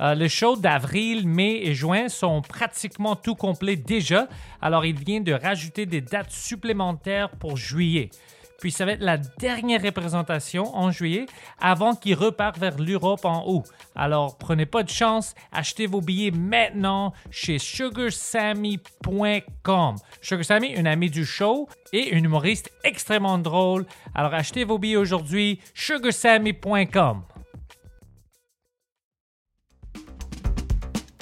Euh, 0.00 0.14
les 0.14 0.28
shows 0.28 0.56
d'avril, 0.56 1.28
mai 1.28 1.60
et 1.64 1.74
juin 1.74 2.08
sont 2.08 2.42
pratiquement 2.42 3.16
tout 3.16 3.34
complets 3.34 3.76
déjà, 3.76 4.28
alors 4.60 4.84
il 4.84 4.98
vient 4.98 5.20
de 5.20 5.32
rajouter 5.32 5.86
des 5.86 6.00
dates 6.00 6.30
supplémentaires 6.30 7.30
pour 7.30 7.56
juillet. 7.56 8.10
Puis 8.60 8.70
ça 8.70 8.84
va 8.84 8.92
être 8.92 9.02
la 9.02 9.18
dernière 9.18 9.82
représentation 9.82 10.74
en 10.74 10.90
juillet 10.90 11.26
avant 11.60 11.94
qu'il 11.94 12.14
repart 12.14 12.58
vers 12.58 12.78
l'Europe 12.78 13.24
en 13.24 13.44
août. 13.46 13.64
Alors 13.94 14.38
prenez 14.38 14.66
pas 14.66 14.82
de 14.82 14.88
chance, 14.88 15.34
achetez 15.52 15.86
vos 15.86 16.00
billets 16.00 16.30
maintenant 16.30 17.12
chez 17.30 17.58
sugarsammy.com. 17.58 19.96
Sugar 20.22 20.44
Sammy, 20.44 20.74
un 20.76 20.86
ami 20.86 21.10
du 21.10 21.26
show 21.26 21.68
et 21.92 22.14
un 22.14 22.24
humoriste 22.24 22.70
extrêmement 22.82 23.38
drôle. 23.38 23.86
Alors 24.14 24.34
achetez 24.34 24.64
vos 24.64 24.78
billets 24.78 24.96
aujourd'hui, 24.96 25.60
sugarsammy.com. 25.74 27.22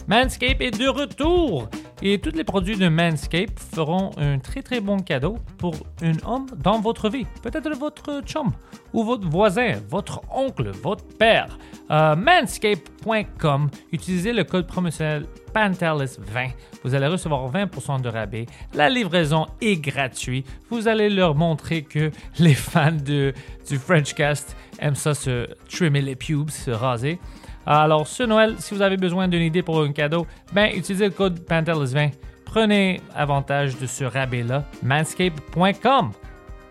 Manscape 0.06 0.60
est 0.60 0.78
de 0.78 0.86
retour 0.86 1.68
et 2.02 2.18
tous 2.18 2.36
les 2.36 2.44
produits 2.44 2.76
de 2.76 2.88
Manscape 2.88 3.58
feront 3.58 4.10
un 4.18 4.38
très 4.38 4.60
très 4.60 4.80
bon 4.80 4.98
cadeau 4.98 5.38
pour 5.56 5.74
un 6.02 6.12
homme 6.26 6.46
dans 6.62 6.78
votre 6.78 7.08
vie. 7.08 7.24
Peut-être 7.42 7.70
votre 7.78 8.20
chum 8.26 8.52
ou 8.92 9.02
votre 9.02 9.26
voisin, 9.26 9.76
votre 9.88 10.20
oncle, 10.30 10.70
votre 10.70 11.04
père. 11.16 11.58
Euh, 11.90 12.14
manscape.com, 12.16 13.70
utilisez 13.92 14.34
le 14.34 14.44
code 14.44 14.66
promotionnel 14.66 15.26
Pantelis20. 15.54 16.50
Vous 16.82 16.94
allez 16.94 17.06
recevoir 17.06 17.50
20% 17.50 18.02
de 18.02 18.08
rabais. 18.10 18.44
La 18.74 18.90
livraison 18.90 19.46
est 19.62 19.76
gratuite. 19.76 20.46
Vous 20.68 20.86
allez 20.88 21.08
leur 21.08 21.34
montrer 21.34 21.82
que 21.82 22.10
les 22.38 22.54
fans 22.54 22.92
de, 22.92 23.32
du 23.66 23.78
Frenchcast 23.78 24.54
aiment 24.80 24.94
ça 24.94 25.14
se 25.14 25.48
trimmer 25.70 26.02
les 26.02 26.16
pubes, 26.16 26.50
se 26.50 26.70
raser. 26.70 27.18
Alors, 27.66 28.06
ce 28.06 28.22
Noël, 28.22 28.56
si 28.58 28.74
vous 28.74 28.82
avez 28.82 28.96
besoin 28.96 29.28
d'une 29.28 29.42
idée 29.42 29.62
pour 29.62 29.80
un 29.80 29.92
cadeau, 29.92 30.26
ben, 30.52 30.70
utilisez 30.74 31.06
le 31.06 31.12
code 31.12 31.40
Pantelis20. 31.40 32.12
Prenez 32.44 33.00
avantage 33.14 33.78
de 33.78 33.86
ce 33.86 34.04
rabais-là. 34.04 34.64
Manscape.com. 34.82 36.12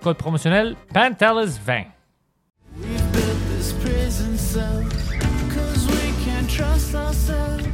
Code 0.02 0.17
promotionnel 0.17 0.75
Pantelis20. 0.94 1.85
We've 2.75 3.11
built 3.11 3.38
this 3.55 3.73
prison 3.73 4.38
cell 4.38 4.83
Cause 5.53 5.88
we 5.88 6.25
can't 6.25 6.50
trust 6.50 6.95
ourselves 6.95 7.72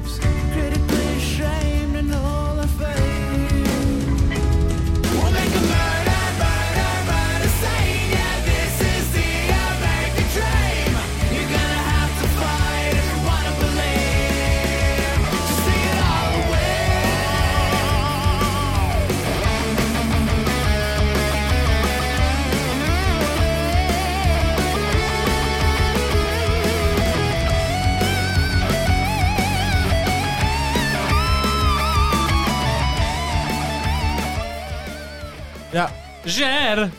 Yeah. 35.74 35.92
Gère! 36.26 36.90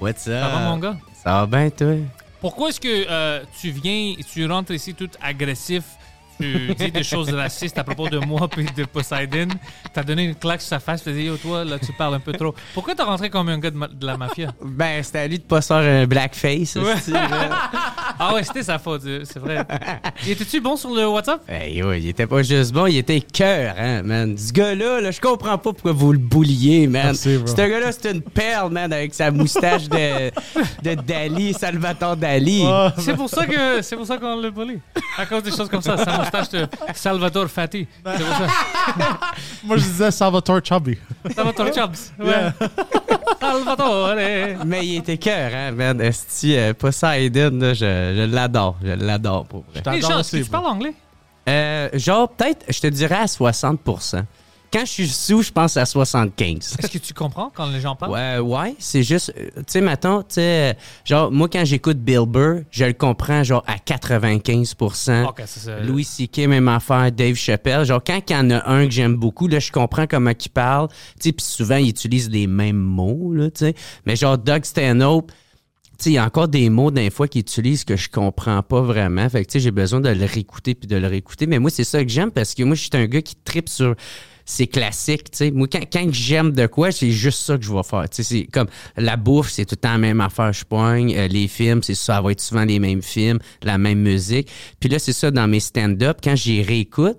What's 0.00 0.26
up? 0.26 0.42
Ça 0.42 0.48
va, 0.48 0.58
mon 0.60 0.78
gars? 0.78 0.96
Ça 1.14 1.30
va 1.32 1.46
bien, 1.46 1.70
toi? 1.70 1.94
Pourquoi 2.40 2.70
est-ce 2.70 2.80
que 2.80 3.06
euh, 3.08 3.44
tu 3.60 3.70
viens 3.70 4.14
et 4.18 4.24
tu 4.24 4.44
rentres 4.46 4.72
ici 4.72 4.94
tout 4.94 5.10
agressif? 5.20 5.84
Tu 6.40 6.74
dis 6.74 6.90
des 6.92 7.02
choses 7.02 7.30
racistes 7.32 7.78
à 7.78 7.84
propos 7.84 8.08
de 8.08 8.18
moi 8.18 8.48
puis 8.48 8.66
de 8.76 8.84
Poseidon. 8.84 9.48
T'as 9.92 10.02
donné 10.02 10.24
une 10.24 10.34
claque 10.34 10.60
sur 10.60 10.68
sa 10.70 10.78
face, 10.80 11.02
tu 11.02 11.12
dit 11.12 11.24
Yo, 11.24 11.36
toi, 11.36 11.64
là, 11.64 11.78
tu 11.78 11.92
parles 11.92 12.14
un 12.14 12.20
peu 12.20 12.32
trop. 12.32 12.54
Pourquoi 12.74 12.94
t'es 12.94 13.02
rentré 13.02 13.28
comme 13.30 13.48
un 13.48 13.58
gars 13.58 13.70
de, 13.70 13.76
ma- 13.76 13.88
de 13.88 14.06
la 14.06 14.16
mafia? 14.16 14.52
Ben, 14.64 15.02
c'était 15.02 15.18
à 15.20 15.26
lui 15.28 15.38
de 15.38 15.44
pas 15.44 15.60
sortir 15.60 15.90
un 15.90 16.06
blackface, 16.06 16.76
Ouais. 16.76 16.94
Ah 18.20 18.34
ouais, 18.34 18.42
c'était 18.42 18.62
sa 18.64 18.78
faute, 18.78 19.02
euh, 19.06 19.20
c'est 19.24 19.38
vrai. 19.38 19.64
Étais-tu 20.26 20.60
bon 20.60 20.74
sur 20.76 20.92
le 20.92 21.06
WhatsApp? 21.06 21.40
Hey, 21.48 21.82
ouais, 21.82 22.00
il 22.00 22.08
était 22.08 22.26
pas 22.26 22.42
juste 22.42 22.72
bon, 22.72 22.86
il 22.86 22.96
était 22.98 23.20
cœur, 23.20 23.74
hein, 23.78 24.02
man. 24.02 24.36
Ce 24.36 24.52
gars-là, 24.52 25.00
là, 25.00 25.10
je 25.12 25.20
comprends 25.20 25.56
pas 25.58 25.72
pourquoi 25.72 25.92
vous 25.92 26.12
le 26.12 26.18
bouliez, 26.18 26.86
man. 26.88 27.14
Ce 27.14 27.38
gars-là, 27.56 27.92
c'est 27.92 28.10
une 28.12 28.22
perle, 28.22 28.72
man, 28.72 28.92
avec 28.92 29.14
sa 29.14 29.30
moustache 29.30 29.88
de, 29.88 30.30
de 30.82 30.94
Dali, 30.94 31.52
Salvatore 31.54 32.16
Dali. 32.16 32.64
C'est 32.98 33.14
pour 33.14 33.28
ça 33.28 33.46
que 33.46 33.82
c'est 33.82 33.96
pour 33.96 34.06
ça 34.06 34.18
qu'on 34.18 34.40
l'a 34.40 34.50
volé. 34.50 34.78
À 35.16 35.24
cause 35.26 35.42
des 35.44 35.50
choses 35.52 35.68
comme 35.68 35.82
ça, 35.82 35.96
sa 35.96 36.27
moustache 36.32 36.48
de 36.50 36.68
Salvatore 36.94 37.48
Fati. 37.48 37.86
C'est 38.04 38.24
pour 38.24 38.36
ça. 38.36 38.46
Moi, 39.64 39.76
je 39.76 39.82
disais 39.82 40.10
Salvatore 40.10 40.60
Chubby. 40.64 40.98
Salvatore 41.34 41.74
Chubbs. 41.74 42.12
Ouais. 42.18 42.50
Salvatore. 43.40 44.14
Mais 44.66 44.86
il 44.86 44.96
était 44.98 45.18
cœur, 45.18 45.50
hein, 45.54 45.72
man. 45.72 46.00
Esti, 46.00 46.56
euh, 46.56 46.74
Poseidon, 46.74 47.58
là, 47.58 47.74
je, 47.74 47.80
je 47.80 48.34
l'adore. 48.34 48.76
Je 48.82 48.92
l'adore, 48.92 49.46
pour 49.46 49.64
vrai. 49.70 49.82
T'adores 49.82 50.08
Charles, 50.08 50.20
aussi, 50.20 50.42
tu 50.42 50.50
bro. 50.50 50.60
parles 50.60 50.66
anglais? 50.66 50.94
Euh, 51.48 51.88
genre, 51.94 52.28
peut-être, 52.28 52.64
je 52.68 52.80
te 52.80 52.86
dirais 52.88 53.16
à 53.16 53.26
60 53.26 53.80
Quand 54.70 54.80
je 54.80 54.90
suis 54.90 55.08
sous, 55.08 55.42
je 55.42 55.50
pense 55.50 55.78
à 55.78 55.86
75 55.86 56.76
Est-ce 56.78 56.90
que 56.90 56.98
tu 56.98 57.14
comprends 57.14 57.50
quand 57.54 57.70
les 57.70 57.80
gens 57.80 57.96
parlent? 57.96 58.12
Ouais, 58.12 58.38
ouais, 58.38 58.74
c'est 58.78 59.02
juste, 59.02 59.32
euh, 59.38 59.48
tu 59.56 59.62
sais, 59.68 59.80
mettons, 59.80 60.20
tu 60.20 60.34
sais, 60.34 60.70
euh, 60.70 60.72
genre, 61.06 61.32
moi, 61.32 61.48
quand 61.50 61.64
j'écoute 61.64 61.96
Bill 61.98 62.26
Burr, 62.26 62.64
je 62.70 62.84
le 62.84 62.92
comprends, 62.92 63.42
genre, 63.42 63.64
à 63.66 63.78
95 63.78 64.76
Ok, 64.80 65.42
c'est 65.46 65.60
ça. 65.60 65.80
Louis 65.80 66.04
C.K., 66.04 66.40
même 66.48 66.68
affaire, 66.68 67.10
Dave 67.10 67.34
Chappelle. 67.34 67.84
Genre, 67.86 68.02
quand 68.04 68.20
il 68.28 68.32
y 68.32 68.36
en 68.36 68.50
a 68.50 68.68
un 68.68 68.84
que 68.84 68.92
j'aime 68.92 69.16
beaucoup, 69.16 69.48
là, 69.48 69.58
je 69.58 69.72
comprends 69.72 70.06
comment 70.06 70.32
il 70.38 70.50
parle. 70.50 70.88
Tu 70.88 71.28
sais, 71.28 71.32
puis 71.32 71.46
souvent, 71.46 71.76
il 71.76 71.88
utilise 71.88 72.28
les 72.28 72.46
mêmes 72.46 72.76
mots, 72.76 73.32
là, 73.32 73.50
tu 73.50 73.60
sais. 73.60 73.74
Mais 74.04 74.16
genre, 74.16 74.36
Doug 74.36 74.64
Stanhope, 74.64 75.32
tu 75.98 76.04
sais, 76.04 76.10
il 76.10 76.14
y 76.14 76.18
a 76.18 76.24
encore 76.24 76.48
des 76.48 76.68
mots 76.68 76.90
d'un 76.90 77.08
fois 77.08 77.26
qu'il 77.26 77.40
utilise 77.40 77.84
que 77.84 77.96
je 77.96 78.10
comprends 78.10 78.62
pas 78.62 78.82
vraiment. 78.82 79.28
Fait 79.30 79.44
que, 79.44 79.50
tu 79.50 79.52
sais, 79.54 79.60
j'ai 79.60 79.70
besoin 79.70 80.00
de 80.00 80.10
le 80.10 80.26
réécouter 80.26 80.74
puis 80.74 80.86
de 80.86 80.96
le 80.96 81.08
réécouter. 81.08 81.46
Mais 81.46 81.58
moi, 81.58 81.70
c'est 81.70 81.84
ça 81.84 82.04
que 82.04 82.10
j'aime 82.10 82.30
parce 82.30 82.54
que 82.54 82.62
moi, 82.62 82.76
je 82.76 82.82
suis 82.82 82.90
un 82.92 83.06
gars 83.06 83.22
qui 83.22 83.34
tripe 83.34 83.68
sur 83.68 83.96
ces 84.48 84.66
classiques, 84.66 85.30
tu 85.30 85.36
sais. 85.36 85.50
Moi, 85.50 85.68
quand, 85.70 85.82
quand 85.92 86.08
j'aime 86.10 86.52
de 86.52 86.66
quoi, 86.66 86.90
c'est 86.90 87.10
juste 87.10 87.40
ça 87.40 87.58
que 87.58 87.64
je 87.64 87.72
vais 87.72 87.82
faire. 87.82 88.08
Tu 88.08 88.16
sais, 88.16 88.22
c'est 88.22 88.44
comme 88.46 88.68
la 88.96 89.16
bouffe, 89.16 89.50
c'est 89.50 89.66
tout 89.66 89.74
le 89.74 89.80
temps 89.80 89.92
la 89.92 89.98
même 89.98 90.22
affaire, 90.22 90.52
je 90.54 90.64
pogne. 90.64 91.14
Euh, 91.14 91.28
les 91.28 91.48
films, 91.48 91.82
c'est 91.82 91.94
ça, 91.94 92.14
ça 92.14 92.22
va 92.22 92.32
être 92.32 92.40
souvent 92.40 92.64
les 92.64 92.78
mêmes 92.78 93.02
films, 93.02 93.38
la 93.62 93.76
même 93.76 94.00
musique. 94.00 94.50
Puis 94.80 94.88
là, 94.88 94.98
c'est 94.98 95.12
ça 95.12 95.30
dans 95.30 95.46
mes 95.46 95.60
stand-up, 95.60 96.18
quand 96.24 96.34
j'y 96.34 96.62
réécoute, 96.62 97.18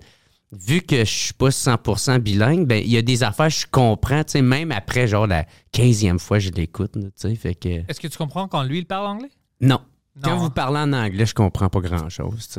vu 0.51 0.81
que 0.81 1.06
je 1.06 1.12
suis 1.12 1.34
pas 1.34 1.50
100% 1.50 2.18
bilingue, 2.18 2.66
ben 2.66 2.81
il 2.84 2.89
y 2.89 2.97
a 2.97 3.03
des 3.03 3.22
affaires 3.22 3.50
que 3.50 3.53
je 3.53 3.68
comprends, 3.69 4.23
tu 4.23 4.31
sais, 4.31 4.41
même 4.41 4.72
après 4.72 5.07
genre 5.07 5.28
la 5.28 5.45
15e 5.72 6.18
fois 6.18 6.39
je 6.39 6.50
l'écoute, 6.50 6.94
tu 6.94 7.01
sais, 7.15 7.36
fait 7.36 7.53
que 7.53 7.69
Est-ce 7.88 8.00
que 8.00 8.07
tu 8.07 8.18
comprends 8.18 8.48
quand 8.48 8.63
lui, 8.63 8.80
il 8.80 8.86
parle 8.86 9.06
anglais? 9.06 9.30
non. 9.62 9.80
Quand 10.21 10.36
vous 10.36 10.50
parlez 10.50 10.80
en 10.80 10.92
anglais, 10.92 11.25
je 11.25 11.33
comprends 11.36 11.69
pas 11.69 11.80
grand-chose, 11.80 12.50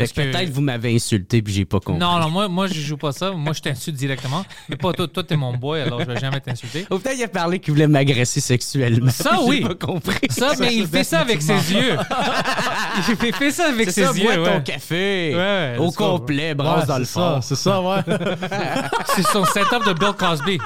Parce 0.00 0.12
que 0.12 0.20
que- 0.22 0.32
peut-être 0.32 0.50
vous 0.50 0.60
m'avez 0.60 0.94
insulté 0.94 1.42
puis 1.42 1.52
j'ai 1.52 1.64
pas 1.64 1.78
compris. 1.80 2.00
Non, 2.00 2.18
non, 2.18 2.28
moi, 2.30 2.48
moi, 2.48 2.66
je 2.66 2.80
joue 2.80 2.96
pas 2.96 3.12
ça. 3.12 3.30
Moi, 3.32 3.52
je 3.52 3.60
t'insulte 3.60 3.96
directement. 3.96 4.44
Mais 4.68 4.76
pas 4.76 4.92
toi. 4.92 5.06
Toi, 5.08 5.22
t'es 5.24 5.36
mon 5.36 5.54
boy, 5.56 5.80
alors 5.80 6.00
je 6.00 6.06
vais 6.06 6.18
jamais 6.20 6.40
t'insulter. 6.40 6.86
Ou 6.90 6.98
peut-être 6.98 7.16
il 7.18 7.24
a 7.24 7.28
parlé 7.28 7.58
qu'il 7.58 7.72
voulait 7.74 7.86
m'agresser 7.88 8.40
sexuellement. 8.40 9.10
Ça, 9.10 9.38
oui. 9.44 9.60
pas 9.62 9.74
compris. 9.74 10.28
Ça, 10.30 10.52
mais 10.58 10.74
il 10.74 10.86
fait 10.86 11.04
ça 11.04 11.20
avec 11.20 11.40
ses 11.42 11.54
yeux. 11.72 11.96
Il 13.08 13.16
fait, 13.16 13.32
fait 13.32 13.50
ça 13.50 13.68
avec 13.68 13.90
ses 13.90 14.04
ça, 14.04 14.12
yeux. 14.12 14.24
bois 14.24 14.34
ton 14.36 14.42
ouais. 14.56 14.62
café. 14.62 15.32
Ouais, 15.34 15.76
Au 15.78 15.90
complet, 15.90 16.54
brasse 16.54 16.82
Ouais, 16.82 16.86
dans 16.86 16.98
le 16.98 17.04
fond. 17.04 17.40
C'est 17.42 17.56
ça, 17.56 17.80
ouais. 17.80 18.00
C'est 19.14 19.26
son 19.26 19.44
setup 19.44 19.86
de 19.86 19.92
Bill 19.92 20.12
Cosby. 20.18 20.58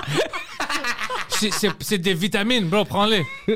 C'est- 1.50 1.98
des 1.98 2.14
vitamines, 2.14 2.66
bro, 2.68 2.84
prends-les. 2.84 3.22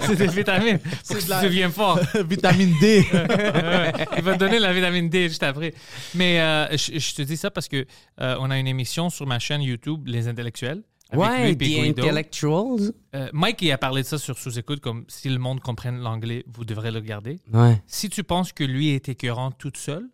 c'est 0.00 0.16
des 0.16 0.26
vitamines. 0.26 0.78
Pour 0.78 0.90
que 1.08 1.14
de 1.14 1.20
tu 1.24 1.28
la- 1.28 1.42
deviens 1.42 1.70
fort. 1.70 1.98
Vitamine 2.28 2.74
D. 2.80 3.04
Il 4.16 4.22
va 4.22 4.34
te 4.34 4.38
donner 4.38 4.58
la 4.58 4.72
vitamine 4.72 5.08
D 5.08 5.28
juste 5.28 5.42
après. 5.42 5.74
Mais 6.14 6.40
euh, 6.40 6.76
je, 6.76 6.98
je 6.98 7.14
te 7.14 7.22
dis 7.22 7.36
ça 7.36 7.50
parce 7.50 7.68
que 7.68 7.86
euh, 8.20 8.36
on 8.40 8.50
a 8.50 8.58
une 8.58 8.66
émission 8.66 9.10
sur 9.10 9.26
ma 9.26 9.38
chaîne 9.38 9.62
YouTube, 9.62 10.06
Les 10.06 10.28
Intellectuels. 10.28 10.82
Avec 11.12 11.24
Ouais, 11.28 11.54
The 11.54 11.58
Guido. 11.58 12.02
Intellectuals. 12.02 12.92
Euh, 13.16 13.28
Mike, 13.32 13.62
il 13.62 13.72
a 13.72 13.78
parlé 13.78 14.02
de 14.02 14.06
ça 14.06 14.16
sur 14.16 14.38
sous-écoute, 14.38 14.78
comme 14.80 15.04
si 15.08 15.28
le 15.28 15.38
monde 15.38 15.58
comprenne 15.60 15.98
l'anglais, 15.98 16.44
vous 16.46 16.64
devrez 16.64 16.92
le 16.92 16.98
regarder. 17.00 17.40
Ouais. 17.52 17.82
Si 17.88 18.08
tu 18.08 18.22
penses 18.22 18.52
que 18.52 18.62
lui 18.62 18.90
est 18.90 19.08
écœurant 19.08 19.50
toute 19.50 19.76
seule, 19.76 20.04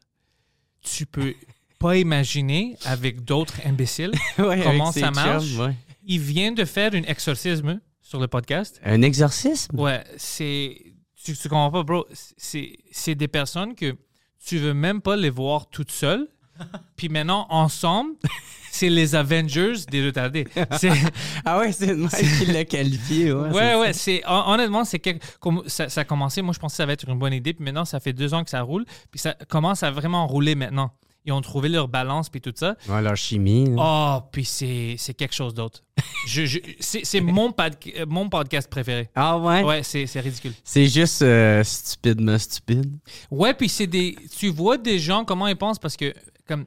tu 0.82 1.04
peux 1.04 1.34
pas 1.78 1.98
imaginer 1.98 2.76
avec 2.86 3.24
d'autres 3.24 3.56
imbéciles 3.66 4.12
Ouais, 4.38 4.62
comment 4.64 4.90
ça 4.92 5.10
marche. 5.10 5.44
chums, 5.44 5.60
ouais. 5.66 5.74
Il 6.08 6.20
vient 6.20 6.52
de 6.52 6.64
faire 6.64 6.94
un 6.94 7.02
exorcisme 7.02 7.80
sur 8.00 8.20
le 8.20 8.28
podcast. 8.28 8.80
Un 8.84 9.02
exorcisme? 9.02 9.78
Ouais, 9.78 10.04
c'est. 10.16 10.80
Tu, 11.24 11.36
tu 11.36 11.48
comprends 11.48 11.72
pas, 11.72 11.82
bro. 11.82 12.06
C'est, 12.12 13.14
des 13.16 13.26
personnes 13.26 13.74
que 13.74 13.96
tu 14.44 14.58
veux 14.58 14.72
même 14.72 15.00
pas 15.02 15.16
les 15.16 15.30
voir 15.30 15.68
toutes 15.68 15.90
seules. 15.90 16.28
Puis 16.96 17.08
maintenant, 17.08 17.46
ensemble, 17.50 18.12
c'est 18.70 18.88
les 18.88 19.16
Avengers 19.16 19.74
des 19.90 20.06
retardés. 20.06 20.46
Ah 21.44 21.58
ouais, 21.58 21.72
c'est 21.72 21.94
mec 21.94 22.10
qui 22.10 22.46
l'a 22.46 22.64
qualifié. 22.64 23.32
Ouais, 23.32 23.50
ouais, 23.50 23.74
ouais. 23.74 23.92
C'est, 23.92 24.22
honnêtement, 24.26 24.84
c'est 24.84 25.00
quelque, 25.00 25.26
ça, 25.66 25.88
ça 25.88 26.02
a 26.02 26.04
commencé. 26.04 26.40
Moi, 26.40 26.54
je 26.54 26.60
pensais 26.60 26.74
que 26.74 26.76
ça 26.76 26.86
va 26.86 26.92
être 26.92 27.08
une 27.08 27.18
bonne 27.18 27.32
idée. 27.32 27.52
Puis 27.52 27.64
maintenant, 27.64 27.84
ça 27.84 27.98
fait 27.98 28.12
deux 28.12 28.32
ans 28.32 28.44
que 28.44 28.50
ça 28.50 28.62
roule. 28.62 28.84
Puis 29.10 29.18
ça 29.18 29.34
commence 29.48 29.82
à 29.82 29.90
vraiment 29.90 30.24
rouler 30.28 30.54
maintenant. 30.54 30.92
Ils 31.26 31.32
ont 31.32 31.40
trouvé 31.40 31.68
leur 31.68 31.88
balance, 31.88 32.28
puis 32.28 32.40
tout 32.40 32.52
ça. 32.54 32.76
Ouais, 32.88 33.02
leur 33.02 33.16
chimie. 33.16 33.66
là. 33.74 33.76
Oh, 34.22 34.28
puis 34.30 34.44
c'est, 34.44 34.94
c'est 34.96 35.12
quelque 35.14 35.34
chose 35.34 35.52
d'autre. 35.54 35.82
Je, 36.28 36.44
je- 36.46 36.58
c'est, 36.80 37.04
c'est 37.04 37.20
mon, 37.20 37.52
mon 38.06 38.28
podcast 38.28 38.68
préféré. 38.70 39.10
Ah 39.14 39.38
ouais? 39.38 39.62
Ouais, 39.64 39.82
c'est, 39.82 40.06
c'est 40.06 40.20
ridicule. 40.20 40.52
C'est 40.64 40.86
juste 40.86 41.22
euh, 41.22 41.62
stupidement 41.64 42.38
stupide. 42.38 42.96
Ouais, 43.30 43.54
puis 43.54 43.68
c'est 43.68 43.86
des. 43.86 44.16
Tu 44.36 44.48
vois 44.48 44.76
des 44.78 44.98
gens 44.98 45.24
comment 45.24 45.46
ils 45.46 45.56
pensent 45.56 45.78
parce 45.78 45.96
que, 45.96 46.12
comme, 46.46 46.64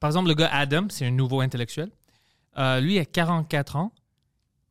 par 0.00 0.08
exemple, 0.10 0.28
le 0.28 0.34
gars 0.34 0.50
Adam, 0.52 0.86
c'est 0.90 1.06
un 1.06 1.10
nouveau 1.10 1.40
intellectuel. 1.40 1.90
Euh, 2.56 2.80
lui, 2.80 2.94
il 2.94 2.98
a 2.98 3.04
44 3.04 3.76
ans. 3.76 3.92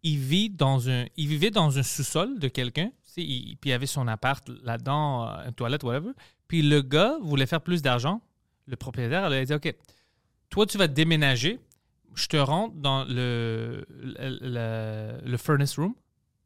Il 0.04 0.18
vit 0.20 0.50
dans 0.50 0.90
un. 0.90 1.06
Il 1.18 1.28
vivait 1.28 1.52
dans 1.52 1.78
un 1.78 1.84
sous-sol 1.84 2.40
de 2.40 2.48
quelqu'un. 2.48 2.92
Puis 3.16 3.58
il 3.66 3.72
avait 3.74 3.88
son 3.88 4.08
appart 4.08 4.48
là-dedans, 4.64 5.28
euh, 5.28 5.48
une 5.48 5.54
toilette, 5.54 5.84
whatever. 5.84 6.12
Puis 6.48 6.62
le 6.62 6.82
gars 6.82 7.16
voulait 7.22 7.48
faire 7.48 7.62
plus 7.62 7.82
d'argent. 7.82 8.22
Le 8.68 8.76
propriétaire, 8.76 9.28
il 9.30 9.34
a 9.34 9.46
dit 9.46 9.54
OK, 9.54 9.74
toi, 10.50 10.66
tu 10.66 10.78
vas 10.78 10.88
déménager. 10.88 11.60
Je 12.16 12.28
te 12.28 12.38
rentre 12.38 12.76
dans 12.76 13.04
le, 13.06 13.86
le, 13.90 14.38
le- 14.42 15.20
le 15.30 15.38
furnace 15.38 15.78
room, 15.78 15.94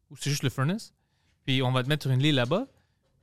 ou 0.10 0.16
c'est 0.18 0.30
juste 0.30 0.44
le 0.44 0.50
furnace. 0.50 0.94
Puis 1.46 1.62
on 1.64 1.72
va 1.72 1.84
te 1.84 1.90
mettre 1.90 2.08
une 2.08 2.22
lit 2.22 2.32
là-bas. 2.32 2.68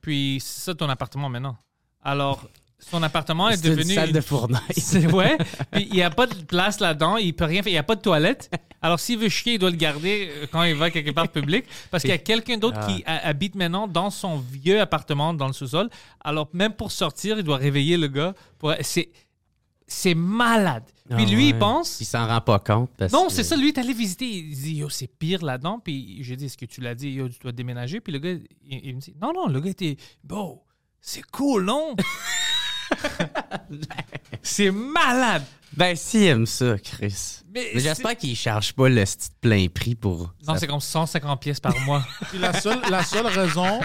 Puis 0.01 0.39
c'est 0.41 0.61
ça 0.61 0.75
ton 0.75 0.89
appartement 0.89 1.29
maintenant. 1.29 1.57
Alors, 2.01 2.49
son 2.79 3.03
appartement 3.03 3.49
est, 3.49 3.55
une 3.63 3.75
devenu. 3.75 3.93
salle 3.93 4.09
une- 4.09 4.15
de 4.15 4.21
fournaise. 4.21 4.61
c'est 4.77 5.05
ouais. 5.11 5.37
Puis 5.71 5.87
il 5.89 5.93
n'y 5.93 6.01
a 6.01 6.09
pas 6.09 6.25
de 6.27 6.33
place 6.33 6.79
là-dedans, 6.79 7.17
il 7.17 7.33
peut 7.35 7.45
rien 7.45 7.61
faire, 7.61 7.71
il 7.71 7.75
n'y 7.75 7.77
a 7.79 7.83
pas 7.83 7.95
de 7.95 8.01
toilette. 8.01 8.49
Alors 8.81 8.99
s'il 8.99 9.19
veut 9.19 9.27
chier, 9.29 9.53
il 9.55 9.59
doit 9.59 9.69
le 9.69 9.75
garder 9.75 10.29
euh, 10.31 10.45
quand 10.51 10.63
il 10.63 10.75
va 10.75 10.89
quelque 10.89 11.11
part 11.11 11.27
public 11.27 11.65
parce 11.91 12.01
qu'il 12.01 12.11
y 12.11 12.13
a 12.13 12.17
quelqu'un 12.17 12.57
d'autre 12.57 12.79
qui 12.87 13.03
ha- 13.05 13.27
habite 13.27 13.55
maintenant 13.55 13.87
dans 13.87 14.09
son 14.09 14.37
vieux 14.37 14.79
appartement 14.79 15.33
dans 15.33 15.47
le 15.47 15.53
sous-sol. 15.53 15.89
Alors 16.21 16.49
même 16.53 16.71
pour 16.73 16.91
sortir, 16.91 17.37
il 17.37 17.43
doit 17.43 17.57
réveiller 17.57 17.97
le 17.97 18.07
gars. 18.07 18.33
Pour... 18.57 18.73
C'est 18.81 19.09
c'est 19.91 20.13
malade. 20.13 20.83
Puis 21.09 21.25
Ah 21.27 21.31
lui, 21.31 21.49
il 21.49 21.57
pense 21.57 21.99
Il 21.99 22.05
s'en 22.05 22.27
rend 22.27 22.41
pas 22.41 22.59
compte. 22.59 22.91
Parce 22.95 23.11
non, 23.11 23.25
que- 23.25 23.33
c'est 23.33 23.43
ça. 23.43 23.55
Lui, 23.57 23.69
il 23.69 23.73
est 23.75 23.79
allé 23.79 23.91
visiter. 23.93 24.25
Il 24.27 24.55
dit, 24.55 24.75
yo, 24.75 24.87
c'est 24.89 25.07
pire 25.07 25.43
là-dedans. 25.43 25.79
Puis 25.83 26.19
j'ai 26.21 26.35
dit, 26.35 26.45
est-ce 26.45 26.57
que 26.57 26.65
tu 26.65 26.79
l'as 26.79 26.93
dit, 26.93 27.09
yo, 27.09 27.27
tu 27.27 27.39
dois 27.39 27.51
déménager? 27.51 27.99
Puis 27.99 28.13
le 28.13 28.19
gars, 28.19 28.29
il, 28.29 28.85
il 28.85 28.95
me 28.95 29.01
dit, 29.01 29.15
non, 29.19 29.33
non, 29.33 29.47
le 29.47 29.59
gars 29.59 29.71
était, 29.71 29.97
bon, 30.23 30.61
c'est 31.01 31.23
cool, 31.31 31.65
non? 31.65 31.95
C'est 34.41 34.71
malade. 34.71 35.43
Ben, 35.75 35.95
si, 35.95 36.21
il 36.21 36.27
aime 36.27 36.45
ça, 36.45 36.77
Chris. 36.77 37.41
Mais 37.53 37.71
Mais 37.73 37.79
j'espère 37.79 38.15
qu'il 38.15 38.35
charge 38.35 38.73
pas 38.73 38.89
le 38.89 39.03
petit 39.03 39.29
plein 39.41 39.67
prix 39.73 39.95
pour. 39.95 40.33
Non, 40.47 40.55
c'est 40.57 40.67
comme 40.67 40.79
150 40.79 41.39
pièces 41.39 41.59
par 41.59 41.77
mois. 41.81 42.03
Puis 42.29 42.39
la 42.39 42.53
seule, 42.53 42.79
la 42.89 43.03
seule 43.03 43.27
raison, 43.27 43.79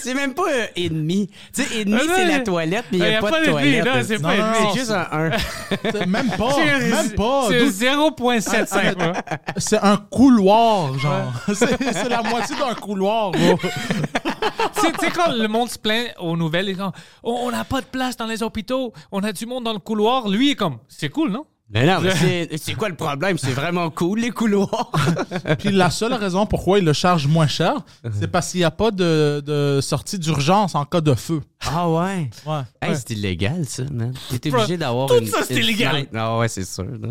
C'est 0.00 0.14
même 0.14 0.34
pas 0.34 0.42
un 0.42 0.66
et 0.74 0.88
demi. 0.88 1.30
Tu 1.54 1.62
sais, 1.62 1.78
et 1.78 1.84
demi, 1.84 2.00
Ah, 2.02 2.12
c'est 2.16 2.24
la 2.26 2.40
toilette, 2.40 2.86
mais 2.90 2.98
il 2.98 3.04
n'y 3.04 3.14
a, 3.14 3.20
pas 3.20 3.40
de 3.40 3.46
toilette. 3.46 3.84
non, 3.84 3.92
c'est 4.04 4.18
pas 4.18 4.36
non, 4.36 4.42
un 4.42 4.52
non, 4.52 4.58
demi. 4.58 4.70
C'est 4.72 4.78
juste 4.80 4.90
un 4.90 5.06
1. 5.10 5.30
c'est 5.92 6.06
même 6.06 6.30
pas, 6.30 6.56
même 6.56 7.10
pas. 7.12 7.46
C'est 7.48 7.58
dude. 7.58 7.72
0.75. 7.72 8.98
moi. 8.98 9.12
C'est 9.56 9.78
un 9.78 9.96
couloir, 9.96 10.98
genre. 10.98 11.32
C'est 11.54 11.76
c'est 11.92 12.08
la 12.08 12.22
moitié 12.22 12.56
d'un 12.56 12.74
couloir, 12.74 13.30
bro. 13.30 13.58
tu 13.58 14.80
sais, 14.80 14.92
tu 14.92 15.06
sais, 15.06 15.10
quand 15.12 15.32
le 15.32 15.46
monde 15.48 15.70
se 15.70 15.78
plaint 15.78 16.08
aux 16.18 16.36
nouvelles, 16.36 16.68
ils 16.68 16.76
disent 16.76 16.84
oh, 17.22 17.38
on 17.44 17.50
n'a 17.50 17.64
pas 17.64 17.80
de 17.80 17.86
place 17.86 18.16
dans 18.16 18.26
les 18.26 18.42
hôpitaux, 18.42 18.92
on 19.10 19.22
a 19.22 19.32
du 19.32 19.46
monde 19.46 19.64
dans 19.64 19.72
le 19.72 19.78
couloir. 19.78 20.11
Lui, 20.28 20.50
est 20.52 20.54
comme, 20.56 20.78
c'est 20.88 21.08
cool, 21.08 21.30
non? 21.30 21.46
Mais 21.74 21.86
non, 21.86 22.00
mais 22.02 22.10
c'est- 22.14 22.58
c'est 22.58 22.74
quoi 22.74 22.90
le 22.90 22.96
problème? 22.96 23.38
C'est 23.38 23.52
vraiment 23.52 23.88
cool, 23.90 24.20
les 24.20 24.30
couloirs. 24.30 24.90
Puis 25.58 25.70
la 25.70 25.90
seule 25.90 26.12
raison 26.12 26.44
pourquoi 26.44 26.78
il 26.78 26.84
le 26.84 26.92
charge 26.92 27.26
moins 27.26 27.46
cher, 27.46 27.76
c'est 28.12 28.28
parce 28.28 28.50
qu'il 28.50 28.60
n'y 28.60 28.64
a 28.64 28.70
pas 28.70 28.90
de, 28.90 29.42
de 29.44 29.80
sortie 29.80 30.18
d'urgence 30.18 30.74
en 30.74 30.84
cas 30.84 31.00
de 31.00 31.14
feu. 31.14 31.40
ah 31.60 31.88
ouais? 31.88 32.28
Ouais. 32.44 32.60
Hey, 32.82 32.90
Ouais. 32.90 32.96
c'est 32.96 33.10
illégal, 33.12 33.64
ça, 33.66 33.84
man. 33.90 34.12
T'es 34.40 34.54
obligé 34.54 34.76
d'avoir 34.76 35.08
tout 35.08 35.14
une. 35.18 35.26
ça, 35.28 35.44
c'est 35.44 35.54
une 35.54 35.60
illégal. 35.64 35.92
fenêtre. 35.92 36.10
Ah 36.14 36.36
ouais, 36.38 36.48
c'est 36.48 36.64
sûr. 36.66 36.84
là. 36.84 37.08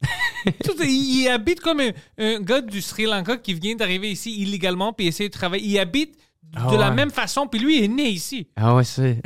Tout- 0.64 0.72
il, 0.82 1.20
il 1.22 1.28
habite 1.28 1.60
comme 1.60 1.80
un, 1.80 1.90
un 2.18 2.40
gars 2.40 2.60
du 2.60 2.80
Sri 2.80 3.04
Lanka 3.04 3.36
qui 3.36 3.54
vient 3.54 3.76
d'arriver 3.76 4.10
ici 4.10 4.34
illégalement 4.40 4.92
puis 4.92 5.06
essaie 5.06 5.28
de 5.28 5.32
travailler. 5.32 5.64
Il 5.68 5.78
habite 5.78 6.14
de 6.42 6.58
Ah 6.58 6.76
la 6.76 6.88
ouais. 6.88 6.94
même 6.96 7.10
façon, 7.10 7.46
puis 7.46 7.60
lui 7.60 7.78
il 7.78 7.84
est 7.84 7.88
né 7.88 8.08
ici. 8.08 8.48
Ah 8.56 8.74
ouais, 8.74 8.82
c'est. 8.84 9.22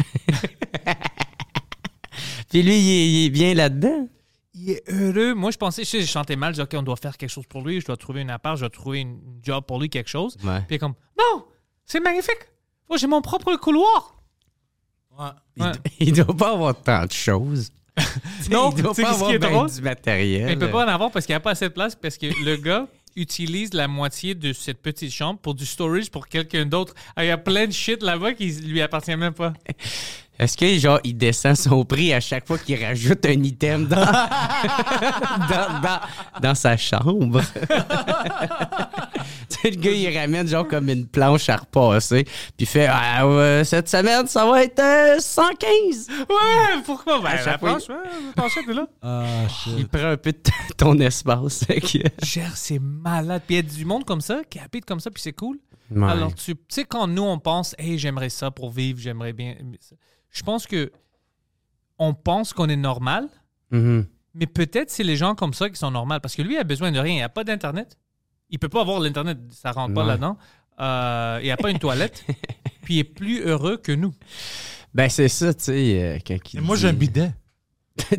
Puis 2.56 2.62
lui, 2.62 2.78
il 2.78 2.90
est, 2.90 3.08
il 3.10 3.26
est 3.26 3.28
bien 3.28 3.52
là-dedans. 3.52 4.08
Il 4.54 4.70
est 4.70 4.82
heureux. 4.88 5.34
Moi, 5.34 5.50
je 5.50 5.58
pensais, 5.58 5.84
je 5.84 5.90
sais, 5.90 6.00
je 6.00 6.06
chantais 6.06 6.36
mal, 6.36 6.54
je 6.54 6.62
disais, 6.62 6.62
OK, 6.62 6.80
on 6.80 6.82
doit 6.82 6.96
faire 6.96 7.18
quelque 7.18 7.28
chose 7.28 7.44
pour 7.46 7.60
lui, 7.60 7.82
je 7.82 7.84
dois 7.84 7.98
trouver 7.98 8.22
une 8.22 8.30
appart, 8.30 8.56
je 8.56 8.62
dois 8.62 8.70
trouver 8.70 9.00
une 9.00 9.20
job 9.42 9.62
pour 9.66 9.78
lui, 9.78 9.90
quelque 9.90 10.08
chose. 10.08 10.38
Ouais. 10.42 10.60
Puis 10.60 10.68
il 10.70 10.74
est 10.76 10.78
comme, 10.78 10.94
non, 11.18 11.44
c'est 11.84 12.00
magnifique. 12.00 12.48
Moi, 12.88 12.96
j'ai 12.96 13.08
mon 13.08 13.20
propre 13.20 13.54
couloir. 13.56 14.22
Ouais. 15.18 15.26
Ouais. 15.58 15.72
Il 16.00 16.14
doit 16.14 16.34
pas 16.34 16.52
avoir 16.52 16.80
tant 16.80 17.04
de 17.04 17.12
choses. 17.12 17.70
Non, 18.50 18.72
il 18.74 18.82
doit 18.82 18.94
pas 18.94 19.10
avoir 19.10 19.28
qui 19.30 19.36
est 19.36 19.38
ben 19.38 19.52
drôle? 19.52 19.70
du 19.70 19.82
matériel. 19.82 20.46
Mais 20.46 20.52
il 20.52 20.58
peut 20.58 20.70
pas 20.70 20.86
en 20.86 20.88
avoir 20.88 21.10
parce 21.10 21.26
qu'il 21.26 21.32
n'y 21.32 21.38
a 21.38 21.40
pas 21.40 21.50
assez 21.50 21.68
de 21.68 21.74
place 21.74 21.94
parce 21.94 22.16
que 22.16 22.26
le 22.44 22.56
gars 22.56 22.86
utilise 23.16 23.72
la 23.74 23.88
moitié 23.88 24.34
de 24.34 24.52
cette 24.52 24.80
petite 24.80 25.10
chambre 25.10 25.40
pour 25.40 25.54
du 25.54 25.66
storage 25.66 26.10
pour 26.10 26.28
quelqu'un 26.28 26.66
d'autre. 26.66 26.94
Ah, 27.16 27.24
Il 27.24 27.28
y 27.28 27.30
a 27.30 27.38
plein 27.38 27.66
de 27.66 27.72
shit 27.72 28.02
là-bas 28.02 28.34
qui 28.34 28.50
lui 28.50 28.80
appartient 28.80 29.16
même 29.16 29.34
pas. 29.34 29.52
Est-ce 30.38 30.56
que, 30.56 30.78
genre, 30.78 31.00
il 31.04 31.16
descend 31.16 31.56
son 31.56 31.84
prix 31.84 32.12
à 32.12 32.20
chaque 32.20 32.46
fois 32.46 32.58
qu'il 32.58 32.82
rajoute 32.82 33.24
un 33.24 33.42
item 33.42 33.86
dans, 33.86 33.96
dans, 34.04 35.80
dans, 35.82 36.00
dans 36.42 36.54
sa 36.54 36.76
chambre? 36.76 37.40
tu 39.48 39.48
sais, 39.48 39.70
le 39.70 39.76
gars, 39.76 39.90
il 39.90 40.18
ramène, 40.18 40.46
genre, 40.46 40.68
comme 40.68 40.90
une 40.90 41.06
planche 41.06 41.48
à 41.48 41.56
repasser, 41.56 42.24
puis 42.24 42.34
il 42.60 42.66
fait 42.66 42.86
Ah, 42.90 43.26
ouais, 43.26 43.62
cette 43.64 43.88
semaine, 43.88 44.26
ça 44.26 44.44
va 44.46 44.64
être 44.64 44.78
euh, 44.78 45.18
115. 45.18 46.08
Ouais, 46.10 46.82
pourquoi? 46.84 47.20
Ben, 47.20 47.28
À 47.28 47.36
la 47.36 47.58
fois, 47.58 47.68
planche, 47.78 47.88
ouais, 47.88 48.70
est 48.70 48.74
là. 48.74 48.86
Ah, 49.02 49.24
shit. 49.48 49.72
Il 49.78 49.88
prend 49.88 50.10
un 50.10 50.16
peu 50.16 50.32
de 50.32 50.38
ton 50.76 50.98
espace. 50.98 51.64
Cher, 52.22 52.50
c'est 52.54 52.78
malade. 52.78 53.42
Puis 53.46 53.56
il 53.56 53.58
y 53.58 53.60
a 53.60 53.76
du 53.76 53.84
monde 53.84 54.04
comme 54.04 54.20
ça 54.20 54.42
qui 54.48 54.58
habite 54.58 54.84
comme 54.84 55.00
ça, 55.00 55.10
puis 55.10 55.22
c'est 55.22 55.32
cool. 55.32 55.58
Ouais. 55.90 56.10
Alors, 56.10 56.34
tu 56.34 56.54
tu 56.54 56.60
sais, 56.68 56.84
quand 56.84 57.06
nous, 57.06 57.22
on 57.22 57.38
pense, 57.38 57.74
hey, 57.78 57.98
j'aimerais 57.98 58.28
ça 58.28 58.50
pour 58.50 58.70
vivre, 58.70 58.98
j'aimerais 59.00 59.32
bien. 59.32 59.54
Je 60.30 60.42
pense 60.42 60.66
que 60.66 60.92
on 61.98 62.12
pense 62.14 62.52
qu'on 62.52 62.68
est 62.68 62.76
normal, 62.76 63.28
Mhm. 63.70 64.06
mais 64.34 64.46
peut-être 64.46 64.90
c'est 64.90 65.02
les 65.04 65.16
gens 65.16 65.34
comme 65.34 65.54
ça 65.54 65.68
qui 65.70 65.76
sont 65.76 65.90
normaux. 65.90 66.20
Parce 66.20 66.34
que 66.34 66.42
lui, 66.42 66.54
il 66.54 66.58
a 66.58 66.64
besoin 66.64 66.92
de 66.92 66.98
rien. 66.98 67.12
Il 67.14 67.16
n'y 67.16 67.22
a 67.22 67.28
pas 67.28 67.44
d'Internet. 67.44 67.96
Il 68.50 68.58
peut 68.58 68.68
pas 68.68 68.82
avoir 68.82 69.00
l'Internet. 69.00 69.38
Ça 69.50 69.72
rentre 69.72 69.94
pas 69.94 70.04
là-dedans. 70.04 70.36
Euh, 70.78 71.38
il 71.40 71.44
n'y 71.46 71.50
a 71.50 71.56
pas 71.56 71.70
une 71.70 71.78
toilette. 71.78 72.24
puis 72.82 72.94
il 72.96 72.98
est 73.00 73.04
plus 73.04 73.40
heureux 73.40 73.76
que 73.78 73.92
nous. 73.92 74.12
Ben, 74.94 75.08
c'est 75.08 75.28
ça, 75.28 75.52
tu 75.54 75.64
sais, 75.64 76.20
euh, 76.20 76.60
moi, 76.60 76.76
dit- 76.76 76.82
j'ai 76.82 76.88
un 76.88 76.92
bidet. 76.92 77.32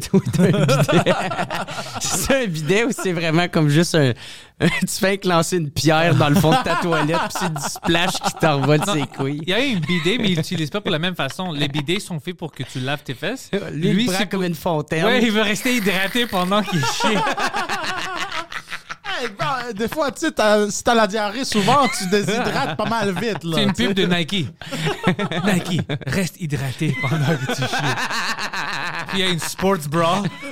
c'est 2.00 2.18
ça, 2.18 2.36
un 2.38 2.48
bidet 2.48 2.84
ou 2.84 2.92
c'est 2.92 3.14
vraiment 3.14 3.48
comme 3.48 3.70
juste 3.70 3.96
un. 3.96 4.14
tu 4.60 4.88
fais 4.88 5.18
que 5.18 5.28
lancer 5.28 5.58
une 5.58 5.70
pierre 5.70 6.16
dans 6.16 6.30
le 6.30 6.36
fond 6.36 6.50
de 6.52 6.64
ta 6.64 6.76
toilette, 6.76 7.18
puis 7.30 7.40
c'est 7.40 7.54
du 7.54 7.62
splash 7.62 8.14
qui 8.14 8.34
t'envole 8.40 8.82
ses 8.92 9.06
couilles. 9.06 9.42
Il 9.44 9.50
y 9.50 9.54
a 9.54 9.58
un 9.58 9.80
bidet, 9.80 10.18
mais 10.18 10.30
il 10.32 10.36
l'utilise 10.36 10.70
pas 10.70 10.82
pour 10.82 10.92
la 10.92 11.00
même 11.00 11.16
façon. 11.16 11.52
Les 11.52 11.68
bidets 11.68 12.00
sont 12.00 12.20
faits 12.20 12.36
pour 12.36 12.52
que 12.52 12.64
tu 12.64 12.80
laves 12.80 13.04
tes 13.04 13.14
fesses. 13.14 13.52
Lui, 13.72 14.04
il 14.04 14.06
prend 14.08 14.18
c'est 14.18 14.30
comme 14.30 14.44
une 14.44 14.56
fontaine. 14.56 15.06
Ouais, 15.06 15.24
il 15.24 15.32
veut 15.32 15.42
rester 15.42 15.76
hydraté 15.76 16.26
pendant 16.26 16.64
qu'il 16.64 16.82
chie. 16.82 17.08
Hey, 19.20 19.30
ben, 19.30 19.74
des 19.74 19.88
fois, 19.88 20.12
tu 20.12 20.28
sais, 20.28 20.70
si 20.70 20.84
t'as 20.84 20.94
la 20.94 21.08
diarrhée, 21.08 21.44
souvent, 21.44 21.88
tu 21.88 22.06
déshydrates 22.08 22.78
pas 22.78 22.86
mal 22.86 23.12
vite. 23.14 23.44
là, 23.44 23.56
C'est 23.56 23.64
une 23.64 23.74
pub 23.74 23.94
de 23.94 24.06
Nike. 24.06 24.48
Nike, 25.46 25.82
reste 26.06 26.40
hydraté 26.40 26.96
pendant 27.02 27.26
que 27.26 27.56
tu 27.56 27.62
chies. 27.64 27.96
Il 29.18 29.22
y 29.22 29.24
a 29.24 29.32
une 29.32 29.40
sports 29.40 29.90
bra. 29.90 30.22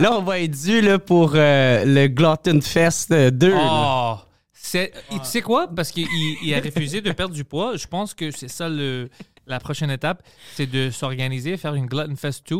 Là, 0.00 0.12
on 0.12 0.22
va 0.22 0.40
être 0.40 0.58
dû 0.62 0.80
là, 0.80 0.98
pour 0.98 1.32
euh, 1.34 1.84
le 1.84 2.06
Glutton 2.06 2.62
Fest 2.62 3.10
euh, 3.10 3.30
2. 3.30 3.50
là. 3.50 3.58
Oh! 3.60 4.24
C'est, 4.54 4.92
et 5.10 5.18
tu 5.18 5.24
sais 5.24 5.42
quoi? 5.42 5.68
Parce 5.68 5.90
qu'il 5.90 6.06
il 6.42 6.54
a 6.54 6.60
refusé 6.60 7.02
de 7.02 7.12
perdre 7.12 7.34
du 7.34 7.44
poids. 7.44 7.76
Je 7.76 7.86
pense 7.86 8.14
que 8.14 8.30
c'est 8.30 8.48
ça 8.48 8.70
le, 8.70 9.10
la 9.46 9.60
prochaine 9.60 9.90
étape. 9.90 10.22
C'est 10.54 10.66
de 10.66 10.88
s'organiser, 10.90 11.58
faire 11.58 11.74
une 11.74 11.84
Glutton 11.84 12.16
Fest 12.16 12.50
2. 12.50 12.56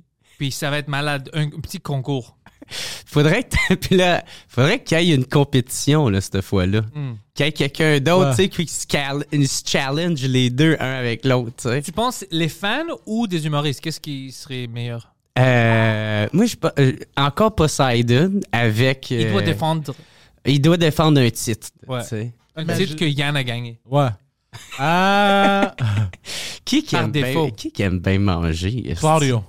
Puis 0.38 0.52
ça 0.52 0.70
va 0.70 0.78
être 0.78 0.88
malade. 0.88 1.30
Un, 1.32 1.46
un 1.46 1.60
petit 1.60 1.80
concours. 1.80 2.36
Faudrait 3.06 3.44
que 3.44 3.74
puis 3.74 3.96
là, 3.96 4.22
faudrait 4.48 4.82
qu'il 4.82 5.00
y 5.02 5.10
ait 5.10 5.14
une 5.14 5.24
compétition 5.26 6.08
là 6.08 6.20
cette 6.20 6.40
fois-là. 6.40 6.82
Hmm. 6.94 7.14
Qu'il 7.34 7.46
y 7.46 7.48
ait 7.48 7.52
quelqu'un 7.52 7.98
d'autre, 8.00 8.28
Ouais. 8.30 8.48
tu 8.48 8.64
sais, 8.64 9.36
qui 9.36 9.48
se 9.48 9.62
challenge 9.66 10.22
les 10.22 10.50
deux 10.50 10.76
un 10.78 10.92
avec 10.98 11.24
l'autre, 11.24 11.80
tu 11.80 11.92
penses 11.92 12.24
les 12.30 12.48
fans 12.48 12.84
ou 13.06 13.26
des 13.26 13.44
humoristes? 13.46 13.80
Qu'est-ce 13.80 14.00
qui 14.00 14.30
serait 14.30 14.66
meilleur? 14.68 15.12
Euh, 15.38 16.28
moi, 16.32 16.46
je 16.46 16.56
pas- 16.56 16.72
euh, 16.78 16.92
encore 17.16 17.54
Poseidon 17.54 18.40
avec. 18.52 19.10
Il 19.10 19.30
doit 19.30 19.40
euh, 19.40 19.44
défendre 19.44 19.94
Il 20.44 20.60
doit 20.60 20.76
défendre 20.76 21.20
un 21.20 21.30
titre. 21.30 21.68
Ouais. 21.86 22.02
tu 22.02 22.08
sais. 22.08 22.32
un 22.56 22.64
Mais 22.64 22.76
titre 22.76 22.92
je- 22.92 22.96
que 22.96 23.04
Yann 23.04 23.36
a 23.36 23.42
gagné. 23.44 23.78
Ouais. 23.90 24.08
Ah, 24.78 25.74
Qui 26.64 26.82
qui 26.82 26.94
Par 26.96 27.04
aime 27.04 27.12
défaut. 27.12 27.44
bien, 27.46 27.50
qui 27.52 27.70
qui 27.72 27.82
aime 27.82 27.98
bien 28.00 28.18
manger 28.18 28.94
Claudio. 28.98 29.44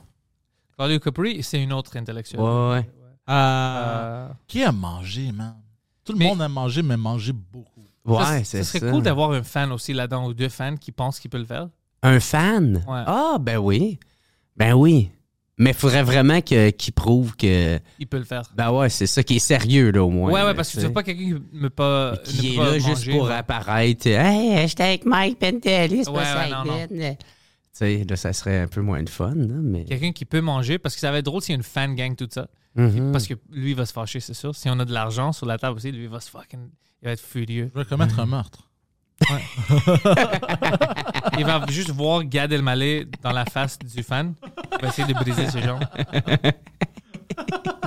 Claudio 0.77 0.99
Capri, 0.99 1.41
c'est 1.43 1.61
une 1.61 1.73
autre 1.73 1.95
intellectuelle. 1.97 2.39
Ouais, 2.41 2.69
ouais. 2.71 2.89
Ah, 3.27 4.27
Euh, 4.27 4.27
qui 4.47 4.61
aime 4.61 4.77
manger, 4.77 5.31
man? 5.31 5.55
Tout 6.03 6.13
le 6.13 6.19
Mais- 6.19 6.25
monde 6.27 6.41
aime 6.41 6.51
manger, 6.51 6.81
mais 6.81 6.97
manger 6.97 7.33
beaucoup. 7.33 7.87
Ouais, 8.05 8.23
ça, 8.23 8.43
c'est 8.43 8.63
ça 8.63 8.71
ça. 8.73 8.79
serait 8.79 8.91
cool 8.91 9.03
d'avoir 9.03 9.31
un 9.31 9.43
fan 9.43 9.71
aussi 9.71 9.93
là-dedans 9.93 10.27
ou 10.27 10.33
deux 10.33 10.49
fans 10.49 10.75
qui 10.75 10.91
pensent 10.91 11.19
qu'ils 11.19 11.29
peuvent 11.29 11.41
le 11.41 11.47
faire. 11.47 11.69
Un 12.01 12.19
fan? 12.19 12.77
Ouais. 12.87 13.03
Ah, 13.05 13.37
ben 13.39 13.57
oui. 13.57 13.99
Ben 14.57 14.73
oui. 14.73 15.11
Mais 15.57 15.69
il 15.69 15.75
faudrait 15.75 16.01
vraiment 16.01 16.41
que- 16.41 16.71
qu'il 16.71 16.93
prouve 16.93 17.35
que. 17.35 17.79
Ils 17.99 18.07
peuvent 18.07 18.21
le 18.21 18.25
faire. 18.25 18.41
Ben 18.55 18.71
ouais, 18.71 18.89
c'est 18.89 19.05
ça 19.05 19.21
qui 19.21 19.35
est 19.35 19.39
sérieux, 19.39 19.91
là, 19.91 20.03
au 20.03 20.09
moins. 20.09 20.31
Ouais, 20.31 20.41
ouais, 20.43 20.55
parce 20.55 20.71
que 20.71 20.79
tu 20.79 20.87
veux 20.87 20.91
pas 20.93 21.03
quelqu'un 21.03 21.23
qui 21.23 21.55
me 21.55 21.69
pas. 21.69 22.17
Qui 22.23 22.37
ne 22.37 22.53
est 22.53 22.55
peut 22.55 22.63
pas 22.63 22.71
là 22.71 22.79
juste 22.79 23.11
pour 23.11 23.23
ouais. 23.25 23.33
apparaître. 23.33 24.07
Hey, 24.07 24.67
j'étais 24.67 24.83
avec 24.83 25.05
Mike 25.05 25.37
Pentelis, 25.37 26.07
Ouais, 26.07 26.13
ouais, 26.13 26.49
non, 26.49 26.65
non. 26.65 26.87
Tu 26.89 27.15
sais, 27.73 28.05
là, 28.09 28.15
ça 28.15 28.33
serait 28.33 28.61
un 28.61 28.67
peu 28.67 28.81
moins 28.81 29.03
de 29.03 29.09
fun, 29.09 29.35
là, 29.35 29.55
mais. 29.61 29.85
Quelqu'un 29.85 30.11
qui 30.11 30.25
peut 30.25 30.41
manger, 30.41 30.79
parce 30.79 30.95
que 30.95 31.01
ça 31.01 31.11
va 31.11 31.19
être 31.19 31.25
drôle 31.25 31.41
s'il 31.43 31.53
y 31.53 31.55
a 31.55 31.57
une 31.57 31.63
fan 31.63 31.93
gang, 31.93 32.15
tout 32.15 32.27
ça. 32.31 32.47
Mhm. 32.75 33.11
Parce 33.11 33.27
que 33.27 33.33
lui, 33.51 33.71
il 33.71 33.75
va 33.75 33.85
se 33.85 33.93
fâcher, 33.93 34.19
c'est 34.19 34.33
sûr. 34.33 34.55
Si 34.55 34.69
on 34.69 34.79
a 34.79 34.85
de 34.85 34.93
l'argent 34.93 35.31
sur 35.33 35.45
la 35.45 35.57
table 35.57 35.77
aussi, 35.77 35.91
lui, 35.91 36.03
il 36.03 36.09
va 36.09 36.19
se 36.19 36.29
fucking. 36.29 36.69
Il 37.01 37.05
va 37.05 37.11
être 37.11 37.21
furieux. 37.21 37.69
Je 37.73 37.79
vais 37.79 37.85
commettre 37.85 38.19
un 38.19 38.25
meurtre. 38.25 38.67
Il 41.37 41.45
va 41.45 41.63
juste 41.69 41.91
voir 41.91 42.23
Gad 42.23 42.51
Elmaleh 42.51 43.05
dans 43.21 43.31
la 43.31 43.45
face 43.45 43.77
du 43.77 44.01
fan. 44.01 44.33
Il 44.73 44.81
va 44.81 44.87
essayer 44.87 45.07
de 45.07 45.13
briser 45.13 45.47
ses 45.47 45.61
jambes. 45.61 45.83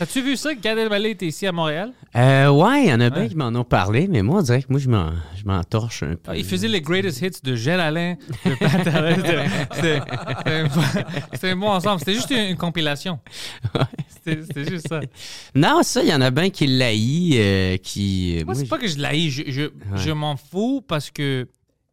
As-tu 0.00 0.22
vu 0.22 0.36
ça? 0.36 0.54
Gad 0.54 0.76
Elmaleh 0.78 1.10
était 1.10 1.26
ici 1.26 1.46
à 1.46 1.52
Montréal? 1.52 1.92
Euh, 2.16 2.48
ouais, 2.50 2.84
il 2.84 2.88
y 2.90 2.92
en 2.92 3.00
a 3.00 3.10
bien 3.10 3.22
Ouais. 3.22 3.28
qui 3.28 3.36
m'en 3.36 3.48
ont 3.48 3.64
parlé, 3.64 4.06
mais 4.08 4.22
moi, 4.22 4.38
on 4.40 4.42
dirait 4.42 4.62
que 4.62 4.66
moi, 4.70 4.78
je 4.80 4.88
m'en, 4.88 5.10
je 5.36 5.44
m'en 5.44 5.62
torche 5.64 6.02
un 6.02 6.14
peu. 6.16 6.30
Ah, 6.32 6.36
Il 6.36 6.44
faisait 6.44 6.68
les 6.68 6.80
greatest 6.80 7.22
hits 7.22 7.40
de 7.42 7.54
Gel 7.54 7.80
Alain, 7.80 8.16
de 8.44 8.54
Pat. 8.58 9.64
C'était- 9.74 11.48
un 11.50 11.56
bon- 11.56 11.68
ensemble. 11.68 11.98
C'était 12.00 12.14
juste 12.14 12.30
une, 12.30 12.50
une 12.50 12.56
compilation. 12.56 13.18
C'était 14.08 14.42
c'était 14.42 14.64
juste 14.70 14.88
ça. 14.88 15.00
Non, 15.54 15.82
ça, 15.82 16.02
il 16.02 16.08
y 16.08 16.14
en 16.14 16.20
a 16.20 16.30
bien 16.30 16.50
qui 16.50 16.66
l'haït, 16.66 17.34
euh, 17.36 17.76
qui. 17.78 18.42
Moi, 18.44 18.54
c'est 18.54 18.68
pas 18.68 18.78
que 18.78 18.88
je 18.88 18.98
l'haïs. 18.98 19.30
Je, 19.30 19.42
je, 19.48 19.62
je 19.96 20.10
m'en 20.10 20.36
fous 20.36 20.82
parce 20.86 21.10
que 21.10 21.48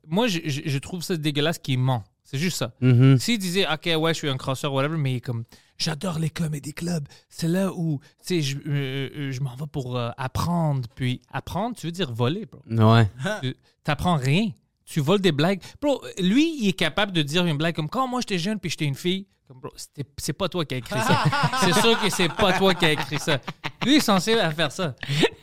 moi, 0.07 0.27
je, 0.27 0.77
trouve 0.77 1.03
ça 1.03 1.15
dégueulasse 1.17 1.57
qu'il 1.59 1.79
ment. 1.79 2.03
C'est 2.23 2.37
juste 2.37 2.57
ça. 2.57 2.71
Mhm. 2.81 3.17
S'il 3.17 3.37
disait, 3.37 3.65
OK, 3.67 3.89
ouais, 4.01 4.13
je 4.13 4.19
suis 4.19 4.29
un 4.29 4.37
crosseur, 4.37 4.71
whatever, 4.73 4.97
mais 4.97 5.19
comme, 5.19 5.43
j'adore 5.81 6.19
les 6.19 6.29
comédie 6.29 6.73
clubs. 6.73 7.07
C'est 7.29 7.47
là 7.47 7.71
où, 7.73 7.99
tu 8.25 8.35
sais, 8.35 8.41
je, 8.41 8.57
euh, 8.57 9.09
euh, 9.15 9.31
je 9.31 9.41
m'en 9.41 9.55
vais 9.55 9.67
pour 9.71 9.97
euh, 9.97 10.09
apprendre. 10.17 10.87
Puis, 10.95 11.21
apprendre, 11.31 11.75
tu 11.75 11.87
veux 11.87 11.91
dire 11.91 12.11
voler, 12.13 12.45
bro. 12.45 12.61
Ouais. 12.93 13.09
Tu- 13.41 13.55
T'apprends 13.83 14.15
rien. 14.15 14.49
Tu 14.85 14.99
voles 14.99 15.21
des 15.21 15.31
blagues. 15.31 15.59
Bro, 15.81 16.01
lui, 16.19 16.57
il 16.61 16.67
est 16.67 16.73
capable 16.73 17.11
de 17.13 17.21
dire 17.21 17.45
une 17.45 17.57
blague 17.57 17.75
comme, 17.75 17.89
quand 17.89 18.07
moi 18.07 18.19
j'étais 18.21 18.37
jeune 18.37 18.59
puis 18.59 18.69
j'étais 18.69 18.85
une 18.85 18.95
fille. 18.95 19.25
Comme, 19.47 19.59
bro, 19.59 19.71
c'était- 19.75 20.05
c'est 20.17 20.33
pas 20.33 20.49
toi 20.49 20.63
qui 20.65 20.75
as 20.75 20.77
écrit 20.77 20.99
ça. 20.99 21.23
c'est 21.61 21.73
sûr 21.81 21.99
que 21.99 22.09
c'est 22.09 22.29
pas 22.29 22.53
toi 22.53 22.73
qui 22.75 22.85
as 22.85 22.91
écrit 22.91 23.17
ça. 23.19 23.37
Lui, 23.83 23.93
il 23.93 23.97
est 23.97 23.99
censé 24.01 24.33
à 24.39 24.51
faire 24.51 24.71
ça. 24.71 24.93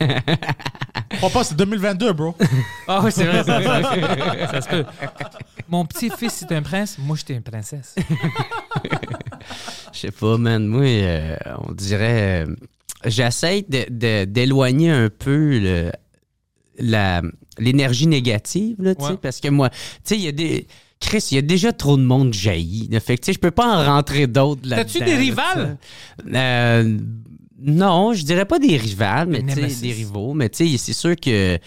Crois 1.16 1.30
pas, 1.30 1.42
c'est 1.44 1.56
2022, 1.56 2.12
bro. 2.12 2.36
Ah 2.86 3.00
oui, 3.02 3.10
c'est 3.10 3.24
vrai, 3.24 3.42
ça, 3.42 3.60
ça, 3.62 4.50
ça 4.52 4.60
se 4.60 4.68
peut. 4.68 4.84
Mon 5.68 5.84
petit-fils, 5.84 6.32
c'est 6.32 6.52
un 6.52 6.62
prince. 6.62 6.96
Moi, 6.98 7.16
j'étais 7.16 7.34
une 7.34 7.42
princesse. 7.42 7.96
Je 10.00 10.06
sais 10.06 10.10
pas, 10.12 10.38
man. 10.38 10.66
Moi, 10.66 10.84
euh, 10.84 11.36
on 11.68 11.72
dirait. 11.72 12.44
euh, 12.46 12.54
J'essaie 13.04 13.64
d'éloigner 13.68 14.90
un 14.90 15.08
peu 15.08 15.58
le- 15.60 15.92
la- 16.80 17.22
l'énergie 17.58 18.06
négative, 18.08 18.76
là, 18.80 18.94
tu 18.94 19.04
sais, 19.04 19.10
Ouais. 19.12 19.16
parce 19.20 19.40
que 19.40 19.48
moi, 19.48 19.70
tu 19.70 19.76
sais, 20.04 20.16
il 20.16 20.22
y 20.22 20.28
a 20.28 20.32
des. 20.32 20.66
Chris, 21.00 21.24
il 21.30 21.36
y 21.36 21.38
a 21.38 21.42
déjà 21.42 21.72
trop 21.72 21.96
de 21.96 22.02
monde 22.02 22.32
jailli. 22.34 22.88
Fait 23.00 23.16
que, 23.16 23.22
tu 23.22 23.26
sais, 23.26 23.32
je 23.32 23.38
peux 23.38 23.52
pas 23.52 23.66
en 23.82 23.84
rentrer 23.94 24.26
d'autres 24.26 24.62
là 24.68 24.78
T'as-tu 24.78 24.98
des 24.98 25.14
rivales? 25.14 25.78
Euh, 26.34 26.98
non, 27.60 28.12
je 28.12 28.24
dirais 28.24 28.44
pas 28.44 28.58
des 28.58 28.76
rivales, 28.76 29.28
mais 29.28 29.42
Des 29.42 29.92
rivaux. 29.92 30.34
Mais 30.34 30.48
c'est 30.52 30.76
sûr 30.92 31.16
que 31.16 31.58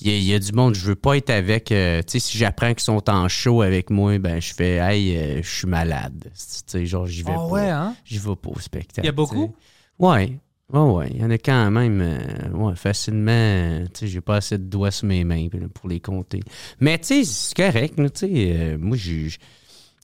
il 0.00 0.08
y, 0.08 0.10
a- 0.10 0.16
il 0.18 0.24
y 0.24 0.34
a 0.34 0.38
du 0.38 0.52
monde. 0.52 0.74
Je 0.74 0.84
veux 0.86 0.94
pas 0.94 1.16
être 1.16 1.30
avec. 1.30 1.72
euh, 1.72 2.00
tu 2.02 2.12
sais, 2.12 2.18
si 2.18 2.36
j'apprends 2.38 2.70
qu'ils 2.74 2.80
sont 2.80 3.08
en 3.08 3.28
show 3.28 3.62
avec 3.62 3.90
moi, 3.90 4.18
ben 4.18 4.40
je 4.40 4.52
fais, 4.54 4.76
hey, 4.76 5.16
euh, 5.16 5.42
je 5.42 5.48
suis 5.48 5.66
malade. 5.68 6.24
Tu 6.24 6.30
sais, 6.66 6.86
genre 6.86 7.06
j'y 7.06 7.22
vais 7.22 7.32
Ah 7.32 7.38
pas. 7.38 7.46
ouais, 7.46 7.70
hein? 7.70 7.94
J'y 8.04 8.18
vais 8.18 8.36
pas 8.36 8.50
au 8.50 8.58
spectacle. 8.58 9.00
Il 9.04 9.06
y 9.06 9.08
a 9.08 9.12
beaucoup? 9.12 9.46
tu 9.46 9.52
sais. 9.52 10.06
Ouais. 10.06 10.38
Ouais, 10.72 10.80
ouais. 10.80 11.08
Il 11.14 11.20
y 11.20 11.24
en 11.24 11.30
a 11.30 11.38
quand 11.38 11.70
même, 11.70 12.00
euh, 12.02 12.50
ouais, 12.52 12.74
facilement. 12.74 13.84
Tu 13.94 14.00
sais, 14.00 14.06
j'ai 14.08 14.20
pas 14.20 14.36
assez 14.36 14.58
de 14.58 14.64
doigts 14.64 14.90
sur 14.90 15.06
mes 15.06 15.22
mains 15.24 15.46
pour 15.72 15.88
les 15.88 16.00
compter. 16.00 16.40
Mais 16.80 16.98
tu 16.98 17.06
sais, 17.06 17.24
c'est 17.24 17.56
correct. 17.56 17.98
là, 17.98 18.10
Tu 18.10 18.26
sais, 18.26 18.76
moi, 18.78 18.96
j'ai- 18.96 19.28
j'- 19.28 19.38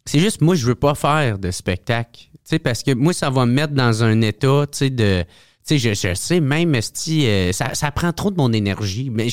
c'est 0.04 0.18
juste, 0.18 0.40
moi, 0.40 0.54
je 0.54 0.66
veux 0.66 0.74
pas 0.74 0.94
faire 0.94 1.38
de 1.38 1.50
spectacle. 1.50 2.22
Tu 2.32 2.38
sais, 2.44 2.58
parce 2.58 2.82
que 2.82 2.92
moi, 2.92 3.12
ça 3.12 3.30
va 3.30 3.46
me 3.46 3.52
mettre 3.52 3.72
dans 3.72 4.02
un 4.02 4.20
état, 4.20 4.66
tu 4.70 4.78
sais, 4.78 4.90
de. 4.90 5.24
Sais, 5.64 5.78
je, 5.78 5.94
je 5.94 6.14
sais, 6.14 6.40
même, 6.40 6.74
esti, 6.74 7.26
euh, 7.26 7.52
ça, 7.52 7.74
ça 7.74 7.90
prend 7.92 8.12
trop 8.12 8.30
de 8.32 8.36
mon 8.36 8.52
énergie. 8.52 9.10
Mais 9.10 9.28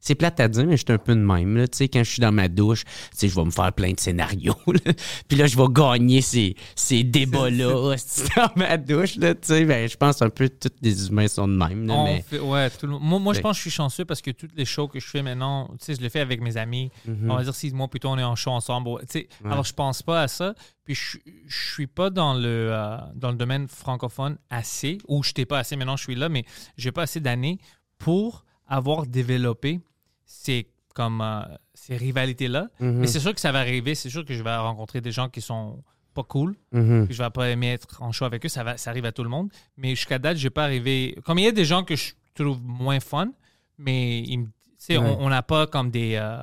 c'est 0.00 0.14
plate 0.14 0.38
à 0.38 0.46
dire, 0.46 0.64
mais 0.66 0.76
je 0.76 0.84
suis 0.84 0.92
un 0.92 0.98
peu 0.98 1.14
de 1.16 1.20
même. 1.20 1.56
Là, 1.56 1.66
tu 1.66 1.78
sais, 1.78 1.88
quand 1.88 2.04
je 2.04 2.10
suis 2.10 2.20
dans 2.20 2.30
ma 2.30 2.46
douche, 2.48 2.84
tu 2.84 2.90
sais, 3.14 3.28
je 3.28 3.34
vais 3.34 3.44
me 3.44 3.50
faire 3.50 3.72
plein 3.72 3.90
de 3.92 3.98
scénarios. 3.98 4.54
là. 4.68 4.92
Puis 5.26 5.36
là, 5.36 5.46
je 5.48 5.56
vais 5.56 5.66
gagner 5.70 6.20
ces, 6.20 6.54
ces 6.76 7.02
débats-là 7.02 7.96
dans 8.36 8.50
ma 8.56 8.76
douche. 8.76 9.16
Là, 9.16 9.34
tu 9.34 9.48
sais, 9.48 9.64
ben, 9.64 9.88
je 9.88 9.96
pense 9.96 10.22
un 10.22 10.30
peu 10.30 10.46
que 10.48 10.68
tous 10.68 10.74
les 10.82 11.08
humains 11.08 11.26
sont 11.28 11.48
de 11.48 11.56
même. 11.56 11.86
là, 11.86 11.94
On 11.94 12.04
mais... 12.04 12.22
fait- 12.28 12.38
ouais, 12.38 12.70
tout 12.70 12.86
le- 12.86 12.98
moi, 12.98 13.18
moi 13.18 13.32
je 13.32 13.38
Fait- 13.38 13.42
pense 13.42 13.52
que 13.56 13.64
je 13.64 13.68
suis 13.70 13.70
chanceux 13.76 14.04
parce 14.04 14.22
que 14.22 14.30
toutes 14.30 14.54
les 14.56 14.64
shows 14.64 14.86
que 14.88 15.00
je 15.00 15.06
fais 15.08 15.22
maintenant, 15.22 15.68
tu 15.80 15.86
sais, 15.86 15.94
je 15.96 16.00
les 16.00 16.08
fais 16.10 16.20
avec 16.20 16.40
mes 16.40 16.56
amis. 16.56 16.90
Mhm. 17.06 17.30
On 17.30 17.36
va 17.36 17.42
dire 17.42 17.54
six 17.54 17.72
mois 17.72 17.88
plutôt, 17.88 18.10
on 18.10 18.18
est 18.18 18.22
en 18.22 18.36
show 18.36 18.50
ensemble. 18.50 18.90
ouais, 18.90 19.02
tu 19.10 19.20
sais. 19.20 19.28
Alors, 19.44 19.64
je 19.64 19.72
pense 19.72 20.02
pas 20.02 20.22
à 20.22 20.28
ça. 20.28 20.54
Puis, 20.84 20.94
je, 20.94 21.18
je 21.46 21.72
suis 21.74 21.86
pas 21.86 22.10
dans 22.10 22.34
le, 22.34 22.42
euh, 22.72 22.96
dans 23.14 23.30
le 23.30 23.36
domaine 23.36 23.68
francophone 23.68 24.36
assez, 24.50 24.98
ou 25.08 25.22
je 25.22 25.30
n'étais 25.30 25.46
pas 25.46 25.58
assez, 25.58 25.76
maintenant 25.76 25.96
je 25.96 26.02
suis 26.04 26.14
là, 26.14 26.28
mais 26.28 26.44
j'ai 26.76 26.92
pas 26.92 27.02
assez 27.02 27.20
d'années 27.20 27.58
pour 27.98 28.44
avoir 28.66 29.06
développé 29.06 29.80
ces, 30.26 30.68
comme, 30.94 31.20
euh, 31.22 31.42
ces 31.74 31.96
rivalités-là. 31.96 32.68
Mhm. 32.80 32.98
Mais 33.00 33.06
c'est 33.06 33.20
sûr 33.20 33.34
que 33.34 33.40
ça 33.40 33.50
va 33.52 33.60
arriver. 33.60 33.94
C'est 33.94 34.10
sûr 34.10 34.24
que 34.24 34.34
je 34.34 34.42
vais 34.42 34.56
rencontrer 34.56 35.00
des 35.00 35.10
gens 35.12 35.28
qui 35.28 35.40
sont 35.40 35.82
pas 36.14 36.22
cool. 36.22 36.54
Mhm. 36.72 37.06
Puis 37.06 37.14
je 37.14 37.22
vais 37.22 37.30
pas 37.30 37.48
aimer 37.50 37.72
être 37.72 38.00
en 38.02 38.12
show 38.12 38.24
avec 38.24 38.44
eux, 38.44 38.48
ça, 38.48 38.62
va, 38.62 38.76
ça 38.76 38.90
arrive 38.90 39.04
à 39.04 39.12
tout 39.12 39.24
le 39.24 39.28
monde. 39.30 39.50
Mais 39.76 39.90
jusqu'à 39.90 40.18
date, 40.18 40.36
j'ai 40.36 40.50
pas 40.50 40.64
arrivé. 40.64 41.16
Comme 41.24 41.38
il 41.38 41.44
y 41.44 41.48
a 41.48 41.52
des 41.52 41.64
gens 41.64 41.82
que 41.82 41.96
je 41.96 42.12
trouve 42.34 42.60
moins 42.62 43.00
fun, 43.00 43.30
mais 43.78 44.20
ils 44.20 44.38
me- 44.38 44.46
Ouais. 44.90 45.16
on 45.18 45.28
n'a 45.30 45.42
pas 45.42 45.66
comme 45.66 45.90
des, 45.90 46.14
euh, 46.16 46.42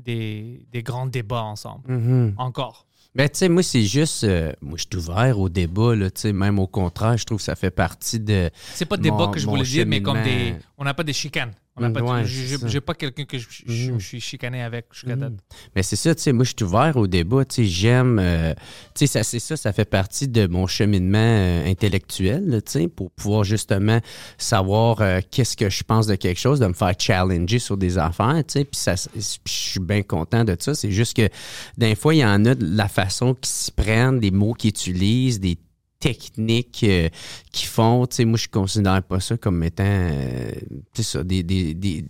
des, 0.00 0.66
des 0.72 0.82
grands 0.82 1.06
débats 1.06 1.42
ensemble. 1.44 1.90
Mhm. 1.90 2.34
Encore. 2.36 2.86
Ben, 3.18 3.28
tu 3.28 3.38
sais, 3.38 3.48
moi, 3.48 3.64
c'est 3.64 3.82
juste. 3.82 4.22
euh, 4.22 4.52
moi, 4.62 4.78
je 4.78 4.84
suis 4.88 4.96
ouvert 4.96 5.40
au 5.40 5.48
débat, 5.48 5.96
là, 5.96 6.08
tu 6.08 6.20
sais, 6.20 6.32
même 6.32 6.60
au 6.60 6.68
contraire, 6.68 7.16
je 7.18 7.24
trouve 7.24 7.38
que 7.38 7.42
ça 7.44 7.56
fait 7.56 7.72
partie 7.72 8.20
de. 8.20 8.48
C'est 8.74 8.84
pas 8.84 8.96
des 8.96 9.10
Mon- 9.10 9.18
débats 9.18 9.32
que 9.32 9.40
je 9.40 9.46
voulais 9.48 9.64
dire, 9.64 9.86
mais 9.86 10.00
comme 10.00 10.22
des. 10.22 10.54
On 10.76 10.84
n'a 10.84 10.94
pas 10.94 11.02
des 11.02 11.12
chicanes. 11.12 11.50
On 11.78 11.82
n'a 11.82 11.88
Mm, 11.90 12.04
ouais, 12.06 12.24
j'ai- 12.68 12.80
pas 12.80 12.94
quelqu'un 12.94 13.24
que 13.24 13.38
je, 13.38 13.46
je- 13.66 13.92
je 13.98 14.04
suis 14.04 14.20
chicané 14.20 14.62
avec 14.62 14.86
jusqu'à 14.92 15.16
date. 15.16 15.32
Mais 15.76 15.82
c'est 15.82 15.96
ça, 15.96 16.14
tu 16.14 16.22
sais, 16.22 16.32
moi, 16.32 16.44
je 16.44 16.52
suis 16.56 16.64
ouvert 16.64 16.96
au 16.96 17.06
débat, 17.06 17.44
tu 17.44 17.56
sais, 17.56 17.64
j'aime, 17.64 18.18
euh, 18.20 18.54
tu 18.94 19.00
sais, 19.00 19.06
ça, 19.06 19.22
c'est 19.22 19.38
ça, 19.38 19.56
ça 19.56 19.72
fait 19.72 19.84
partie 19.84 20.28
de 20.28 20.46
mon 20.46 20.66
cheminement 20.66 21.18
euh, 21.18 21.66
intellectuel, 21.70 22.62
tu 22.66 22.72
sais, 22.72 22.88
pour 22.88 23.10
pouvoir 23.10 23.44
justement 23.44 24.00
savoir 24.36 25.00
euh, 25.00 25.20
qu'est-ce 25.30 25.56
que 25.56 25.68
je 25.70 25.82
pense 25.82 26.06
de 26.06 26.14
quelque 26.14 26.38
chose, 26.40 26.60
de 26.60 26.66
me 26.66 26.72
faire 26.72 26.92
challenger 26.98 27.58
sur 27.58 27.76
des 27.76 27.98
affaires, 27.98 28.42
tu 28.46 28.52
sais, 28.60 28.64
puis 28.64 28.78
ça, 28.78 28.94
je 28.96 29.20
suis 29.50 29.80
bien 29.80 30.02
content 30.02 30.44
de 30.44 30.56
ça. 30.58 30.74
C'est 30.74 30.90
juste 30.90 31.16
que, 31.16 31.28
des 31.76 31.94
fois, 31.94 32.14
il 32.14 32.18
y 32.18 32.24
en 32.24 32.44
a 32.44 32.54
de 32.54 32.76
la 32.76 32.88
façon 32.88 33.34
qu'ils 33.34 33.46
s'y 33.48 33.70
prennent, 33.72 34.20
des 34.20 34.30
mots 34.30 34.54
qu'ils 34.54 34.70
utilisent, 34.70 35.40
des 35.40 35.58
techniques 36.00 36.84
euh, 36.84 37.08
font, 37.54 38.06
tu 38.06 38.16
sais, 38.16 38.24
moi, 38.24 38.38
je 38.38 38.48
considère 38.48 39.02
pas 39.02 39.20
ça 39.20 39.36
comme 39.36 39.62
étant, 39.62 39.84
euh, 39.86 40.52
ça, 40.94 41.22
des, 41.24 41.42
des, 41.42 41.74
des, 41.74 42.04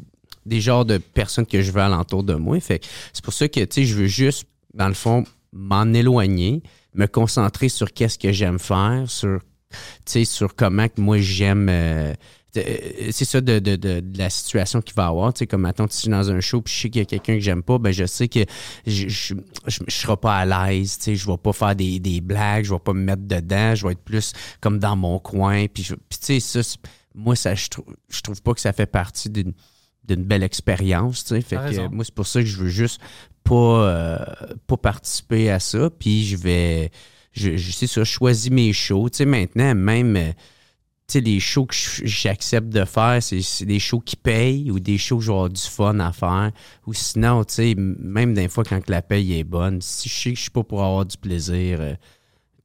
des 0.47 0.61
genres 0.61 0.85
de 0.85 0.99
personnes 0.99 1.47
que 1.47 1.63
je 1.63 1.71
veux 1.73 1.81
alentour 1.81 2.23
de 2.23 2.35
moi. 2.35 2.61
Fait 2.61 2.85
c'est 3.13 3.25
pour 3.25 3.33
ça 3.33 3.49
que, 3.49 3.61
tu 3.61 3.67
sais, 3.71 3.85
je 3.85 3.95
veux 3.95 4.07
juste, 4.07 4.45
dans 4.75 4.89
le 4.89 4.95
fond, 4.95 5.25
m'en 5.53 5.93
éloigner, 5.93 6.63
me 6.95 7.07
concentrer 7.07 7.69
sur 7.69 7.93
qu'est-ce 7.93 8.19
que 8.19 8.33
j'aime 8.33 8.59
faire, 8.59 9.05
sur, 9.07 9.41
sur 10.05 10.55
comment 10.55 10.89
que 10.89 11.01
moi 11.01 11.19
j'aime. 11.19 11.69
euh, 11.71 12.15
c'est 13.11 13.25
ça 13.25 13.41
de, 13.41 13.59
de, 13.59 13.77
de, 13.77 14.01
de 14.01 14.19
la 14.19 14.31
situation 14.31 14.81
qu'il 14.81 14.95
va 14.95 15.07
avoir. 15.07 15.33
Tu 15.33 15.41
sais, 15.41 15.47
comme 15.47 15.63
maintenant, 15.63 15.87
si 15.89 15.97
je 15.97 16.01
suis 16.03 16.11
dans 16.11 16.31
un 16.31 16.41
show 16.41 16.61
puis 16.63 16.73
je 16.75 16.81
sais 16.81 16.91
qu'il 16.91 17.01
y 17.01 17.03
a 17.03 17.07
quelqu'un 17.07 17.35
que 17.35 17.41
j'aime 17.41 17.63
pas, 17.63 17.79
ben 17.79 17.93
je 17.93 18.07
sais 18.07 18.29
que 18.29 18.41
je, 18.87 19.09
je, 19.09 19.35
je, 19.67 19.79
je 19.87 19.95
serai 19.95 20.17
pas 20.17 20.37
à 20.37 20.45
l'aise. 20.71 20.97
Tu 20.99 21.05
sais, 21.05 21.17
je 21.17 21.27
vais 21.27 21.37
pas 21.37 21.53
faire 21.53 21.75
des, 21.77 21.99
des 22.01 22.21
blagues, 22.21 22.65
je 22.65 22.73
vais 22.73 22.79
pas 22.81 22.93
me 22.93 23.03
mettre 23.03 23.23
dedans, 23.23 23.75
je 23.75 23.87
vais 23.87 23.93
être 23.93 24.03
plus 24.05 24.33
comme 24.61 24.79
dans 24.79 24.97
mon 24.97 25.19
coin. 25.19 25.67
Puis, 25.73 25.83
je- 25.83 25.95
puis 25.95 26.19
tu 26.19 26.41
sais, 26.41 26.63
ça, 26.63 26.77
moi, 27.15 27.35
ça, 27.37 27.55
je, 27.55 27.69
trouve 27.69 27.87
je 28.09 28.21
trouve 28.21 28.41
pas 28.43 28.55
que 28.55 28.61
ça 28.61 28.73
fait 28.73 28.87
partie 28.87 29.31
d'une 29.31 29.53
d'une 30.05 30.25
belle 30.25 30.43
expérience, 30.43 31.23
tu 31.25 31.35
sais. 31.35 31.43
Fait 31.43 31.57
que 31.57 31.61
euh, 31.81 31.89
moi, 31.91 32.03
c'est 32.03 32.15
pour 32.15 32.27
ça 32.27 32.41
que 32.41 32.47
je 32.47 32.57
veux 32.57 32.69
juste 32.71 32.99
pas, 33.45 33.55
euh, 33.55 34.17
pas 34.67 34.79
participer 34.79 35.51
à 35.51 35.61
ça. 35.61 35.91
Puis 35.91 36.25
je 36.25 36.37
vais, 36.39 36.91
je, 37.33 37.59
je 37.59 37.73
sais 37.73 37.87
ça, 37.87 38.05
je 38.05 38.11
choisis 38.11 38.51
mes 38.51 38.73
shows. 38.73 39.11
Tu 39.11 39.19
sais, 39.19 39.25
maintenant, 39.27 39.75
même, 39.75 40.17
euh, 40.17 40.33
sais, 41.15 41.21
les 41.21 41.41
shows 41.41 41.67
que 41.67 41.75
j'accepte 42.05 42.69
de 42.69 42.85
faire, 42.85 43.19
c'est 43.23 43.65
des 43.65 43.79
shows 43.79 44.01
qui 44.01 44.17
payent 44.17 44.71
ou 44.71 44.79
des 44.81 44.99
shows 44.99 45.19
que 45.19 45.23
je 45.25 45.29
vais 45.31 45.35
avoir 45.35 45.49
du 45.51 45.61
fun 45.61 45.99
à 46.01 46.13
faire. 46.13 46.51
Ou 46.87 46.93
sinon, 46.95 47.45
tu 47.45 47.55
sais, 47.55 47.71
m- 47.73 47.97
même 48.01 48.35
des 48.35 48.49
fois 48.49 48.65
quand 48.65 48.89
la 48.91 49.01
paye 49.03 49.39
est 49.39 49.45
bonne, 49.45 49.81
si 49.81 50.09
je 50.09 50.15
sais 50.15 50.31
que 50.33 50.37
je 50.37 50.43
suis 50.43 50.51
pas 50.51 50.63
pour 50.65 50.83
avoir 50.85 51.07
du 51.07 51.17
plaisir, 51.17 51.79
euh, 51.81 51.95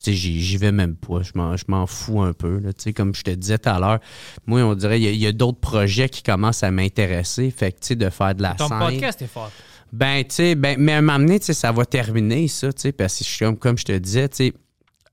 tu 0.03 0.11
sais, 0.11 0.13
j'y 0.13 0.57
vais 0.57 0.73
même 0.73 0.95
pas. 0.97 1.21
Je 1.23 1.31
m'en, 1.69 1.87
fous 1.87 2.21
un 2.21 2.33
peu. 2.33 2.59
Là. 2.59 2.73
Tu 2.73 2.83
sais, 2.83 2.93
Comme 2.93 3.15
je 3.15 3.21
te 3.23 3.31
disais 3.31 3.57
tout 3.57 3.69
à 3.69 3.79
l'heure, 3.79 3.99
moi, 4.45 4.61
on 4.63 4.75
dirait 4.75 4.99
il 4.99 5.15
y 5.15 5.25
a- 5.27 5.31
d'autres 5.31 5.59
projets 5.61 6.09
qui 6.09 6.21
commencent 6.23 6.63
à 6.63 6.71
m'intéresser. 6.71 7.49
Fait 7.51 7.71
que, 7.71 7.79
tu 7.79 7.87
sais, 7.87 7.95
de 7.95 8.09
faire 8.09 8.35
de 8.35 8.41
la 8.41 8.55
Ton 8.55 8.67
scène. 8.67 8.79
podcast 8.79 9.21
est 9.21 9.27
fort. 9.27 9.51
Ben, 9.93 10.23
tu 10.23 10.35
sais, 10.35 10.55
ben, 10.55 10.75
mais 10.79 10.91
à 10.93 10.97
un 10.97 11.01
moment 11.01 11.19
donné, 11.19 11.39
tu 11.39 11.45
sais, 11.45 11.53
ça 11.53 11.71
va 11.71 11.85
terminer, 11.85 12.47
ça, 12.49 12.73
tu 12.73 12.81
sais, 12.81 12.91
parce 12.91 13.19
que 13.19 13.23
je 13.23 13.29
suis 13.29 13.45
comme, 13.45 13.57
comme 13.57 13.77
je 13.77 13.85
te 13.85 13.97
disais, 13.97 14.27
tu 14.27 14.35
sais, 14.37 14.53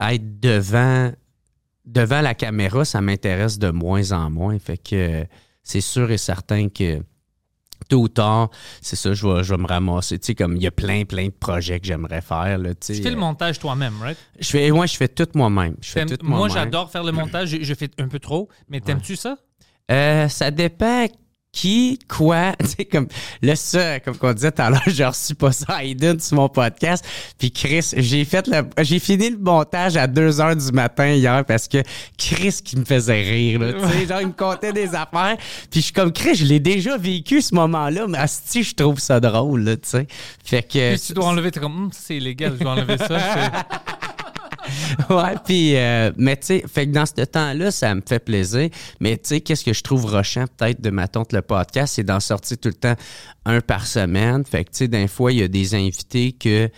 être 0.00 0.40
devant, 0.40 1.12
devant 1.84 2.20
la 2.20 2.34
caméra, 2.34 2.84
ça 2.84 3.00
m'intéresse 3.00 3.58
de 3.58 3.70
moins 3.70 4.12
en 4.12 4.30
moins. 4.30 4.58
Fait 4.58 4.78
que 4.78 5.24
c'est 5.62 5.80
sûr 5.80 6.10
et 6.10 6.18
certain 6.18 6.68
que 6.68 7.02
tôt 7.88 8.02
ou 8.02 8.08
tard, 8.08 8.50
c'est 8.82 8.96
ça, 8.96 9.14
je 9.14 9.26
vais, 9.26 9.42
je 9.42 9.54
vais 9.54 9.60
me 9.60 9.66
ramasser. 9.66 10.18
Tu 10.18 10.26
sais, 10.26 10.34
comme 10.34 10.56
il 10.56 10.62
y 10.62 10.66
a 10.66 10.70
plein, 10.70 11.04
plein 11.04 11.26
de 11.26 11.32
projets 11.32 11.80
que 11.80 11.86
j'aimerais 11.86 12.20
faire, 12.20 12.58
là, 12.58 12.70
tu 12.74 12.78
sais. 12.82 12.94
Tu 12.94 13.02
fais 13.02 13.10
le 13.10 13.16
euh, 13.16 13.20
montage 13.20 13.58
toi-même, 13.58 13.94
right? 14.00 14.18
Je 14.38 14.48
fais, 14.48 14.70
ouais, 14.70 14.86
je 14.86 14.96
fais 14.96 15.08
tout 15.08 15.26
moi-même. 15.34 15.76
Je 15.80 15.90
fais 15.90 16.04
T'aimes- 16.04 16.18
tout 16.18 16.26
Moi, 16.26 16.48
j'adore 16.48 16.90
faire 16.90 17.02
le 17.02 17.12
montage. 17.12 17.48
Je, 17.48 17.62
je 17.62 17.74
fais 17.74 17.90
un 17.98 18.08
peu 18.08 18.18
trop. 18.18 18.48
Mais 18.68 18.80
t'aimes-tu 18.80 19.16
ça? 19.16 19.38
Euh, 19.90 20.28
ça 20.28 20.50
dépend 20.50 21.06
qui, 21.52 21.98
quoi? 22.08 22.52
Tu 22.60 22.66
sais, 22.66 22.84
comme 22.84 23.08
là, 23.42 23.56
ça, 23.56 23.98
comme 24.00 24.16
qu'on 24.16 24.32
disait 24.32 24.52
tout 24.52 24.62
à 24.62 24.70
l'heure, 24.70 24.82
j'ai 24.86 25.04
reçu 25.04 25.34
pas 25.34 25.52
ça 25.52 25.66
à 25.74 25.84
Aiden 25.84 26.20
sur 26.20 26.36
mon 26.36 26.48
podcast. 26.48 27.04
Puis 27.38 27.50
Chris, 27.50 27.90
j'ai 27.96 28.24
fait 28.24 28.46
le, 28.46 28.62
j'ai 28.82 28.98
fini 28.98 29.30
le 29.30 29.38
montage 29.38 29.96
à 29.96 30.06
2 30.06 30.40
heures 30.40 30.56
du 30.56 30.70
matin 30.72 31.08
hier 31.08 31.44
parce 31.44 31.66
que 31.66 31.78
Chris 32.16 32.60
qui 32.64 32.76
me 32.76 32.84
faisait 32.84 33.22
rire, 33.22 33.60
là. 33.60 33.72
Tu 33.72 33.80
sais, 33.80 34.06
genre, 34.06 34.20
il 34.20 34.28
me 34.28 34.32
contait 34.32 34.72
des 34.72 34.94
affaires. 34.94 35.36
Puis 35.70 35.80
je 35.80 35.84
suis 35.86 35.92
comme, 35.92 36.12
Chris, 36.12 36.34
je 36.36 36.44
l'ai 36.44 36.60
déjà 36.60 36.96
vécu 36.96 37.40
ce 37.40 37.54
moment-là, 37.54 38.06
mais 38.06 38.18
asti, 38.18 38.62
je 38.62 38.74
trouve 38.74 39.00
ça 39.00 39.18
drôle, 39.18 39.62
là, 39.62 39.76
tu 39.76 39.88
sais. 39.88 40.06
Fait 40.44 40.62
que. 40.62 40.92
Puis 40.94 41.00
tu 41.06 41.12
dois 41.14 41.26
enlever, 41.26 41.50
t'es 41.50 41.60
comme, 41.60 41.70
Hum, 41.70 41.90
c'est 41.92 42.16
illégal, 42.16 42.54
je 42.58 42.64
dois 42.64 42.72
enlever 42.72 42.98
ça. 42.98 43.18
Ouais, 45.10 45.34
puis, 45.44 45.76
euh, 45.76 46.12
mais 46.16 46.36
tu 46.36 46.46
sais, 46.46 46.64
fait 46.66 46.86
que 46.86 46.92
dans 46.92 47.06
ce 47.06 47.24
temps-là, 47.24 47.70
ça 47.70 47.94
me 47.94 48.02
fait 48.06 48.18
plaisir. 48.18 48.68
Mais 49.00 49.16
tu 49.16 49.28
sais, 49.28 49.40
qu'est-ce 49.40 49.64
que 49.64 49.72
je 49.72 49.82
trouve 49.82 50.06
rochant 50.06 50.44
peut-être 50.56 50.80
de 50.80 50.90
ma 50.90 51.08
tante 51.08 51.32
le 51.32 51.42
podcast, 51.42 51.94
c'est 51.96 52.04
d'en 52.04 52.20
sortir 52.20 52.58
tout 52.58 52.68
le 52.68 52.74
temps 52.74 52.94
un 53.44 53.60
par 53.60 53.86
semaine. 53.86 54.44
Fait 54.44 54.64
que 54.64 54.70
tu 54.70 54.78
sais, 54.78 54.88
d'un 54.88 55.08
fois, 55.08 55.32
il 55.32 55.38
y 55.38 55.42
a 55.42 55.48
des 55.48 55.74
invités 55.74 56.32
que. 56.32 56.68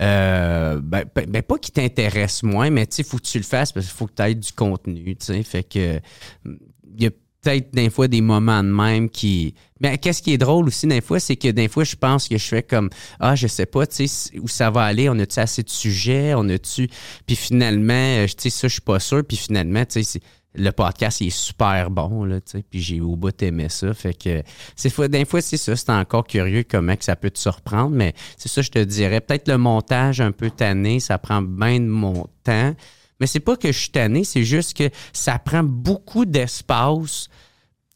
Euh, 0.00 0.80
ben, 0.82 1.04
ben, 1.14 1.26
ben, 1.28 1.42
pas 1.42 1.58
qui 1.58 1.70
t'intéressent 1.70 2.42
moins, 2.42 2.70
mais 2.70 2.86
tu 2.86 2.96
sais, 2.96 3.02
faut 3.04 3.18
que 3.18 3.22
tu 3.22 3.38
le 3.38 3.44
fasses 3.44 3.72
parce 3.72 3.86
qu'il 3.86 3.94
faut 3.94 4.06
que 4.06 4.14
tu 4.16 4.22
aies 4.22 4.34
du 4.34 4.52
contenu, 4.52 5.14
tu 5.16 5.26
sais. 5.26 5.42
Fait 5.42 5.62
que 5.62 6.00
il 6.44 7.02
y 7.02 7.06
a 7.06 7.10
peut-être 7.42 7.74
des 7.74 7.90
fois 7.90 8.08
des 8.08 8.20
moments 8.20 8.62
de 8.62 8.68
même 8.68 9.10
qui. 9.10 9.54
Mais 9.80 9.98
qu'est-ce 9.98 10.22
qui 10.22 10.32
est 10.32 10.38
drôle 10.38 10.68
aussi 10.68 10.86
des 10.86 11.00
fois, 11.00 11.18
c'est 11.18 11.36
que 11.36 11.48
des 11.48 11.68
fois, 11.68 11.84
je 11.84 11.96
pense 11.96 12.28
que 12.28 12.38
je 12.38 12.46
fais 12.46 12.62
comme 12.62 12.88
Ah, 13.20 13.34
je 13.34 13.48
sais 13.48 13.66
pas, 13.66 13.86
tu 13.86 14.06
sais, 14.06 14.38
où 14.38 14.48
ça 14.48 14.70
va 14.70 14.84
aller, 14.84 15.08
on 15.08 15.18
a-tu 15.18 15.38
assez 15.40 15.62
de 15.62 15.70
sujets, 15.70 16.34
on 16.34 16.48
a-tu. 16.48 16.88
Puis 17.26 17.36
finalement, 17.36 17.92
euh, 17.92 18.26
tu 18.26 18.34
sais, 18.38 18.50
ça, 18.50 18.68
je 18.68 18.74
suis 18.74 18.80
pas 18.80 19.00
sûr. 19.00 19.24
Puis 19.26 19.36
finalement, 19.36 19.84
tu 19.84 20.02
sais, 20.04 20.20
le 20.54 20.70
podcast 20.70 21.20
il 21.20 21.28
est 21.28 21.30
super 21.30 21.90
bon, 21.90 22.24
là, 22.24 22.40
tu 22.40 22.52
sais. 22.52 22.64
Puis 22.68 22.80
j'ai 22.80 23.00
au 23.00 23.16
bout 23.16 23.42
aimé 23.42 23.68
ça. 23.68 23.92
Fait 23.92 24.14
que 24.14 24.42
c'est 24.76 25.08
des 25.08 25.24
fois, 25.24 25.40
c'est 25.40 25.56
ça, 25.56 25.74
c'est 25.74 25.90
encore 25.90 26.24
curieux 26.26 26.64
comment 26.68 26.94
que 26.94 27.04
ça 27.04 27.16
peut 27.16 27.30
te 27.30 27.38
surprendre, 27.38 27.90
mais 27.90 28.14
c'est 28.36 28.48
ça, 28.48 28.62
je 28.62 28.70
te 28.70 28.78
dirais. 28.78 29.20
Peut-être 29.20 29.48
le 29.48 29.58
montage 29.58 30.20
un 30.20 30.32
peu 30.32 30.50
tanné, 30.50 31.00
ça 31.00 31.18
prend 31.18 31.42
bien 31.42 31.80
de 31.80 31.86
mon 31.86 32.26
temps. 32.44 32.74
Mais 33.22 33.28
c'est 33.28 33.38
pas 33.38 33.56
que 33.56 33.70
je 33.70 33.78
suis 33.78 33.90
tanné, 33.90 34.24
c'est 34.24 34.42
juste 34.42 34.76
que 34.76 34.90
ça 35.12 35.38
prend 35.38 35.62
beaucoup 35.62 36.24
d'espace 36.24 37.28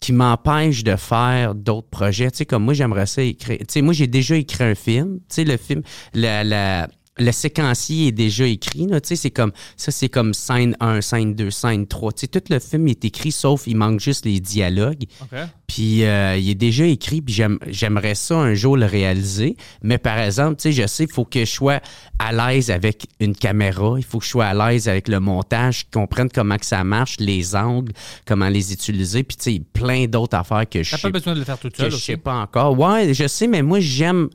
qui 0.07 0.13
m'empêche 0.13 0.85
de 0.85 0.95
faire 0.95 1.57
d'autres 1.57 1.89
projets. 1.89 2.31
Tu 2.31 2.37
sais, 2.39 2.47
comme 2.47 2.63
moi, 2.63 2.75
j'aimerais 2.75 3.07
ça 3.07 3.23
écrire. 3.23 3.59
Tu 3.59 3.65
sais, 3.69 3.83
moi, 3.83 3.93
j'ai 3.93 4.07
déjà 4.07 4.37
écrit 4.37 4.63
un 4.63 4.77
film. 4.77 5.19
Tu 5.29 5.35
sais, 5.35 5.45
le 5.45 5.57
film, 5.57 5.83
la, 6.15 6.45
la- 6.45 6.87
le 7.19 7.33
séquencier 7.33 8.09
est 8.09 8.13
déjà 8.13 8.47
écrit. 8.47 8.87
c'est 9.03 9.31
comme, 9.31 9.53
ça, 9.77 9.91
c'est 9.91 10.09
comme 10.09 10.35
scène 10.35 10.77
1, 10.81 11.01
scène 11.01 11.35
2, 11.35 11.51
scène 11.51 11.87
3. 11.87 12.13
Tu 12.13 12.21
sais, 12.21 12.27
tout 12.29 12.43
le 12.51 12.59
film 12.59 12.89
est 12.89 13.05
écrit, 13.05 13.33
sauf 13.33 13.67
il 13.67 13.77
manque 13.77 14.01
juste 14.01 14.25
les 14.27 14.39
dialogues. 14.41 15.05
Puis 15.67 16.05
euh, 16.05 16.37
il 16.37 16.51
est 16.51 16.55
déjà 16.55 16.85
écrit, 16.87 17.21
puis 17.23 17.35
j'aime- 17.35 17.59
j'aimerais 17.67 18.15
ça 18.15 18.37
un 18.37 18.55
jour 18.55 18.77
le 18.77 18.87
réaliser. 18.87 19.57
Mais 19.83 19.99
par 19.99 20.19
exemple, 20.19 20.61
je 20.65 20.87
sais, 20.87 21.05
il 21.05 21.13
faut 21.13 21.25
que 21.25 21.41
je 21.45 21.51
sois 21.51 21.81
à 22.19 22.33
l'aise 22.33 22.71
avec 22.71 23.07
une 23.19 23.35
caméra, 23.35 23.95
il 23.99 24.05
faut 24.05 24.19
que 24.19 24.25
je 24.25 24.31
sois 24.31 24.47
à 24.47 24.55
l'aise 24.71 24.89
avec 24.89 25.09
le 25.09 25.19
montage, 25.19 25.85
qu'ils 25.85 25.91
comprennent 25.91 26.31
comment 26.31 26.57
que 26.57 26.67
ça 26.67 26.85
marche, 26.85 27.17
les 27.19 27.57
angles, 27.57 27.93
comment 28.27 28.49
les 28.49 28.73
utiliser, 28.73 29.23
puis 29.25 29.61
plein 29.61 30.07
d'autres 30.07 30.37
affaires 30.37 30.69
que 30.69 30.83
je 30.83 30.91
sais 30.91 31.03
pas 31.03 31.11
besoin 31.11 31.35
de 31.35 31.41
le 31.41 31.45
faire 31.45 31.59
tout 31.59 31.71
seul 31.77 31.91
je 31.91 31.97
sais 31.97 32.17
pas 32.17 32.37
encore. 32.37 32.79
Ouais, 32.79 33.13
je 33.13 33.27
sais, 33.27 33.47
mais 33.47 33.63
moi, 33.63 33.81
j'aime 33.81 34.29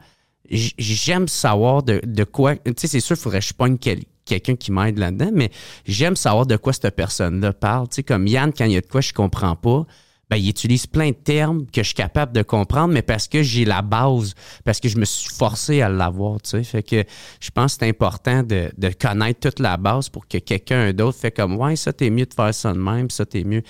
j'aime 0.50 1.28
savoir 1.28 1.84
de, 1.84 2.24
quoi. 2.24 2.56
Tu 2.56 2.74
sais, 2.78 2.88
c'est 2.88 3.00
sûr, 3.00 3.16
il 3.16 3.20
faudrait 3.20 3.40
que 3.40 3.46
je 3.46 3.54
pogne 3.54 3.78
quel- 3.78 4.04
quelqu'un 4.26 4.56
qui 4.56 4.72
m'aide 4.72 4.98
là-dedans, 4.98 5.32
mais 5.34 5.52
j'aime 5.86 6.16
savoir 6.16 6.46
de 6.46 6.56
quoi 6.56 6.74
cette 6.74 6.96
personne-là 6.96 7.54
parle. 7.54 7.88
Tu 7.90 7.96
sais, 7.96 8.04
comme 8.04 8.28
Yann, 8.28 8.52
quand 8.56 8.66
il 8.66 8.74
y 8.74 8.78
a 8.78 8.82
de 8.82 8.88
quoi 8.88 9.02
je 9.02 9.14
comprends 9.14 9.56
pas, 9.56 9.86
ben, 10.30 10.38
il 10.38 10.48
utilise 10.48 10.88
plein 10.88 11.10
de 11.10 11.16
termes 11.16 11.66
que 11.66 11.82
je 11.82 11.88
suis 11.88 11.94
capable 11.94 12.32
de 12.32 12.42
comprendre, 12.42 12.94
mais 12.94 13.02
parce 13.02 13.28
que 13.28 13.44
j'ai 13.44 13.66
la 13.66 13.82
base, 13.82 14.34
parce 14.64 14.80
que 14.80 14.88
je 14.88 14.98
me 14.98 15.04
suis 15.04 15.30
forcé 15.30 15.82
à 15.82 15.90
l'avoir, 15.90 16.42
tu 16.42 16.52
sais. 16.52 16.64
Fait 16.64 16.84
que 16.84 17.04
je 17.42 17.52
pense 17.52 17.74
que 17.74 17.80
c'est 17.82 17.90
important 17.90 18.42
de, 18.42 18.72
de 18.78 18.90
connaître 18.98 19.42
toute 19.42 19.60
la 19.60 19.76
base 19.76 20.08
pour 20.08 20.26
que 20.30 20.38
quelqu'un 20.38 20.94
d'autre 20.94 21.18
fait 21.18 21.32
comme, 21.32 21.58
ouais, 21.58 21.76
ça, 21.76 21.92
t'es 21.92 22.10
mieux 22.10 22.26
de 22.26 22.34
faire 22.34 22.54
ça 22.54 22.72
de 22.72 22.78
même, 22.78 23.10
ça, 23.10 23.26
t'es 23.26 23.44
mieux. 23.44 23.62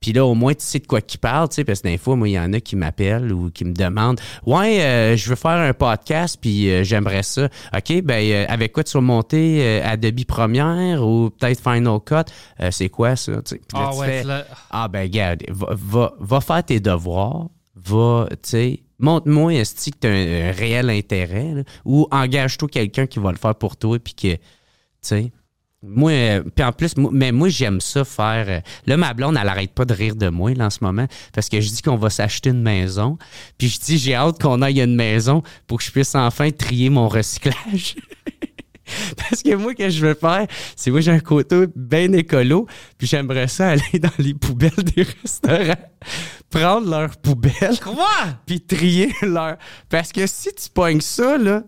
Puis 0.00 0.12
là, 0.12 0.24
au 0.24 0.34
moins, 0.34 0.52
tu 0.54 0.64
sais 0.64 0.78
de 0.78 0.86
quoi 0.86 1.00
qu'il 1.00 1.18
parle, 1.20 1.48
tu 1.48 1.56
sais, 1.56 1.64
parce 1.64 1.80
que 1.80 1.88
des 1.88 1.98
fois, 1.98 2.16
moi, 2.16 2.28
il 2.28 2.32
y 2.32 2.38
en 2.38 2.52
a 2.52 2.60
qui 2.60 2.76
m'appellent 2.76 3.32
ou 3.32 3.50
qui 3.50 3.64
me 3.64 3.72
demandent 3.72 4.20
Ouais, 4.44 4.80
euh, 4.84 5.16
je 5.16 5.28
veux 5.28 5.36
faire 5.36 5.50
un 5.52 5.72
podcast, 5.72 6.38
puis 6.40 6.70
euh, 6.70 6.84
j'aimerais 6.84 7.22
ça. 7.22 7.48
OK, 7.74 8.02
ben, 8.02 8.22
euh, 8.24 8.44
avec 8.48 8.72
quoi 8.72 8.84
tu 8.84 8.92
vas 8.92 9.00
monter 9.00 9.80
Adobe 9.82 10.24
Premiere 10.26 11.02
ou 11.06 11.30
peut-être 11.30 11.60
Final 11.60 11.98
Cut? 12.04 12.30
C'est 12.70 12.88
quoi 12.88 13.16
ça? 13.16 13.32
tu 13.36 13.40
sais? 13.56 13.60
Puis 13.66 13.78
là, 13.78 13.86
Ah 13.88 13.90
tu 13.94 13.98
ouais, 14.00 14.06
fais, 14.06 14.22
là- 14.24 14.46
Ah, 14.70 14.88
ben, 14.88 15.02
regarde, 15.02 15.42
va, 15.48 15.68
va, 15.72 16.12
va 16.20 16.40
faire 16.40 16.62
tes 16.64 16.78
devoirs, 16.80 17.46
va, 17.74 18.28
tu 18.30 18.38
sais. 18.50 18.80
Montre-moi, 18.98 19.54
est-ce 19.54 19.90
que 19.90 19.96
tu 20.00 20.06
as 20.06 20.10
un, 20.10 20.48
un 20.48 20.52
réel 20.52 20.88
intérêt, 20.90 21.52
là, 21.54 21.62
ou 21.84 22.06
engage-toi 22.10 22.68
quelqu'un 22.68 23.06
qui 23.06 23.18
va 23.18 23.30
le 23.32 23.36
faire 23.38 23.54
pour 23.54 23.76
toi, 23.76 23.98
puis 23.98 24.14
que, 24.14 24.34
tu 24.34 24.40
sais. 25.02 25.32
Moi, 25.82 26.10
euh, 26.10 26.42
puis 26.54 26.64
en 26.64 26.72
plus, 26.72 26.96
moi- 26.96 27.10
mais 27.12 27.32
moi, 27.32 27.48
j'aime 27.48 27.80
ça 27.80 28.04
faire. 28.04 28.46
euh, 28.48 28.60
là, 28.86 28.96
ma 28.96 29.12
blonde, 29.14 29.36
elle 29.40 29.48
arrête 29.48 29.72
pas 29.72 29.84
de 29.84 29.92
rire 29.94 30.16
de 30.16 30.28
moi, 30.28 30.52
là, 30.54 30.66
en 30.66 30.70
ce 30.70 30.78
moment, 30.80 31.06
parce 31.32 31.48
que 31.48 31.60
je 31.60 31.68
dis 31.70 31.82
qu'on 31.82 31.96
va 31.96 32.10
s'acheter 32.10 32.50
une 32.50 32.62
maison. 32.62 33.18
Puis 33.58 33.68
je 33.68 33.80
dis, 33.80 33.98
j'ai 33.98 34.14
hâte 34.14 34.40
qu'on 34.40 34.62
aille 34.62 34.80
à 34.80 34.84
une 34.84 34.96
maison 34.96 35.42
pour 35.66 35.78
que 35.78 35.84
je 35.84 35.90
puisse 35.90 36.14
enfin 36.14 36.50
trier 36.50 36.88
mon 36.90 37.08
recyclage. 37.08 37.96
Parce 39.16 39.42
que 39.42 39.52
moi, 39.56 39.72
ce 39.72 39.82
que 39.82 39.90
je 39.90 40.06
veux 40.06 40.14
faire, 40.14 40.46
c'est 40.76 40.92
moi, 40.92 41.00
j'ai 41.00 41.10
un 41.10 41.18
côté 41.18 41.64
bien 41.74 42.12
écolo, 42.12 42.68
puis 42.96 43.08
j'aimerais 43.08 43.48
ça 43.48 43.70
aller 43.70 43.98
dans 44.00 44.12
les 44.18 44.32
poubelles 44.32 44.70
des 44.94 45.02
restaurants, 45.02 45.74
prendre 46.50 46.88
leurs 46.88 47.16
poubelles, 47.16 47.80
Quoi? 47.82 48.06
puis 48.46 48.60
trier 48.60 49.12
leur. 49.22 49.56
Parce 49.88 50.12
que 50.12 50.24
si 50.28 50.50
tu 50.54 50.70
pognes 50.72 51.00
ça, 51.00 51.36
là, 51.36 51.64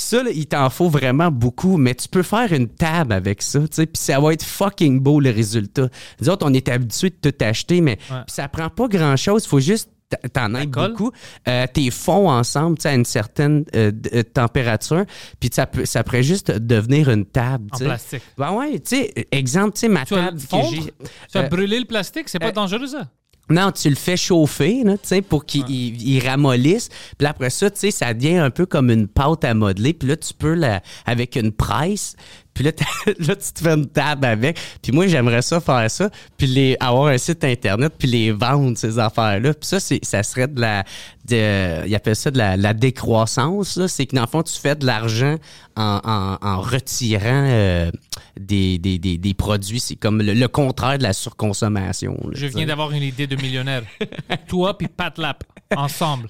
ça, 0.00 0.22
là, 0.22 0.30
il 0.32 0.46
t'en 0.46 0.68
faut 0.70 0.88
vraiment 0.88 1.30
beaucoup, 1.30 1.76
mais 1.76 1.94
tu 1.94 2.08
peux 2.08 2.22
faire 2.22 2.52
une 2.52 2.68
table 2.68 3.12
avec 3.12 3.42
ça, 3.42 3.60
tu 3.60 3.66
sais, 3.72 3.86
puis 3.86 4.00
ça 4.02 4.18
va 4.20 4.32
être 4.32 4.44
fucking 4.44 5.00
beau 5.00 5.20
le 5.20 5.30
résultat. 5.30 5.88
Nous 6.20 6.28
autres, 6.28 6.46
on 6.48 6.52
est 6.54 6.68
habitués 6.68 7.10
de 7.22 7.30
tout 7.30 7.44
acheter, 7.44 7.80
mais 7.80 7.98
Ouais. 8.10 8.18
ça 8.26 8.48
prend 8.48 8.68
pas 8.70 8.88
grand-chose, 8.88 9.46
faut 9.46 9.60
juste 9.60 9.90
t'en 10.32 10.50
colle? 10.52 10.92
beaucoup. 10.92 11.12
Euh, 11.48 11.66
tes 11.70 11.90
fonds 11.90 12.30
ensemble, 12.30 12.78
tu 12.78 12.82
sais, 12.84 12.88
à 12.88 12.94
une 12.94 13.04
certaine 13.04 13.64
euh, 13.76 13.92
euh, 14.14 14.22
température, 14.22 15.04
puis 15.38 15.50
ça, 15.52 15.66
peut, 15.66 15.84
ça 15.84 16.02
pourrait 16.02 16.22
juste 16.22 16.50
devenir 16.50 17.10
une 17.10 17.26
table, 17.26 17.66
En 17.72 17.76
tu 17.76 17.78
sais. 17.80 17.84
plastique. 17.84 18.22
Ben 18.38 18.52
ouais, 18.52 18.78
tu 18.80 18.96
sais, 18.96 19.12
exemple, 19.32 19.72
tu 19.74 19.80
sais, 19.80 19.88
ma 19.88 20.06
Tu 20.06 20.14
table 20.14 20.38
le 20.38 20.60
que 20.62 20.66
j'ai... 20.76 20.80
Tu 20.82 20.92
vas 21.34 21.44
Euh, 21.44 21.48
brûler 21.48 21.78
le 21.78 21.84
plastique? 21.84 22.28
C'est 22.30 22.38
pas 22.38 22.52
dangereux, 22.52 22.86
ça? 22.86 23.06
Non, 23.50 23.72
tu 23.72 23.88
le 23.88 23.96
fais 23.96 24.16
chauffer, 24.16 24.82
là, 24.84 24.92
tu 24.98 25.08
sais, 25.08 25.22
pour 25.22 25.44
qu'il 25.46 25.68
il- 25.70 26.02
il 26.16 26.26
ramollisse. 26.26 26.88
Puis 27.16 27.26
après 27.26 27.50
ça, 27.50 27.70
tu 27.70 27.78
sais, 27.80 27.90
ça 27.90 28.12
devient 28.14 28.36
un 28.36 28.50
peu 28.50 28.66
comme 28.66 28.90
une 28.90 29.08
pâte 29.08 29.44
à 29.44 29.54
modeler. 29.54 29.92
Puis 29.94 30.08
là, 30.08 30.16
tu 30.16 30.34
peux, 30.34 30.54
la, 30.54 30.82
avec 31.06 31.36
une 31.36 31.52
presse, 31.52 32.14
Puis 32.58 32.64
là, 32.64 32.72
là, 33.20 33.36
tu 33.36 33.52
te 33.52 33.60
fais 33.60 33.72
une 33.74 33.86
table 33.86 34.24
avec. 34.24 34.58
Puis 34.82 34.90
moi, 34.90 35.06
j'aimerais 35.06 35.42
ça 35.42 35.60
faire 35.60 35.88
ça, 35.88 36.10
puis 36.36 36.48
les, 36.48 36.76
avoir 36.80 37.06
un 37.06 37.16
site 37.16 37.44
Internet, 37.44 37.92
puis 37.96 38.08
les 38.08 38.32
vendre, 38.32 38.76
ces 38.76 38.98
affaires-là. 38.98 39.54
Puis 39.54 39.68
ça, 39.68 39.78
c'est, 39.78 40.00
ça 40.04 40.24
serait 40.24 40.48
de 40.48 40.60
la... 40.60 40.82
De, 41.24 41.86
ils 41.86 41.94
appellent 41.94 42.16
ça 42.16 42.32
de 42.32 42.38
la, 42.38 42.56
la 42.56 42.74
décroissance. 42.74 43.86
C'est 43.86 44.06
que 44.06 44.16
dans 44.16 44.22
le 44.22 44.26
fond, 44.26 44.42
tu 44.42 44.58
fais 44.58 44.74
de 44.74 44.86
l'argent 44.86 45.36
en, 45.76 46.00
en, 46.02 46.38
en 46.44 46.60
retirant 46.60 47.20
euh, 47.24 47.92
des, 48.40 48.78
des, 48.78 48.98
des, 48.98 49.18
des 49.18 49.34
produits. 49.34 49.78
C'est 49.78 49.94
comme 49.94 50.20
le, 50.20 50.34
le 50.34 50.48
contraire 50.48 50.98
de 50.98 51.04
la 51.04 51.12
surconsommation. 51.12 52.14
là, 52.24 52.30
Je 52.32 52.46
viens 52.46 52.66
d'avoir 52.66 52.90
une 52.90 53.04
idée 53.04 53.28
de 53.28 53.36
millionnaire. 53.36 53.82
Toi 54.48 54.76
puis 54.76 54.88
Pat 54.88 55.16
Lap, 55.16 55.44
ensemble. 55.76 56.28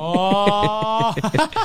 Oh! 0.00 1.10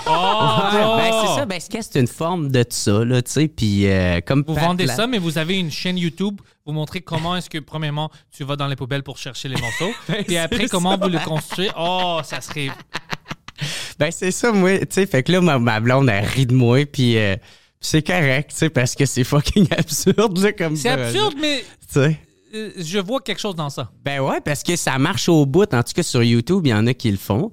Oh! 0.08 0.97
Ben, 0.97 1.12
c'est 1.21 1.36
ça, 1.36 1.45
ben, 1.45 1.60
c'est 1.60 1.95
une 1.99 2.08
forme 2.08 2.49
de 2.51 2.63
ça, 2.69 3.04
là, 3.06 3.21
tu 3.21 3.32
sais, 3.32 3.47
puis 3.47 3.88
euh, 3.88 4.21
comme 4.25 4.43
Vous 4.47 4.54
Pat 4.54 4.65
vendez 4.65 4.88
ça, 4.88 5.08
mais 5.08 5.17
vous 5.17 5.38
avez 5.38 5.58
une 5.60 5.71
chaîne 5.71 5.97
YouTube. 5.97 6.39
Vous 6.65 6.73
montrez 6.73 7.01
comment 7.01 7.36
est-ce 7.36 7.49
que, 7.49 7.58
premièrement, 7.60 8.10
tu 8.32 8.43
vas 8.43 8.56
dans 8.56 8.67
les 8.67 8.75
poubelles 8.75 9.04
pour 9.04 9.17
chercher 9.17 9.49
les 9.49 9.60
morceaux. 9.60 9.91
et 10.30 10.38
après, 10.38 10.67
comment 10.67 10.97
vous 10.97 11.10
le 11.10 11.19
construisez. 11.19 11.71
Oh, 11.78 12.19
ça 12.23 12.41
serait. 12.41 12.69
Ben, 13.97 14.12
c'est 14.12 14.32
ça, 14.32 14.51
moi, 14.51 14.80
tu 14.80 14.88
sais, 14.89 15.06
fait 15.06 15.23
que 15.23 15.32
là, 15.32 15.39
ma, 15.39 15.58
ma 15.58 15.80
blonde, 15.80 16.10
elle 16.10 16.25
rit 16.25 16.45
de 16.45 16.54
moi, 16.54 16.86
puis 16.86 17.17
euh, 17.17 17.38
c'est 17.80 18.06
correct, 18.06 18.49
tu 18.51 18.58
sais, 18.58 18.69
parce 18.69 18.95
que 18.95 19.06
c'est 19.06 19.23
fucking 19.23 19.67
absurde, 19.78 20.38
là, 20.39 20.51
comme 20.51 20.75
C'est 20.75 20.89
absurde, 20.89 21.36
mais 21.39 21.63
Tu 21.88 21.93
sais. 22.01 22.19
euh, 22.54 22.71
je 22.78 22.99
vois 22.99 23.21
quelque 23.21 23.39
chose 23.39 23.56
dans 23.56 23.69
ça. 23.69 23.89
Ben 24.04 24.19
ouais, 24.19 24.41
parce 24.41 24.62
que 24.62 24.75
ça 24.75 24.97
marche 24.97 25.30
au 25.30 25.45
bout. 25.45 25.73
En 25.73 25.84
tout 25.84 25.93
cas, 25.95 26.04
sur 26.04 26.21
YouTube, 26.21 26.65
il 26.65 26.71
y 26.71 26.73
en 26.73 26.86
a 26.88 26.93
qui 26.93 27.10
le 27.10 27.15
font. 27.17 27.49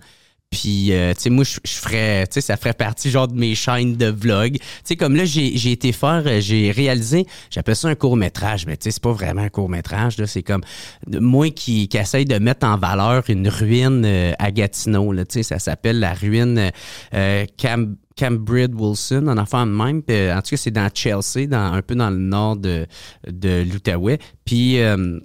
Puis, 0.52 0.92
euh, 0.92 1.14
tu 1.14 1.22
sais, 1.22 1.30
moi, 1.30 1.44
je 1.44 1.72
ferais, 1.72 2.26
tu 2.26 2.34
sais, 2.34 2.40
ça 2.42 2.58
ferait 2.58 2.74
partie 2.74 3.10
genre 3.10 3.26
de 3.26 3.34
mes 3.34 3.54
chaînes 3.54 3.96
de 3.96 4.06
vlog. 4.06 4.58
Tu 4.58 4.60
sais, 4.84 4.96
comme 4.96 5.16
là, 5.16 5.24
j'ai 5.24 5.72
été 5.72 5.92
faire, 5.92 6.22
euh, 6.26 6.40
j'ai 6.40 6.70
réalisé, 6.70 7.26
j'appelle 7.50 7.74
ça 7.74 7.88
un 7.88 7.94
court-métrage, 7.94 8.66
mais 8.66 8.76
tu 8.76 8.84
sais, 8.84 8.90
c'est 8.90 9.02
pas 9.02 9.12
vraiment 9.12 9.42
un 9.42 9.48
court-métrage, 9.48 10.18
là. 10.18 10.26
C'est 10.26 10.42
comme 10.42 10.62
moi 11.10 11.50
qui, 11.50 11.88
qui 11.88 11.96
essaye 11.96 12.26
de 12.26 12.38
mettre 12.38 12.66
en 12.66 12.76
valeur 12.76 13.24
une 13.28 13.48
ruine 13.48 14.04
euh, 14.04 14.32
à 14.38 14.50
Gatineau, 14.50 15.12
là. 15.12 15.24
Tu 15.24 15.38
sais, 15.38 15.42
ça 15.42 15.58
s'appelle 15.58 15.98
la 15.98 16.12
ruine 16.12 16.70
euh, 17.14 17.46
Cam 17.56 17.96
Cambridge 18.18 18.74
Wilson, 18.74 19.26
en 19.26 19.38
enfant 19.38 19.66
même. 19.66 20.02
Euh, 20.10 20.36
en 20.36 20.42
tout 20.42 20.50
cas, 20.50 20.56
c'est 20.56 20.70
dans 20.70 20.88
Chelsea, 20.92 21.46
dans, 21.46 21.72
un 21.72 21.82
peu 21.82 21.94
dans 21.94 22.10
le 22.10 22.18
nord 22.18 22.56
de, 22.56 22.86
de 23.26 23.64
l'Outaouais. 23.64 24.18
Puis, 24.44 24.80
euh, 24.80 25.18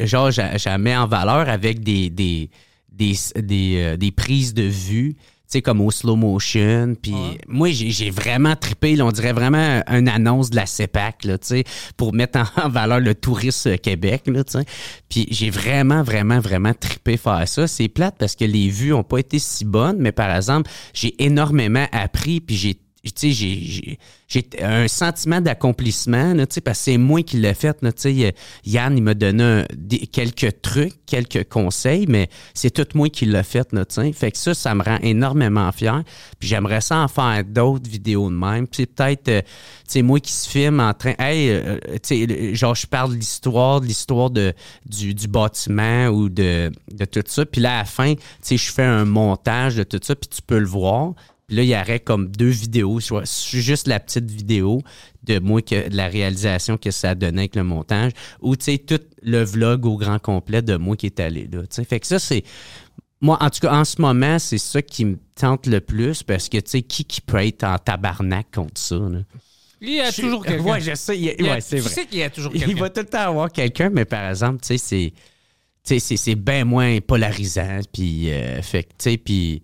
genre, 0.00 0.30
je 0.30 0.68
la 0.68 0.78
mets 0.78 0.96
en 0.96 1.06
valeur 1.06 1.48
avec 1.48 1.82
des, 1.82 2.10
des, 2.10 2.50
des, 3.00 3.16
des, 3.40 3.74
euh, 3.76 3.96
des 3.96 4.10
prises 4.10 4.52
de 4.52 4.62
vue, 4.62 5.14
tu 5.14 5.22
sais, 5.46 5.62
comme 5.62 5.80
au 5.80 5.90
slow 5.90 6.16
motion. 6.16 6.94
Puis, 7.00 7.14
moi, 7.48 7.70
j'ai 7.70 8.10
vraiment 8.10 8.54
trippé. 8.54 8.94
là, 8.94 9.06
on 9.06 9.10
dirait 9.10 9.32
vraiment 9.32 9.82
une 9.88 10.08
annonce 10.08 10.50
de 10.50 10.56
la 10.56 10.66
CEPAC, 10.66 11.24
là, 11.24 11.38
tu 11.38 11.46
sais, 11.46 11.64
pour 11.96 12.12
mettre 12.12 12.38
en, 12.56 12.68
valeur 12.68 13.00
le 13.00 13.14
tourisme 13.14 13.78
Québec, 13.78 14.24
là, 14.26 14.44
tu 14.44 14.58
sais. 14.58 14.64
Puis, 15.08 15.26
j'ai 15.30 15.50
vraiment, 15.50 16.02
vraiment, 16.02 16.40
vraiment 16.40 16.74
trippé 16.74 17.16
faire 17.16 17.48
ça. 17.48 17.66
C'est 17.66 17.88
plate 17.88 18.16
parce 18.18 18.36
que 18.36 18.44
les 18.44 18.68
vues 18.68 18.92
ont 18.92 19.02
pas 19.02 19.18
été 19.18 19.38
si 19.38 19.64
bonnes, 19.64 19.96
mais 19.98 20.12
par 20.12 20.34
exemple, 20.34 20.70
j'ai 20.92 21.14
énormément 21.22 21.86
appris, 21.92 22.40
puis 22.40 22.56
j'ai 22.56 22.78
tu 23.04 23.32
sais, 23.32 23.32
j'ai- 23.32 23.98
un 24.60 24.86
sentiment 24.88 25.40
d'accomplissement, 25.40 26.34
tu 26.36 26.46
sais, 26.50 26.60
parce 26.60 26.78
que 26.78 26.84
c'est 26.84 26.98
moi 26.98 27.22
qui 27.22 27.38
l'ai 27.38 27.54
fait. 27.54 27.76
tu 27.80 27.88
sais. 27.96 28.26
Euh, 28.26 28.30
Yann, 28.64 28.96
il 28.96 29.02
m'a 29.02 29.14
donné 29.14 29.64
quelques 30.12 30.60
trucs, 30.62 31.04
quelques 31.06 31.48
conseils, 31.48 32.06
mais 32.08 32.28
c'est 32.54 32.70
tout 32.70 32.86
moi 32.94 33.08
qui 33.08 33.26
l'ai 33.26 33.42
fait. 33.42 33.68
Tu 33.70 33.78
sais. 33.88 34.12
fait 34.12 34.30
que 34.30 34.38
ça, 34.38 34.54
ça 34.54 34.74
me 34.74 34.82
rend 34.82 34.98
énormément 35.02 35.72
fier. 35.72 36.02
Puis 36.38 36.48
j'aimerais 36.48 36.80
ça 36.80 36.98
en 36.98 37.08
faire 37.08 37.42
d'autres 37.44 37.90
vidéos 37.90 38.30
de 38.30 38.36
même. 38.36 38.66
Puis 38.68 38.86
peut-être, 38.86 39.28
euh, 39.28 39.40
tu 39.42 39.48
sais, 39.88 40.02
moi 40.02 40.20
qui 40.20 40.32
se 40.32 40.48
filme 40.48 40.78
en 40.80 40.94
train, 40.94 41.14
hey, 41.18 41.50
euh, 41.50 41.78
tu 42.02 42.26
sais, 42.26 42.54
genre 42.54 42.74
je 42.74 42.86
parle 42.86 43.12
de 43.12 43.16
l'histoire, 43.18 43.80
de 43.80 43.86
l'histoire 43.86 44.30
du, 44.30 45.14
du 45.14 45.26
bâtiment 45.26 46.06
ou 46.08 46.28
de, 46.28 46.70
de 46.92 47.04
tout 47.04 47.22
ça. 47.26 47.44
Puis 47.46 47.60
là, 47.60 47.76
à 47.76 47.78
la 47.78 47.84
fin, 47.84 48.14
tu 48.14 48.20
sais, 48.42 48.56
je 48.56 48.70
fais 48.70 48.84
un 48.84 49.04
montage 49.06 49.76
de 49.76 49.82
tout 49.82 50.00
ça, 50.02 50.14
puis 50.14 50.28
tu 50.28 50.42
peux 50.42 50.58
le 50.58 50.66
voir. 50.68 51.14
Puis 51.50 51.56
là, 51.56 51.64
il 51.64 51.68
y 51.68 51.74
aurait 51.76 51.98
comme 51.98 52.28
deux 52.30 52.46
vidéos, 52.50 53.00
soit 53.00 53.24
juste 53.50 53.88
la 53.88 53.98
petite 53.98 54.30
vidéo 54.30 54.82
de 55.24 55.40
moi, 55.40 55.62
que, 55.62 55.88
de 55.88 55.96
la 55.96 56.06
réalisation 56.06 56.76
que 56.76 56.92
ça 56.92 57.16
donnait 57.16 57.40
avec 57.40 57.56
le 57.56 57.64
montage, 57.64 58.12
ou 58.40 58.54
tu 58.54 58.66
sais, 58.66 58.78
tout 58.78 59.00
le 59.24 59.42
vlog 59.42 59.84
au 59.84 59.96
grand 59.96 60.20
complet 60.20 60.62
de 60.62 60.76
moi 60.76 60.96
qui 60.96 61.06
est 61.06 61.18
allé 61.18 61.48
là. 61.52 61.62
Fait 61.84 61.98
que 61.98 62.06
ça, 62.06 62.20
c'est. 62.20 62.44
Moi, 63.20 63.36
en 63.40 63.50
tout 63.50 63.58
cas, 63.62 63.74
en 63.74 63.84
ce 63.84 64.00
moment, 64.00 64.38
c'est 64.38 64.58
ça 64.58 64.80
qui 64.80 65.04
me 65.04 65.18
tente 65.34 65.66
le 65.66 65.80
plus 65.80 66.22
parce 66.22 66.48
que, 66.48 66.58
tu 66.58 66.70
sais, 66.70 66.82
qui, 66.82 67.04
qui 67.04 67.20
peut 67.20 67.44
être 67.44 67.64
en 67.64 67.78
tabarnak 67.78 68.46
contre 68.54 68.80
ça? 68.80 68.94
Là? 68.94 69.18
Il 69.80 69.94
y 69.94 70.00
a 70.00 70.12
toujours 70.12 70.44
quelqu'un. 70.46 70.62
Ouais, 70.62 70.80
je 70.80 70.94
sais. 70.94 71.18
il 71.18 71.42
ouais, 71.42 71.60
c'est 71.60 71.80
vrai. 71.80 71.90
sais 71.92 72.06
qu'il 72.06 72.20
y 72.20 72.22
a 72.22 72.30
toujours 72.30 72.52
Il 72.54 72.76
va 72.78 72.90
tout 72.90 73.00
le 73.00 73.06
temps 73.08 73.18
avoir 73.28 73.50
quelqu'un, 73.50 73.90
mais 73.90 74.04
par 74.04 74.30
exemple, 74.30 74.60
tu 74.62 74.68
sais, 74.68 74.78
c'est. 74.78 75.12
Tu 75.82 75.94
sais, 75.94 75.98
c'est- 75.98 76.16
c'est 76.16 76.34
bien 76.36 76.64
moins 76.64 77.00
polarisant. 77.00 77.80
Puis, 77.92 78.30
euh, 78.30 78.62
fait 78.62 78.84
que, 78.84 78.90
tu 78.90 78.94
sais, 79.10 79.16
puis. 79.18 79.62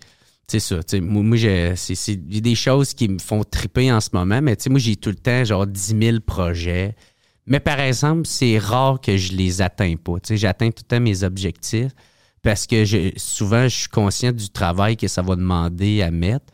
C'est 0.49 0.61
ça, 0.61 0.77
moi, 1.01 1.23
moi 1.23 1.37
j'ai- 1.37 1.75
des 2.17 2.55
choses 2.55 2.95
qui 2.95 3.09
me 3.09 3.19
font 3.19 3.43
triper 3.43 3.91
en 3.91 4.01
ce 4.01 4.11
moment, 4.13 4.41
mais 4.41 4.57
moi, 4.71 4.79
j'ai 4.79 4.95
tout 4.97 5.11
le 5.11 5.17
temps, 5.17 5.45
genre, 5.45 5.67
10 5.67 5.97
000 5.99 6.21
projets. 6.21 6.95
Mais 7.47 7.61
par 7.61 7.81
exemple, 7.81 8.27
c'est 8.27 8.59
rare 8.59 9.01
que 9.01 9.17
je 9.17 9.33
les 9.33 9.61
atteins 9.61 9.97
pas. 9.97 10.15
J'atteins 10.31 10.71
tout 10.71 10.83
le 10.85 10.89
temps 10.97 11.01
mes 11.01 11.23
objectifs 11.25 11.93
parce 12.43 12.67
que 12.67 12.85
souvent, 13.17 13.65
je 13.65 13.77
suis 13.77 13.89
conscient 13.89 14.33
du 14.33 14.49
travail 14.51 14.97
que 14.97 15.09
ça 15.09 15.23
va 15.23 15.37
demander 15.37 16.03
à 16.03 16.11
mettre 16.11 16.47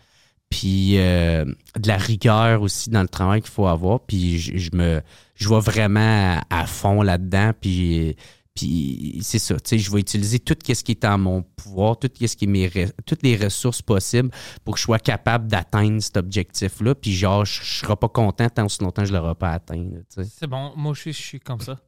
puis 0.51 0.99
euh, 0.99 1.47
de 1.79 1.89
la 1.89 1.97
rigueur 1.97 2.61
aussi 2.61 2.91
dans 2.91 3.01
le 3.01 3.09
travail 3.09 3.41
qu'il 3.41 3.51
faut 3.51 3.67
avoir. 3.67 4.01
Puis 4.01 4.39
je, 4.39 4.69
me 4.75 5.01
je 5.35 5.49
vais 5.49 5.61
vraiment 5.61 6.41
à, 6.51 6.61
à 6.63 6.67
fond 6.67 7.01
là-dedans. 7.01 7.53
Puis, 7.59 8.17
puis 8.55 9.19
c'est 9.23 9.39
ça, 9.39 9.55
tu 9.55 9.61
sais, 9.65 9.79
je 9.79 9.91
vais 9.91 10.01
utiliser 10.01 10.39
tout 10.39 10.57
ce 10.63 10.85
qui 10.85 10.93
est 10.93 11.05
en 11.07 11.17
mon 11.17 11.43
pouvoir, 11.43 11.99
tout 11.99 12.11
ce 12.15 12.37
qui 12.37 12.45
est 12.45 12.49
mes 12.49 12.71
toutes 13.07 13.23
les 13.23 13.37
ressources 13.37 13.81
possibles 13.81 14.31
pour 14.65 14.75
que 14.75 14.79
je 14.81 14.85
sois 14.85 14.99
capable 14.99 15.49
d'atteindre 15.49 16.01
cet 16.03 16.19
objectif-là. 16.19 16.95
Puis 16.95 17.15
genre, 17.15 17.47
je, 17.47 17.63
je 17.63 17.79
serai 17.79 17.97
pas 17.97 18.09
content 18.09 18.49
tant 18.51 18.67
aussi 18.67 18.83
longtemps 18.83 19.03
que 19.03 19.09
je 19.09 19.15
l'aurai 19.15 19.35
pas 19.35 19.53
atteint. 19.53 19.83
C'est 20.09 20.47
bon, 20.47 20.73
moi 20.77 20.93
je 20.95 21.11
suis, 21.11 21.41
comme 21.41 21.61
ça. 21.61 21.79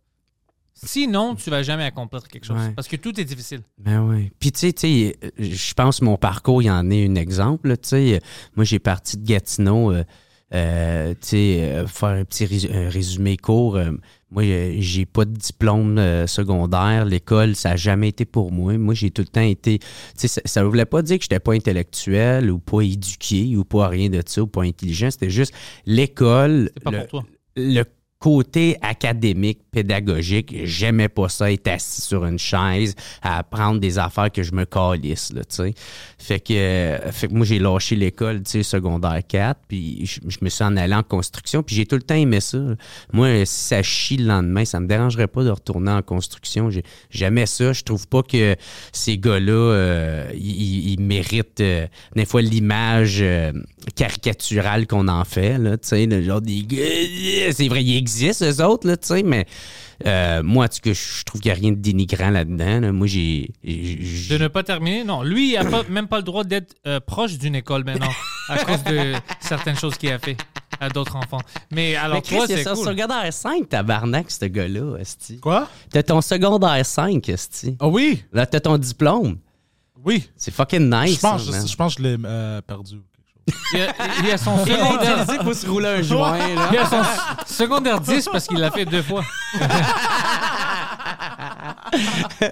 Sinon, 0.72 1.36
tu 1.36 1.50
vas 1.50 1.62
jamais 1.62 1.84
accomplir 1.84 2.26
quelque 2.26 2.44
chose. 2.44 2.56
Ouais. 2.56 2.72
Parce 2.72 2.88
que 2.88 2.96
tout 2.96 3.18
est 3.20 3.24
difficile. 3.24 3.60
Ben 3.78 4.00
oui. 4.00 4.32
Puis 4.40 4.50
tu 4.50 4.60
sais, 4.60 4.72
tu 4.72 4.80
sais, 4.80 5.16
je 5.38 5.74
pense 5.74 6.00
que 6.00 6.04
mon 6.04 6.16
parcours, 6.16 6.62
il 6.62 6.70
en 6.70 6.90
est 6.90 7.06
un 7.06 7.14
exemple. 7.14 7.68
là, 7.68 7.76
Tu 7.76 7.90
sais, 7.90 8.20
moi, 8.56 8.64
j'ai 8.64 8.80
parti 8.80 9.16
de 9.16 9.24
Gatineau, 9.24 9.92
euh, 9.92 10.02
euh, 10.54 11.14
euh, 11.34 11.86
faire 11.86 12.08
un 12.10 12.24
petit 12.24 12.46
rés- 12.46 12.70
un 12.72 12.88
résumé 12.88 13.36
court. 13.36 13.76
euh, 13.76 13.90
moi, 14.30 14.42
j'ai 14.78 15.06
pas 15.06 15.24
de 15.24 15.32
diplôme 15.32 16.00
secondaire. 16.26 17.04
L'école, 17.04 17.54
ça 17.54 17.70
a 17.72 17.76
jamais 17.76 18.08
été 18.08 18.24
pour 18.24 18.50
moi. 18.50 18.76
Moi, 18.78 18.94
j'ai 18.94 19.10
tout 19.10 19.22
le 19.22 19.28
temps 19.28 19.40
été. 19.40 19.78
Ça, 20.16 20.40
ça 20.44 20.64
voulait 20.64 20.86
pas 20.86 21.02
dire 21.02 21.18
que 21.18 21.22
j'étais 21.24 21.38
pas 21.38 21.52
intellectuel 21.54 22.50
ou 22.50 22.58
pas 22.58 22.80
éduqué 22.80 23.56
ou 23.56 23.64
pas 23.64 23.86
rien 23.88 24.08
de 24.08 24.20
ça 24.26 24.42
ou 24.42 24.46
pas 24.48 24.62
intelligent. 24.62 25.10
C'était 25.10 25.30
juste 25.30 25.54
l'école. 25.86 26.70
C'est 26.76 26.82
pas 26.82 26.90
le- 26.90 26.98
pour 26.98 27.06
toi. 27.08 27.24
le 27.56 27.84
côté 28.24 28.78
académique, 28.80 29.58
pédagogique, 29.70 30.56
j'aimais 30.64 31.10
pas 31.10 31.28
ça, 31.28 31.52
être 31.52 31.68
assis 31.68 32.00
sur 32.00 32.24
une 32.24 32.38
chaise 32.38 32.94
à 33.20 33.36
apprendre 33.36 33.80
des 33.80 33.98
affaires 33.98 34.32
que 34.32 34.42
je 34.42 34.52
me 34.52 34.64
calisse, 34.64 35.30
là, 35.34 35.44
tu 35.44 35.56
sais. 35.56 35.74
Fait 36.16 36.40
que, 36.40 37.10
fait 37.12 37.28
que 37.28 37.34
moi, 37.34 37.44
j'ai 37.44 37.58
lâché 37.58 37.96
l'école, 37.96 38.42
tu 38.42 38.52
sais, 38.52 38.62
secondaire 38.62 39.20
4, 39.28 39.60
puis 39.68 40.06
je, 40.06 40.38
me 40.40 40.48
suis 40.48 40.64
en 40.64 40.74
allé 40.78 40.94
en 40.94 41.02
construction, 41.02 41.62
puis 41.62 41.76
j'ai 41.76 41.84
tout 41.84 41.96
le 41.96 42.02
temps 42.02 42.14
aimé 42.14 42.40
ça. 42.40 42.56
Moi, 43.12 43.44
si 43.44 43.64
ça 43.64 43.82
chie 43.82 44.16
le 44.16 44.24
lendemain, 44.24 44.64
ça 44.64 44.80
me 44.80 44.86
dérangerait 44.86 45.28
pas 45.28 45.44
de 45.44 45.50
retourner 45.50 45.90
en 45.90 46.00
construction. 46.00 46.70
J'ai- 46.70 46.82
J'aimais 47.10 47.44
ça. 47.44 47.74
Je 47.74 47.82
trouve 47.82 48.08
pas 48.08 48.22
que 48.22 48.56
ces 48.92 49.18
gars-là, 49.18 49.52
euh, 49.52 50.30
ils, 50.34 50.98
méritent 50.98 51.60
euh, 51.60 51.86
des 52.16 52.24
fois 52.24 52.40
l'image 52.40 53.18
euh, 53.20 53.52
caricaturale 53.96 54.86
qu'on 54.86 55.08
en 55.08 55.24
fait, 55.24 55.58
là, 55.58 55.76
tu 55.76 55.88
sais, 55.88 56.22
genre 56.22 56.40
des 56.40 56.64
c'est 57.52 57.68
vrai, 57.68 57.84
eux 58.22 58.64
autres, 58.64 58.86
là, 58.86 58.96
tu 58.96 59.08
sais, 59.08 59.22
mais 59.22 59.46
euh, 60.06 60.42
moi, 60.42 60.64
en 60.66 60.68
tout 60.68 60.80
cas, 60.82 60.92
je 60.92 61.22
trouve 61.24 61.40
qu'il 61.40 61.50
n'y 61.52 61.56
a 61.56 61.60
rien 61.60 61.70
de 61.70 61.76
dénigrant 61.76 62.30
là-dedans. 62.30 62.80
là. 62.80 62.92
Moi, 62.92 63.06
j'ai... 63.06 63.50
De 63.64 64.38
ne 64.38 64.48
pas 64.48 64.62
terminer, 64.62 65.04
non. 65.04 65.22
Lui, 65.22 65.54
il 65.54 65.60
n'a 65.62 65.82
même 65.88 66.08
pas 66.08 66.16
le 66.18 66.22
droit 66.22 66.44
d'être 66.44 66.74
euh, 66.86 67.00
proche 67.00 67.38
d'une 67.38 67.54
école 67.54 67.84
maintenant 67.84 68.10
à 68.48 68.58
cause 68.64 68.82
de 68.84 69.12
certaines 69.40 69.76
choses 69.76 69.96
qu'il 69.96 70.10
a 70.10 70.18
fait 70.18 70.36
à 70.80 70.88
d'autres 70.88 71.14
enfants. 71.16 71.40
Mais 71.70 71.94
alors, 71.96 72.16
Mais 72.16 72.22
Chris, 72.22 72.36
toi, 72.36 72.46
c'est 72.48 72.64
son 72.64 72.74
cool. 72.74 72.86
secondaire 72.86 73.32
5, 73.32 73.68
tabarnak, 73.68 74.30
ce 74.30 74.44
gars-là, 74.46 74.96
esti. 74.98 75.38
Quoi? 75.38 75.68
T'as 75.90 76.02
ton 76.02 76.20
secondaire 76.20 76.84
5, 76.84 77.28
esti. 77.28 77.76
Ah 77.80 77.88
oui, 77.88 78.22
Là, 78.32 78.44
t'as 78.46 78.60
ton 78.60 78.76
diplôme. 78.76 79.38
oui. 80.04 80.28
C'est 80.36 80.52
fucking 80.52 80.90
nice, 80.92 81.16
je 81.16 81.20
pense, 81.20 81.46
je, 81.46 81.50
man. 81.52 81.68
je 81.68 81.76
pense 81.76 81.94
que 81.94 82.02
je 82.02 82.08
l'ai 82.08 82.16
euh, 82.24 82.60
perdu. 82.62 82.96
Il 83.74 83.80
a, 83.80 83.94
il 84.24 84.30
a 84.30 84.38
son 84.38 84.64
secondaire, 84.64 85.26
pour 85.42 85.54
se 85.54 85.66
rouler 85.68 85.88
un 85.88 86.02
joint, 86.02 86.38
là. 86.38 86.68
il 86.72 86.78
a 86.78 86.86
son 86.86 87.02
secondaire 87.46 88.00
10 88.00 88.28
parce 88.32 88.46
qu'il 88.46 88.58
l'a 88.58 88.70
fait 88.70 88.86
deux 88.86 89.02
fois. 89.02 89.22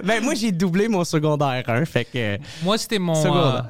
ben, 0.05 0.23
moi, 0.23 0.35
j'ai 0.35 0.53
doublé 0.53 0.89
mon 0.89 1.05
secondaire 1.05 1.63
1, 1.67 1.85
fait 1.85 2.05
que... 2.05 2.39
Moi, 2.63 2.79
c'était 2.79 2.99
mon. 2.99 3.15
Euh, 3.25 3.61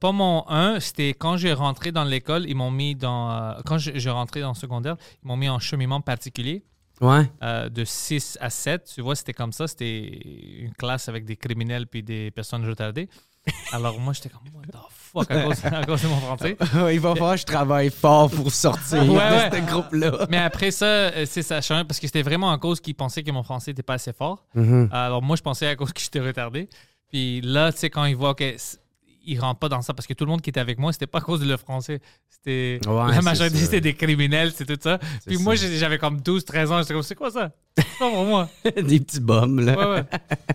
pas 0.00 0.12
mon 0.12 0.44
1, 0.48 0.80
c'était 0.80 1.10
quand 1.10 1.36
j'ai 1.36 1.52
rentré 1.52 1.92
dans 1.92 2.04
l'école, 2.04 2.44
ils 2.48 2.54
m'ont 2.54 2.70
mis 2.70 2.94
dans. 2.94 3.30
euh, 3.32 3.52
quand 3.66 3.78
j'ai 3.78 3.98
j'ai 3.98 4.10
rentré 4.10 4.40
dans 4.40 4.50
le 4.50 4.54
secondaire, 4.54 4.96
ils 5.22 5.28
m'ont 5.28 5.36
mis 5.36 5.48
en 5.48 5.58
cheminement 5.58 6.00
particulier 6.00 6.64
Ouais. 7.00 7.30
euh, 7.42 7.68
de 7.68 7.84
6 7.84 8.38
à 8.40 8.50
7. 8.50 8.90
Tu 8.94 9.02
vois, 9.02 9.14
c'était 9.16 9.32
comme 9.32 9.52
ça. 9.52 9.66
C'était 9.68 10.20
une 10.60 10.72
classe 10.74 11.08
avec 11.08 11.24
des 11.24 11.36
criminels 11.36 11.86
puis 11.86 12.02
des 12.02 12.30
personnes 12.30 12.66
retardées. 12.68 13.08
Alors 13.72 13.98
moi, 14.00 14.12
j'étais 14.12 14.28
comme, 14.28 14.42
what 14.54 14.62
the 14.66 14.76
fuck, 15.12 15.30
à 15.30 15.42
cause, 15.42 15.64
à 15.64 15.84
cause 15.84 16.02
de 16.02 16.08
mon 16.08 16.16
français. 16.16 16.56
Il 16.92 17.00
va 17.00 17.14
falloir 17.14 17.34
que 17.34 17.40
je 17.40 17.46
travaille 17.46 17.90
fort 17.90 18.30
pour 18.30 18.50
sortir 18.52 18.98
Ouais, 19.12 19.50
de 19.50 19.56
ce 19.56 19.60
groupe-là. 19.70 20.26
Mais 20.30 20.38
après 20.38 20.70
ça, 20.70 20.86
euh, 20.86 21.26
c'est 21.26 21.42
ça 21.42 21.60
parce 21.84 21.98
que 21.98 22.06
c'était 22.06 22.22
vraiment 22.22 22.50
à 22.52 22.58
cause 22.58 22.80
qu'ils 22.80 22.94
pensaient 22.94 23.22
que 23.22 23.30
mon 23.30 23.42
français 23.42 23.70
n'était 23.70 23.82
pas 23.82 23.94
assez 23.94 24.12
fort. 24.12 24.44
Mhm. 24.54 24.88
Alors 24.92 25.22
moi, 25.22 25.36
je 25.36 25.42
pensais 25.42 25.66
à 25.66 25.76
cause 25.76 25.92
que 25.92 26.00
j'étais 26.00 26.20
retardé. 26.20 26.68
Puis 27.08 27.40
là, 27.40 27.72
tu 27.72 27.78
sais, 27.78 27.90
quand 27.90 28.04
ils 28.04 28.16
voient 28.16 28.34
que 28.34 28.54
ils 29.28 29.38
rentrent 29.38 29.60
pas 29.60 29.68
dans 29.68 29.82
ça 29.82 29.92
parce 29.94 30.06
que 30.06 30.14
tout 30.14 30.24
le 30.24 30.30
monde 30.30 30.40
qui 30.40 30.50
était 30.50 30.60
avec 30.60 30.78
moi, 30.78 30.92
c'était 30.92 31.06
pas 31.06 31.18
à 31.18 31.20
cause 31.20 31.40
de 31.40 31.46
le 31.46 31.56
français. 31.56 32.00
C'était 32.28 32.80
Ouais, 32.88 33.12
la 33.14 33.22
majorité 33.22 33.58
c'était 33.58 33.80
des 33.80 33.94
criminels, 33.94 34.52
c'est 34.54 34.64
tout 34.64 34.78
ça. 34.82 34.98
Puis 35.26 35.36
ça. 35.36 35.42
moi, 35.42 35.54
j'avais 35.54 35.98
comme 35.98 36.20
12, 36.20 36.44
13 36.44 36.72
ans, 36.72 36.78
j'étais 36.80 36.94
comme 36.94 37.02
c'est 37.02 37.14
quoi 37.14 37.30
ça? 37.30 37.52
C'est 37.76 37.84
pas 37.98 38.10
pour 38.10 38.24
moi. 38.24 38.48
Des 38.76 39.00
petits 39.00 39.20
bums, 39.20 39.60
là. 39.60 39.76
Ouais 39.76 40.00
ouais. 40.00 40.04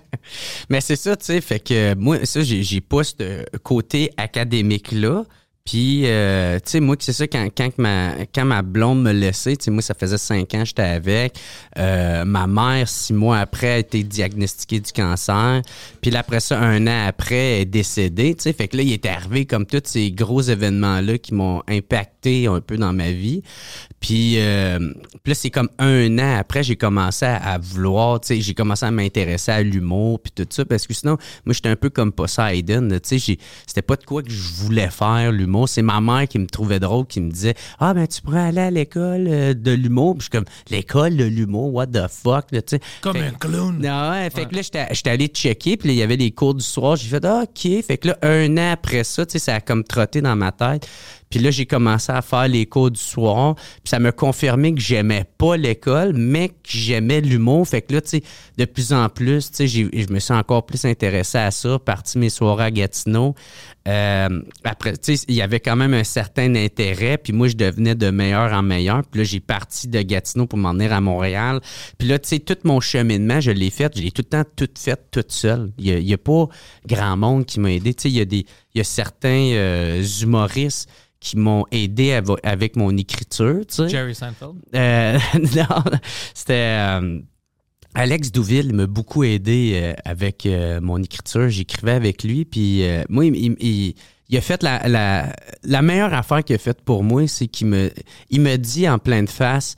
Mais 0.69 0.81
c'est 0.81 0.95
ça, 0.95 1.15
tu 1.15 1.25
sais, 1.25 1.39
fait 1.41 1.59
que 1.59 1.93
moi, 1.95 2.25
ça, 2.25 2.41
j'ai, 2.41 2.63
j'ai 2.63 2.81
pas 2.81 3.03
ce 3.03 3.45
côté 3.59 4.11
académique-là. 4.17 5.23
Puis, 5.65 6.01
euh, 6.07 6.59
tu 6.59 6.71
sais, 6.71 6.79
moi, 6.81 6.97
c'est 6.99 7.13
ça, 7.13 7.25
quand, 7.25 7.47
quand, 7.55 7.69
ma, 7.77 8.25
quand 8.35 8.43
ma 8.43 8.61
blonde 8.61 9.01
me 9.01 9.13
laissait, 9.13 9.55
tu 9.55 9.63
sais, 9.63 9.71
moi, 9.71 9.81
ça 9.81 9.93
faisait 9.93 10.17
cinq 10.17 10.53
ans 10.55 10.59
que 10.59 10.65
j'étais 10.65 10.81
avec. 10.81 11.39
Euh, 11.77 12.25
ma 12.25 12.47
mère, 12.47 12.89
six 12.89 13.13
mois 13.13 13.37
après, 13.37 13.71
a 13.71 13.77
été 13.77 14.03
diagnostiquée 14.03 14.81
du 14.81 14.91
cancer. 14.91 15.61
Puis 16.01 16.11
là, 16.11 16.19
après 16.19 16.41
ça, 16.41 16.59
un 16.59 16.85
an 16.87 17.07
après, 17.07 17.35
elle 17.35 17.61
est 17.61 17.65
décédée, 17.65 18.35
tu 18.35 18.43
sais. 18.43 18.51
Fait 18.51 18.67
que 18.67 18.75
là, 18.75 18.83
il 18.83 18.91
est 18.91 19.05
arrivé 19.05 19.45
comme 19.45 19.65
tous 19.65 19.81
ces 19.85 20.11
gros 20.11 20.41
événements-là 20.41 21.17
qui 21.17 21.33
m'ont 21.33 21.63
impacté 21.69 22.47
un 22.47 22.59
peu 22.59 22.75
dans 22.75 22.91
ma 22.91 23.11
vie. 23.11 23.41
Puis, 24.01 24.39
euh, 24.39 24.79
là, 25.25 25.33
c'est 25.33 25.49
comme 25.49 25.69
un 25.79 26.19
an 26.19 26.39
après, 26.39 26.63
j'ai 26.63 26.75
commencé 26.75 27.23
à, 27.25 27.57
vouloir, 27.57 28.19
tu 28.19 28.27
sais, 28.27 28.41
j'ai 28.41 28.53
commencé 28.53 28.85
à 28.85 28.91
m'intéresser 28.91 29.51
à 29.51 29.63
l'humour 29.63 30.19
puis 30.19 30.33
tout 30.35 30.45
ça, 30.49 30.65
parce 30.65 30.85
que 30.87 30.93
sinon, 30.93 31.15
moi, 31.45 31.53
j'étais 31.53 31.69
un 31.69 31.77
peu 31.77 31.89
comme 31.89 32.11
Poseidon, 32.11 32.89
tu 33.01 33.17
sais, 33.17 33.37
c'était 33.65 33.81
pas 33.81 33.95
de 33.95 34.03
quoi 34.03 34.21
que 34.21 34.29
je 34.29 34.53
voulais 34.55 34.89
faire, 34.89 35.31
l'humour. 35.31 35.52
C'est 35.67 35.81
ma 35.81 36.01
mère 36.01 36.27
qui 36.27 36.39
me 36.39 36.47
trouvait 36.47 36.79
drôle, 36.79 37.05
qui 37.05 37.21
me 37.21 37.31
disait, 37.31 37.55
ah, 37.79 37.93
ben, 37.93 38.07
tu 38.07 38.21
pourrais 38.21 38.41
aller 38.41 38.61
à 38.61 38.71
l'école 38.71 39.27
euh, 39.27 39.53
de 39.53 39.71
l'humour. 39.71 40.15
Puis 40.15 40.21
je 40.21 40.23
suis 40.23 40.29
comme, 40.31 40.45
l'école 40.69 41.15
de 41.15 41.25
l'humour, 41.25 41.73
what 41.73 41.87
the 41.87 42.07
fuck, 42.09 42.45
là, 42.51 42.61
tu 42.61 42.77
sais. 42.77 42.81
Comme 43.01 43.17
Fait- 43.17 43.27
un 43.27 43.31
clown. 43.31 43.79
non, 43.79 44.11
ouais, 44.11 44.29
fait 44.29 44.45
que 44.45 44.55
là, 44.55 44.61
j'étais 44.61 45.09
allé 45.09 45.27
checker, 45.27 45.77
puis 45.77 45.89
là, 45.89 45.93
il 45.93 45.97
y 45.97 46.03
avait 46.03 46.17
les 46.17 46.31
cours 46.31 46.53
du 46.53 46.63
soir. 46.63 46.95
J'ai 46.95 47.07
fait, 47.09 47.23
ah, 47.25 47.43
OK. 47.43 47.83
Fait 47.83 47.97
que 47.97 48.09
là, 48.09 48.17
un 48.21 48.57
an 48.57 48.71
après 48.73 49.03
ça, 49.03 49.25
tu 49.25 49.33
sais, 49.33 49.39
ça 49.39 49.55
a 49.55 49.61
comme 49.61 49.83
trotté 49.83 50.21
dans 50.21 50.35
ma 50.35 50.51
tête. 50.51 50.87
Puis 51.29 51.41
là, 51.41 51.49
j'ai 51.49 51.65
commencé 51.65 52.11
à 52.11 52.21
faire 52.21 52.47
les 52.47 52.67
cours 52.67 52.91
du 52.91 52.99
soir. 52.99 53.55
Puis 53.55 53.89
ça 53.89 53.97
m'a 53.97 54.11
confirmé 54.11 54.71
que 54.75 54.79
j'aimais 54.79 55.25
pas 55.39 55.57
l'école, 55.57 56.13
mais 56.13 56.49
que 56.49 56.53
j'aimais 56.65 57.21
l'humour. 57.21 57.67
Fait 57.67 57.81
que 57.81 57.91
là, 57.93 58.01
tu 58.01 58.09
sais, 58.09 58.23
de 58.57 58.65
plus 58.65 58.93
en 58.93 59.09
plus, 59.09 59.49
tu 59.49 59.67
sais, 59.67 59.89
je 59.91 60.13
me 60.13 60.19
suis 60.19 60.33
encore 60.33 60.63
plus 60.67 60.85
intéressé 60.85 61.39
à 61.39 61.49
ça. 61.49 61.79
Parti 61.79 62.19
mes 62.19 62.29
soirées 62.29 62.65
à 62.65 62.71
Gatineau. 62.71 63.33
Euh, 63.87 64.41
après, 64.63 64.93
tu 64.93 65.17
sais, 65.17 65.25
il 65.27 65.35
y 65.35 65.41
avait 65.41 65.59
quand 65.59 65.75
même 65.75 65.93
un 65.93 66.03
certain 66.03 66.55
intérêt. 66.55 67.17
Puis 67.17 67.33
moi, 67.33 67.47
je 67.47 67.55
devenais 67.55 67.95
de 67.95 68.09
meilleur 68.09 68.53
en 68.53 68.63
meilleur. 68.63 69.03
Puis 69.09 69.19
là, 69.19 69.23
j'ai 69.25 69.39
parti 69.39 69.87
de 69.87 70.01
Gatineau 70.01 70.45
pour 70.45 70.57
m'en 70.57 70.73
venir 70.73 70.93
à 70.93 71.01
Montréal. 71.01 71.59
Puis 71.97 72.07
là, 72.07 72.19
tu 72.19 72.29
sais, 72.29 72.39
tout 72.39 72.57
mon 72.63 72.79
cheminement, 72.79 73.41
je 73.41 73.51
l'ai 73.51 73.69
fait. 73.69 73.95
Je 73.95 74.01
l'ai 74.01 74.11
tout 74.11 74.23
le 74.25 74.29
temps 74.29 74.43
tout 74.55 74.69
fait 74.77 74.99
toute 75.11 75.31
seule. 75.31 75.71
Il 75.77 75.99
y 75.99 76.13
a, 76.13 76.17
pas 76.17 76.47
grand 76.87 77.17
monde 77.17 77.45
qui 77.45 77.59
m'a 77.59 77.71
aidé. 77.71 77.93
Tu 77.93 78.03
sais, 78.03 78.09
il 78.09 78.15
y 78.15 78.21
a 78.21 78.25
des, 78.25 78.45
il 78.73 78.77
y 78.77 78.81
a 78.81 78.85
certains 78.85 79.51
euh, 79.53 80.03
humoristes 80.21 80.89
qui 81.19 81.37
m'ont 81.37 81.65
aidé 81.71 82.19
avec 82.43 82.75
mon 82.75 82.95
écriture, 82.97 83.61
tu 83.65 83.75
sais. 83.75 83.89
Jerry 83.89 84.13
Seinfeld. 84.13 84.55
Euh, 84.75 85.17
non, 85.55 85.83
c'était 86.33 86.53
euh, 86.53 87.19
Alex 87.95 88.31
Douville 88.31 88.73
m'a 88.73 88.87
beaucoup 88.87 89.23
aidé 89.23 89.71
euh, 89.75 89.93
avec 90.05 90.45
euh, 90.45 90.79
mon 90.81 91.01
écriture. 91.01 91.49
J'écrivais 91.49 91.91
avec 91.91 92.23
lui, 92.23 92.45
puis 92.45 92.83
euh, 92.87 93.03
moi, 93.09 93.25
il, 93.25 93.35
il- 93.35 93.93
il- 94.29 94.37
a 94.37 94.41
fait 94.41 94.63
la, 94.63 94.87
la, 94.87 95.31
la 95.63 95.81
meilleure 95.83 96.13
affaire 96.13 96.43
qu'il 96.43 96.55
a 96.55 96.59
faite 96.59 96.81
pour 96.81 97.03
moi, 97.03 97.27
c'est 97.27 97.47
qu'il 97.47 97.67
me, 97.67 97.91
il 98.31 98.41
me 98.41 98.55
dit 98.57 98.89
en 98.89 98.97
pleine 98.97 99.27
face 99.27 99.75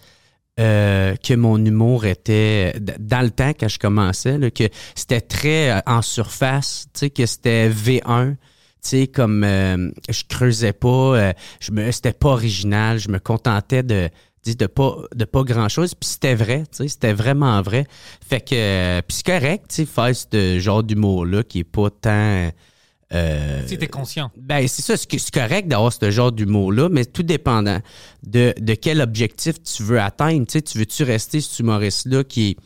euh, 0.62 1.16
que 1.18 1.34
mon 1.34 1.58
humour 1.64 2.06
était, 2.06 2.74
dans 3.00 3.22
le 3.22 3.32
temps 3.32 3.52
quand 3.60 3.68
je 3.68 3.78
commençais, 3.80 4.38
là, 4.38 4.50
que 4.52 4.64
c'était 4.96 5.20
très 5.20 5.72
euh, 5.72 5.80
en 5.86 6.02
surface, 6.02 6.88
que 7.14 7.26
c'était 7.26 7.70
V1 7.70 8.36
tu 8.82 8.90
sais 8.90 9.08
comme 9.08 9.44
euh, 9.44 9.90
je 10.10 10.22
creusais 10.30 10.72
pas 10.72 10.88
euh, 11.18 11.34
je 11.60 11.72
me 11.72 11.90
c'était 11.92 12.14
pas 12.14 12.30
original 12.30 13.00
je 13.00 13.10
me 13.10 13.18
contentais 13.18 13.82
de 13.82 14.10
de 14.46 14.54
de 14.54 14.68
pas 14.68 14.98
de 15.16 15.26
pas 15.26 15.44
grand 15.44 15.70
chose 15.70 15.96
puis 15.96 16.08
c'était 16.10 16.36
vrai 16.36 16.64
tu 16.72 16.78
sais 16.78 16.88
c'était 16.88 17.14
vraiment 17.14 17.62
vrai 17.62 17.86
fait 18.28 18.42
que 18.42 18.56
euh, 18.56 19.02
puis 19.08 19.18
c'est 19.18 19.26
correct 19.26 19.66
tu 19.70 19.76
sais 19.76 19.86
faire 19.86 20.16
ce 20.16 20.60
genre 20.60 20.84
d'humour 20.84 21.26
là 21.26 21.44
qui 21.44 21.60
est 21.60 21.64
pas 21.64 21.90
tant 21.90 22.52
euh, 23.14 23.68
Si 23.68 23.78
t'es 23.78 23.88
conscient. 23.88 24.32
ben, 24.36 24.68
c'est 24.68 24.82
ça, 24.82 24.98
c'est 24.98 25.32
correct 25.32 25.68
d'avoir 25.68 25.94
ce 25.94 26.10
genre 26.10 26.32
d'humour-là, 26.32 26.90
mais 26.90 27.06
tout 27.06 27.24
dépendant 27.24 27.80
de, 28.24 28.54
de 28.60 28.74
quel 28.74 29.00
objectif 29.00 29.62
tu 29.62 29.84
veux 29.84 30.00
atteindre. 30.02 30.46
Tu 30.48 30.54
sais, 30.54 30.62
tu 30.64 30.80
veux-tu 30.80 31.04
rester 31.04 31.40
ce 31.40 31.62
humoriste-là 31.62 32.24
qui 32.24 32.50
est 32.50 32.58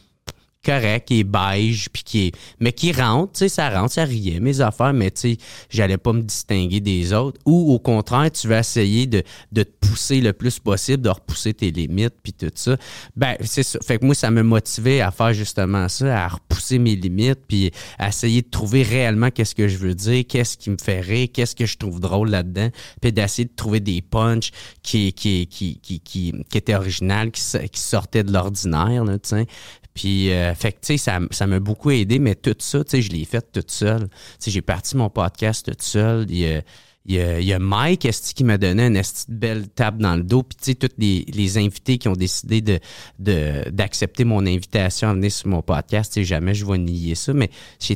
correct, 0.63 1.07
qui 1.07 1.19
est 1.21 1.23
beige, 1.23 1.89
puis 1.91 2.03
qui 2.03 2.27
est, 2.27 2.31
mais 2.59 2.73
qui 2.73 2.91
rentre, 2.91 3.33
tu 3.33 3.39
sais, 3.39 3.49
ça 3.49 3.69
rentre, 3.69 3.93
ça 3.93 4.03
riait, 4.03 4.39
mes 4.39 4.59
affaires, 4.61 4.93
mais 4.93 5.09
tu 5.11 5.21
sais, 5.21 5.37
j'allais 5.69 5.97
pas 5.97 6.11
me 6.11 6.21
distinguer 6.21 6.81
des 6.81 7.13
autres. 7.13 7.39
Ou 7.45 7.73
au 7.73 7.79
contraire, 7.79 8.29
tu 8.31 8.47
veux 8.47 8.57
essayer 8.57 9.07
de, 9.07 9.23
de 9.51 9.63
te 9.63 9.87
pousser 9.87 10.19
le 10.19 10.33
plus 10.33 10.59
possible, 10.59 11.01
de 11.01 11.09
repousser 11.09 11.53
tes 11.53 11.71
limites, 11.71 12.15
puis 12.21 12.33
tout 12.33 12.51
ça. 12.53 12.75
Ben, 13.15 13.35
c'est 13.41 13.63
ça. 13.63 13.79
Fait 13.81 13.99
que 13.99 14.05
moi, 14.05 14.15
ça 14.15 14.31
me 14.31 14.43
motivait 14.43 15.01
à 15.01 15.11
faire 15.11 15.33
justement 15.33 15.87
ça, 15.87 16.25
à 16.25 16.27
repousser 16.27 16.77
mes 16.77 16.95
limites, 16.95 17.39
puis 17.47 17.71
à 17.97 18.09
essayer 18.09 18.41
de 18.41 18.49
trouver 18.49 18.83
réellement 18.83 19.31
qu'est-ce 19.31 19.55
que 19.55 19.67
je 19.67 19.77
veux 19.77 19.95
dire, 19.95 20.25
qu'est-ce 20.27 20.57
qui 20.57 20.69
me 20.69 20.77
fait 20.81 20.99
rire, 20.99 21.29
qu'est-ce 21.33 21.55
que 21.55 21.65
je 21.65 21.77
trouve 21.77 22.01
drôle 22.01 22.29
là-dedans, 22.29 22.69
puis 23.01 23.13
d'essayer 23.13 23.45
de 23.45 23.55
trouver 23.55 23.79
des 23.79 24.01
punchs 24.01 24.51
qui, 24.83 25.13
qui, 25.13 25.47
qui, 25.47 25.79
qui, 25.79 25.99
qui, 26.01 26.33
étaient 26.53 26.75
originales, 26.75 27.31
qui, 27.31 27.41
qui 27.69 27.79
sortaient 27.79 28.23
de 28.23 28.33
l'ordinaire, 28.33 29.03
tu 29.05 29.29
sais. 29.29 29.47
Puis, 29.93 30.31
euh, 30.31 30.53
fait 30.55 30.73
que, 30.73 30.77
tu 30.79 30.87
sais, 30.87 30.97
ça, 30.97 31.19
ça 31.31 31.47
m'a 31.47 31.59
beaucoup 31.59 31.91
aidé, 31.91 32.19
mais 32.19 32.35
tout 32.35 32.55
ça, 32.59 32.83
tu 32.83 32.91
sais, 32.91 33.01
je 33.01 33.11
l'ai 33.11 33.25
fait 33.25 33.51
toute 33.51 33.71
seule. 33.71 34.07
Tu 34.09 34.15
sais, 34.39 34.51
j'ai 34.51 34.61
parti 34.61 34.95
mon 34.95 35.09
podcast 35.09 35.65
toute 35.65 35.81
seule. 35.81 36.25
Il 36.29 36.37
y 36.37 36.45
a, 36.45 36.61
il 37.05 37.15
y 37.15 37.19
a, 37.19 37.39
il 37.39 37.45
y 37.45 37.53
a 37.53 37.59
Mike 37.59 38.05
esti, 38.05 38.33
qui 38.33 38.43
m'a 38.43 38.57
donné 38.57 38.85
une 38.87 38.95
esti 38.95 39.25
de 39.29 39.35
belle 39.35 39.67
tape 39.69 39.97
dans 39.97 40.15
le 40.15 40.23
dos? 40.23 40.43
Puis, 40.43 40.57
tu 40.57 40.65
sais, 40.65 40.75
tous 40.75 40.95
les, 40.97 41.25
les 41.33 41.57
invités 41.57 41.97
qui 41.97 42.07
ont 42.07 42.13
décidé 42.13 42.61
de, 42.61 42.79
de, 43.17 43.69
d'accepter 43.71 44.25
mon 44.25 44.45
invitation 44.45 45.09
à 45.09 45.13
venir 45.13 45.31
sur 45.31 45.47
mon 45.47 45.61
podcast, 45.61 46.13
tu 46.13 46.21
sais, 46.21 46.25
jamais 46.25 46.53
je 46.53 46.65
vais 46.65 46.77
nier 46.77 47.15
ça. 47.15 47.33
Mais 47.33 47.49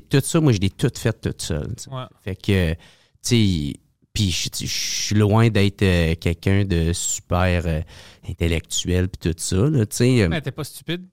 tout 0.10 0.21
ça, 0.23 0.41
moi, 0.41 0.51
je 0.51 0.60
l'ai 0.60 0.71
tout 0.71 0.91
fait 0.95 1.19
toute 1.21 1.41
seule. 1.41 1.73
Ouais. 1.91 2.03
Fait 2.23 2.36
que, 2.36 2.73
tu 2.73 2.77
sais, 3.21 3.73
puis 4.13 4.29
je 4.29 4.49
je 4.60 4.67
suis 4.67 5.15
loin 5.15 5.49
d'être 5.49 5.82
euh, 5.82 6.13
quelqu'un 6.15 6.65
de 6.65 6.93
super 6.93 7.63
euh, 7.65 7.82
intellectuel 8.29 9.10
puis 9.10 9.32
tout 9.32 9.38
ça, 9.39 9.56
là, 9.56 9.86
tu 9.88 9.95
sais. 9.95 10.27
Mais 10.27 10.41
t'es 10.41 10.51
pas 10.51 10.63
stupide. 10.63 11.08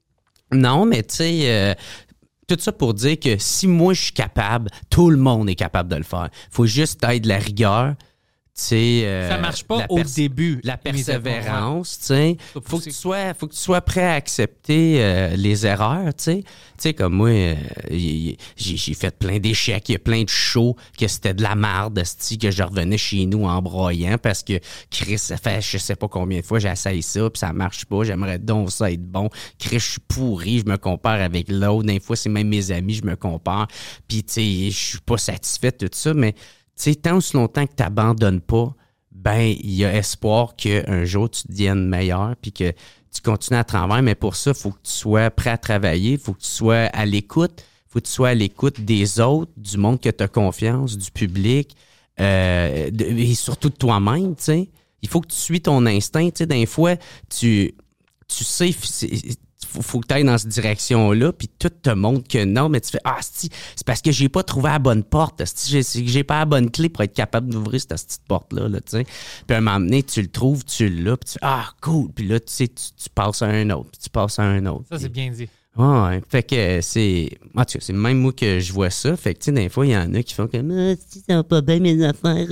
Non, 0.52 0.86
mais 0.86 1.02
tu 1.02 1.16
sais, 1.16 1.40
euh, 1.44 1.74
tout 2.46 2.56
ça 2.58 2.72
pour 2.72 2.94
dire 2.94 3.18
que 3.18 3.36
si 3.38 3.68
moi 3.68 3.94
je 3.94 4.02
suis 4.02 4.12
capable, 4.12 4.70
tout 4.88 5.10
le 5.10 5.16
monde 5.16 5.48
est 5.48 5.54
capable 5.54 5.88
de 5.88 5.96
le 5.96 6.02
faire. 6.02 6.28
faut 6.50 6.66
juste 6.66 7.02
être 7.04 7.22
de 7.22 7.28
la 7.28 7.38
rigueur. 7.38 7.94
Euh, 8.73 9.29
Ça 9.29 9.38
marche 9.38 9.64
pas 9.64 9.87
au 9.88 10.03
début. 10.03 10.61
La 10.64 10.77
persévérance, 10.77 11.99
tu 11.99 12.07
sais. 12.07 12.37
Faut 12.64 12.79
que 12.79 12.85
tu 12.85 12.92
sois, 12.92 13.35
faut 13.35 13.46
que 13.46 13.55
tu 13.55 13.61
sois 13.61 13.81
prêt 13.81 14.05
à 14.05 14.14
accepter 14.14 14.96
euh, 14.99 15.37
les 15.37 15.66
erreurs, 15.66 16.14
tu 16.14 16.25
sais. 16.25 16.42
Tu 16.42 16.49
sais, 16.79 16.94
comme 16.94 17.14
moi, 17.14 17.29
euh, 17.29 17.55
j'ai 17.90 18.94
fait 18.94 19.16
plein 19.18 19.38
d'échecs, 19.38 19.88
il 19.88 19.92
y 19.92 19.96
a 19.96 19.99
plein 19.99 20.23
de 20.23 20.29
shows 20.29 20.77
que 20.99 21.07
c'était 21.09 21.35
de 21.35 21.42
la 21.42 21.55
merde, 21.55 21.99
esti, 21.99 22.38
que 22.38 22.51
je 22.51 22.62
revenais 22.62 22.99
chez 22.99 23.27
nous 23.27 23.44
en 23.44 23.61
broyant 23.61 24.16
parce 24.18 24.42
que 24.42 24.59
Chris, 24.90 25.18
ça 25.18 25.37
fait 25.37 25.61
je 25.61 25.79
sais 25.79 25.96
pas 25.96 26.09
combien 26.09 26.40
de 26.40 26.44
fois 26.44 26.59
j'ai 26.59 26.68
essayé 26.68 27.03
ça, 27.03 27.29
puis 27.31 27.38
ça 27.38 27.53
marche 27.53 27.85
pas, 27.85 28.05
j'aimerais 28.05 28.38
donc 28.38 28.70
ça 28.70 28.90
être 28.90 29.05
bon. 29.05 29.29
Chris, 29.59 29.79
je 29.79 29.90
suis 29.92 30.01
pourri, 30.09 30.61
je 30.61 30.70
me 30.70 30.77
compare 30.77 31.20
avec 31.20 31.49
l'autre, 31.49 31.85
des 31.85 32.01
fois 32.01 32.16
c'est 32.16 32.29
même 32.29 32.49
mes 32.49 32.70
amis, 32.70 32.94
je 32.94 33.05
me 33.05 33.16
compare, 33.16 33.68
puis 34.09 34.23
tu 34.25 34.33
sais, 34.33 34.70
je 34.70 34.77
suis 34.77 35.01
pas 35.01 35.18
satisfait 35.18 35.73
de 35.73 35.87
tout 35.87 35.92
ça, 35.92 36.14
mais 36.14 36.35
sais, 36.82 36.94
tant 36.94 37.16
aussi 37.16 37.36
longtemps 37.36 37.66
que 37.66 37.74
tu 37.76 37.82
n'abandonnes 37.82 38.40
pas, 38.40 38.74
ben, 39.12 39.54
il 39.60 39.72
y 39.72 39.84
a 39.84 39.94
espoir 39.94 40.56
qu'un 40.56 41.04
jour 41.04 41.28
tu 41.30 41.42
deviennes 41.48 41.86
meilleur 41.86 42.34
puis 42.40 42.52
que 42.52 42.72
tu 43.12 43.20
continues 43.22 43.58
à 43.58 43.64
travailler. 43.64 44.02
Mais 44.02 44.14
pour 44.14 44.36
ça, 44.36 44.52
il 44.52 44.56
faut 44.56 44.70
que 44.70 44.82
tu 44.82 44.92
sois 44.92 45.30
prêt 45.30 45.50
à 45.50 45.58
travailler, 45.58 46.12
il 46.12 46.18
faut 46.18 46.32
que 46.32 46.40
tu 46.40 46.48
sois 46.48 46.86
à 46.92 47.04
l'écoute, 47.04 47.52
il 47.58 47.92
faut 47.92 48.00
que 48.00 48.06
tu 48.06 48.12
sois 48.12 48.30
à 48.30 48.34
l'écoute 48.34 48.80
des 48.80 49.20
autres, 49.20 49.52
du 49.56 49.76
monde 49.76 50.00
que 50.00 50.08
tu 50.08 50.22
as 50.22 50.28
confiance, 50.28 50.96
du 50.96 51.10
public 51.10 51.76
euh, 52.20 52.90
et 52.98 53.34
surtout 53.34 53.68
de 53.68 53.74
toi-même. 53.74 54.34
Il 55.02 55.08
faut 55.08 55.20
que 55.20 55.28
tu 55.28 55.36
suis 55.36 55.60
ton 55.60 55.84
instinct, 55.86 56.30
tu 56.30 56.38
sais. 56.38 56.46
Des 56.46 56.66
fois, 56.66 56.96
tu, 57.28 57.74
tu 58.28 58.44
sais, 58.44 58.70
faut, 59.70 59.83
faut 59.83 60.00
que 60.00 60.06
tu 60.09 60.14
ailles 60.14 60.24
dans 60.24 60.38
cette 60.38 60.48
direction-là, 60.48 61.33
puis 61.33 61.48
tout 61.59 61.70
te 61.70 61.90
montre 61.90 62.26
que 62.28 62.44
non, 62.44 62.68
mais 62.68 62.80
tu 62.80 62.90
fais 62.90 63.00
Ah, 63.04 63.18
c'est 63.20 63.50
parce 63.87 64.02
que 64.02 64.11
j'ai 64.12 64.28
pas 64.28 64.42
trouvé 64.42 64.70
la 64.70 64.78
bonne 64.78 65.04
porte. 65.04 65.42
C'est 65.44 66.02
que 66.02 66.09
j'ai 66.11 66.24
pas 66.24 66.40
la 66.40 66.44
bonne 66.44 66.70
clé 66.70 66.88
pour 66.88 67.02
être 67.02 67.14
capable 67.14 67.50
d'ouvrir 67.50 67.80
cette 67.80 67.90
petite 67.90 68.22
porte-là. 68.26 68.68
Là, 68.68 68.80
tu 68.80 68.90
sais. 68.90 69.04
Puis 69.04 69.54
à 69.54 69.59
un 69.59 69.61
moment 69.61 69.80
donné, 69.80 70.02
tu 70.02 70.20
le 70.22 70.28
trouves, 70.28 70.64
tu 70.64 70.88
l'as, 70.88 71.16
puis 71.16 71.26
tu 71.26 71.33
fais 71.35 71.38
Ah, 71.42 71.70
cool. 71.80 72.11
Puis 72.12 72.26
là, 72.26 72.40
tu 72.40 72.52
sais, 72.52 72.68
tu, 72.68 72.85
tu 72.96 73.09
passes 73.14 73.42
à 73.42 73.46
un 73.46 73.70
autre, 73.70 73.90
puis 73.92 74.00
tu 74.02 74.11
passes 74.11 74.38
à 74.38 74.42
un 74.42 74.66
autre. 74.66 74.85
Ça, 74.90 74.98
c'est 74.98 75.09
bien 75.09 75.30
dit. 75.30 75.48
Ouais, 75.76 75.87
ouais. 75.87 76.22
Fait 76.28 76.42
que 76.42 76.54
euh, 76.56 76.80
c'est. 76.83 77.30
En 77.54 77.64
tout 77.64 77.74
cas, 77.74 77.78
c'est 77.80 77.92
même 77.92 78.18
moi 78.18 78.33
que 78.33 78.59
je 78.59 78.72
vois 78.72 78.90
ça. 78.90 79.16
Fait 79.16 79.35
que, 79.35 79.38
tu 79.38 79.44
sais, 79.46 79.52
des 79.52 79.68
fois, 79.68 79.87
il 79.87 79.92
y 79.92 79.96
en 79.96 80.12
a 80.14 80.22
qui 80.22 80.35
font 80.35 80.48
comme. 80.48 80.70
Ah, 80.72 80.94
si, 81.09 81.20
ça 81.20 81.37
va 81.37 81.44
pas 81.44 81.61
bien 81.61 81.78
mes 81.78 82.04
affaires. 82.04 82.48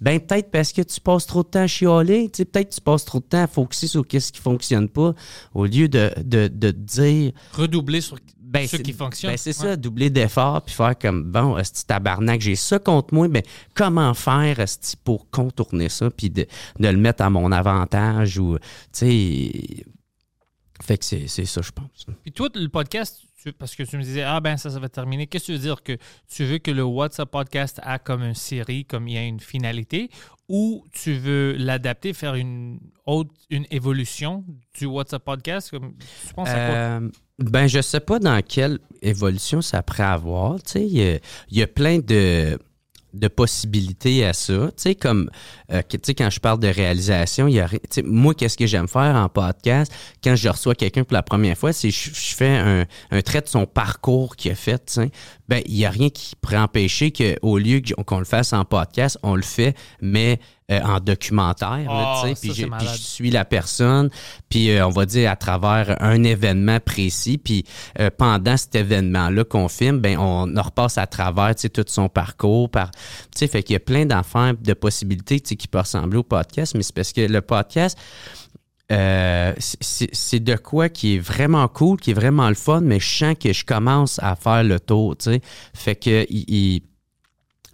Ben, 0.00 0.18
peut-être 0.20 0.50
parce 0.50 0.72
que 0.72 0.82
tu 0.82 1.00
passes 1.00 1.26
trop 1.26 1.42
de 1.44 1.48
temps 1.48 1.60
à 1.60 1.66
chialer. 1.68 2.28
Tu 2.32 2.38
sais, 2.38 2.44
peut-être 2.44 2.70
que 2.70 2.74
tu 2.74 2.80
passes 2.80 3.04
trop 3.04 3.20
de 3.20 3.24
temps 3.24 3.44
à 3.44 3.46
focuser 3.46 3.86
sur 3.86 4.06
qu'est-ce 4.06 4.32
qui 4.32 4.40
fonctionne 4.40 4.88
pas 4.88 5.14
au 5.54 5.64
lieu 5.64 5.88
de, 5.88 6.10
de, 6.22 6.48
de 6.48 6.70
te 6.72 6.76
dire. 6.76 7.32
Redoubler 7.52 8.00
sur 8.00 8.18
Ben, 8.42 8.66
ce 8.66 8.78
qui 8.78 8.92
fonctionne. 8.92 9.30
Ben, 9.30 9.36
c'est 9.38 9.50
Ouais. 9.60 9.68
ça, 9.70 9.76
doubler 9.76 10.10
d'efforts 10.10 10.62
puis 10.62 10.74
faire 10.74 10.98
comme 10.98 11.22
bon, 11.30 11.56
esti 11.56 11.86
tabarnak, 11.86 12.40
j'ai 12.40 12.56
ça 12.56 12.80
contre 12.80 13.14
moi, 13.14 13.28
ben 13.28 13.42
comment 13.74 14.12
faire 14.12 14.56
pour 15.04 15.30
contourner 15.30 15.88
ça 15.88 16.10
puis 16.10 16.30
de, 16.30 16.46
de 16.80 16.88
le 16.88 16.96
mettre 16.96 17.22
à 17.22 17.30
mon 17.30 17.52
avantage 17.52 18.38
ou 18.38 18.58
tu 18.58 18.62
sais 18.92 19.84
fait 20.82 20.98
que 20.98 21.04
c'est 21.04 21.26
c'est 21.28 21.44
ça 21.44 21.60
je 21.62 21.70
pense. 21.70 22.06
Puis 22.22 22.32
toi, 22.32 22.48
le 22.54 22.68
podcast, 22.68 23.20
tu- 23.42 23.52
parce 23.52 23.74
que 23.74 23.82
tu 23.82 23.96
me 23.96 24.02
disais, 24.02 24.22
ah 24.22 24.40
ben 24.40 24.56
ça, 24.56 24.70
ça 24.70 24.78
va 24.78 24.88
terminer. 24.88 25.26
Qu'est-ce 25.26 25.44
que 25.44 25.52
tu 25.52 25.58
veux 25.58 25.58
dire? 25.58 25.82
Que 25.82 25.96
tu 26.28 26.44
veux 26.44 26.58
que 26.58 26.70
le 26.70 26.82
WhatsApp 26.84 27.30
podcast 27.30 27.80
a 27.82 27.98
comme 27.98 28.22
une 28.22 28.34
série, 28.34 28.84
comme 28.84 29.08
il 29.08 29.14
y 29.14 29.18
a 29.18 29.24
une 29.24 29.40
finalité, 29.40 30.10
ou 30.48 30.84
tu 30.92 31.14
veux 31.14 31.52
l'adapter, 31.52 32.12
faire 32.12 32.34
une 32.34 32.80
autre, 33.06 33.30
une 33.50 33.66
évolution 33.70 34.44
du 34.78 34.86
WhatsApp 34.86 35.24
podcast? 35.24 35.70
Comme, 35.70 35.94
tu 36.26 36.34
penses 36.34 36.48
à 36.48 36.52
quoi? 36.66 36.74
Euh, 36.74 37.08
ben, 37.38 37.66
je 37.66 37.80
sais 37.80 38.00
pas 38.00 38.18
dans 38.18 38.40
quelle 38.42 38.78
évolution 39.00 39.62
ça 39.62 39.82
pourrait 39.82 40.02
avoir. 40.04 40.62
Tu 40.62 40.72
sais, 40.72 40.86
il 40.86 41.20
y 41.50 41.58
y, 41.58 41.62
a 41.62 41.66
plein 41.66 41.98
de, 42.00 42.58
de 43.14 43.28
possibilités 43.28 44.24
à 44.26 44.32
ça. 44.32 44.68
Tu 44.76 44.82
sais, 44.82 44.94
comme, 44.94 45.30
euh, 45.72 45.82
que- 45.82 45.96
tu 45.96 46.06
sais, 46.06 46.14
quand 46.14 46.30
je 46.30 46.40
parle 46.40 46.58
de 46.60 46.68
réalisation, 46.68 47.46
il 47.48 47.54
y 47.54 47.60
a, 47.60 47.68
moi, 48.04 48.34
qu'est-ce 48.34 48.56
que 48.56 48.66
j'aime 48.66 48.88
faire 48.88 49.14
en 49.16 49.28
podcast? 49.28 49.92
Quand 50.22 50.36
je 50.36 50.48
reçois 50.48 50.74
quelqu'un 50.74 51.04
pour 51.04 51.14
la 51.14 51.22
première 51.22 51.56
fois, 51.56 51.72
c'est 51.72 51.90
je, 51.90 52.10
je 52.12 52.34
fais 52.34 52.56
un, 52.56 52.84
un 53.10 53.22
trait 53.22 53.40
de 53.40 53.48
son 53.48 53.66
parcours 53.66 54.36
qu'il 54.36 54.50
a 54.52 54.54
fait. 54.54 55.00
Ben, 55.48 55.62
il 55.66 55.76
y 55.76 55.84
a 55.84 55.90
rien 55.90 56.10
qui 56.10 56.34
pourrait 56.40 56.58
empêcher 56.58 57.12
qu'au 57.12 57.58
lieu 57.58 57.80
qu'on 58.06 58.18
le 58.18 58.24
fasse 58.24 58.52
en 58.52 58.64
podcast, 58.64 59.18
on 59.22 59.34
le 59.34 59.42
fait, 59.42 59.74
mais 60.00 60.38
euh, 60.70 60.80
en 60.82 61.00
documentaire, 61.00 61.70
là, 61.78 62.14
Ah, 62.22 62.22
Puis 62.78 62.86
je 62.94 63.02
suis 63.02 63.30
la 63.32 63.44
personne, 63.44 64.08
puis 64.48 64.70
euh, 64.70 64.86
on 64.86 64.90
va 64.90 65.04
dire 65.06 65.28
à 65.28 65.34
travers 65.34 65.96
un 66.00 66.22
événement 66.22 66.78
précis, 66.78 67.38
puis 67.38 67.64
euh, 67.98 68.10
pendant 68.16 68.56
cet 68.56 68.76
événement-là 68.76 69.42
qu'on 69.42 69.66
filme, 69.68 69.98
ben 69.98 70.16
on, 70.18 70.56
on 70.56 70.62
repasse 70.62 70.96
à 70.98 71.08
travers, 71.08 71.54
tout 71.56 71.84
son 71.88 72.08
parcours, 72.08 72.70
par, 72.70 72.92
fait 73.36 73.62
qu'il 73.64 73.72
y 73.72 73.76
a 73.76 73.80
plein 73.80 74.06
d'affaires, 74.06 74.54
de 74.60 74.72
possibilités, 74.74 75.40
qui 75.60 75.68
peuvent 75.68 75.82
ressembler 75.82 76.18
au 76.18 76.22
podcast, 76.22 76.74
mais 76.74 76.82
c'est 76.82 76.94
parce 76.94 77.12
que 77.12 77.20
le 77.20 77.40
podcast, 77.40 77.96
euh, 78.92 79.52
c'est 79.60 80.40
de 80.40 80.56
quoi 80.56 80.88
qui 80.88 81.14
est 81.14 81.18
vraiment 81.20 81.68
cool, 81.68 81.98
qui 82.00 82.10
est 82.10 82.14
vraiment 82.14 82.48
le 82.48 82.56
fun, 82.56 82.80
mais 82.80 82.98
je 82.98 83.06
sens 83.18 83.34
que 83.40 83.52
je 83.52 83.64
commence 83.64 84.18
à 84.20 84.34
faire 84.34 84.64
le 84.64 84.80
tour, 84.80 85.16
tu 85.16 85.30
sais. 85.30 85.40
Fait 85.74 85.94
que 85.94 86.26
il- 86.28 86.44
il- 86.48 86.82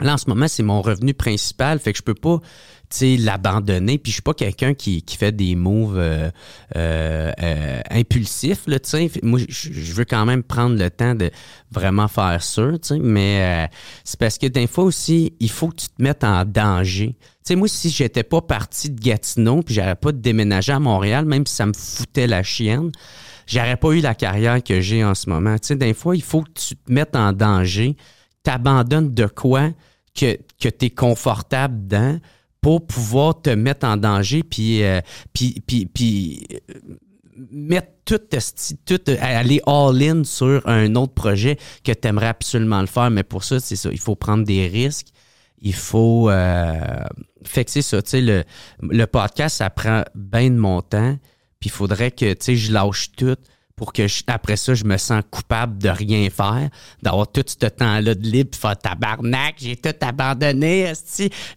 là, 0.00 0.14
en 0.14 0.18
ce 0.18 0.28
moment, 0.28 0.48
c'est 0.48 0.62
mon 0.62 0.82
revenu 0.82 1.14
principal, 1.14 1.78
fait 1.78 1.92
que 1.92 1.98
je 1.98 2.02
peux 2.02 2.14
pas, 2.14 2.40
l'abandonner. 3.00 3.98
Puis 3.98 4.10
je 4.10 4.14
suis 4.16 4.22
pas 4.22 4.34
quelqu'un 4.34 4.74
qui, 4.74 5.02
qui 5.02 5.16
fait 5.16 5.32
des 5.32 5.54
moves 5.54 5.98
euh, 5.98 6.30
euh, 6.76 7.32
euh, 7.42 7.80
impulsifs, 7.90 8.62
là, 8.66 8.78
Moi, 9.22 9.40
je 9.48 9.92
veux 9.92 10.04
quand 10.04 10.24
même 10.24 10.42
prendre 10.42 10.76
le 10.76 10.90
temps 10.90 11.14
de 11.14 11.30
vraiment 11.70 12.08
faire 12.08 12.42
ça, 12.42 12.72
tu 12.72 12.78
sais. 12.82 12.98
Mais 12.98 13.66
euh, 13.66 13.76
c'est 14.04 14.18
parce 14.18 14.38
que 14.38 14.46
des 14.46 14.66
fois 14.66 14.84
aussi, 14.84 15.34
il 15.40 15.50
faut 15.50 15.68
que 15.68 15.76
tu 15.76 15.88
te 15.88 16.02
mettes 16.02 16.24
en 16.24 16.44
danger. 16.44 17.16
Tu 17.18 17.52
sais, 17.52 17.56
moi, 17.56 17.68
si 17.68 17.90
j'étais 17.90 18.24
pas 18.24 18.40
parti 18.40 18.90
de 18.90 19.00
Gatineau, 19.00 19.62
puis 19.62 19.74
j'aurais 19.74 19.96
pas 19.96 20.12
déménagé 20.12 20.72
à 20.72 20.80
Montréal, 20.80 21.24
même 21.26 21.46
si 21.46 21.54
ça 21.54 21.66
me 21.66 21.72
foutait 21.72 22.26
la 22.26 22.42
chienne, 22.42 22.90
j'aurais 23.46 23.76
pas 23.76 23.90
eu 23.92 24.00
la 24.00 24.14
carrière 24.14 24.62
que 24.62 24.80
j'ai 24.80 25.04
en 25.04 25.14
ce 25.14 25.28
moment. 25.28 25.56
Tu 25.58 25.68
sais, 25.68 25.76
des 25.76 25.94
fois, 25.94 26.16
il 26.16 26.22
faut 26.22 26.42
que 26.42 26.50
tu 26.54 26.76
te 26.76 26.92
mettes 26.92 27.14
en 27.14 27.32
danger, 27.32 27.96
t'abandonnes 28.46 29.12
de 29.12 29.26
quoi 29.26 29.72
que, 30.14 30.38
que 30.60 30.68
tu 30.68 30.86
es 30.86 30.90
confortable 30.90 31.82
dedans 31.82 32.20
pour 32.60 32.86
pouvoir 32.86 33.42
te 33.42 33.50
mettre 33.50 33.84
en 33.84 33.96
danger 33.96 34.44
puis, 34.44 34.84
euh, 34.84 35.00
puis, 35.32 35.60
puis, 35.66 35.86
puis, 35.86 36.46
euh, 36.52 36.94
mettre 37.50 37.88
tout 38.04 38.20
euh, 38.30 39.16
aller 39.20 39.60
all-in 39.66 40.22
sur 40.22 40.62
un 40.68 40.94
autre 40.94 41.12
projet 41.12 41.58
que 41.82 41.90
tu 41.90 42.06
aimerais 42.06 42.28
absolument 42.28 42.80
le 42.80 42.86
faire. 42.86 43.10
Mais 43.10 43.24
pour 43.24 43.42
ça, 43.42 43.58
c'est 43.58 43.74
ça. 43.74 43.90
Il 43.90 43.98
faut 43.98 44.14
prendre 44.14 44.44
des 44.44 44.68
risques. 44.68 45.08
Il 45.60 45.74
faut. 45.74 46.30
Euh, 46.30 47.04
fait 47.42 47.64
que 47.64 47.72
c'est 47.72 47.82
ça. 47.82 48.00
Tu 48.00 48.10
sais, 48.10 48.20
le, 48.20 48.44
le 48.80 49.06
podcast, 49.06 49.56
ça 49.56 49.70
prend 49.70 50.04
bien 50.14 50.50
de 50.50 50.56
mon 50.56 50.82
temps. 50.82 51.18
Puis 51.58 51.68
il 51.68 51.72
faudrait 51.72 52.12
que 52.12 52.32
tu 52.32 52.44
sais, 52.44 52.56
je 52.56 52.72
lâche 52.72 53.10
tout 53.16 53.36
pour 53.76 53.92
que 53.92 54.06
après 54.26 54.56
ça, 54.56 54.74
je 54.74 54.84
me 54.84 54.96
sens 54.96 55.22
coupable 55.30 55.76
de 55.78 55.90
rien 55.90 56.28
faire, 56.30 56.70
d'avoir 57.02 57.30
tout 57.30 57.44
ce 57.46 57.66
temps-là 57.66 58.14
de 58.14 58.26
libre, 58.26 58.56
faire 58.56 58.76
tabarnak, 58.78 59.56
j'ai 59.58 59.76
tout 59.76 59.90
abandonné. 60.00 60.92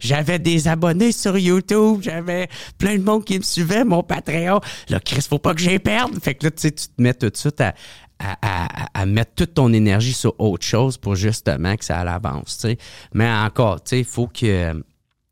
J'avais 0.00 0.38
des 0.38 0.68
abonnés 0.68 1.12
sur 1.12 1.38
YouTube, 1.38 2.00
j'avais 2.02 2.48
plein 2.76 2.98
de 2.98 3.02
monde 3.02 3.24
qui 3.24 3.38
me 3.38 3.42
suivait, 3.42 3.84
mon 3.84 4.02
Patreon. 4.02 4.60
Là, 4.90 5.00
Chris, 5.00 5.24
faut 5.28 5.38
pas 5.38 5.54
que 5.54 5.60
j'y 5.60 5.78
perde. 5.78 6.12
Fait 6.22 6.34
que 6.34 6.44
là, 6.46 6.50
tu 6.50 6.60
sais, 6.60 6.72
tu 6.72 6.86
te 6.88 7.00
mets 7.02 7.14
tout 7.14 7.30
de 7.30 7.36
suite 7.36 7.60
à, 7.62 7.74
à, 8.18 8.36
à- 8.42 9.00
à 9.00 9.06
mettre 9.06 9.32
toute 9.34 9.54
ton 9.54 9.72
énergie 9.72 10.12
sur 10.12 10.38
autre 10.38 10.66
chose 10.66 10.98
pour 10.98 11.14
justement 11.14 11.74
que 11.76 11.84
ça 11.86 12.00
avance, 12.00 12.58
tu 12.58 12.68
sais. 12.68 12.78
Mais 13.14 13.30
encore, 13.32 13.82
tu 13.82 13.88
sais, 13.90 13.98
il 14.00 14.04
faut 14.04 14.26
que 14.26 14.84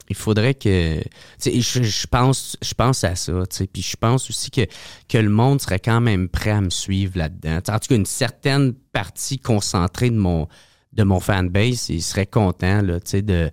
il 0.08 0.16
faudrait 0.16 0.54
que 0.54 1.00
je, 1.44 1.82
je 1.82 2.06
pense 2.06 2.56
je 2.62 2.74
pense 2.74 3.04
à 3.04 3.14
ça 3.14 3.32
puis 3.72 3.82
je 3.82 3.96
pense 3.96 4.30
aussi 4.30 4.50
que 4.50 4.62
que 5.08 5.18
le 5.18 5.30
monde 5.30 5.60
serait 5.60 5.80
quand 5.80 6.00
même 6.00 6.28
prêt 6.28 6.50
à 6.50 6.60
me 6.60 6.70
suivre 6.70 7.18
là-dedans 7.18 7.56
en 7.56 7.78
tout 7.78 7.88
cas 7.88 7.94
une 7.94 8.06
certaine 8.06 8.74
partie 8.92 9.38
concentrée 9.38 10.10
de 10.10 10.16
mon 10.16 10.48
de 10.92 11.02
mon 11.02 11.20
fanbase 11.20 11.88
il 11.90 12.02
serait 12.02 12.26
content 12.26 12.82
là 12.82 12.98
de 12.98 13.50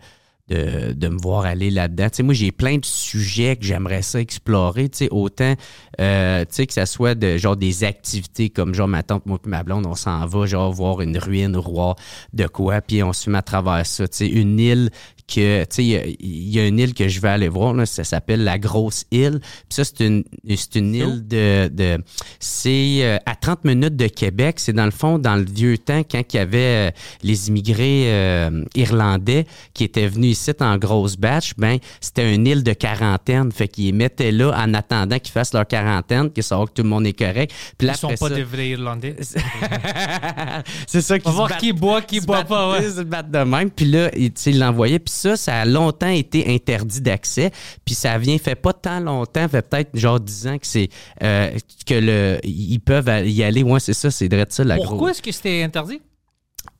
de, 0.48 0.94
de 0.94 1.08
me 1.08 1.18
voir 1.18 1.46
aller 1.46 1.72
là-dedans. 1.72 2.08
Moi, 2.24 2.34
j'ai 2.34 2.52
plein 2.52 2.78
de 2.78 2.86
sujets 2.86 3.56
que 3.56 3.65
j'aimerais 3.65 4.02
ça 4.02 4.20
explorer, 4.20 4.89
autant, 5.10 5.56
euh, 6.00 6.46
que 6.46 6.74
ça 6.74 6.86
soit 6.86 7.15
de, 7.15 7.38
genre, 7.38 7.58
des 7.58 7.84
activités 7.84 8.50
comme, 8.50 8.74
genre, 8.74 8.88
ma 8.88 9.02
tante, 9.02 9.26
moi 9.26 9.39
puis 9.41 9.50
ma 9.50 9.63
blonde, 9.63 9.86
on 9.88 9.96
s'en 9.96 10.26
va, 10.26 10.46
genre, 10.46 10.72
voir 10.72 11.02
une 11.02 11.18
ruine, 11.18 11.58
roi, 11.58 11.96
de 12.34 12.46
quoi, 12.48 12.82
puis 12.82 13.02
on 13.02 13.12
se 13.12 13.24
filme 13.24 13.36
à 13.36 13.41
travers 13.41 13.86
ça, 13.86 14.06
une 14.22 14.60
île 14.60 14.89
que, 15.28 15.62
tu 15.64 15.68
sais, 15.72 15.84
il 15.84 15.88
y 15.90 15.96
a- 15.98 16.06
il 16.06 16.50
y, 16.50 16.60
a 16.60 16.68
une 16.68 16.78
île 16.80 16.94
que 16.94 17.08
je 17.08 17.20
vais 17.20 17.30
aller 17.30 17.48
voir, 17.50 17.74
là, 17.74 17.86
ça 17.86 18.04
s'appelle 18.04 18.44
la 18.44 18.60
Grosse 18.60 19.06
Île, 19.12 19.40
puis 19.42 19.66
ça, 19.70 19.84
c'est 19.84 20.02
une, 20.06 20.24
c'est 20.56 20.76
une 20.76 20.94
île 20.94 21.28
de, 21.28 21.68
de 21.68 21.98
c'est 22.40 23.00
euh, 23.02 23.18
à 23.26 23.36
30 23.36 23.64
minutes 23.66 23.96
de 23.96 24.08
Québec, 24.08 24.60
c'est 24.60 24.74
dans 24.74 24.86
le 24.86 24.92
fond, 24.92 25.18
dans 25.18 25.36
le 25.36 25.46
vieux 25.46 25.78
temps, 25.78 26.02
quand 26.10 26.22
il 26.34 26.38
y 26.38 26.40
avait 26.40 26.90
euh, 26.90 26.92
les 27.24 27.48
immigrés 27.50 28.04
euh, 28.14 28.64
irlandais 28.76 29.46
qui 29.74 29.84
étaient 29.84 30.08
venus 30.08 30.32
ici 30.40 30.52
en 30.60 30.78
grosse 30.78 31.18
batch, 31.18 31.54
ben, 31.58 31.78
c'était 32.02 32.34
une 32.34 32.46
île 32.46 32.64
de 32.64 32.74
quarantaine, 32.74 33.52
fait 33.52 33.68
qu'ils 33.68 33.86
les 33.86 33.92
mettaient 33.94 34.32
là 34.32 34.52
en 34.58 34.74
attendant 34.74 35.18
qu'ils 35.18 35.32
fassent 35.34 35.54
leur 35.54 35.68
quarantaine, 35.68 36.32
qu'ils 36.32 36.44
savoir 36.44 36.68
que 36.68 36.74
tout 36.74 36.84
le 36.84 36.90
monde 36.90 37.08
est 37.08 37.18
correct, 37.18 37.52
puis 37.78 37.88
là, 37.88 37.94
Ils 37.96 38.00
sont 38.00 38.10
pas 38.10 38.30
ça- 38.30 38.36
des 38.36 38.44
vrais 38.44 38.70
Irlandais. 38.70 39.16
c'est 40.88 41.02
ça 41.02 41.18
qui 41.20 41.28
On 41.28 41.32
va 41.32 41.36
voir 41.38 41.58
qui 41.58 41.74
boit, 41.74 42.02
qui 42.02 42.20
boit 42.20 42.44
pas, 42.44 42.72
ouais. 42.72 42.90
se 42.90 43.02
battent 43.02 43.32
de 43.32 43.40
même. 43.40 43.70
Puis 43.72 43.86
là, 43.86 44.10
il 44.16 44.32
tu 44.32 44.42
sais, 44.42 44.52
il 44.52 44.60
l'envoyait. 44.60 45.00
Puis 45.00 45.14
ça, 45.15 45.36
ça 45.38 45.62
a 45.62 45.65
longtemps 45.65 46.10
été 46.10 46.54
interdit 46.54 47.01
d'accès. 47.01 47.51
Puis 47.86 47.95
ça 47.95 48.17
vient, 48.17 48.38
fait 48.38 48.56
pas 48.56 48.73
tant 48.73 48.99
longtemps, 48.99 49.47
fait 49.47 49.62
peut-être 49.62 49.97
genre 49.97 50.19
10 50.19 50.47
ans 50.47 50.58
que 50.58 50.67
c'est 50.67 50.89
euh, 51.23 51.51
que 51.86 51.93
le 51.93 52.39
ils 52.43 52.80
peuvent 52.80 53.10
y 53.28 53.43
aller. 53.43 53.63
Ouais, 53.63 53.80
c'est 53.80 53.93
ça, 53.93 54.12
c'est 54.12 54.32
vrai 54.32 54.45
de 54.45 54.51
ça 54.51 54.63
la 54.63 54.78
Pourquoi 54.78 55.12
est-ce 55.12 55.21
que 55.21 55.32
c'était 55.32 55.63
interdit? 55.63 56.01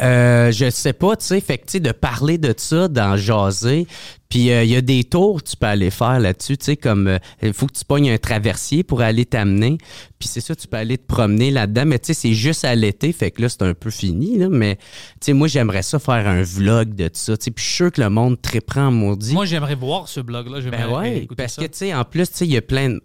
Euh, 0.02 0.52
je 0.52 0.70
sais 0.70 0.92
pas, 0.92 1.16
tu 1.16 1.26
sais, 1.26 1.40
fait 1.40 1.58
que 1.58 1.78
de 1.78 1.92
parler 1.94 2.38
de 2.38 2.54
ça, 2.58 2.90
d'en 2.90 3.16
jaser. 3.16 3.88
Puis 4.28 4.52
euh, 4.52 4.64
il 4.66 4.70
y 4.72 4.76
a 4.76 4.82
des 4.82 5.06
tours 5.06 5.42
que 5.42 5.50
tu 5.50 5.56
peux 5.56 5.68
aller 5.68 5.90
faire 5.90 6.20
là-dessus, 6.20 6.58
tu 6.58 6.66
sais 6.66 6.76
comme 6.76 7.08
euh, 7.08 7.18
il 7.42 7.54
faut 7.54 7.68
que 7.68 7.74
tu 7.74 7.86
pognes 7.86 8.10
un 8.10 8.18
traversier 8.18 8.84
pour 8.84 9.00
aller 9.02 9.24
t'amener. 9.26 9.78
Puis 10.20 10.28
c'est 10.28 10.42
ça, 10.42 10.54
tu 10.54 10.68
peux 10.68 10.76
aller 10.76 10.98
te 10.98 11.06
promener 11.08 11.50
là-dedans, 11.52 11.86
mais 11.86 12.00
tu 12.00 12.08
sais 12.08 12.14
c'est 12.14 12.34
juste 12.34 12.66
à 12.66 12.76
l'été, 12.76 13.14
fait 13.14 13.32
que 13.32 13.42
là 13.44 13.48
c'est 13.48 13.62
un 13.62 13.74
peu 13.74 13.90
fini 13.90 14.38
là, 14.38 14.50
mais 14.50 14.76
tu 14.76 14.82
sais 15.28 15.34
moi 15.34 15.48
j'aimerais 15.48 15.84
ça 15.84 16.00
faire 16.00 16.28
un 16.28 16.42
vlog 16.44 16.94
de 16.96 17.10
ça, 17.14 17.38
tu 17.38 17.46
sais, 17.46 17.52
puis 17.52 17.64
je 17.64 17.68
suis 17.70 17.76
sûr 17.78 17.92
que 17.94 18.02
le 18.02 18.10
monde 18.10 18.38
en 18.76 18.92
maudit. 18.92 19.34
Moi, 19.34 19.46
j'aimerais 19.46 19.76
voir 19.76 20.10
ce 20.10 20.20
blog-là. 20.20 20.60
J'aimerais 20.60 20.88
Ben 20.88 20.90
ouais, 20.90 21.28
parce 21.38 21.54
ça. 21.54 21.62
que 21.62 21.68
tu 21.68 21.78
sais, 21.78 21.93
en 21.93 22.04
plus, 22.04 22.30
tu 22.30 22.38
sais, 22.38 22.46
il 22.46 22.52
y 22.52 22.58
a 22.58 22.62
plein 22.62 22.89
de. 22.89 23.00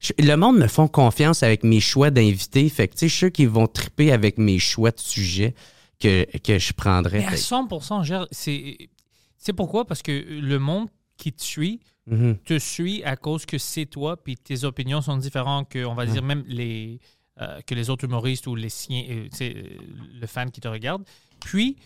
je- 0.00 0.12
Le 0.18 0.36
monde 0.36 0.58
me 0.58 0.68
font 0.68 0.86
confiance 0.86 1.42
avec 1.42 1.64
mes 1.64 1.80
choix 1.80 2.10
d'invités. 2.10 2.68
Fait 2.68 2.86
que, 2.86 2.92
tu 2.92 2.98
sais, 3.00 3.08
je 3.08 3.12
suis 3.12 3.18
sûr 3.18 3.32
qu'ils 3.32 3.48
vont 3.48 3.66
triper 3.66 4.12
avec 4.12 4.38
mes 4.38 4.58
choix 4.58 4.90
de 4.90 5.00
sujets 5.00 5.54
que, 6.04 6.38
que 6.38 6.58
je 6.58 6.72
prendrais. 6.72 7.18
Mais 7.18 7.26
à 7.26 7.30
Fait- 7.30 7.36
100%, 7.36 8.02
Gérard, 8.04 8.28
c'est 8.30 8.76
c'est 9.38 9.52
pourquoi? 9.52 9.86
Parce 9.86 10.02
que 10.02 10.12
le 10.12 10.58
monde 10.58 10.88
qui 11.16 11.32
te 11.32 11.42
suit 11.42 11.80
Mhm. 12.06 12.36
te 12.44 12.58
suit 12.58 13.02
à 13.04 13.16
cause 13.16 13.46
que 13.46 13.56
c'est 13.56 13.86
toi, 13.86 14.22
puis 14.22 14.36
tes 14.36 14.64
opinions 14.64 15.00
sont 15.00 15.16
différentes 15.16 15.70
que, 15.70 15.84
on 15.86 15.94
va 15.94 16.04
dire, 16.06 16.22
même 16.22 16.44
les 16.46 17.00
euh, 17.40 17.60
que 17.66 17.74
les 17.74 17.88
autres 17.90 18.04
humoristes 18.04 18.46
ou 18.46 18.54
les 18.54 18.68
siens, 18.68 19.02
euh, 19.10 19.28
euh, 19.40 19.62
le 20.20 20.26
fan 20.26 20.50
qui 20.52 20.60
te 20.60 20.68
regarde. 20.68 21.02
Puis, 21.40 21.76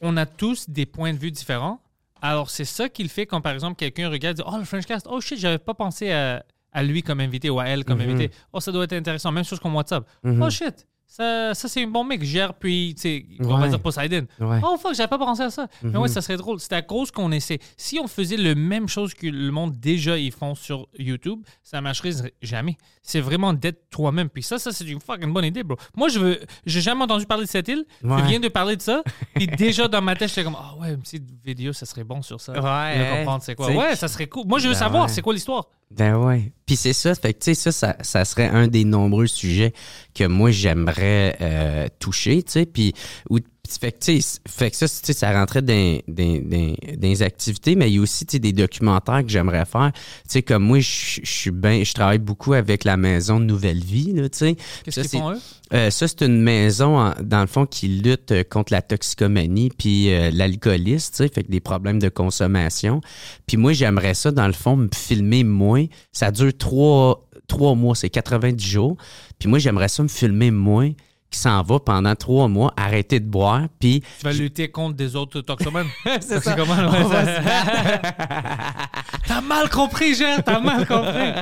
on 0.00 0.16
a 0.16 0.24
tous 0.26 0.68
des 0.70 0.86
points 0.86 1.12
de 1.12 1.18
vue 1.18 1.30
différents. 1.30 1.80
Alors, 2.22 2.48
c'est 2.48 2.64
ça 2.64 2.88
qu'il 2.88 3.08
fait 3.08 3.26
quand, 3.26 3.40
par 3.40 3.52
exemple, 3.52 3.76
quelqu'un 3.76 4.08
regarde 4.08 4.38
et 4.38 4.42
dit 4.42 4.48
Oh, 4.50 4.56
le 4.56 4.64
Frenchcast, 4.64 5.06
oh 5.10 5.20
shit, 5.20 5.38
j'avais 5.38 5.58
pas 5.58 5.74
pensé 5.74 6.12
à, 6.12 6.44
à 6.72 6.82
lui 6.82 7.02
comme 7.02 7.20
invité 7.20 7.50
ou 7.50 7.58
à 7.60 7.66
elle 7.66 7.84
comme 7.84 8.00
invité. 8.00 8.30
Oh, 8.52 8.60
ça 8.60 8.72
doit 8.72 8.84
être 8.84 8.92
intéressant. 8.94 9.30
Même 9.32 9.44
chose 9.44 9.60
comme 9.60 9.74
WhatsApp. 9.74 10.08
Oh 10.24 10.48
shit, 10.50 10.86
ça, 11.12 11.52
ça 11.52 11.68
c'est 11.68 11.82
un 11.84 11.88
bon 11.88 12.04
mec. 12.04 12.24
Gère, 12.24 12.54
puis, 12.54 12.94
tu 12.94 13.02
sais, 13.02 13.26
on 13.40 13.58
va 13.58 13.68
dire 13.68 13.78
Poseidon. 13.80 14.26
Ouais. 14.40 14.60
Oh 14.62 14.78
fuck, 14.78 14.94
j'avais 14.94 15.10
pas 15.10 15.18
pensé 15.18 15.42
à 15.42 15.50
ça. 15.50 15.68
Mais 15.82 15.98
ouais, 15.98 16.08
ça 16.08 16.22
serait 16.22 16.38
drôle. 16.38 16.58
C'est 16.58 16.72
à 16.72 16.80
cause 16.80 17.10
qu'on 17.10 17.30
essaie. 17.32 17.58
Si 17.76 17.98
on 18.02 18.06
faisait 18.06 18.38
le 18.38 18.54
même 18.54 18.88
chose 18.88 19.12
que 19.12 19.26
le 19.26 19.50
monde 19.50 19.78
déjà 19.78 20.16
ils 20.16 20.32
font 20.32 20.54
sur 20.54 20.88
YouTube, 20.98 21.40
ça 21.62 21.82
marcherait 21.82 22.32
jamais. 22.40 22.78
C'est 23.02 23.20
vraiment 23.20 23.52
d'être 23.52 23.90
toi-même. 23.90 24.30
Puis 24.30 24.42
ça, 24.42 24.58
ça 24.58 24.72
c'est 24.72 24.86
une 24.86 25.00
fucking 25.00 25.30
bonne 25.34 25.44
idée, 25.44 25.62
bro. 25.62 25.76
Moi, 25.94 26.08
je 26.08 26.18
veux. 26.18 26.40
J'ai 26.64 26.80
jamais 26.80 27.02
entendu 27.02 27.26
parler 27.26 27.44
de 27.44 27.50
cette 27.50 27.68
île. 27.68 27.84
Ouais. 28.02 28.22
Tu 28.22 28.28
viens 28.28 28.40
de 28.40 28.48
parler 28.48 28.76
de 28.76 28.82
ça. 28.82 29.02
Puis 29.34 29.46
déjà 29.48 29.88
dans 29.88 30.00
ma 30.00 30.16
tête, 30.16 30.30
j'étais 30.30 30.44
comme, 30.44 30.56
ah 30.58 30.76
ouais, 30.80 30.94
une 30.94 31.02
petite 31.02 31.28
vidéo, 31.44 31.74
ça 31.74 31.84
serait 31.84 32.04
bon 32.04 32.22
sur 32.22 32.40
ça. 32.40 32.52
Ouais, 32.52 32.58
Je 32.96 33.02
hein. 33.02 33.16
comprendre 33.18 33.42
c'est 33.42 33.54
quoi. 33.54 33.70
Ouais, 33.70 33.96
ça 33.96 34.08
serait 34.08 34.28
cool. 34.28 34.46
Moi, 34.46 34.60
je 34.60 34.68
veux 34.68 34.72
Ben 34.72 34.78
savoir, 34.78 35.10
c'est 35.10 35.20
quoi 35.20 35.34
l'histoire. 35.34 35.66
Ben 35.96 36.16
ouais. 36.16 36.52
Puis 36.64 36.76
c'est 36.76 36.94
ça, 36.94 37.14
fait 37.14 37.34
que 37.34 37.40
tu 37.40 37.54
sais 37.54 37.70
ça, 37.70 37.72
ça, 37.72 37.96
ça 38.00 38.24
serait 38.24 38.48
un 38.48 38.66
des 38.66 38.84
nombreux 38.84 39.26
sujets 39.26 39.74
que 40.14 40.24
moi 40.24 40.50
j'aimerais 40.50 41.36
euh, 41.40 41.86
toucher, 41.98 42.42
tu 42.42 42.52
sais, 42.52 42.66
puis 42.66 42.94
ou 43.28 43.38
fait 43.78 43.92
que 43.92 44.18
fait 44.48 44.74
ça, 44.74 44.86
ça 44.88 45.32
rentrait 45.32 45.62
dans, 45.62 45.98
dans, 46.08 46.40
dans, 46.42 46.74
dans 46.96 47.08
les 47.08 47.22
activités, 47.22 47.74
mais 47.76 47.88
il 47.90 47.96
y 47.96 47.98
a 47.98 48.02
aussi 48.02 48.24
des 48.24 48.52
documentaires 48.52 49.22
que 49.22 49.28
j'aimerais 49.28 49.64
faire. 49.64 49.90
Tu 49.94 50.00
sais, 50.28 50.42
comme 50.42 50.64
moi, 50.64 50.80
je 50.80 51.20
suis 51.24 51.50
ben, 51.50 51.84
je 51.84 51.92
travaille 51.94 52.18
beaucoup 52.18 52.52
avec 52.54 52.84
la 52.84 52.96
maison 52.96 53.38
de 53.40 53.44
Nouvelle 53.44 53.82
Vie. 53.82 54.12
Qu'est-ce 54.14 54.54
qu'ils 54.84 54.92
c'est- 54.92 55.18
font 55.18 55.32
eux? 55.32 55.38
euh, 55.74 55.90
ça, 55.90 56.08
c'est 56.08 56.22
une 56.22 56.40
maison, 56.40 56.98
en- 56.98 57.14
dans 57.22 57.40
le 57.40 57.46
fond, 57.46 57.66
qui 57.66 57.88
lutte 57.88 58.32
euh, 58.32 58.42
contre 58.44 58.72
la 58.72 58.82
toxicomanie 58.82 59.70
puis 59.76 60.12
euh, 60.12 60.30
l'alcoolisme, 60.32 61.28
fait 61.28 61.42
que 61.44 61.50
des 61.50 61.60
problèmes 61.60 61.98
de 61.98 62.08
consommation. 62.08 63.00
Puis 63.46 63.56
moi, 63.56 63.72
j'aimerais 63.72 64.14
ça, 64.14 64.30
dans 64.30 64.46
le 64.46 64.52
fond, 64.52 64.76
me 64.76 64.88
filmer 64.94 65.44
moins. 65.44 65.86
Ça 66.12 66.30
dure 66.30 66.52
trois, 66.56 67.28
trois 67.48 67.74
mois, 67.74 67.94
c'est 67.94 68.10
90 68.10 68.64
jours. 68.64 68.96
Puis 69.38 69.48
moi, 69.48 69.58
j'aimerais 69.58 69.88
ça 69.88 70.02
me 70.02 70.08
filmer 70.08 70.50
moins 70.50 70.90
qui 71.32 71.40
s'en 71.40 71.62
va 71.62 71.80
pendant 71.80 72.14
trois 72.14 72.46
mois, 72.46 72.72
arrêter 72.76 73.18
de 73.18 73.24
boire, 73.26 73.62
puis... 73.80 74.02
Tu 74.20 74.24
vas 74.24 74.32
lutter 74.32 74.70
contre 74.70 74.94
des 74.96 75.16
autres 75.16 75.40
toxomanes. 75.40 75.88
C'est 76.20 76.40
C'est 76.42 76.54
comment? 76.56 76.74
ouais, 76.90 77.04
ça- 77.24 77.42
T'as 79.26 79.40
mal 79.40 79.68
compris, 79.70 80.14
Gérard, 80.14 80.44
t'as 80.44 80.60
mal 80.60 80.86
compris. 80.86 81.32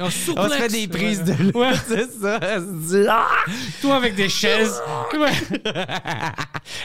On, 0.00 0.04
On 0.06 0.10
se 0.10 0.54
fait 0.54 0.68
des 0.68 0.88
prises 0.88 1.24
de 1.24 1.32
Ouais. 1.56 1.72
c'est 1.88 2.10
ça. 2.20 2.38
dit, 2.60 3.06
Ah! 3.10 3.26
Toi 3.80 3.96
avec 3.96 4.14
des 4.14 4.28
chaises. 4.28 4.80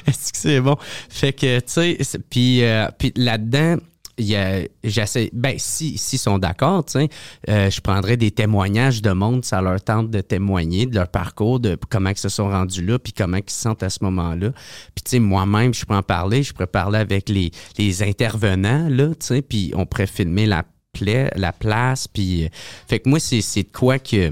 Est-ce 0.07 0.31
que 0.31 0.37
c'est 0.37 0.61
bon? 0.61 0.77
Fait 1.09 1.33
que, 1.33 1.59
tu 1.59 1.65
sais, 1.67 1.97
puis, 2.29 2.63
euh, 2.63 2.87
puis 2.97 3.11
là-dedans, 3.15 3.77
j'essaie, 4.17 5.29
ben, 5.33 5.55
si, 5.57 5.97
s'ils 5.97 6.19
sont 6.19 6.37
d'accord, 6.37 6.85
tu 6.85 6.93
sais, 6.93 7.09
euh, 7.49 7.69
je 7.69 7.81
prendrais 7.81 8.17
des 8.17 8.31
témoignages 8.31 9.01
de 9.01 9.11
monde, 9.11 9.43
ça 9.45 9.61
leur 9.61 9.81
tente 9.81 10.09
de 10.09 10.21
témoigner 10.21 10.85
de 10.85 10.95
leur 10.95 11.07
parcours, 11.07 11.59
de 11.59 11.77
comment 11.89 12.09
ils 12.09 12.17
se 12.17 12.29
sont 12.29 12.49
rendus 12.49 12.85
là, 12.85 12.99
puis 12.99 13.13
comment 13.13 13.37
ils 13.37 13.49
se 13.49 13.59
sentent 13.59 13.83
à 13.83 13.89
ce 13.89 14.03
moment-là. 14.03 14.51
Puis, 14.95 15.03
tu 15.03 15.11
sais, 15.11 15.19
moi-même, 15.19 15.73
je 15.73 15.85
pourrais 15.85 15.99
en 15.99 16.03
parler, 16.03 16.43
je 16.43 16.53
pourrais 16.53 16.67
parler 16.67 16.99
avec 16.99 17.29
les, 17.29 17.51
les 17.77 18.03
intervenants, 18.03 18.87
là, 18.89 19.09
tu 19.09 19.27
sais, 19.27 19.41
puis 19.41 19.71
on 19.75 19.85
pourrait 19.85 20.07
filmer 20.07 20.45
la, 20.45 20.63
pla- 20.93 21.31
la 21.35 21.53
place, 21.53 22.07
puis, 22.07 22.45
euh, 22.45 22.49
fait 22.87 22.99
que 22.99 23.09
moi, 23.09 23.19
c'est 23.19 23.63
de 23.63 23.71
quoi 23.71 23.99
que 23.99 24.31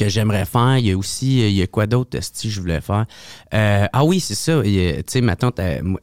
que 0.00 0.08
j'aimerais 0.08 0.46
faire. 0.46 0.78
Il 0.78 0.86
y 0.86 0.92
a 0.92 0.96
aussi, 0.96 1.42
euh, 1.42 1.48
il 1.48 1.54
y 1.54 1.62
a 1.62 1.66
quoi 1.66 1.86
d'autre, 1.86 2.18
si 2.20 2.50
je 2.50 2.60
voulais 2.60 2.80
faire? 2.80 3.04
Euh, 3.52 3.86
ah 3.92 4.04
oui, 4.04 4.20
c'est 4.20 4.34
ça. 4.34 4.62
Tu 4.62 5.02
sais, 5.06 5.20
maintenant, 5.20 5.52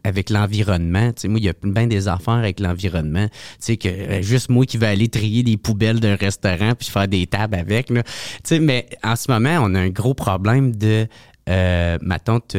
avec 0.03 0.29
l'environnement, 0.29 1.11
tu 1.13 1.21
sais, 1.21 1.27
moi, 1.27 1.39
il 1.39 1.45
y 1.45 1.49
a 1.49 1.53
bien 1.63 1.87
des 1.87 2.07
affaires 2.07 2.35
avec 2.35 2.59
l'environnement. 2.59 3.27
Tu 3.27 3.35
sais, 3.59 3.77
que 3.77 3.89
euh, 3.89 4.21
juste 4.21 4.49
moi 4.49 4.65
qui 4.65 4.77
vais 4.77 4.87
aller 4.87 5.07
trier 5.07 5.41
les 5.41 5.57
poubelles 5.57 5.99
d'un 5.99 6.15
restaurant 6.15 6.73
puis 6.77 6.89
faire 6.89 7.07
des 7.07 7.25
tables 7.25 7.55
avec, 7.55 7.89
là. 7.89 8.03
Tu 8.03 8.11
sais, 8.43 8.59
mais 8.59 8.87
en 9.03 9.15
ce 9.15 9.31
moment, 9.31 9.57
on 9.61 9.73
a 9.73 9.79
un 9.79 9.89
gros 9.89 10.13
problème 10.13 10.75
de, 10.75 11.07
ma 11.47 12.19
tante, 12.19 12.55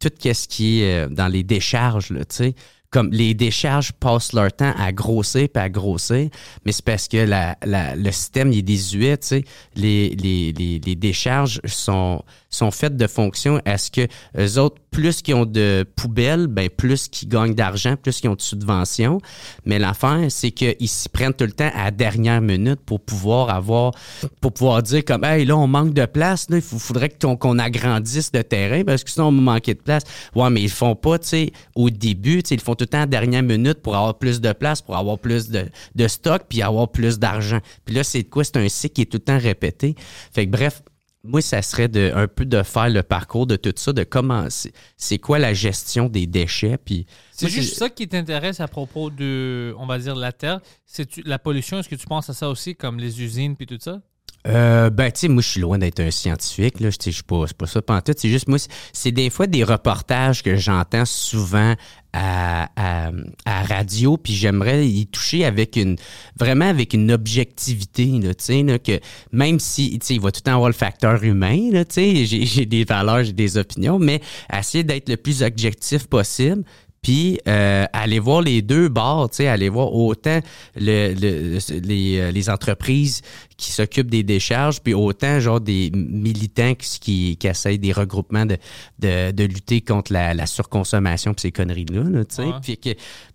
tout 0.00 0.10
ce 0.20 0.48
qui 0.48 0.82
est 0.82 1.08
dans 1.08 1.28
les 1.28 1.44
décharges, 1.44 2.08
tu 2.08 2.24
sais 2.28 2.54
comme 2.94 3.10
les 3.10 3.34
décharges 3.34 3.90
passent 3.90 4.32
leur 4.32 4.52
temps 4.52 4.72
à 4.78 4.92
grossir 4.92 5.48
puis 5.52 5.60
à 5.60 5.68
grossir, 5.68 6.28
mais 6.64 6.70
c'est 6.70 6.84
parce 6.84 7.08
que 7.08 7.26
le 7.26 8.10
système 8.12 8.52
il 8.52 8.58
est 8.58 8.62
désuet, 8.62 9.18
tu 9.18 9.26
sais. 9.26 9.44
Les 9.74 10.96
décharges 10.96 11.60
sont, 11.64 12.22
sont 12.54 12.70
faites 12.70 12.96
de 12.96 13.06
fonction 13.06 13.60
à 13.64 13.78
ce 13.78 13.90
que 13.90 14.06
eux 14.38 14.58
autres, 14.58 14.76
plus 14.90 15.22
qu'ils 15.22 15.34
ont 15.34 15.46
de 15.46 15.84
poubelles, 15.96 16.46
ben 16.46 16.68
plus 16.68 17.08
qu'ils 17.08 17.28
gagnent 17.28 17.54
d'argent, 17.54 17.96
plus 17.96 18.20
qu'ils 18.20 18.30
ont 18.30 18.36
de 18.36 18.40
subventions. 18.40 19.20
Mais 19.64 19.78
l'affaire, 19.78 20.26
c'est 20.28 20.52
qu'ils 20.52 20.88
s'y 20.88 21.08
prennent 21.08 21.34
tout 21.34 21.44
le 21.44 21.52
temps 21.52 21.70
à 21.74 21.84
la 21.84 21.90
dernière 21.90 22.40
minute 22.40 22.80
pour 22.86 23.00
pouvoir 23.00 23.50
avoir, 23.50 23.92
pour 24.40 24.52
pouvoir 24.52 24.82
dire 24.82 25.04
comme, 25.04 25.24
hey, 25.24 25.44
là, 25.44 25.56
on 25.56 25.66
manque 25.66 25.94
de 25.94 26.06
place, 26.06 26.48
là, 26.50 26.56
il 26.56 26.62
faudrait 26.62 27.10
qu'on 27.10 27.58
agrandisse 27.58 28.30
le 28.32 28.44
terrain 28.44 28.84
parce 28.84 29.02
que 29.02 29.10
sinon, 29.10 29.28
on 29.28 29.32
manquer 29.32 29.74
de 29.74 29.80
place. 29.80 30.02
Ouais, 30.34 30.50
mais 30.50 30.62
ils 30.62 30.70
font 30.70 30.96
pas, 30.96 31.18
tu 31.18 31.28
sais, 31.28 31.52
au 31.74 31.90
début, 31.90 32.42
tu 32.42 32.50
sais, 32.50 32.54
ils 32.54 32.60
font 32.60 32.74
tout 32.74 32.84
le 32.84 32.88
temps 32.88 32.98
à 32.98 33.02
la 33.02 33.06
dernière 33.06 33.42
minute 33.42 33.80
pour 33.82 33.94
avoir 33.96 34.18
plus 34.18 34.40
de 34.40 34.52
place, 34.52 34.82
pour 34.82 34.96
avoir 34.96 35.18
plus 35.18 35.50
de, 35.50 35.66
de 35.94 36.08
stock, 36.08 36.42
puis 36.48 36.62
avoir 36.62 36.88
plus 36.90 37.18
d'argent. 37.18 37.58
Puis 37.84 37.94
là, 37.94 38.04
c'est 38.04 38.24
quoi? 38.24 38.44
C'est 38.44 38.56
un 38.56 38.68
cycle 38.68 38.94
qui 38.94 39.02
est 39.02 39.06
tout 39.06 39.18
le 39.18 39.24
temps 39.24 39.38
répété. 39.38 39.94
Fait 40.32 40.46
que 40.46 40.50
bref, 40.50 40.82
moi, 41.24 41.40
ça 41.40 41.62
serait 41.62 41.88
de, 41.88 42.12
un 42.14 42.28
peu 42.28 42.44
de 42.44 42.62
faire 42.62 42.90
le 42.90 43.02
parcours 43.02 43.46
de 43.46 43.56
tout 43.56 43.72
ça, 43.76 43.92
de 43.92 44.04
commencer. 44.04 44.72
C'est 44.96 45.18
quoi 45.18 45.38
la 45.38 45.54
gestion 45.54 46.08
des 46.08 46.26
déchets, 46.26 46.76
puis... 46.76 47.06
C'est 47.32 47.46
moi, 47.46 47.50
juste 47.50 47.74
ça 47.76 47.88
qui 47.88 48.06
t'intéresse 48.06 48.60
à 48.60 48.68
propos 48.68 49.10
de, 49.10 49.74
on 49.78 49.86
va 49.86 49.98
dire, 49.98 50.14
la 50.14 50.32
Terre. 50.32 50.60
C'est 50.86 51.06
tu- 51.06 51.22
la 51.22 51.38
pollution. 51.38 51.78
Est-ce 51.78 51.88
que 51.88 51.96
tu 51.96 52.06
penses 52.06 52.30
à 52.30 52.34
ça 52.34 52.48
aussi, 52.48 52.76
comme 52.76 52.98
les 52.98 53.22
usines 53.22 53.56
puis 53.56 53.66
tout 53.66 53.78
ça? 53.80 54.00
Euh, 54.46 54.90
ben, 54.90 55.10
tu 55.10 55.20
sais, 55.20 55.28
moi, 55.28 55.40
je 55.42 55.48
suis 55.48 55.60
loin 55.60 55.78
d'être 55.78 56.00
un 56.00 56.10
scientifique, 56.10 56.78
là. 56.80 56.90
Je 56.90 56.96
sais, 57.00 57.10
je 57.10 57.16
suis 57.16 57.22
pas, 57.22 57.44
pas 57.56 57.66
ça 57.66 57.80
pantoute. 57.80 58.18
C'est 58.18 58.28
juste, 58.28 58.46
moi, 58.46 58.58
c'est- 58.92 59.10
des 59.10 59.30
fois 59.30 59.46
des 59.46 59.64
reportages 59.64 60.42
que 60.42 60.54
j'entends 60.56 61.06
souvent 61.06 61.74
à, 62.12 62.68
à, 62.76 63.10
à 63.46 63.62
radio, 63.64 64.16
puis 64.18 64.34
j'aimerais 64.34 64.86
y 64.86 65.06
toucher 65.06 65.44
avec 65.46 65.76
une, 65.76 65.96
vraiment 66.38 66.66
avec 66.66 66.92
une 66.92 67.10
objectivité, 67.10 68.04
là, 68.22 68.32
là, 68.62 68.78
que 68.78 69.00
même 69.32 69.58
si, 69.58 69.98
il 70.10 70.20
va 70.20 70.30
tout 70.30 70.40
le 70.40 70.44
temps 70.44 70.54
avoir 70.54 70.68
le 70.68 70.74
facteur 70.74 71.24
humain, 71.24 71.70
j'ai 71.96 72.66
des 72.66 72.84
valeurs, 72.84 73.24
j'ai 73.24 73.32
des 73.32 73.56
opinions, 73.56 73.98
mais 73.98 74.20
essayer 74.56 74.84
d'être 74.84 75.08
le 75.08 75.16
plus 75.16 75.42
objectif 75.42 76.06
possible, 76.06 76.62
puis 77.04 77.38
euh, 77.46 77.84
aller 77.92 78.18
voir 78.18 78.40
les 78.42 78.62
deux 78.62 78.88
bords, 78.88 79.30
tu 79.30 79.36
sais, 79.36 79.46
aller 79.46 79.68
voir 79.68 79.92
autant 79.94 80.40
le, 80.74 81.12
le- 81.14 81.58
les, 81.86 82.18
euh, 82.18 82.30
les 82.32 82.50
entreprises 82.50 83.20
qui 83.56 83.70
s'occupent 83.70 84.10
des 84.10 84.24
décharges, 84.24 84.80
puis 84.80 84.94
autant 84.94 85.38
genre 85.38 85.60
des 85.60 85.90
militants 85.94 86.74
qui, 86.74 86.98
qui, 86.98 87.36
qui 87.36 87.46
essayent 87.46 87.78
des 87.78 87.92
regroupements 87.92 88.46
de, 88.46 88.56
de, 88.98 89.30
de 89.30 89.44
lutter 89.44 89.80
contre 89.82 90.12
la, 90.12 90.34
la 90.34 90.46
surconsommation 90.46 91.34
puis 91.34 91.42
ces 91.42 91.52
conneries-là, 91.52 92.02
là, 92.02 92.24
tu 92.24 92.34
sais. 92.36 92.42
Ouais. 92.42 92.52
Puis 92.62 92.78
que 92.78 92.90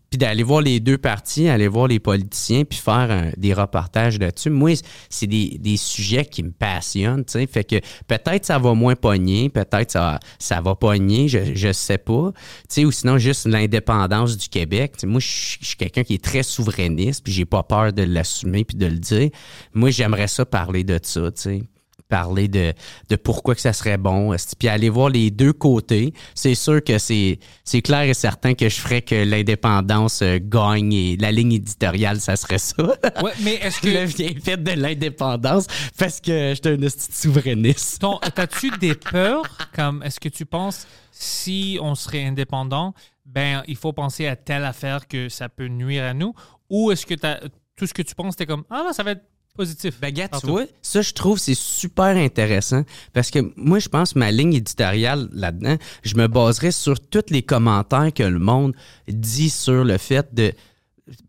puis 0.10 0.18
d'aller 0.18 0.44
voir 0.44 0.62
les 0.62 0.80
deux 0.80 0.98
parties, 0.98 1.48
aller 1.48 1.68
voir 1.68 1.88
les 1.88 2.00
politiciens, 2.00 2.64
puis 2.66 2.80
faire 2.80 3.12
un- 3.12 3.32
des 3.38 3.54
reportages 3.54 4.18
là-dessus. 4.20 4.50
Moi, 4.50 4.74
c'est 5.10 5.28
des, 5.28 5.58
des 5.60 5.78
sujets 5.78 6.26
qui 6.26 6.44
me 6.44 6.52
passionnent, 6.52 7.24
tu 7.26 7.34
sais. 7.34 7.48
Fait 7.48 7.64
que 7.64 7.76
peut-être 8.08 8.46
ça 8.46 8.58
va 8.58 8.74
moins 8.74 8.96
pogner, 8.96 9.50
peut-être 9.50 9.92
ça, 9.92 10.20
ça 10.40 10.62
va 10.62 10.76
pogner, 10.76 11.28
je, 11.28 11.54
je 11.54 11.72
sais 11.72 11.98
pas. 12.00 12.32
Tu 12.34 12.40
sais, 12.70 12.86
ou 12.86 12.92
sinon 12.92 13.18
juste 13.18 13.46
l'indépendance 13.48 14.38
du 14.38 14.50
Québec. 14.50 14.94
Tu 14.94 15.02
sais, 15.02 15.08
moi, 15.08 15.20
je 15.20 15.28
je 15.62 15.66
suis 15.66 15.78
quelqu'un 15.78 16.04
qui 16.04 16.16
est 16.16 16.24
très 16.24 16.44
souverainiste, 16.44 17.24
puis 17.24 17.34
j'ai 17.34 17.46
pas 17.46 17.64
peur 17.64 17.94
de 17.94 18.04
l'assumer 18.04 18.64
puis 18.66 18.78
de 18.78 18.86
le 18.88 18.98
dire. 18.98 19.30
Moi, 19.74 19.90
j'aimerais 19.92 20.28
ça 20.28 20.46
parler 20.46 20.84
de 20.84 21.00
ça, 21.02 21.32
tu 21.32 21.42
sais 21.42 21.62
parler 22.10 22.48
de, 22.50 22.74
de 23.10 23.16
pourquoi 23.16 23.56
que 23.56 23.62
ça 23.62 23.72
serait 23.72 23.98
bon, 23.98 24.36
puis 24.58 24.68
aller 24.68 24.90
voir 24.90 25.10
les 25.10 25.32
deux 25.32 25.54
côtés. 25.54 26.14
C'est 26.36 26.56
sûr 26.56 26.84
que 26.84 26.98
c'est 26.98 27.40
c'est 27.64 27.82
clair 27.82 28.02
et 28.02 28.14
certain 28.14 28.56
que 28.56 28.68
je 28.68 28.76
ferais 28.82 29.02
que 29.02 29.16
l'indépendance 29.16 30.22
euh, 30.24 30.40
gagne 30.42 30.92
et 30.92 31.18
la 31.18 31.32
ligne 31.32 31.54
éditoriale, 31.54 32.20
ça 32.20 32.36
serait 32.36 32.58
ça. 32.58 32.84
Ouais, 33.22 33.32
mais 33.44 33.54
est-ce 33.56 33.86
le 33.86 33.94
que. 33.94 34.18
vieil 34.18 34.40
fait 34.42 34.62
de 34.62 34.72
l'indépendance 34.72 35.68
parce 35.98 36.20
que 36.20 36.54
j'étais 36.56 36.70
un 36.72 36.78
de 36.78 36.90
souverainiste. 36.90 38.04
T'as-tu 38.36 38.72
des 38.80 38.96
peurs 38.96 39.44
comme 39.74 40.02
est-ce 40.04 40.20
que 40.20 40.30
tu 40.30 40.46
penses 40.46 40.88
si 41.12 41.78
on 41.82 41.96
serait 41.96 42.26
indépendant, 42.26 42.94
ben 43.26 43.62
il 43.68 43.76
faut 43.76 43.94
penser 43.94 44.26
à 44.26 44.36
telle 44.36 44.66
affaire 44.66 45.08
que 45.08 45.30
ça 45.30 45.48
peut 45.50 45.68
nuire 45.68 46.04
à 46.06 46.14
nous, 46.14 46.34
ou 46.70 46.92
est-ce 46.92 47.06
que 47.06 47.14
t'as- 47.14 47.40
tout 47.76 47.86
ce 47.86 47.94
que 47.94 48.02
tu 48.02 48.16
penses, 48.16 48.36
t'es 48.36 48.46
comme 48.46 48.64
ah 48.70 48.84
là 48.88 48.94
ça 48.94 49.04
va 49.04 49.12
être 49.12 49.24
positif. 49.60 50.00
Ben, 50.00 50.14
gars, 50.14 50.24
tu 50.24 50.30
Partout. 50.30 50.48
vois, 50.48 50.66
ça, 50.82 51.02
je 51.02 51.12
trouve, 51.12 51.38
c'est 51.38 51.54
super 51.54 52.16
intéressant 52.16 52.84
parce 53.12 53.30
que 53.30 53.40
moi, 53.58 53.80
je 53.80 53.90
pense 53.90 54.16
ma 54.16 54.32
ligne 54.32 54.54
éditoriale 54.54 55.28
là-dedans, 55.34 55.76
je 56.02 56.16
me 56.16 56.28
baserais 56.28 56.72
sur 56.72 56.98
tous 56.98 57.26
les 57.30 57.44
commentaires 57.44 58.14
que 58.14 58.24
le 58.24 58.40
monde 58.40 58.74
dit 59.10 59.50
sur 59.50 59.84
le 59.84 59.98
fait 59.98 60.34
de 60.34 60.54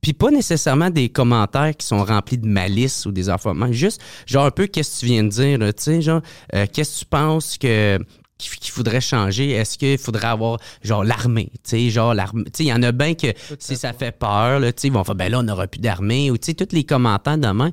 puis 0.01 0.12
pas 0.12 0.31
nécessairement 0.31 0.91
des 0.91 1.09
commentaires 1.09 1.74
qui 1.76 1.87
sont 1.87 2.05
remplis 2.05 2.39
de 2.39 2.47
malice 2.47 3.07
ou 3.07 3.12
des 3.12 3.24
mais 3.55 3.72
juste 3.72 4.01
genre 4.26 4.45
un 4.45 4.51
peu 4.51 4.66
qu'est-ce 4.66 4.97
que 4.97 5.01
tu 5.01 5.07
viens 5.07 5.24
de 5.24 5.31
dire, 5.31 5.59
tu 5.59 5.72
sais, 5.78 6.03
genre 6.03 6.20
euh, 6.55 6.66
qu'est-ce 6.72 6.95
que 6.95 6.99
tu 7.01 7.07
penses 7.07 7.59
que 7.59 7.99
qu'il 8.39 8.59
qu'il 8.59 8.70
faudrait 8.70 9.01
changer? 9.01 9.51
Est-ce 9.51 9.76
qu'il 9.78 9.99
faudrait 9.99 10.28
avoir 10.28 10.59
genre 10.83 11.03
l'armée, 11.03 11.51
tu 11.64 11.70
sais, 11.70 11.91
genre 11.91 12.14
l'armée, 12.14 12.45
tu 12.45 12.51
sais, 12.59 12.64
il 12.64 12.68
y 12.68 12.72
en 12.72 12.83
a 12.83 12.93
bien 12.93 13.14
que 13.14 13.28
si 13.59 13.76
ça 13.76 13.93
fait 13.93 14.12
peur, 14.12 14.61
là, 14.61 14.72
tu 14.72 14.83
sais, 14.83 14.89
ils 14.89 14.93
vont 14.93 15.03
faire 15.03 15.14
ben 15.14 15.33
là 15.33 15.41
on 15.41 15.43
n'aura 15.43 15.66
plus 15.66 15.81
d'armée 15.81 16.31
ou 16.31 16.39
tu 16.39 16.47
sais 16.47 16.55
tous 16.55 16.74
les 16.74 16.85
commentaires 16.85 17.39
demain. 17.39 17.70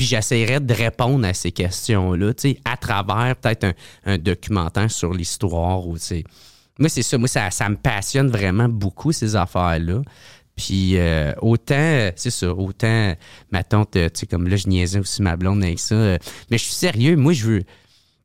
Puis 0.00 0.06
j'essaierai 0.06 0.60
de 0.60 0.72
répondre 0.72 1.26
à 1.26 1.34
ces 1.34 1.52
questions-là, 1.52 2.32
tu 2.32 2.52
sais, 2.52 2.60
à 2.64 2.78
travers 2.78 3.36
peut-être 3.36 3.74
un, 4.06 4.16
documentaire 4.16 4.90
sur 4.90 5.12
l'histoire 5.12 5.86
ou. 5.86 5.98
Moi, 6.78 6.88
c'est 6.88 7.02
ça. 7.02 7.18
Moi, 7.18 7.28
ça, 7.28 7.68
me 7.68 7.76
passionne 7.76 8.30
vraiment 8.30 8.66
beaucoup, 8.66 9.12
ces 9.12 9.36
affaires-là. 9.36 10.00
Puis 10.56 10.96
euh, 10.96 11.34
autant, 11.42 11.74
euh, 11.74 12.12
c'est 12.16 12.30
ça, 12.30 12.50
autant 12.50 13.14
ma 13.52 13.62
tante, 13.62 13.90
tu 13.90 14.08
sais, 14.14 14.24
comme 14.24 14.48
là, 14.48 14.56
je 14.56 14.68
niaisais 14.68 15.00
aussi 15.00 15.20
ma 15.20 15.36
blonde 15.36 15.62
avec 15.62 15.78
ça. 15.78 15.94
euh, 15.94 16.18
mais 16.50 16.56
je 16.56 16.64
suis 16.64 16.72
sérieux, 16.72 17.16
moi, 17.16 17.34
je 17.34 17.44
veux, 17.44 17.62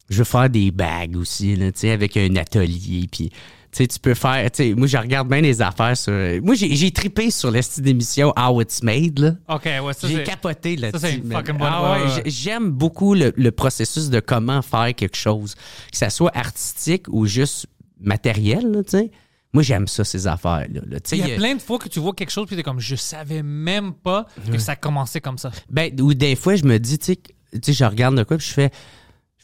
je 0.07 0.19
veux 0.19 0.23
faire 0.23 0.49
des 0.49 0.71
bagues 0.71 1.17
aussi, 1.17 1.57
tu 1.57 1.71
sais, 1.75 1.91
avec 1.91 2.15
un 2.15 2.37
atelier. 2.37 3.09
Puis, 3.11 3.33
sais, 3.77 3.87
tu 3.87 3.99
peux 3.99 4.13
faire, 4.13 4.49
tu 4.51 4.63
sais, 4.63 4.73
moi, 4.75 4.87
je 4.87 4.97
regarde 4.97 5.27
bien 5.29 5.41
les 5.41 5.61
affaires 5.61 5.95
sur. 5.97 6.13
moi, 6.43 6.55
j'ai 6.55 6.91
trippé 6.91 7.29
sur 7.31 7.51
la 7.51 7.61
d'émission 7.77 8.33
How 8.37 8.61
It's 8.61 8.81
Made, 8.83 9.19
là. 9.19 9.31
OK, 9.49 9.65
ouais, 9.65 9.93
ça 9.93 10.07
J'ai 10.07 10.23
capoté 10.23 10.75
là-dessus. 10.75 10.99
ça, 11.01 11.07
c'est 11.09 11.33
fucking 11.33 11.57
bonne- 11.57 11.67
Ah 11.71 11.83
ouais, 11.93 11.99
ouais, 11.99 12.05
ouais. 12.15 12.21
j'ai- 12.25 12.31
J'aime 12.31 12.69
beaucoup 12.71 13.13
le, 13.15 13.33
le 13.35 13.51
processus 13.51 14.09
de 14.09 14.19
comment 14.19 14.61
faire 14.61 14.93
quelque 14.95 15.17
chose, 15.17 15.55
que 15.91 15.97
ça 15.97 16.09
soit 16.09 16.35
artistique 16.37 17.05
ou 17.09 17.25
juste 17.25 17.65
matériel, 17.99 18.83
tu 18.85 18.97
sais. 18.97 19.11
Moi, 19.53 19.63
j'aime 19.63 19.87
ça, 19.87 20.03
ces 20.03 20.27
affaires-là. 20.27 20.81
là. 20.85 20.97
Il 21.13 21.17
y 21.17 21.31
a 21.31 21.35
plein 21.37 21.55
de 21.55 21.61
fois 21.61 21.79
que 21.79 21.87
tu 21.87 21.99
vois 22.01 22.13
quelque 22.13 22.29
chose 22.29 22.45
puis 22.45 22.57
t'es 22.57 22.63
comme 22.63 22.81
je 22.81 22.95
savais 22.95 23.41
même 23.41 23.93
pas 23.93 24.25
que 24.51 24.57
ça 24.57 24.75
commençait 24.75 25.21
comme 25.21 25.37
ça. 25.37 25.49
Ben, 25.69 25.97
ou 26.01 26.13
des 26.13 26.35
fois, 26.35 26.55
je 26.57 26.65
me 26.65 26.77
dis, 26.77 26.97
tu 26.99 27.05
sais, 27.05 27.15
que- 27.15 27.31
tu 27.53 27.59
sais, 27.63 27.73
je 27.73 27.85
regarde 27.85 28.17
de 28.17 28.23
quoi, 28.23 28.37
puis 28.37 28.45
je 28.47 28.53
fais, 28.53 28.69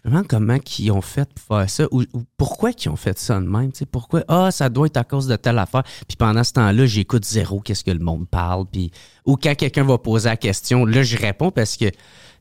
je 0.03 0.09
me 0.09 0.13
demande 0.15 0.27
comment 0.27 0.57
ils 0.79 0.91
ont 0.91 1.01
fait 1.01 1.29
pour 1.33 1.57
faire 1.57 1.69
ça, 1.69 1.87
ou, 1.91 2.01
ou 2.13 2.23
pourquoi 2.37 2.71
ils 2.71 2.89
ont 2.89 2.95
fait 2.95 3.17
ça 3.19 3.39
de 3.39 3.45
même, 3.45 3.71
tu 3.71 3.79
sais, 3.79 3.85
pourquoi, 3.85 4.23
ah, 4.27 4.49
ça 4.51 4.69
doit 4.69 4.87
être 4.87 4.97
à 4.97 5.03
cause 5.03 5.27
de 5.27 5.35
telle 5.35 5.59
affaire, 5.59 5.83
puis 6.07 6.17
pendant 6.17 6.43
ce 6.43 6.53
temps-là, 6.53 6.85
j'écoute 6.85 7.25
zéro 7.25 7.59
qu'est-ce 7.59 7.83
que 7.83 7.91
le 7.91 7.99
monde 7.99 8.27
parle, 8.27 8.65
puis, 8.71 8.91
ou 9.25 9.35
quand 9.35 9.55
quelqu'un 9.55 9.83
va 9.83 9.97
poser 9.97 10.29
la 10.29 10.37
question, 10.37 10.85
là, 10.85 11.03
je 11.03 11.17
réponds 11.17 11.51
parce 11.51 11.77
que, 11.77 11.85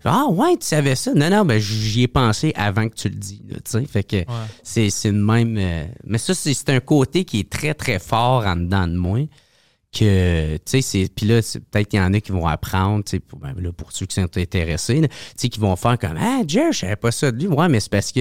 ah, 0.04 0.24
ouais, 0.30 0.56
tu 0.56 0.66
savais 0.66 0.94
ça? 0.94 1.12
Non, 1.12 1.28
non, 1.28 1.44
ben, 1.44 1.58
j'y 1.58 2.04
ai 2.04 2.08
pensé 2.08 2.54
avant 2.56 2.88
que 2.88 2.94
tu 2.94 3.10
le 3.10 3.16
dis, 3.16 3.42
là, 3.50 3.56
tu 3.56 3.72
sais, 3.72 3.84
fait 3.84 4.04
que 4.04 4.24
c'est, 4.62 4.88
c'est 4.88 5.10
le 5.10 5.22
même, 5.22 5.56
euh, 5.58 5.84
mais 6.04 6.18
ça, 6.18 6.32
c'est, 6.34 6.54
c'est 6.54 6.70
un 6.70 6.80
côté 6.80 7.24
qui 7.24 7.40
est 7.40 7.50
très, 7.50 7.74
très 7.74 7.98
fort 7.98 8.46
en 8.46 8.56
dedans 8.56 8.88
de 8.88 8.96
moi 8.96 9.20
que 9.92 10.56
tu 10.56 10.62
sais 10.66 10.82
c'est 10.82 11.08
puis 11.14 11.26
là 11.26 11.40
peut-être 11.70 11.88
qu'il 11.88 11.98
y 11.98 12.02
en 12.02 12.14
a 12.14 12.20
qui 12.20 12.30
vont 12.30 12.46
apprendre 12.46 13.04
tu 13.04 13.10
sais 13.10 13.20
pour, 13.20 13.38
ben, 13.40 13.54
pour 13.72 13.90
ceux 13.92 14.06
qui 14.06 14.14
sont 14.14 14.38
intéressés 14.38 15.00
tu 15.00 15.08
sais 15.36 15.48
qui 15.48 15.58
vont 15.58 15.74
faire 15.76 15.98
comme 15.98 16.16
ah 16.16 16.42
Jer 16.46 16.72
je 16.72 16.78
savais 16.78 16.96
pas 16.96 17.10
ça 17.10 17.32
de 17.32 17.38
lui 17.38 17.48
ouais 17.48 17.68
mais 17.68 17.80
c'est 17.80 17.90
parce 17.90 18.12
que 18.12 18.20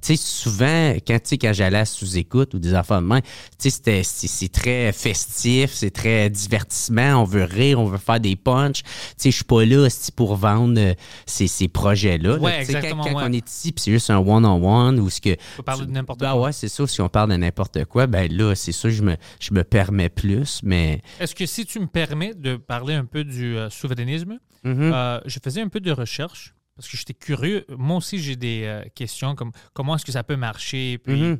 tu 0.00 0.14
sais 0.14 0.16
souvent 0.16 0.92
quand 1.06 1.18
quand 1.40 1.52
j'allais 1.52 1.78
à 1.78 1.84
sous-écoute 1.84 2.54
ou 2.54 2.58
des 2.58 2.74
affaires 2.74 3.00
de 3.00 3.06
main 3.06 3.20
tu 3.20 3.28
sais 3.58 3.70
c'était 3.70 4.02
c'est, 4.04 4.48
très 4.48 4.92
festif 4.92 5.72
c'est 5.72 5.90
très 5.90 6.30
divertissement 6.30 7.20
on 7.22 7.24
veut 7.24 7.44
rire 7.44 7.80
on 7.80 7.86
veut 7.86 7.98
faire 7.98 8.20
des 8.20 8.36
punchs 8.36 8.82
tu 8.82 8.88
sais 9.16 9.30
je 9.30 9.36
suis 9.36 9.44
pas 9.44 9.64
là 9.64 9.80
aussi 9.86 10.12
pour 10.12 10.36
vendre 10.36 10.78
euh, 10.80 10.94
ces, 11.26 11.48
ces 11.48 11.68
projets 11.68 12.18
là 12.18 12.36
Ouais, 12.38 12.64
sais, 12.64 12.74
quand, 12.80 12.96
quand 12.98 13.14
ouais. 13.14 13.24
on 13.26 13.32
est 13.32 13.48
ici 13.48 13.72
puis 13.72 13.82
c'est 13.82 13.90
juste 13.90 14.10
un 14.10 14.18
one 14.18 14.46
on 14.46 14.62
one 14.86 15.00
ou 15.00 15.10
ce 15.10 15.20
que 15.20 15.30
de 15.30 15.84
n'importe 15.90 16.20
ben 16.20 16.32
quoi. 16.32 16.42
ouais 16.42 16.52
c'est 16.52 16.68
ça 16.68 16.86
si 16.86 17.00
on 17.00 17.08
parle 17.08 17.30
de 17.30 17.36
n'importe 17.36 17.84
quoi 17.86 18.06
ben 18.06 18.30
là 18.32 18.54
c'est 18.54 18.72
sûr 18.72 18.90
je 18.90 19.02
me 19.02 19.16
je 19.40 19.52
me 19.52 19.64
permets 19.64 20.08
plus 20.08 20.60
mais 20.62 21.02
Est-ce 21.20 21.34
que 21.34 21.46
si 21.46 21.66
tu 21.66 21.80
me 21.80 21.86
permets 21.86 22.34
de 22.34 22.56
parler 22.56 22.94
un 22.94 23.04
peu 23.04 23.24
du 23.24 23.56
euh, 23.56 23.68
souverainisme, 23.70 24.38
Mhm. 24.64 24.90
euh, 24.92 25.20
je 25.24 25.38
faisais 25.42 25.60
un 25.60 25.68
peu 25.68 25.78
de 25.78 25.92
recherche 25.92 26.52
parce 26.78 26.88
que 26.88 26.96
j'étais 26.96 27.12
curieux. 27.14 27.66
Moi 27.76 27.96
aussi, 27.96 28.18
j'ai 28.20 28.36
des 28.36 28.62
euh, 28.62 28.84
questions 28.94 29.34
comme 29.34 29.50
comment 29.74 29.96
est-ce 29.96 30.04
que 30.06 30.12
ça 30.12 30.22
peut 30.22 30.36
marcher? 30.36 30.98
Puis, 30.98 31.20
Mhm. 31.20 31.38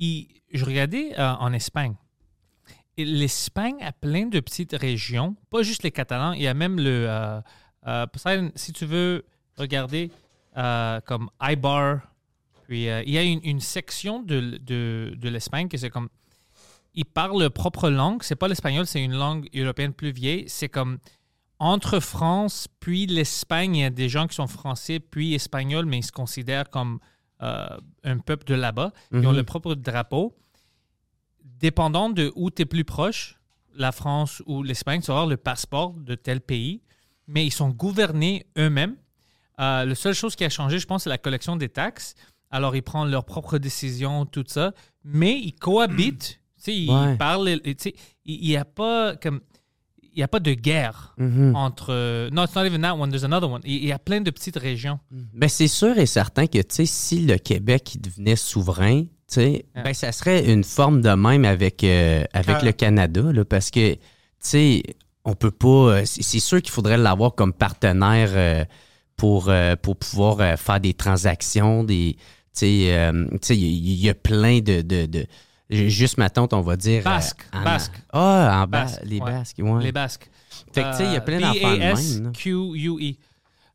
Et 0.00 0.26
je 0.52 0.64
regardais 0.64 1.16
euh, 1.18 1.32
en 1.34 1.52
Espagne. 1.52 1.94
Et 2.96 3.04
l'Espagne 3.04 3.76
a 3.80 3.92
plein 3.92 4.26
de 4.26 4.40
petites 4.40 4.72
régions, 4.72 5.36
pas 5.50 5.62
juste 5.62 5.84
les 5.84 5.92
Catalans. 5.92 6.32
Il 6.32 6.42
y 6.42 6.48
a 6.48 6.54
même 6.54 6.78
le. 6.80 7.06
euh, 7.86 8.06
si 8.56 8.72
tu 8.72 8.84
veux 8.86 9.24
regarder 9.56 10.10
comme 11.06 11.30
Ibar, 11.40 12.00
puis 12.66 12.84
il 12.86 13.10
y 13.10 13.18
a 13.18 13.22
une, 13.22 13.40
une 13.44 13.60
section 13.60 14.22
de, 14.22 14.58
de, 14.58 15.14
de 15.16 15.28
l'Espagne 15.28 15.68
qui 15.68 15.78
c'est 15.78 15.90
comme 15.90 16.08
ils 16.94 17.04
parlent 17.04 17.38
leur 17.40 17.52
propre 17.52 17.90
langue. 17.90 18.22
C'est 18.22 18.36
pas 18.36 18.48
l'espagnol, 18.48 18.86
c'est 18.86 19.02
une 19.02 19.14
langue 19.16 19.48
européenne 19.54 19.92
plus 19.92 20.12
vieille. 20.12 20.44
C'est 20.48 20.68
comme 20.68 20.98
entre 21.58 22.00
France 22.00 22.68
puis 22.80 23.06
l'Espagne, 23.06 23.76
il 23.76 23.80
y 23.80 23.84
a 23.84 23.90
des 23.90 24.08
gens 24.08 24.26
qui 24.26 24.34
sont 24.34 24.46
français 24.46 25.00
puis 25.00 25.34
espagnols, 25.34 25.86
mais 25.86 25.98
ils 25.98 26.04
se 26.04 26.12
considèrent 26.12 26.68
comme 26.70 26.98
euh, 27.42 27.66
un 28.04 28.18
peuple 28.18 28.44
de 28.46 28.54
là-bas. 28.54 28.92
Ils 29.12 29.18
ont 29.26 29.30
Mhm. 29.30 29.36
leur 29.36 29.44
propre 29.44 29.74
drapeau. 29.74 30.34
Dépendant 31.42 32.08
de 32.08 32.32
où 32.36 32.50
tu 32.50 32.62
es 32.62 32.64
plus 32.64 32.84
proche, 32.84 33.38
la 33.74 33.92
France 33.92 34.42
ou 34.46 34.62
l'Espagne, 34.62 35.00
tu 35.00 35.08
vas 35.08 35.14
avoir 35.14 35.26
le 35.26 35.36
passeport 35.36 35.92
de 35.94 36.14
tel 36.14 36.40
pays, 36.40 36.80
mais 37.26 37.44
ils 37.46 37.50
sont 37.52 37.70
gouvernés 37.70 38.46
eux-mêmes. 38.56 38.96
Euh, 39.60 39.84
la 39.84 39.94
seule 39.94 40.14
chose 40.14 40.36
qui 40.36 40.44
a 40.44 40.48
changé, 40.48 40.78
je 40.78 40.86
pense, 40.86 41.04
c'est 41.04 41.10
la 41.10 41.18
collection 41.18 41.56
des 41.56 41.68
taxes. 41.68 42.14
Alors, 42.50 42.74
ils 42.76 42.82
prennent 42.82 43.10
leurs 43.10 43.24
propres 43.24 43.58
décisions, 43.58 44.26
tout 44.26 44.44
ça, 44.46 44.72
mais 45.04 45.38
ils 45.38 45.52
cohabitent. 45.54 46.40
Ils 46.66 46.90
Ouais. 46.90 47.16
parlent. 47.16 47.60
Il 48.24 48.40
n'y 48.48 48.56
a 48.56 48.64
pas 48.64 49.16
comme. 49.16 49.40
Il 50.16 50.20
y 50.20 50.22
a 50.22 50.28
pas 50.28 50.40
de 50.40 50.52
guerre 50.54 51.14
Mhm. 51.18 51.54
entre. 51.56 51.86
euh, 51.92 52.30
No, 52.30 52.44
it's 52.44 52.54
not 52.54 52.64
even 52.66 52.82
that 52.82 52.94
one. 52.96 53.10
There's 53.10 53.24
another 53.24 53.50
one. 53.50 53.60
Il 53.64 53.84
y 53.84 53.92
a 53.92 53.98
plein 53.98 54.20
de 54.20 54.30
petites 54.30 54.56
régions. 54.58 54.98
Ben, 55.10 55.48
c'est 55.48 55.68
sûr 55.68 55.98
et 55.98 56.06
certain 56.06 56.46
que, 56.46 56.58
si 56.84 57.20
le 57.26 57.36
Québec 57.38 57.96
devenait 58.00 58.36
souverain, 58.36 59.02
tu 59.02 59.08
sais, 59.28 59.64
Ah. 59.74 59.82
ben, 59.82 59.94
ça 59.94 60.12
serait 60.12 60.52
une 60.52 60.62
forme 60.64 61.00
de 61.00 61.10
même 61.10 61.44
avec, 61.44 61.82
euh, 61.84 62.24
avec 62.32 62.62
le 62.62 62.72
Canada, 62.72 63.22
là, 63.32 63.44
parce 63.44 63.70
que, 63.70 63.96
on 65.24 65.34
peut 65.34 65.50
pas. 65.50 65.68
euh, 65.68 66.02
C'est 66.04 66.38
sûr 66.40 66.60
qu'il 66.62 66.70
faudrait 66.72 66.98
l'avoir 66.98 67.34
comme 67.34 67.52
partenaire 67.52 68.30
euh, 68.34 68.64
pour, 69.16 69.50
pour 69.82 69.96
pouvoir 69.96 70.58
faire 70.58 70.80
des 70.80 70.94
transactions, 70.94 71.82
des. 71.84 72.16
Euh, 72.62 73.26
il 73.50 73.94
y, 74.00 74.08
a 74.08 74.14
plein 74.14 74.60
de. 74.60 74.80
de, 74.82 75.06
de- 75.06 75.26
juste 75.74 76.18
ma 76.18 76.30
tante, 76.30 76.52
on 76.52 76.60
va 76.60 76.76
dire. 76.76 77.00
euh, 77.00 77.04
Basque, 77.04 77.44
en- 77.52 77.62
basque. 77.62 77.92
Ah, 78.12 78.62
en 78.62 78.66
Basque, 78.66 79.00
les. 79.04 79.20
Basques, 79.20 79.58
ouais. 79.58 79.82
Les 79.82 79.92
Basques. 79.92 80.30
Fait 80.72 80.82
que, 80.82 80.90
tu 80.90 80.96
sais, 80.98 81.04
il 81.06 81.12
y 81.12 81.16
a 81.16 81.20
plein 81.20 81.40
d'affaires 81.40 81.72
de 81.72 81.78
même, 81.78 81.80
là. 81.80 81.94
B-A-S-Q-U-E. 82.30 83.14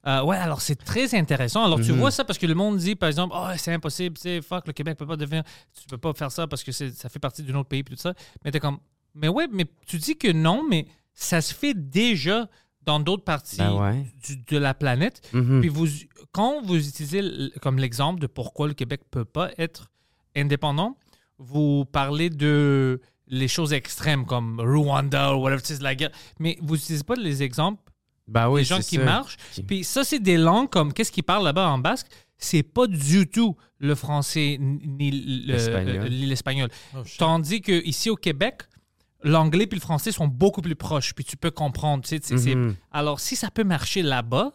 Euh, 0.07 0.23
ouais, 0.23 0.37
alors 0.37 0.61
c'est 0.61 0.75
très 0.77 1.13
intéressant. 1.13 1.65
Alors 1.65 1.79
Mhm. 1.79 1.85
tu 1.85 1.91
vois 1.91 2.09
ça 2.09 2.23
parce 2.23 2.39
que 2.39 2.45
le 2.47 2.55
monde 2.55 2.77
dit, 2.77 2.95
par 2.95 3.09
exemple, 3.09 3.35
oh, 3.37 3.47
c'est 3.57 3.73
impossible, 3.73 4.15
tu 4.15 4.21
sais, 4.23 4.41
fuck, 4.41 4.65
le 4.65 4.71
Québec 4.73 4.97
peut 4.97 5.05
pas 5.05 5.17
devenir, 5.17 5.43
tu 5.77 5.85
peux 5.87 5.97
pas 5.97 6.13
faire 6.13 6.31
ça 6.31 6.47
parce 6.47 6.63
que 6.63 6.71
c'est- 6.71 6.91
ça 6.97 7.09
fait 7.09 7.19
partie 7.19 7.43
d'un 7.43 7.55
autre 7.55 7.67
pays, 7.67 7.83
puis 7.83 7.95
tout 7.95 8.01
ça. 8.01 8.13
Mais 8.45 8.51
t'es 8.51 8.61
comme, 8.61 8.79
mais 9.13 9.27
ouais, 9.27 9.47
mais 9.51 9.65
tu 9.85 9.97
dis 9.97 10.17
que 10.17 10.31
non, 10.31 10.63
mais 10.67 10.87
ça 11.13 11.41
se 11.41 11.53
fait 11.53 11.73
déjà 11.73 12.47
dans 12.85 13.01
d'autres 13.01 13.25
parties 13.25 13.57
Ben 13.57 13.73
ouais. 13.73 14.05
du- 14.25 14.37
de 14.37 14.57
la 14.57 14.73
planète. 14.73 15.21
Mhm. 15.33 15.59
Puis 15.59 15.69
vous, 15.69 15.87
quand 16.31 16.61
vous 16.63 16.77
utilisez 16.87 17.51
comme 17.61 17.77
l'exemple 17.77 18.21
de 18.21 18.27
pourquoi 18.27 18.69
le 18.69 18.73
Québec 18.73 19.01
peut 19.11 19.25
pas 19.25 19.49
être 19.57 19.91
indépendant, 20.35 20.95
vous 21.39 21.85
parlez 21.85 22.29
de 22.29 23.01
les 23.27 23.47
choses 23.47 23.73
extrêmes 23.73 24.25
comme 24.25 24.59
Rwanda 24.59 25.35
ou 25.35 25.41
whatever, 25.41 25.61
c'est 25.63 25.81
la 25.81 25.95
guerre. 25.95 26.11
Mais 26.39 26.57
vous 26.61 26.75
n'utilisez 26.75 27.03
pas 27.03 27.15
les 27.15 27.41
exemples 27.43 27.81
Ben 28.27 28.49
oui, 28.49 28.61
des 28.61 28.65
gens 28.65 28.79
qui 28.79 28.95
ça. 28.97 29.03
marchent? 29.03 29.37
Qui- 29.53 29.63
Puis 29.63 29.83
ça, 29.83 30.03
c'est 30.03 30.19
des 30.19 30.37
langues 30.37 30.69
comme 30.69 30.93
qu'est-ce 30.93 31.11
qu'ils 31.11 31.23
parlent 31.23 31.43
là-bas 31.45 31.69
en 31.69 31.77
basque? 31.77 32.07
C'est 32.37 32.63
pas 32.63 32.87
du 32.87 33.27
tout 33.27 33.55
le 33.79 33.95
français 33.95 34.57
ni 34.59 35.11
le- 35.11 35.53
L'espagnol. 36.25 36.69
euh. 36.95 36.99
Oh. 36.99 37.03
Tandis 37.17 37.61
que 37.61 37.83
ici 37.85 38.09
au 38.09 38.15
Québec, 38.15 38.61
l'anglais 39.23 39.67
puis 39.67 39.77
le 39.77 39.81
français 39.81 40.11
sont 40.11 40.27
beaucoup 40.27 40.61
plus 40.61 40.75
proches. 40.75 41.13
Puis 41.13 41.23
tu 41.25 41.37
peux 41.37 41.51
comprendre. 41.51 42.03
tu 42.03 42.17
sais, 42.21 42.55
Mhm. 42.55 42.75
Alors, 42.91 43.19
si 43.19 43.35
ça 43.35 43.51
peut 43.51 43.63
marcher 43.65 44.01
là-bas, 44.01 44.53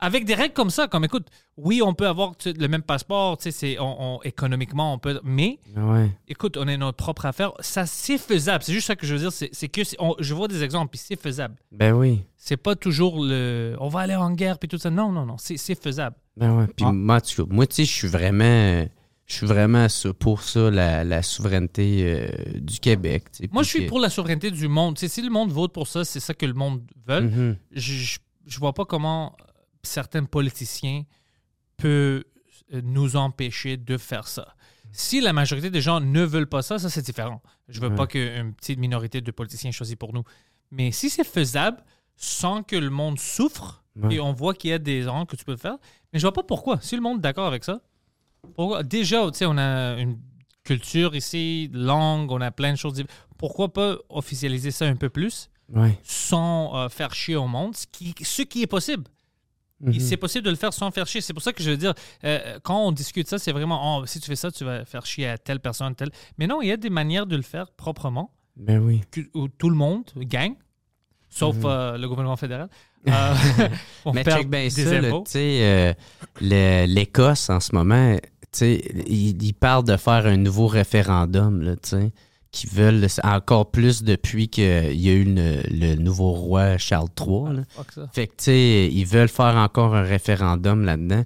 avec 0.00 0.24
des 0.24 0.34
règles 0.34 0.54
comme 0.54 0.70
ça, 0.70 0.88
comme 0.88 1.04
écoute, 1.04 1.26
oui, 1.56 1.82
on 1.82 1.92
peut 1.94 2.06
avoir 2.06 2.36
tu 2.36 2.50
sais, 2.50 2.56
le 2.58 2.68
même 2.68 2.82
passeport, 2.82 3.36
tu 3.36 3.44
sais, 3.44 3.50
c'est, 3.50 3.78
on, 3.78 4.16
on- 4.16 4.22
économiquement, 4.22 4.94
on 4.94 4.98
peut. 4.98 5.20
Mais 5.24 5.58
Ouais. 5.76 6.10
écoute, 6.28 6.56
on 6.56 6.66
a 6.68 6.76
notre 6.76 6.96
propre 6.96 7.26
affaire. 7.26 7.52
Ça, 7.60 7.86
c'est 7.86 8.18
faisable. 8.18 8.64
C'est 8.64 8.72
juste 8.72 8.86
ça 8.86 8.96
que 8.96 9.06
je 9.06 9.14
veux 9.14 9.20
dire. 9.20 9.32
C'est, 9.32 9.68
que 9.68 9.82
on- 9.98 10.14
je 10.18 10.32
vois 10.34 10.48
des 10.48 10.62
exemples, 10.62 10.90
puis 10.90 11.00
c'est 11.04 11.20
faisable. 11.20 11.56
Ben 11.72 11.92
oui. 11.92 12.22
C'est 12.36 12.56
pas 12.56 12.74
toujours 12.76 13.22
le. 13.24 13.76
On 13.80 13.88
va 13.88 14.00
aller 14.00 14.14
en 14.16 14.30
guerre, 14.32 14.58
puis 14.58 14.68
tout 14.68 14.78
ça. 14.78 14.90
Non, 14.90 15.12
non, 15.12 15.26
non. 15.26 15.36
C'est, 15.38 15.56
faisable. 15.80 16.16
Ben 16.36 16.56
ouais. 16.56 16.66
Puis 16.68 16.86
Ah. 16.88 16.92
moi, 16.92 17.20
tu 17.20 17.36
sais, 17.70 17.84
je 17.84 17.92
suis 17.92 18.08
vraiment. 18.08 18.86
Je 19.26 19.34
suis 19.36 19.46
vraiment 19.46 19.86
pour 20.18 20.42
ça, 20.42 20.70
la, 20.72 21.04
la 21.04 21.22
souveraineté 21.22 22.02
euh, 22.04 22.28
du 22.58 22.80
Québec. 22.80 23.26
tu 23.30 23.44
sais, 23.44 23.50
Moi, 23.52 23.62
je 23.62 23.68
suis 23.68 23.84
que- 23.84 23.88
pour 23.88 24.00
la 24.00 24.10
souveraineté 24.10 24.50
du 24.50 24.66
monde. 24.66 24.96
Tu 24.96 25.00
sais, 25.02 25.08
si 25.08 25.22
le 25.22 25.30
monde 25.30 25.52
vote 25.52 25.72
pour 25.72 25.86
ça, 25.86 26.04
c'est 26.04 26.18
ça 26.18 26.34
que 26.34 26.46
le 26.46 26.54
monde 26.54 26.82
veut. 27.06 27.20
Mhm. 27.20 27.56
je, 27.70 27.92
je, 27.92 28.18
je 28.46 28.58
vois 28.58 28.72
pas 28.72 28.84
comment 28.84 29.36
certains 29.82 30.24
politiciens 30.24 31.02
peuvent 31.76 32.24
euh, 32.74 32.80
nous 32.82 33.16
empêcher 33.16 33.76
de 33.76 33.96
faire 33.96 34.28
ça. 34.28 34.54
Si 34.92 35.20
la 35.20 35.32
majorité 35.32 35.70
des 35.70 35.80
gens 35.80 36.00
ne 36.00 36.22
veulent 36.22 36.48
pas 36.48 36.62
ça, 36.62 36.78
ça 36.78 36.90
c'est 36.90 37.02
différent. 37.02 37.42
Je 37.68 37.80
veux 37.80 37.88
Ouais. 37.88 37.94
pas 37.94 38.06
qu'une 38.06 38.54
petite 38.54 38.78
minorité 38.78 39.20
de 39.20 39.30
politiciens 39.30 39.70
choisissent 39.70 39.96
pour 39.96 40.12
nous. 40.12 40.24
Mais 40.70 40.90
si 40.92 41.10
c'est 41.10 41.24
faisable 41.24 41.82
sans 42.16 42.62
que 42.62 42.76
le 42.76 42.90
monde 42.90 43.18
souffre, 43.18 43.82
Ouais. 43.96 44.14
et 44.16 44.20
on 44.20 44.32
voit 44.32 44.54
qu'il 44.54 44.70
y 44.70 44.72
a 44.72 44.78
des 44.78 45.00
erreurs 45.02 45.26
que 45.26 45.36
tu 45.36 45.44
peux 45.44 45.56
faire, 45.56 45.76
mais 46.12 46.18
je 46.18 46.24
vois 46.24 46.32
pas 46.32 46.42
pourquoi. 46.42 46.80
Si 46.80 46.94
le 46.96 47.02
monde 47.02 47.18
est 47.18 47.22
d'accord 47.22 47.46
avec 47.46 47.64
ça, 47.64 47.80
pourquoi? 48.54 48.82
déjà, 48.82 49.28
tu 49.30 49.38
sais, 49.38 49.46
on 49.46 49.58
a 49.58 49.94
une 49.98 50.18
culture 50.64 51.14
ici, 51.16 51.70
langue, 51.72 52.30
on 52.30 52.40
a 52.40 52.50
plein 52.50 52.72
de 52.72 52.76
choses. 52.78 53.02
Pourquoi 53.38 53.72
pas 53.72 53.96
officialiser 54.08 54.70
ça 54.70 54.86
un 54.86 54.96
peu 54.96 55.08
plus 55.08 55.50
Ouais. 55.72 55.98
sans 56.02 56.76
euh, 56.76 56.88
faire 56.88 57.14
chier 57.14 57.36
au 57.36 57.46
monde, 57.46 57.76
ce 57.76 57.86
qui, 57.90 58.14
ce 58.22 58.42
qui 58.42 58.62
est 58.62 58.66
possible. 58.66 59.04
Mhm. 59.80 59.98
C'est 60.00 60.16
possible 60.18 60.44
de 60.44 60.50
le 60.50 60.56
faire 60.56 60.72
sans 60.72 60.90
faire 60.90 61.06
chier. 61.06 61.20
C'est 61.22 61.32
pour 61.32 61.42
ça 61.42 61.52
que 61.52 61.62
je 61.62 61.70
veux 61.70 61.76
dire, 61.76 61.94
euh, 62.24 62.58
quand 62.62 62.86
on 62.86 62.92
discute 62.92 63.28
ça, 63.28 63.38
c'est 63.38 63.52
vraiment, 63.52 63.98
oh, 63.98 64.06
si 64.06 64.20
tu 64.20 64.26
fais 64.26 64.36
ça, 64.36 64.50
tu 64.50 64.64
vas 64.64 64.84
faire 64.84 65.06
chier 65.06 65.26
à 65.28 65.38
telle 65.38 65.60
personne, 65.60 65.94
telle. 65.94 66.10
Mais 66.38 66.46
non, 66.46 66.60
il 66.62 66.68
y 66.68 66.72
a 66.72 66.76
des 66.76 66.90
manières 66.90 67.26
de 67.26 67.36
le 67.36 67.42
faire 67.42 67.70
proprement, 67.72 68.30
Ben 68.56 68.78
oui. 68.78 69.00
que- 69.10 69.20
où 69.34 69.48
tout 69.48 69.70
le 69.70 69.76
monde 69.76 70.04
gagne, 70.16 70.54
sauf 71.30 71.56
euh, 71.64 71.96
le 71.96 72.08
gouvernement 72.08 72.36
fédéral. 72.36 72.68
Euh, 73.08 73.10
on 74.04 74.10
Mhm. 74.10 74.14
Mais 74.16 74.24
perd 74.24 74.38
check 74.40 74.50
bien 74.50 74.64
des 74.64 74.68
ça, 74.70 74.80
euh, 75.38 75.94
le- 76.42 76.84
l'Écosse 76.86 77.48
en 77.48 77.58
ce 77.58 77.74
moment, 77.74 78.14
tu 78.18 78.58
sais, 78.58 78.82
ils 79.06 79.42
ils 79.42 79.54
parlent 79.54 79.84
de 79.86 79.96
faire 79.96 80.26
un 80.26 80.36
nouveau 80.36 80.66
référendum, 80.66 81.62
là, 81.62 81.76
tu 81.76 81.88
sais, 81.88 82.12
qui 82.52 82.66
veulent 82.66 83.06
encore 83.22 83.70
plus 83.70 84.02
depuis 84.02 84.48
qu'il 84.48 85.00
y 85.00 85.08
a 85.08 85.12
eu 85.12 85.24
le, 85.24 85.62
le 85.70 85.94
nouveau 85.94 86.32
roi 86.32 86.78
Charles 86.78 87.08
III. 87.18 87.56
là. 87.56 87.62
Ça. 87.94 88.08
Fait 88.12 88.26
que, 88.26 88.32
tu 88.32 88.44
sais, 88.44 88.88
ils 88.90 89.04
veulent 89.04 89.28
faire 89.28 89.56
encore 89.56 89.94
un 89.94 90.02
référendum 90.02 90.84
là-dedans. 90.84 91.22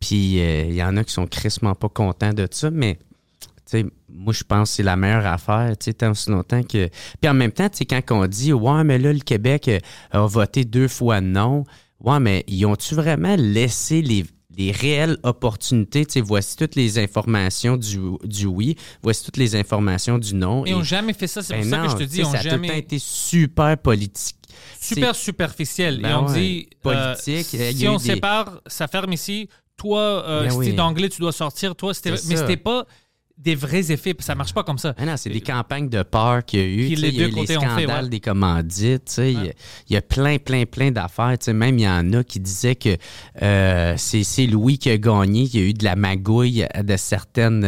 Puis, 0.00 0.40
euh, 0.40 0.64
il 0.68 0.74
y 0.74 0.82
en 0.82 0.96
a 0.96 1.04
qui 1.04 1.12
sont 1.12 1.26
crissement 1.26 1.74
pas 1.74 1.88
contents 1.88 2.32
de 2.32 2.48
ça, 2.50 2.70
mais, 2.70 2.98
tu 3.40 3.48
sais, 3.66 3.86
moi, 4.08 4.32
je 4.32 4.44
pense 4.44 4.70
que 4.70 4.76
c'est 4.76 4.82
la 4.82 4.96
meilleure 4.96 5.26
affaire, 5.26 5.76
tu 5.78 5.84
sais, 5.84 5.92
tant 5.94 6.10
aussi 6.10 6.30
longtemps 6.30 6.62
que... 6.62 6.88
Puis 7.20 7.30
en 7.30 7.34
même 7.34 7.52
temps, 7.52 7.68
tu 7.68 7.78
sais, 7.78 7.84
quand 7.84 8.02
on 8.10 8.26
dit 8.26 8.52
«Ouais, 8.54 8.82
mais 8.82 8.98
là, 8.98 9.12
le 9.12 9.20
Québec 9.20 9.68
euh, 9.68 9.78
a 10.10 10.26
voté 10.26 10.64
deux 10.64 10.88
fois 10.88 11.20
non», 11.20 11.64
ouais, 12.00 12.18
mais 12.18 12.44
ils 12.48 12.64
ont-tu 12.66 12.94
vraiment 12.94 13.36
laissé 13.36 14.02
les, 14.02 14.24
les 14.56 14.70
réelles 14.72 15.18
opportunités? 15.22 16.04
Tu 16.06 16.12
sais, 16.14 16.20
voici 16.20 16.56
toutes 16.56 16.74
les 16.74 16.98
informations 16.98 17.76
du, 17.76 17.98
du 18.24 18.46
oui, 18.46 18.76
voici 19.02 19.24
toutes 19.24 19.36
les 19.36 19.56
informations 19.56 20.18
du 20.18 20.34
non. 20.34 20.64
Ils 20.66 20.72
n'ont 20.72 20.82
jamais 20.82 21.12
fait 21.12 21.26
ça. 21.26 21.42
C'est 21.42 21.54
pour 21.54 21.62
Ben 21.64 21.70
ça 21.70 21.76
non, 21.78 21.84
que 21.84 21.90
je 21.92 21.96
te 21.96 22.10
dis, 22.10 22.22
ont 22.24 22.30
ça 22.30 22.38
a 22.38 22.40
tout 22.40 22.44
le 22.46 22.50
temps 22.50 22.62
jamais. 22.64 22.78
été 22.78 22.98
super 22.98 23.78
politique. 23.78 24.36
super 24.80 25.14
superficiel. 25.14 26.00
Ben 26.00 26.10
et 26.10 26.14
on 26.14 26.26
ouais. 26.26 26.34
dit 26.40 26.68
Politique, 26.82 27.54
euh, 27.54 27.70
y 27.70 27.76
si 27.76 27.88
on 27.88 27.96
des- 27.96 28.04
sépare, 28.04 28.60
ça 28.66 28.88
ferme 28.88 29.12
ici. 29.12 29.48
Toi, 29.76 30.00
euh, 30.00 30.42
Ben 30.42 30.50
si 30.50 30.56
oui. 30.58 30.66
t'es 30.66 30.72
d'anglais, 30.74 31.08
tu 31.08 31.20
dois 31.20 31.32
sortir. 31.32 31.74
Toi, 31.74 31.94
c'était. 31.94 32.10
Mais 32.10 32.16
ça. 32.16 32.36
c'était 32.36 32.56
pas 32.56 32.86
des 33.42 33.54
vrais 33.54 33.90
effets. 33.90 34.14
Ça 34.20 34.34
marche 34.34 34.54
pas 34.54 34.62
comme 34.62 34.78
ça. 34.78 34.94
Ah 34.96 35.04
non, 35.04 35.16
c'est 35.16 35.30
des 35.30 35.40
campagnes 35.40 35.88
de 35.88 36.02
peur 36.02 36.44
qu'il 36.44 36.60
y 36.60 36.62
a 36.62 36.66
eu. 36.66 36.94
Les 36.94 37.08
il 37.08 37.14
y 37.14 37.22
a 37.22 37.26
deux 37.26 37.32
eu 37.32 37.40
les 37.40 37.46
fait, 37.46 37.54
scandales 37.54 38.04
ouais. 38.04 38.08
des 38.10 38.20
commandites. 38.20 39.04
tu 39.06 39.12
sais, 39.12 39.32
Il 39.32 39.44
y 39.44 39.48
a- 39.48 39.52
il 39.88 39.92
y, 39.94 39.96
a 39.96 40.02
plein, 40.02 40.38
plein, 40.38 40.64
plein 40.64 40.90
d'affaires. 40.90 41.36
tu 41.38 41.46
sais, 41.46 41.52
Même 41.52 41.78
il 41.78 41.82
y 41.84 41.88
en 41.88 42.12
a 42.12 42.22
qui 42.24 42.38
disaient 42.40 42.76
que 42.76 42.96
euh, 43.42 43.94
c'est 43.96 44.46
Louis 44.46 44.78
qui 44.78 44.90
a 44.90 44.98
gagné. 44.98 45.42
Il 45.42 45.56
y 45.60 45.62
a 45.62 45.66
eu 45.66 45.72
de 45.74 45.84
la 45.84 45.96
magouille 45.96 46.66
de, 46.82 46.96
certaines, 46.96 47.60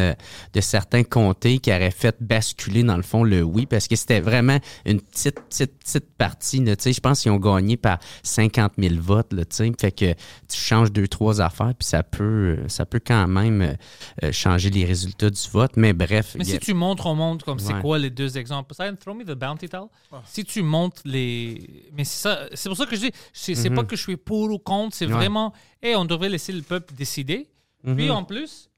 de 0.53 0.61
certains 0.61 1.03
comtés 1.03 1.59
qui 1.59 1.71
auraient 1.71 1.91
fait 1.91 2.17
basculer, 2.21 2.83
dans 2.85 2.97
le 2.97 3.03
fond, 3.03 3.25
le 3.25 3.43
oui, 3.43 3.67
parce 3.67 3.89
que 3.89 3.97
c'était 3.97 4.21
vraiment 4.21 4.59
une 4.87 5.01
petite, 5.01 5.41
petite, 5.49 5.79
petite 5.79 6.11
partie. 6.17 6.61
là, 6.65 6.77
tu 6.77 6.85
sais, 6.85 6.93
Je 6.93 7.01
pense 7.01 7.21
qu'ils 7.23 7.33
ont 7.33 7.37
gagné 7.39 7.77
par 7.77 7.99
50 8.23 8.73
000 8.79 8.95
votes. 9.01 9.33
Là, 9.33 9.45
tu 9.45 9.57
sais. 9.57 9.73
fait 9.81 9.93
que 9.93 10.13
tu 10.13 10.57
changes 10.57 10.93
deux, 10.93 11.09
trois 11.09 11.41
affaires, 11.41 11.73
puis 11.79 11.87
ça 11.89 12.03
peut, 12.03 12.59
ça 12.69 12.87
peut 12.87 13.01
quand 13.05 13.27
même 13.27 13.77
euh, 14.23 14.33
changer 14.33 14.71
les 14.71 14.85
résultats 14.85 15.31
du 15.31 15.41
vote. 15.53 15.64
Mais 15.77 15.93
bref, 15.93 16.35
Mais 16.39 16.43
a- 16.43 16.45
si 16.45 16.59
tu 16.59 16.75
montres 16.75 17.07
au 17.07 17.15
monde 17.15 17.43
comme 17.43 17.59
c'est 17.59 17.79
quoi 17.81 17.99
les 17.99 18.11
deux 18.11 18.37
exemples, 18.39 18.69
Poseidon, 18.69 18.97
throw 18.97 19.15
me 19.15 19.25
the 19.25 19.33
bounty 19.33 19.69
towel. 19.69 19.89
Si 20.25 20.45
tu 20.45 20.63
montres 20.63 21.03
les. 21.05 21.89
Mais 21.93 22.05
c'est 22.05 22.21
ça, 22.23 22.41
c'est 22.55 22.69
pour 22.69 22.77
ça 22.79 22.87
que 22.87 22.95
je 22.97 23.03
dis, 23.03 23.11
c'est 23.33 23.55
c'est 23.55 23.71
pas 23.71 23.85
que 23.85 23.97
je 23.97 24.03
suis 24.03 24.17
pour 24.17 24.51
ou 24.51 24.59
contre, 24.59 24.95
c'est 24.97 25.07
Mhm. 25.07 25.13
Ouais. 25.13 25.19
vraiment, 25.19 25.53
hey, 25.83 25.97
on 25.97 26.05
devrait 26.05 26.29
laisser 26.29 26.53
le 26.53 26.63
peuple 26.63 26.95
décider. 26.95 27.49
Mhm. 27.85 27.97
Puis 27.97 28.11
en 28.11 28.25
plus, 28.25 28.71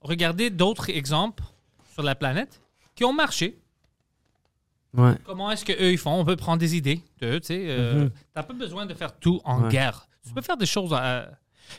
regardez 0.00 0.50
d'autres 0.50 0.90
exemples 0.90 1.42
sur 1.92 2.02
la 2.02 2.14
planète 2.14 2.60
qui 2.94 3.04
ont 3.04 3.12
marché. 3.12 3.58
Ouais. 4.96 5.14
Comment 5.24 5.50
est-ce 5.50 5.64
qu'eux 5.64 5.90
ils 5.92 5.98
font? 5.98 6.12
On 6.20 6.24
peut 6.24 6.36
prendre 6.36 6.58
des 6.58 6.76
idées 6.76 7.00
d'eux, 7.20 7.40
tu 7.40 7.48
sais. 7.48 7.64
euh, 7.68 8.08
T'as 8.32 8.44
pas 8.44 8.54
besoin 8.54 8.86
de 8.86 8.94
faire 8.94 9.18
tout 9.18 9.40
en 9.44 9.58
Mhm. 9.58 9.64
Ouais. 9.64 9.70
guerre. 9.72 10.06
Tu 10.26 10.32
peux 10.32 10.42
faire 10.42 10.56
des 10.56 10.66
choses. 10.66 10.92
à- 10.94 11.30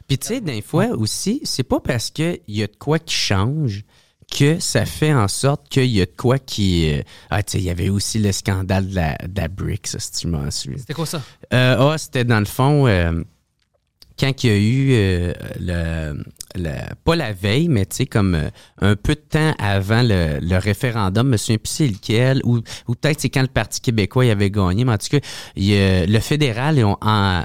Puis 0.07 0.17
tu 0.17 0.27
sais, 0.27 0.41
des 0.41 0.61
fois 0.61 0.87
aussi, 0.87 1.39
c'est 1.43 1.63
pas 1.63 1.79
parce 1.79 2.09
qu'il 2.11 2.41
y 2.47 2.61
a 2.63 2.67
de 2.67 2.75
quoi 2.75 2.99
qui 2.99 3.15
change 3.15 3.83
que 4.32 4.59
ça 4.59 4.86
fait 4.86 5.13
en 5.13 5.28
sorte 5.28 5.69
qu'il 5.69 5.86
y 5.86 6.01
a 6.01 6.05
de 6.05 6.11
quoi 6.17 6.39
qui... 6.39 6.91
euh, 6.91 7.01
Ah, 7.30 7.43
tu 7.43 7.53
sais, 7.53 7.57
il 7.59 7.63
y 7.65 7.69
avait 7.69 7.89
aussi 7.89 8.19
le 8.19 8.32
scandale 8.32 8.89
de 8.89 8.95
la, 8.95 9.15
de 9.28 9.39
la 9.41 9.47
ça, 9.86 9.99
si 9.99 10.11
tu 10.11 10.28
m'en 10.28 10.49
souviens. 10.51 10.78
C'était 10.80 10.93
quoi 10.93 11.05
ça? 11.05 11.21
Euh, 11.53 11.76
ah, 11.91 11.97
c'était 11.97 12.23
dans 12.26 12.39
le 12.39 12.45
fond, 12.45 12.88
euh, 12.88 13.23
quand 14.19 14.43
il 14.43 14.49
y 14.49 14.53
a 14.53 14.57
eu 14.57 14.89
euh, 14.93 15.34
le, 15.59 16.23
le- 16.55 16.95
Pas 17.03 17.15
la 17.15 17.34
veille, 17.34 17.67
mais 17.69 17.86
tu 17.86 17.97
sais, 17.97 18.05
comme 18.05 18.49
un 18.82 18.95
peu 18.95 19.13
de 19.15 19.19
temps 19.19 19.53
avant 19.59 20.01
le, 20.03 20.39
le 20.41 20.57
référendum, 20.57 21.28
je 21.28 21.32
me 21.32 21.38
souviens 21.38 21.57
plus 21.57 21.69
c'est 21.71 21.88
lequel, 21.88 22.41
ou, 22.45 22.59
ou 22.88 22.95
peut-être 22.95 23.19
c'est 23.21 23.30
quand 23.30 23.41
le 23.41 23.47
Parti 23.47 23.80
québécois 23.82 24.26
y 24.26 24.32
avait 24.32 24.49
gagné, 24.51 24.86
mais 24.86 24.93
en 24.93 24.97
tout 24.97 25.09
cas, 25.11 25.19
il 25.55 26.05
le 26.11 26.19
fédéral, 26.19 26.78
ils 26.78 26.84
ont, 26.86 26.97
en- 27.01 27.43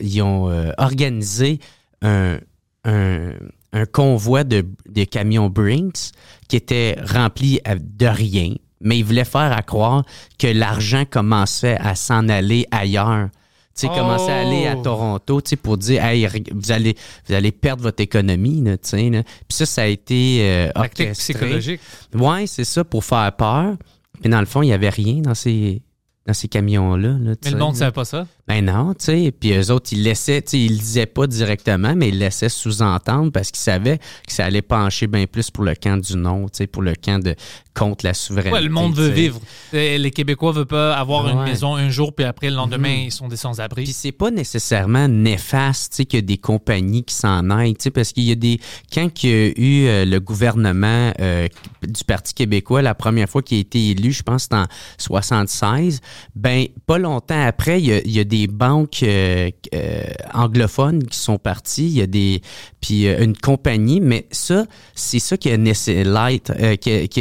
ils 0.00 0.22
ont 0.22 0.72
organisé 0.78 1.58
un, 2.02 2.38
un, 2.84 3.32
un 3.74 3.84
convoi 3.86 4.44
de, 4.44 4.64
de 4.88 5.04
camions 5.04 5.50
Brinks 5.50 6.12
qui 6.48 6.56
était 6.56 6.96
rempli 7.12 7.60
de 7.80 8.06
rien, 8.06 8.54
mais 8.80 8.98
ils 8.98 9.04
voulaient 9.04 9.24
faire 9.24 9.52
à 9.52 9.62
croire 9.62 10.04
que 10.38 10.46
l'argent 10.46 11.04
commençait 11.10 11.76
à 11.80 11.94
s'en 11.94 12.28
aller 12.28 12.66
ailleurs. 12.70 13.28
Tu 13.76 13.80
sais, 13.80 13.88
Oh! 13.90 13.96
commencer 13.96 14.30
à 14.30 14.40
aller 14.42 14.66
à 14.68 14.76
Toronto, 14.76 15.40
tu 15.40 15.50
sais, 15.50 15.56
pour 15.56 15.76
dire, 15.76 16.04
hey, 16.04 16.28
vous 16.52 16.70
allez, 16.70 16.94
vous 17.26 17.34
allez 17.34 17.50
perdre 17.50 17.82
votre 17.82 18.00
économie, 18.00 18.62
là, 18.62 18.78
tu 18.78 18.90
sais, 18.90 19.10
là. 19.10 19.24
Puis 19.24 19.56
ça, 19.56 19.66
ça 19.66 19.82
a 19.82 19.86
été 19.86 20.38
euh, 20.42 20.68
orchestré. 20.76 21.10
psychologique. 21.12 21.80
Ouais, 22.14 22.46
c'est 22.46 22.62
ça, 22.64 22.84
pour 22.84 23.04
faire 23.04 23.32
peur. 23.36 23.74
Mais 24.22 24.30
dans 24.30 24.38
le 24.38 24.46
fond, 24.46 24.62
il 24.62 24.66
n'y 24.66 24.72
avait 24.72 24.90
rien 24.90 25.22
dans 25.22 25.34
ces, 25.34 25.82
dans 26.24 26.34
ces 26.34 26.46
camions-là. 26.46 27.16
là, 27.20 27.34
Mais 27.44 27.50
le 27.50 27.58
monde 27.58 27.72
ne 27.74 27.78
savait 27.78 27.90
pas 27.90 28.04
ça? 28.04 28.28
Ben 28.46 28.62
non, 28.64 28.92
tu 28.92 29.06
sais. 29.06 29.32
Puis 29.38 29.52
eux 29.54 29.70
autres, 29.70 29.88
ils 29.92 30.02
laissaient, 30.02 30.42
tu 30.42 30.50
sais, 30.50 30.60
ils 30.60 30.72
le 30.72 30.78
disaient 30.78 31.06
pas 31.06 31.26
directement, 31.26 31.94
mais 31.96 32.08
ils 32.08 32.18
laissaient 32.18 32.50
sous-entendre 32.50 33.32
parce 33.32 33.50
qu'ils 33.50 33.62
savaient 33.62 33.96
que 33.98 34.32
ça 34.32 34.44
allait 34.44 34.60
pencher 34.60 35.06
bien 35.06 35.26
plus 35.26 35.50
pour 35.50 35.64
le 35.64 35.74
camp 35.74 35.96
du 35.98 36.14
non, 36.16 36.44
tu 36.44 36.58
sais, 36.58 36.66
pour 36.66 36.82
le 36.82 36.94
camp 36.94 37.22
de 37.22 37.34
contre 37.74 38.04
la 38.04 38.14
souveraineté. 38.14 38.52
Ouais, 38.52 38.62
le 38.62 38.68
monde 38.68 38.94
veut 38.94 39.08
vivre. 39.08 39.40
Les 39.72 40.10
Québécois 40.12 40.52
veulent 40.52 40.66
pas 40.66 40.94
avoir 40.94 41.26
une 41.28 41.42
maison 41.42 41.74
un 41.74 41.88
jour, 41.90 42.14
puis 42.14 42.24
après, 42.24 42.48
le 42.50 42.54
lendemain, 42.56 42.88
Mhm. 42.98 43.02
ils 43.06 43.10
sont 43.12 43.26
des 43.26 43.36
sans-abri. 43.36 43.82
Puis 43.84 43.92
c'est 43.92 44.12
pas 44.12 44.30
nécessairement 44.30 45.08
néfaste, 45.08 45.92
tu 45.92 45.96
sais, 45.96 46.04
qu'il 46.04 46.18
y 46.18 46.22
a 46.22 46.26
des 46.26 46.38
compagnies 46.38 47.02
qui 47.02 47.14
s'en 47.14 47.50
aillent, 47.50 47.74
tu 47.74 47.84
sais, 47.84 47.90
parce 47.90 48.12
qu'il 48.12 48.24
y 48.24 48.30
a 48.32 48.36
des... 48.36 48.60
Quand 48.92 49.24
il 49.24 49.30
y 49.30 49.32
a 49.32 49.46
eu 49.56 49.86
euh, 49.86 50.04
le 50.04 50.20
gouvernement 50.20 51.12
euh, 51.20 51.48
du 51.82 52.04
Parti 52.04 52.32
québécois, 52.34 52.80
la 52.82 52.94
première 52.94 53.28
fois 53.28 53.42
qu'il 53.42 53.56
a 53.56 53.60
été 53.62 53.90
élu, 53.90 54.12
je 54.12 54.22
pense 54.22 54.48
en 54.52 54.66
76, 54.98 56.00
ben 56.36 56.66
pas 56.86 56.98
longtemps 56.98 57.42
après, 57.44 57.80
il 57.80 57.86
y 57.86 57.92
a, 57.92 58.00
il 58.04 58.10
y 58.12 58.20
a 58.20 58.24
des 58.24 58.33
banques 58.46 59.02
euh, 59.02 59.50
euh, 59.74 60.02
anglophones 60.32 61.04
qui 61.04 61.18
sont 61.18 61.38
parties, 61.38 61.86
il 61.86 61.92
y 61.98 62.02
a 62.02 62.06
des... 62.06 62.40
Puis 62.80 63.06
euh, 63.06 63.22
une 63.24 63.36
compagnie, 63.36 64.00
mais 64.00 64.26
ça, 64.30 64.66
c'est 64.94 65.18
ça 65.18 65.36
qui 65.36 65.50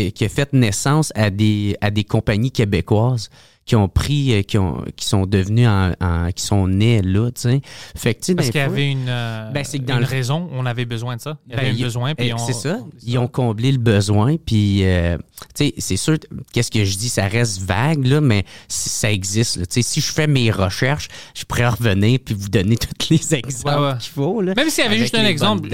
a- 0.01 0.11
qui 0.11 0.25
a 0.25 0.29
fait 0.29 0.51
naissance 0.53 1.11
à 1.15 1.29
des, 1.29 1.75
à 1.81 1.89
des 1.91 2.03
compagnies 2.03 2.51
québécoises 2.51 3.29
qui 3.65 3.75
ont 3.77 3.87
pris, 3.87 4.33
euh, 4.33 4.41
qui, 4.41 4.57
ont, 4.57 4.83
qui 4.95 5.05
sont 5.05 5.25
devenus, 5.25 5.67
en, 5.67 5.93
en- 6.01 6.31
qui 6.31 6.43
sont 6.43 6.67
nés 6.67 7.01
là, 7.01 7.31
tu 7.31 7.41
sais. 7.41 7.61
Fait 7.95 8.13
que, 8.13 8.19
tu 8.19 8.25
sais, 8.25 8.35
Parce 8.35 8.49
qu'il 8.49 8.59
y 8.59 8.63
avait 8.63 8.91
une, 8.91 9.05
euh, 9.07 9.51
Ben, 9.51 9.63
que 9.63 9.77
dans 9.77 9.93
une 9.95 9.99
le- 10.01 10.05
raison, 10.05 10.49
on 10.51 10.65
avait 10.65 10.85
besoin 10.85 11.15
de 11.15 11.21
ça. 11.21 11.37
Il 11.47 11.51
y 11.51 11.55
avait 11.55 11.67
ben, 11.67 11.71
un 11.71 11.77
ils- 11.77 11.83
besoin, 11.83 12.15
puis 12.15 12.27
eh, 12.27 12.33
on- 12.33 12.37
C'est 12.37 12.53
ça. 12.53 12.79
Ils 13.03 13.17
ont 13.17 13.27
comblé 13.27 13.71
le 13.71 13.77
besoin, 13.77 14.35
puis, 14.37 14.83
euh, 14.83 15.17
tu 15.55 15.67
sais, 15.67 15.73
c'est 15.77 15.95
sûr, 15.97 16.17
qu'est-ce 16.51 16.71
que 16.71 16.83
je 16.83 16.97
dis, 16.97 17.07
ça 17.09 17.27
reste 17.27 17.61
vague, 17.61 18.05
là, 18.05 18.19
mais 18.21 18.43
ça 18.67 19.11
existe, 19.11 19.57
là. 19.57 19.65
Tu 19.65 19.75
sais, 19.75 19.81
si 19.81 20.01
je 20.01 20.11
fais 20.11 20.27
mes 20.27 20.51
recherches, 20.51 21.07
je 21.33 21.45
pourrais 21.45 21.67
revenir 21.69 22.19
puis 22.23 22.35
vous 22.35 22.49
donner 22.49 22.75
tous 22.99 23.09
les 23.11 23.33
exemples 23.35 23.79
Ouais, 23.79 23.87
ouais. 23.93 23.97
qu'il 23.99 24.11
faut, 24.11 24.41
là. 24.41 24.53
Même 24.55 24.69
s'il 24.69 24.83
y 24.83 24.87
avait 24.87 24.97
juste 24.97 25.15
un 25.15 25.25
exemple, 25.25 25.69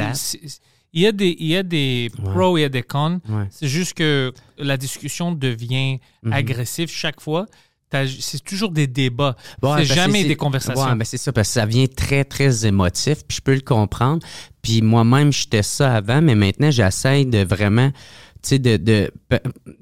il 0.92 1.02
y 1.02 1.08
a 1.08 1.12
des, 1.12 1.36
il 1.40 1.48
y 1.48 1.56
a 1.56 1.62
des 1.64 2.10
Ouais. 2.24 2.34
pros, 2.34 2.58
il 2.58 2.62
y 2.62 2.64
a 2.64 2.70
des 2.70 2.82
cons. 2.84 3.20
C'est 3.52 3.68
juste 3.68 3.94
que 3.94 4.34
la 4.58 4.76
discussion 4.78 5.32
devient 5.32 6.00
Mhm. 6.24 6.34
agressive 6.34 6.90
chaque 6.92 7.22
fois. 7.22 7.46
C'est 7.92 8.44
toujours 8.44 8.72
des 8.72 8.88
débats. 8.88 9.36
Ouais, 9.64 9.86
c'est 9.86 9.96
jamais 9.96 10.24
des 10.24 10.36
conversations. 10.36 10.84
Ouais, 10.84 10.96
ben 10.96 11.06
c'est 11.06 11.18
ça, 11.18 11.32
parce 11.32 11.48
que 11.48 11.54
ça 11.54 11.66
vient 11.66 11.88
très, 11.88 12.24
très 12.24 12.66
émotif, 12.66 13.26
puis 13.28 13.38
je 13.38 13.42
peux 13.42 13.54
le 13.56 13.62
comprendre. 13.62 14.26
Puis 14.62 14.82
moi-même, 14.82 15.32
j'étais 15.32 15.64
ça 15.64 15.96
avant, 15.96 16.22
mais 16.22 16.36
maintenant, 16.36 16.70
j'essaie 16.72 17.26
de 17.26 17.44
vraiment, 17.44 17.90
tu 17.92 18.50
sais, 18.50 18.60
de, 18.60 18.78
de, 18.78 19.12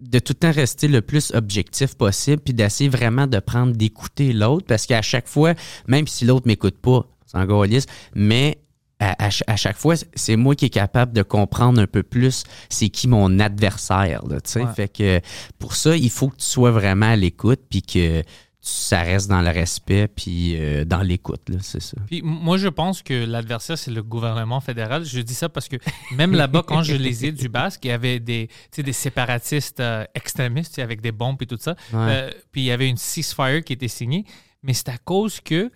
de 0.02 0.20
tout 0.20 0.34
le 0.34 0.40
temps 0.40 0.52
rester 0.52 0.88
le 0.88 1.02
plus 1.02 1.32
objectif 1.34 1.96
possible, 1.96 2.42
puis 2.42 2.54
d'essayer 2.54 2.90
vraiment 2.90 3.28
de 3.28 3.40
prendre, 3.40 3.74
d'écouter 3.74 4.32
l'autre, 4.32 4.66
parce 4.68 4.86
qu'à 4.86 5.02
chaque 5.02 5.28
fois, 5.28 5.54
même 5.88 6.08
si 6.08 6.26
l'autre 6.26 6.48
m'écoute 6.48 6.78
pas, 6.78 7.06
c'est 7.26 7.38
encore 7.38 7.66
lisse, 7.66 7.88
mais 8.16 8.58
à, 9.00 9.12
à 9.26 9.32
ch- 9.32 9.44
à 9.48 9.56
chaque 9.56 9.78
fois, 9.78 9.96
c'est 10.16 10.36
moi 10.36 10.56
qui 10.56 10.66
est 10.66 10.70
capable 10.70 11.14
de 11.14 11.22
comprendre 11.22 11.80
un 11.82 11.88
peu 11.88 12.04
plus 12.04 12.44
c'est 12.70 12.90
qui 12.90 13.08
mon 13.08 13.40
adversaire, 13.40 14.26
là. 14.28 14.38
Ouais. 14.56 14.74
Fait 14.76 14.88
que 14.88 15.22
pour 15.60 15.76
ça, 15.76 15.96
il 15.96 16.10
faut 16.10 16.30
que 16.30 16.38
tu 16.38 16.46
sois 16.46 16.72
vraiment 16.72 17.08
à 17.12 17.16
l'écoute, 17.16 17.62
puis 17.70 17.82
que 17.82 18.24
ça 18.60 19.02
reste 19.02 19.30
dans 19.30 19.42
le 19.42 19.50
respect 19.50 20.10
puis 20.10 20.58
euh, 20.58 20.84
dans 20.84 21.02
l'écoute, 21.02 21.48
là, 21.48 21.56
c'est 21.62 21.82
ça. 21.82 21.96
Puis 22.08 22.22
moi, 22.22 22.58
je 22.58 22.68
pense 22.68 23.02
que 23.02 23.14
l'adversaire, 23.26 23.78
c'est 23.78 23.92
le 23.92 24.04
gouvernement 24.04 24.60
fédéral. 24.60 25.06
Je 25.06 25.22
dis 25.22 25.36
ça 25.36 25.48
parce 25.48 25.70
que 25.70 25.78
même 26.14 26.34
là-bas, 26.34 26.64
quand 26.68 26.84
je 26.84 26.96
les 26.96 27.26
ai 27.26 27.32
du 27.32 27.48
Basque, 27.48 27.86
il 27.86 27.90
y 27.90 27.92
avait 27.92 28.20
des, 28.20 28.50
des 28.78 28.94
séparatistes 28.94 29.80
euh, 29.80 30.04
extrémistes 30.16 30.80
avec 30.80 31.00
des 31.00 31.14
bombes 31.14 31.42
et 31.42 31.46
tout 31.46 31.58
ça. 31.60 31.76
Euh, 31.94 32.30
puis 32.52 32.62
il 32.62 32.66
y 32.66 32.72
avait 32.72 32.90
une 32.90 32.98
ceasefire 32.98 33.64
qui 33.64 33.72
était 33.72 33.88
signée. 33.88 34.26
Mais 34.64 34.74
c'est 34.74 34.90
à 34.90 34.98
cause 34.98 35.40
que 35.40 35.72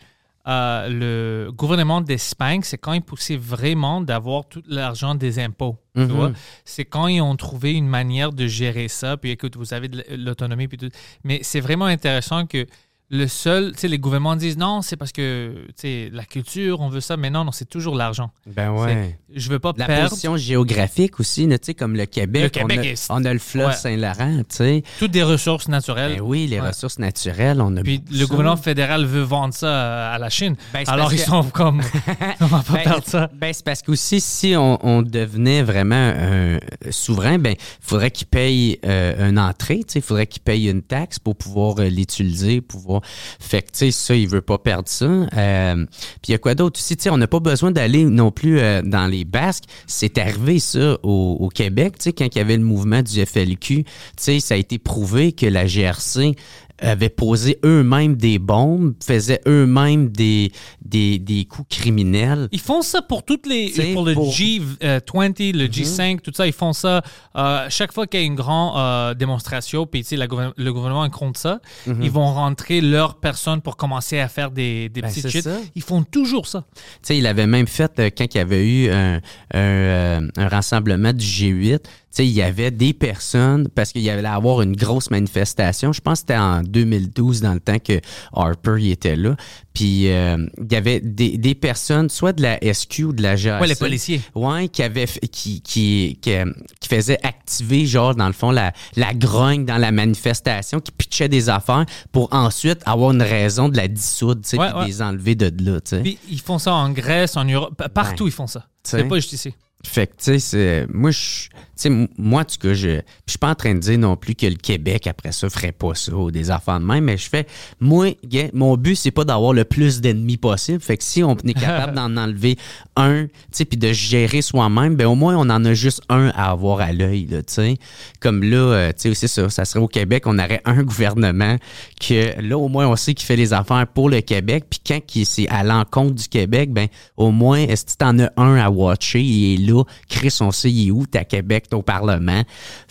euh, 0.47 0.87
le 0.89 1.51
gouvernement 1.51 2.01
d'Espagne, 2.01 2.61
c'est 2.63 2.77
quand 2.77 2.93
ils 2.93 3.01
poussaient 3.01 3.37
vraiment 3.37 4.01
d'avoir 4.01 4.45
tout 4.45 4.63
l'argent 4.67 5.15
des 5.15 5.39
impôts. 5.39 5.77
Mhm. 5.95 6.33
C'est 6.65 6.85
quand 6.85 7.07
ils 7.07 7.21
ont 7.21 7.35
trouvé 7.35 7.73
une 7.73 7.87
manière 7.87 8.31
de 8.31 8.47
gérer 8.47 8.87
ça. 8.87 9.17
Puis 9.17 9.31
écoute, 9.31 9.55
vous 9.55 9.73
avez 9.73 9.87
de 9.87 10.03
l'autonomie. 10.15 10.67
Puis 10.67 10.77
tout. 10.77 10.89
Mais 11.23 11.39
c'est 11.43 11.59
vraiment 11.59 11.85
intéressant 11.85 12.45
que 12.45 12.65
le 13.14 13.28
seul, 13.28 13.74
tu 13.74 13.80
sais, 13.80 13.88
les 13.89 13.99
gouvernements 13.99 14.38
disent 14.38 14.57
non, 14.57 14.82
c'est 14.82 14.95
parce 14.95 15.12
que, 15.12 15.53
tu 15.68 15.74
sais, 15.76 16.09
la 16.14 16.24
culture, 16.24 16.80
on 16.80 16.88
veut 16.88 17.01
ça. 17.01 17.18
Mais 17.18 17.30
non, 17.30 17.43
non, 17.43 17.51
c'est 17.51 17.70
toujours 17.70 17.95
l'argent. 17.95 18.32
Ben 18.47 18.74
C'est- 18.88 19.18
Je 19.36 19.49
veux 19.49 19.59
pas 19.59 19.74
La 19.78 19.86
perdre 19.86 20.09
position 20.09 20.36
géographique 20.38 21.20
aussi, 21.20 21.47
tu 21.47 21.57
sais, 21.62 21.74
comme 21.74 21.95
le 21.95 22.05
Québec. 22.05 22.43
Le 22.43 22.49
Québec 22.49 22.80
on, 22.80 22.84
a, 22.84 22.86
est- 22.88 23.07
on 23.09 23.26
a 23.26 23.34
le 23.34 23.39
fleuve 23.39 23.68
Ouais. 23.68 23.74
Saint-Laurent, 23.74 24.38
tu 24.49 24.55
sais. 24.55 24.84
toutes 24.99 25.12
des 25.12 25.24
ressources 25.24 25.68
naturelles. 25.68 26.16
Ben 26.16 26.22
oui, 26.22 26.47
les 26.47 26.59
Ouais. 26.62 26.70
ressources 26.70 26.99
naturelles, 26.99 27.62
on 27.62 27.76
a 27.78 27.82
Puis 27.84 28.01
le 28.12 28.20
ça. 28.20 28.26
gouvernement 28.26 28.55
fédéral 28.57 29.05
veut 29.05 29.22
vendre 29.22 29.53
ça 29.53 30.12
à 30.14 30.18
la 30.18 30.30
Chine. 30.30 30.55
Ben, 30.74 30.84
c'est 30.86 30.91
Alors 30.91 31.14
ils 31.14 31.20
que- 31.20 31.26
sont 31.26 31.43
comme, 31.51 31.82
on 32.41 32.45
va 32.45 32.59
pas 32.59 32.74
Ben, 32.74 32.84
perdre 32.84 33.07
ça. 33.07 33.30
Ben, 33.34 33.53
c'est 33.53 33.66
parce 33.66 33.82
qu'aussi, 33.82 34.22
si 34.22 34.53
on, 34.57 34.78
on 34.86 35.01
devenait 35.01 35.64
vraiment 35.64 36.14
euh, 36.16 36.59
souverain, 36.91 37.39
ben, 37.39 37.55
il 37.57 37.86
faudrait 37.86 38.12
qu'il 38.12 38.28
paye 38.28 38.80
euh, 38.86 39.30
une 39.30 39.38
entrée, 39.39 39.80
tu 39.80 39.93
sais, 39.93 39.99
il 39.99 40.01
faudrait 40.03 40.28
qu'il 40.28 40.41
paye 40.41 40.70
une 40.70 40.82
taxe 40.82 41.20
pour 41.20 41.36
pouvoir 41.36 41.80
euh, 41.80 41.89
l'utiliser, 41.89 42.62
pouvoir. 42.62 43.00
Fait 43.39 43.61
que, 43.61 43.67
tu 43.71 43.77
sais, 43.77 43.91
ça, 43.91 44.15
il 44.15 44.27
veut 44.27 44.41
pas 44.41 44.57
perdre 44.57 44.87
ça. 44.89 45.05
Euh, 45.05 45.85
Puis 46.21 46.29
il 46.29 46.31
y 46.31 46.35
a 46.35 46.37
quoi 46.37 46.55
d'autre 46.55 46.79
aussi, 46.79 46.97
tu 46.97 47.03
sais, 47.03 47.09
on 47.09 47.17
n'a 47.17 47.27
pas 47.27 47.39
besoin 47.39 47.71
d'aller 47.71 48.05
non 48.05 48.31
plus 48.31 48.59
euh, 48.59 48.81
dans 48.81 49.07
les 49.07 49.25
Basques. 49.25 49.65
C'est 49.87 50.17
arrivé, 50.17 50.59
ça, 50.59 50.97
au, 51.03 51.37
au 51.39 51.49
Québec, 51.49 51.97
tu 51.97 52.03
sais, 52.05 52.13
quand 52.13 52.25
il 52.25 52.37
y 52.37 52.41
avait 52.41 52.57
le 52.57 52.63
mouvement 52.63 53.01
du 53.01 53.25
FLQ, 53.25 53.83
tu 53.83 53.85
sais, 54.17 54.39
ça 54.39 54.55
a 54.55 54.57
été 54.57 54.77
prouvé 54.79 55.31
que 55.31 55.45
la 55.45 55.65
GRC 55.65 56.35
avaient 56.82 57.09
posé 57.09 57.59
eux-mêmes 57.63 58.15
des 58.15 58.39
bombes, 58.39 58.93
faisaient 59.03 59.41
eux-mêmes 59.47 60.09
des, 60.09 60.51
des, 60.84 61.19
des 61.19 61.45
coups 61.45 61.67
criminels. 61.77 62.47
Ils 62.51 62.59
font 62.59 62.82
ça 62.82 63.01
pour 63.01 63.23
toutes 63.23 63.45
les 63.47 63.71
T'sais, 63.71 63.93
pour 63.93 64.05
le 64.05 64.13
pour- 64.13 64.32
G20, 64.34 65.53
le 65.55 65.67
G5, 65.67 66.19
tout 66.21 66.32
ça, 66.34 66.47
ils 66.47 66.53
font 66.53 66.73
ça 66.73 67.01
euh, 67.36 67.65
chaque 67.69 67.93
fois 67.93 68.07
qu'il 68.07 68.19
y 68.19 68.23
a 68.23 68.25
une 68.25 68.36
grande 68.36 68.73
euh, 68.77 69.13
démonstration, 69.13 69.86
puis 69.86 70.05
le 70.11 70.71
gouvernement 70.71 71.09
compte 71.09 71.38
ça, 71.38 71.59
ils 72.01 72.11
vont 72.11 72.34
rentrer 72.34 72.82
leurs 72.82 73.15
personnes 73.15 73.61
pour 73.61 73.77
commencer 73.77 74.19
à 74.19 74.27
faire 74.27 74.51
des, 74.51 74.89
des 74.89 75.01
Ben, 75.01 75.09
petites 75.09 75.29
shit. 75.29 75.43
ça. 75.43 75.57
Ils 75.75 75.82
font 75.82 76.03
toujours 76.03 76.47
ça. 76.47 76.65
Tu 76.75 76.82
sais, 77.03 77.17
il 77.17 77.27
avait 77.27 77.47
même 77.47 77.67
fait, 77.67 77.91
euh, 77.99 78.09
quand 78.15 78.25
il 78.34 78.38
y 78.38 78.41
avait 78.41 78.67
eu 78.67 78.89
un, 78.89 79.15
un, 79.15 79.21
euh, 79.59 80.27
un 80.38 80.47
rassemblement 80.47 81.13
du 81.13 81.25
G8, 81.25 81.79
tu 81.79 81.89
sais, 82.12 82.26
il 82.28 82.32
y 82.34 82.41
avait 82.41 82.72
des 82.72 82.93
personnes, 82.93 83.68
parce 83.74 83.91
qu'il 83.91 84.01
y 84.01 84.09
allait 84.09 84.28
avoir 84.28 84.62
une 84.62 84.76
grosse 84.76 85.09
manifestation, 85.12 85.93
je 85.93 86.01
pense 86.01 86.20
que 86.20 86.28
c'était 86.28 86.38
en 86.38 86.62
2012, 86.64 87.41
dans 87.41 87.53
le 87.53 87.59
temps 87.59 87.80
que 87.80 87.99
Harper 88.34 88.89
était 88.91 89.16
là, 89.16 89.36
puis 89.74 90.09
euh, 90.12 90.45
il 90.59 90.72
y 90.72 90.76
avait 90.76 90.99
des, 90.99 91.38
des 91.38 91.55
personnes, 91.55 92.09
soit 92.09 92.34
de 92.34 92.41
la 92.41 92.59
SQ 92.74 92.99
ou 93.05 93.14
de 93.14 93.22
la 93.24 93.36
GAC. 93.36 93.62
Ouais, 93.62 93.68
les 93.68 93.76
policiers. 93.76 94.22
Ouais, 94.36 94.68
qui 94.68 94.84
avait 94.84 95.05
f- 95.05 95.20
qui 95.30 95.62
qui 95.62 96.20
qui, 96.22 96.34
euh, 96.34 96.45
qui 96.80 96.89
faisait 96.89 97.18
activer 97.24 97.86
genre 97.86 98.16
dans 98.16 98.28
le 98.28 98.34
fond 98.34 98.51
la 98.51 98.74
la 98.95 99.14
grogne 99.14 99.66
dans 99.66 99.78
la 99.78 99.91
manifestation, 99.91 100.80
qui 100.82 100.91
pitchait 100.91 101.30
des 101.30 101.49
affaires 101.49 101.86
pour 102.12 102.34
ensuite 102.34 102.80
avoir 102.86 103.12
une 103.12 103.22
raison 103.22 103.70
de 103.70 103.78
la 103.78 103.88
dissoudre, 103.88 104.41
tu 104.41 104.49
sais, 104.49 104.57
Ouais, 104.57 104.74
ouais. 104.74 104.86
les 104.88 105.01
enlever 105.01 105.36
de 105.36 105.51
là, 105.64 105.80
tu 105.82 105.89
sais. 105.91 106.01
Puis 106.01 106.18
ils 106.30 106.41
font 106.41 106.59
ça 106.59 106.74
en 106.74 106.89
Grèce, 106.89 107.38
en 107.38 107.45
Europe, 107.45 107.76
pa- 107.78 107.89
partout 107.89 108.26
Ouais. 108.26 108.30
ils 108.30 108.34
font 108.34 108.47
ça. 108.47 108.66
C'est 108.84 109.03
pas 109.07 109.16
juste 109.16 109.34
ici. 109.34 109.53
Fait 109.84 110.05
que, 110.07 110.14
tu 110.18 110.39
sais, 110.39 110.86
moi, 110.93 111.09
je, 111.12 111.47
sais, 111.82 112.07
moi, 112.17 112.41
en 112.41 112.45
tout 112.45 112.57
cas, 112.59 112.73
je, 112.73 112.99
je 113.25 113.32
suis 113.32 113.38
pas 113.39 113.49
en 113.49 113.55
train 113.55 113.73
de 113.73 113.79
dire 113.79 113.97
non 113.97 114.15
plus 114.15 114.36
que 114.36 114.45
le 114.45 114.55
Québec, 114.55 115.07
après 115.07 115.32
ça, 115.32 115.49
ferait 115.49 115.71
pas 115.71 115.95
ça 115.95 116.13
ou 116.13 116.32
des 116.32 116.51
affaires 116.51 116.79
de 116.79 116.86
même, 116.86 117.03
mais 117.03 117.17
je 117.17 117.29
fais, 117.29 117.45
moi, 117.79 118.15
mon 118.53 118.77
but, 118.77 118.95
c'est 118.95 119.11
pas 119.11 119.23
d'avoir 119.23 119.53
le 119.53 119.65
plus 119.65 120.01
d'ennemis 120.01 120.38
possible. 120.38 120.82
Fait 120.82 120.97
que 120.97 121.03
si 121.03 121.23
on 121.23 121.36
est 121.36 121.53
capable 121.53 121.93
d'en 121.95 122.15
enlever 122.17 122.57
un, 122.95 123.25
tu 123.25 123.32
sais, 123.51 123.65
puis 123.65 123.77
de 123.77 123.91
gérer 123.91 124.41
soi-même, 124.41 124.95
ben 124.95 125.07
au 125.07 125.15
moins, 125.15 125.36
on 125.36 125.49
en 125.49 125.63
a 125.65 125.73
juste 125.73 126.01
un 126.09 126.27
à 126.29 126.51
avoir 126.51 126.82
à 126.82 126.91
l'œil, 126.91 127.27
tu 127.27 127.36
sais. 127.47 127.77
Comme 128.19 128.43
là, 128.43 128.57
euh, 128.57 128.91
tu 128.91 129.09
sais, 129.09 129.13
c'est 129.13 129.27
ça, 129.27 129.49
ça 129.49 129.65
serait 129.65 129.79
au 129.79 129.88
Québec, 129.88 130.23
on 130.25 130.38
aurait 130.39 130.61
un 130.65 130.84
gouvernement 130.91 131.57
que, 131.99 132.39
là, 132.41 132.57
au 132.57 132.67
moins, 132.67 132.88
on 132.88 132.95
sait 132.95 133.13
qu'il 133.13 133.25
fait 133.25 133.36
les 133.36 133.53
affaires 133.53 133.88
pour 133.88 134.09
le 134.09 134.21
Québec, 134.21 134.65
puis 134.69 134.79
quand 134.86 134.99
c'est 135.23 135.47
à 135.49 135.63
l'encontre 135.63 136.15
du 136.15 136.27
Québec, 136.27 136.71
ben, 136.71 136.88
au 137.17 137.32
moins, 137.32 137.59
est-ce 137.59 137.86
que 137.86 137.97
t'en 137.97 138.19
as 138.19 138.32
un 138.38 138.55
à 138.55 138.69
watcher, 138.69 139.21
il 139.21 139.53
est 139.53 139.71
là, 139.71 139.84
Chris, 140.09 140.36
on 140.41 140.51
sait 140.51 140.71
il 140.71 140.88
est 140.88 140.91
où, 140.91 141.05
t'es 141.05 141.19
à 141.19 141.25
Québec, 141.25 141.65
au 141.76 141.82
Parlement. 141.82 142.43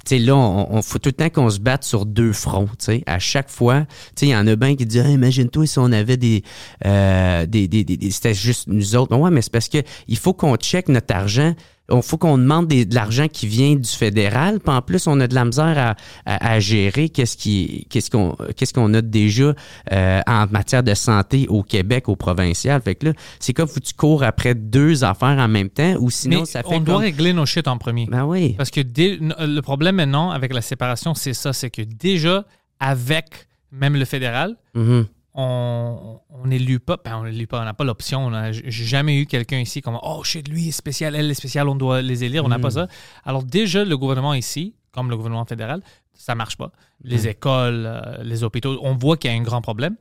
Tu 0.05 0.17
sais, 0.17 0.19
là, 0.19 0.35
on, 0.37 0.67
on 0.75 0.83
faut 0.83 0.99
tout 0.99 1.09
le 1.11 1.13
temps 1.15 1.31
qu'on 1.31 1.51
se 1.51 1.59
batte 1.61 1.85
sur 1.85 2.07
deux 2.07 2.33
fronts, 2.33 2.69
tu 2.79 2.85
sais. 2.87 3.03
À 3.07 3.19
chaque 3.19 3.51
fois, 3.51 3.81
tu 3.81 3.87
sais, 4.17 4.27
il 4.27 4.31
y 4.31 4.37
en 4.37 4.47
a 4.47 4.57
bien 4.57 4.77
qui 4.77 4.87
disent, 4.87 5.05
imagine-toi 5.09 5.67
si 5.67 5.79
on 5.79 5.93
avait 5.93 6.17
des, 6.17 6.43
euh, 6.87 7.47
des, 7.47 7.69
des, 7.69 7.85
des- 7.85 7.97
des- 7.97 8.11
c'était 8.11 8.35
juste 8.35 8.67
nous 8.69 8.97
autres. 8.97 9.17
Ouais, 9.17 9.31
mais 9.31 9.43
c'est 9.43 9.53
parce 9.53 9.69
que 9.69 9.79
il 10.09 10.17
faut 10.19 10.33
qu'on 10.33 10.57
check 10.57 10.89
notre 10.89 11.15
argent. 11.15 11.55
Il 11.93 12.03
faut 12.03 12.19
qu'on 12.19 12.39
demande 12.39 12.69
des- 12.69 12.85
de 12.85 12.95
l'argent 12.95 13.27
qui 13.29 13.47
vient 13.47 13.75
du 13.75 13.89
fédéral. 13.89 14.61
Puis 14.61 14.73
en 14.75 14.83
plus, 14.83 15.07
on 15.07 15.19
a 15.21 15.27
de 15.27 15.35
la 15.35 15.45
misère 15.45 15.77
à, 15.77 15.97
à, 16.25 16.53
à 16.53 16.61
gérer 16.61 17.09
qu'est-ce 17.09 17.37
qui, 17.37 17.87
qu'est-ce 17.91 18.11
qu'on, 18.11 18.37
qu'est-ce 18.57 18.73
qu'on 18.73 18.93
a 18.95 19.03
déjà 19.03 19.55
euh, 19.93 20.21
en 20.27 20.47
matière 20.51 20.83
de 20.83 20.95
santé 20.95 21.47
au 21.49 21.63
Québec, 21.63 22.09
au 22.09 22.17
provincial. 22.17 22.81
Fait 22.83 22.95
que 22.95 23.07
là, 23.07 23.13
c'est 23.39 23.53
comme 23.53 23.69
tu 23.69 23.95
cours 23.95 24.23
après 24.23 24.55
deux 24.55 25.05
affaires 25.05 25.39
en 25.39 25.49
même 25.49 25.69
temps, 25.71 25.95
ou 26.01 26.11
sinon 26.11 26.41
Mais 26.41 26.47
ça 26.47 26.63
fait 26.63 26.69
on 26.77 26.81
doit 26.81 26.99
régler 26.99 27.33
nos 27.33 27.47
shit 27.47 27.67
en 27.69 27.79
premier. 27.79 28.07
Ben 28.11 28.25
oui. 28.25 28.55
Parce 28.57 28.71
que 28.71 28.81
dès- 28.81 29.19
le 29.21 29.61
problème 29.61 29.97
maintenant 29.97 30.31
avec 30.31 30.53
la 30.55 30.63
séparation, 30.63 31.15
c'est 31.15 31.35
ça, 31.35 31.53
c'est 31.53 31.71
que 31.71 31.83
déjà, 31.83 32.45
avec 32.79 33.27
même 33.73 33.95
le 33.97 34.05
fédéral, 34.05 34.57
Mhm. 34.75 35.07
On 35.35 36.21
on 36.31 36.47
n'élu 36.47 36.81
pas, 36.81 36.99
ben 37.05 37.17
on 37.19 37.25
n'élu 37.25 37.47
pas, 37.47 37.61
on 37.61 37.65
n'a 37.65 37.75
pas 37.75 37.85
l'option. 37.85 38.27
on 38.27 38.53
J'ai 38.53 38.71
jamais 38.85 39.17
eu 39.21 39.27
quelqu'un 39.27 39.59
ici 39.59 39.81
comme 39.83 39.99
oh 40.03 40.23
shit, 40.25 40.49
lui 40.49 40.69
est 40.69 40.73
spécial, 40.73 41.15
elle 41.15 41.31
est 41.31 41.35
spéciale, 41.35 41.69
on 41.69 41.75
doit 41.77 42.03
les 42.03 42.25
élire. 42.25 42.45
On 42.45 42.49
n'a 42.49 42.59
pas 42.59 42.71
ça. 42.71 42.89
Alors 43.25 43.43
déjà, 43.45 43.85
le 43.85 43.97
gouvernement 43.97 44.35
ici, 44.35 44.75
comme 44.93 45.11
le 45.11 45.17
gouvernement 45.17 45.45
fédéral, 45.45 45.83
ça 46.15 46.35
marche 46.35 46.57
pas. 46.57 46.73
Les 47.03 47.29
écoles, 47.29 47.85
euh, 47.87 48.23
les 48.23 48.45
hôpitaux, 48.45 48.79
on 48.83 48.95
voit 48.97 49.17
qu'il 49.17 49.31
y 49.31 49.35
a 49.35 49.37
un 49.37 49.43
grand 49.43 49.63
problème. 49.63 49.97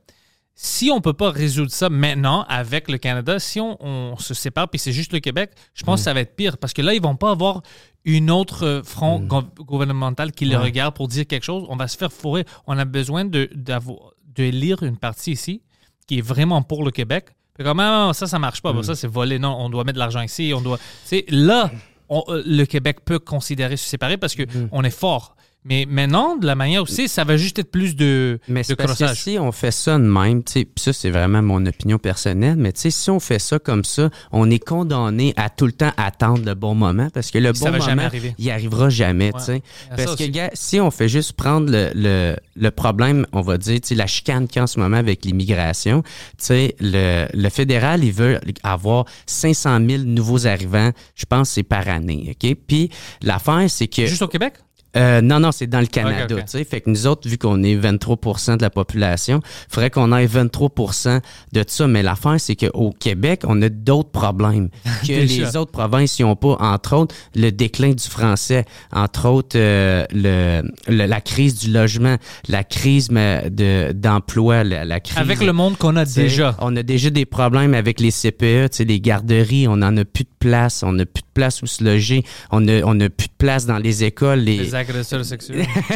Si 0.54 0.90
on 0.90 1.00
peut 1.00 1.14
pas 1.14 1.30
résoudre 1.30 1.70
ça 1.70 1.88
maintenant 1.88 2.44
avec 2.48 2.90
le 2.90 2.98
Canada, 2.98 3.38
si 3.38 3.60
on, 3.60 3.82
on 3.82 4.16
se 4.18 4.34
sépare 4.34 4.68
puis 4.68 4.78
c'est 4.78 4.92
juste 4.92 5.12
le 5.14 5.20
Québec, 5.20 5.52
je 5.72 5.84
pense 5.84 6.00
que 6.00 6.04
ça 6.04 6.12
va 6.12 6.20
être 6.20 6.36
pire 6.36 6.58
parce 6.58 6.74
que 6.74 6.82
là 6.82 6.92
ils 6.92 7.00
vont 7.00 7.16
pas 7.16 7.30
avoir 7.30 7.62
une 8.04 8.30
autre 8.30 8.66
euh, 8.66 8.82
front 8.82 9.20
gou- 9.20 9.42
gouvernemental 9.64 10.32
qui 10.32 10.44
les 10.44 10.56
regarde 10.56 10.94
pour 10.94 11.08
dire 11.08 11.26
quelque 11.26 11.44
chose. 11.44 11.64
On 11.70 11.76
va 11.76 11.88
se 11.88 11.96
faire 11.96 12.12
fourrer. 12.12 12.44
On 12.66 12.76
a 12.76 12.84
besoin 12.84 13.24
de 13.24 13.48
d'avoir 14.40 14.52
de 14.52 14.58
lire 14.58 14.82
une 14.82 14.96
partie 14.96 15.32
ici 15.32 15.62
qui 16.06 16.18
est 16.18 16.22
vraiment 16.22 16.62
pour 16.62 16.84
le 16.84 16.90
Québec. 16.90 17.26
Puis 17.54 17.64
comme 17.64 17.80
Ah, 17.80 18.10
ça 18.14 18.26
ça 18.26 18.38
marche 18.38 18.62
pas, 18.62 18.72
Bon, 18.72 18.82
ça 18.82 18.94
c'est 18.94 19.06
volé. 19.08 19.38
Non, 19.38 19.56
on 19.58 19.68
doit 19.70 19.84
mettre 19.84 19.94
de 19.94 19.98
l'argent 20.00 20.22
ici. 20.22 20.52
On 20.54 20.60
doit. 20.60 20.78
C'est 21.04 21.24
là 21.28 21.70
on- 22.08 22.24
euh, 22.28 22.42
le 22.44 22.64
Québec 22.64 23.04
peut 23.04 23.18
considérer 23.20 23.76
se 23.76 23.88
séparer 23.88 24.16
parce 24.16 24.34
que 24.34 24.42
on 24.72 24.82
est 24.82 24.90
fort. 24.90 25.36
Mais 25.64 25.84
maintenant, 25.86 26.36
de 26.36 26.46
la 26.46 26.54
manière 26.54 26.82
aussi, 26.82 27.06
ça 27.06 27.22
va 27.24 27.36
juste 27.36 27.58
être 27.58 27.70
plus 27.70 27.94
de, 27.94 28.38
Mais 28.48 28.62
de 28.62 28.74
parce 28.74 28.98
que 28.98 29.14
si 29.14 29.38
on 29.38 29.52
fait 29.52 29.70
ça 29.70 29.98
de 29.98 30.04
même, 30.04 30.42
tu 30.42 30.52
sais, 30.52 30.68
ça 30.76 30.92
c'est 30.94 31.10
vraiment 31.10 31.42
mon 31.42 31.64
opinion 31.66 31.98
personnelle, 31.98 32.56
mais 32.56 32.72
tu 32.72 32.80
sais, 32.80 32.90
si 32.90 33.10
on 33.10 33.20
fait 33.20 33.38
ça 33.38 33.58
comme 33.58 33.84
ça, 33.84 34.08
on 34.32 34.50
est 34.50 34.58
condamné 34.58 35.34
à 35.36 35.50
tout 35.50 35.66
le 35.66 35.72
temps 35.72 35.92
attendre 35.98 36.42
le 36.46 36.54
bon 36.54 36.74
moment 36.74 37.08
parce 37.12 37.30
que 37.30 37.36
le 37.38 37.52
Ça 37.52 37.66
bon 37.66 37.72
va 37.72 37.78
moment, 37.78 37.84
jamais 37.90 38.04
arriver. 38.04 38.34
il 38.38 38.50
arrivera 38.50 38.88
jamais, 38.88 39.32
ça 39.38 39.52
Parce 39.94 40.16
que 40.16 40.24
gars, 40.24 40.50
si 40.54 40.80
on 40.80 40.90
fait 40.90 41.10
juste 41.10 41.34
prendre 41.34 41.70
le, 41.70 41.90
le, 41.94 42.36
le 42.56 42.70
problème, 42.70 43.26
on 43.32 43.42
va 43.42 43.58
dire, 43.58 43.80
tu 43.82 43.88
sais, 43.88 43.94
la 43.94 44.06
chicane 44.06 44.48
qu'il 44.48 44.56
y 44.56 44.60
a 44.60 44.62
en 44.62 44.66
ce 44.66 44.80
moment 44.80 44.96
avec 44.96 45.26
l'immigration, 45.26 46.02
tu 46.02 46.08
sais, 46.38 46.74
le, 46.80 47.26
le 47.34 47.48
fédéral, 47.50 48.02
il 48.02 48.12
veut 48.12 48.40
avoir 48.62 49.04
500 49.26 49.78
000 49.86 50.02
nouveaux 50.04 50.46
arrivants, 50.46 50.92
je 51.14 51.26
pense, 51.26 51.50
c'est 51.50 51.64
par 51.64 51.86
année, 51.88 52.34
ok? 52.42 52.56
Puis 52.66 52.88
l'affaire, 53.22 53.66
c'est 53.68 53.88
que 53.88 54.06
Juste 54.06 54.22
au 54.22 54.28
Québec? 54.28 54.54
Euh, 54.96 55.20
non, 55.20 55.40
non, 55.40 55.52
c'est 55.52 55.66
dans 55.66 55.80
le 55.80 55.86
Canada. 55.86 56.34
Tu 56.36 56.42
sais. 56.46 56.64
Fait 56.64 56.80
que 56.80 56.90
nous 56.90 57.06
autres, 57.06 57.28
vu 57.28 57.38
qu'on 57.38 57.62
est 57.62 57.76
23% 57.76 58.56
de 58.56 58.62
la 58.62 58.70
population, 58.70 59.40
il 59.44 59.72
faudrait 59.74 59.90
qu'on 59.90 60.12
ait 60.16 60.26
23 60.26 60.70
de 61.52 61.64
ça. 61.66 61.86
Mais 61.86 62.02
l'affaire, 62.02 62.36
c'est 62.38 62.56
qu'au 62.56 62.90
Québec, 62.98 63.42
on 63.46 63.60
a 63.62 63.68
d'autres 63.68 64.10
problèmes 64.10 64.68
que 65.06 65.12
les 65.12 65.56
autres 65.56 65.72
provinces 65.72 66.18
n'ont 66.20 66.36
pas. 66.36 66.56
Entre 66.60 66.96
autres, 66.96 67.14
le 67.34 67.50
déclin 67.50 67.90
du 67.90 68.04
français. 68.08 68.64
Entre 68.92 69.28
autres, 69.28 69.56
euh, 69.56 70.04
le, 70.12 70.62
le- 70.88 71.06
la 71.06 71.20
crise 71.20 71.58
du 71.58 71.70
logement, 71.70 72.16
la 72.48 72.64
crise 72.64 73.10
mais, 73.10 73.48
de, 73.50 73.92
d'emploi, 73.92 74.64
la, 74.64 74.84
la 74.84 75.00
crise... 75.00 75.18
Avec 75.18 75.40
le 75.40 75.52
monde 75.52 75.76
qu'on 75.76 75.96
a 75.96 76.04
déjà. 76.04 76.56
On 76.60 76.74
a 76.76 76.82
déjà 76.82 77.10
des 77.10 77.26
problèmes 77.26 77.74
avec 77.74 78.00
les 78.00 78.10
CPE, 78.10 78.70
tu 78.70 78.76
sais, 78.78 78.84
les 78.84 79.00
garderies, 79.00 79.68
on 79.68 79.76
n'en 79.76 79.96
a 79.96 80.04
plus 80.04 80.24
de 80.24 80.28
place, 80.38 80.82
on 80.82 80.92
n'a 80.92 81.06
plus 81.06 81.22
de 81.22 81.26
place 81.34 81.62
où 81.62 81.66
se 81.66 81.82
loger, 81.84 82.24
on 82.50 82.66
a, 82.68 82.82
on 82.84 82.98
a 83.00 83.08
plus 83.08 83.28
de 83.28 83.32
place 83.38 83.66
dans 83.66 83.78
les 83.78 84.04
écoles, 84.04 84.40
les, 84.40 84.56
Les 84.58 84.74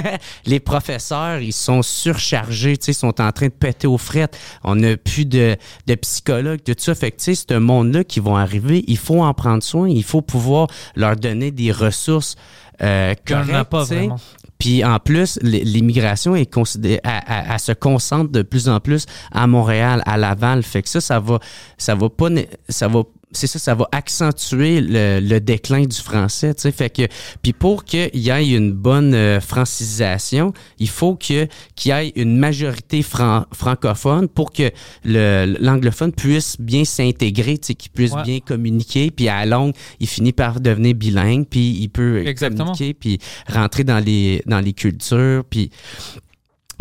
les 0.47 0.61
professeurs, 0.61 1.39
ils 1.41 1.53
sont 1.53 1.83
surchargés, 1.83 2.79
ils 2.87 2.95
sont 2.95 3.21
en 3.21 3.33
train 3.33 3.47
de 3.47 3.53
péter 3.53 3.87
aux 3.87 3.99
frettes. 3.99 4.39
On 4.63 4.77
n'a 4.77 4.97
plus 4.97 5.25
de, 5.27 5.57
de 5.87 5.95
psychologues, 5.97 6.61
tout 6.65 6.75
ça. 6.79 6.95
Fait 6.95 7.11
que, 7.11 7.17
tu 7.19 7.35
sais, 7.35 7.45
ce 7.49 7.55
monde-là 7.59 8.05
qui 8.05 8.21
vont 8.21 8.37
arriver, 8.37 8.85
il 8.87 8.99
faut 8.99 9.23
en 9.23 9.35
prendre 9.35 9.63
soin. 9.63 9.89
Il 9.89 10.05
faut 10.05 10.23
pouvoir 10.23 10.69
leur 10.97 11.17
donner 11.17 11.51
des 11.51 11.73
ressources 11.73 12.37
euh, 12.83 13.15
correctes, 13.27 13.69
pas 13.71 13.85
vraiment. 13.85 14.17
Puis 14.59 14.85
en 14.85 14.99
plus, 14.99 15.39
l'immigration 15.43 16.35
est 16.37 16.47
considérée, 16.53 17.01
elle, 17.05 17.21
elle- 17.27 17.45
elle 17.53 17.59
se 17.61 17.73
concentre 17.73 18.31
de 18.31 18.43
plus 18.43 18.69
en 18.69 18.81
plus 18.81 19.05
à 19.33 19.47
Montréal, 19.47 20.03
à 20.07 20.17
Laval. 20.17 20.63
Fait 20.63 20.83
que 20.83 20.89
ça, 20.89 21.01
ça 21.01 21.19
va, 21.21 21.39
ça 21.77 21.95
va 21.95 22.09
pas, 22.09 22.29
ça 22.69 22.89
va, 22.89 23.03
c'est 23.35 23.47
ça, 23.47 23.59
ça 23.59 23.75
va 23.75 23.89
accentuer 23.93 24.81
le, 24.81 25.21
le 25.21 25.41
déclin 25.41 25.85
du 25.85 25.97
français. 25.97 26.55
Tu 26.55 26.63
sais, 26.63 26.73
fait 26.73 26.91
que, 26.91 27.03
puis 27.43 27.53
pour 27.53 27.85
qu'il 27.85 28.11
y 28.15 28.31
ait 28.31 28.49
une 28.57 28.73
bonne 28.73 29.15
euh, 29.15 29.41
francisation, 29.41 30.53
il 30.79 30.89
faut 30.89 31.17
que 31.17 31.47
qu'il 31.75 31.91
y 31.91 31.95
ait 31.95 32.13
une 32.17 32.39
majorité 32.39 33.03
fran- 33.03 33.45
francophone 33.53 34.29
pour 34.29 34.53
que 34.53 34.71
le 35.05 35.57
l'anglophone 35.61 36.13
puisse 36.13 36.57
bien 36.59 36.85
s'intégrer, 36.85 37.59
tu 37.59 37.69
sais, 37.69 37.75
qu'il 37.75 37.91
puisse 37.91 38.13
Ouais. 38.13 38.23
bien 38.23 38.39
communiquer. 38.41 39.11
Puis 39.11 39.29
à 39.29 39.45
la 39.45 39.57
longue, 39.57 39.75
il 40.01 40.07
finit 40.07 40.33
par 40.33 40.61
devenir 40.61 40.95
bilingue, 40.95 41.47
puis 41.49 41.71
il 41.81 41.89
peut 41.89 42.27
Exactement. 42.27 42.65
communiquer, 42.73 42.95
puis 42.95 43.19
rentrer 43.49 43.85
dans 43.85 43.99
les 43.99 44.43
dans 44.47 44.61
les 44.61 44.73
cultures, 44.73 45.43
puis 45.49 45.71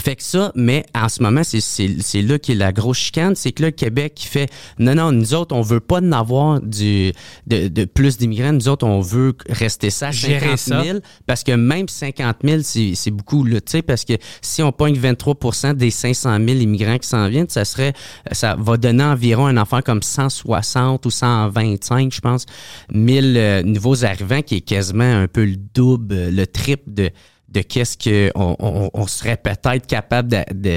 fait 0.04 0.18
que 0.18 0.24
ça, 0.24 0.52
mais 0.54 0.86
en 0.94 1.08
ce 1.08 1.24
moment, 1.24 1.46
c'est, 1.46 1.62
c'est, 1.62 1.96
c'est 2.02 2.22
là 2.22 2.38
qui 2.38 2.52
est 2.52 2.56
la 2.56 2.74
grosse 2.74 2.98
chicane, 2.98 3.36
c'est 3.36 3.54
que 3.54 3.62
là, 3.62 3.70
le 3.70 3.72
Québec 3.72 4.14
qui 4.14 4.28
fait 4.28 4.52
non, 4.78 4.96
non, 4.96 5.14
nous 5.14 5.34
autres, 5.34 5.56
on 5.56 5.62
veut 5.62 5.80
pas 5.80 6.02
en 6.02 6.12
avoir 6.12 6.60
du, 6.60 7.14
de, 7.48 7.70
de 7.70 7.86
plus 7.86 8.18
d'immigrants, 8.18 8.52
nous 8.52 8.68
autres, 8.68 8.86
on 8.86 9.00
veut 9.00 9.34
rester 9.48 9.90
ça 9.90 10.10
à 10.10 10.12
Gérer 10.12 10.58
50 10.58 10.86
000, 10.86 11.00
parce 11.26 11.46
que 11.46 11.54
même 11.54 11.88
50 11.88 12.36
000, 12.44 12.60
c'est, 12.64 12.96
c'est 12.96 13.12
beaucoup, 13.12 13.46
là, 13.46 13.62
tu 13.62 13.72
sais, 13.72 13.82
parce 13.82 14.04
que 14.04 14.12
si 14.42 14.62
on 14.62 14.74
pogne 14.74 15.00
23% 15.00 15.74
des 15.74 15.90
500 15.90 16.38
000 16.46 16.60
immigrants 16.60 16.98
qui 16.98 17.08
s'en 17.08 17.30
viennent, 17.30 17.48
ça 17.48 17.64
serait, 17.64 17.94
ça 18.34 18.58
va 18.60 18.76
donner 18.76 19.06
environ 19.06 19.46
un 19.46 19.56
enfant 19.56 19.80
comme 19.82 20.04
160 20.04 21.06
ou 21.06 21.12
125, 21.12 22.14
je 22.14 22.20
pense, 22.20 22.46
1000 22.92 23.38
euh, 23.38 23.64
nouveaux 23.64 24.04
arrivants, 24.04 24.42
qui 24.42 24.56
est 24.56 24.62
quasiment 24.62 25.22
un 25.22 25.30
peu 25.30 25.46
le 25.46 25.56
double, 25.56 26.30
le 26.30 26.46
triple 26.46 26.94
de, 26.94 27.10
de 27.54 27.62
qu'est-ce 27.62 27.98
qu'on 27.98 28.56
on, 28.60 28.90
on 28.94 29.08
serait 29.08 29.38
peut-être 29.38 29.86
capable 29.88 30.30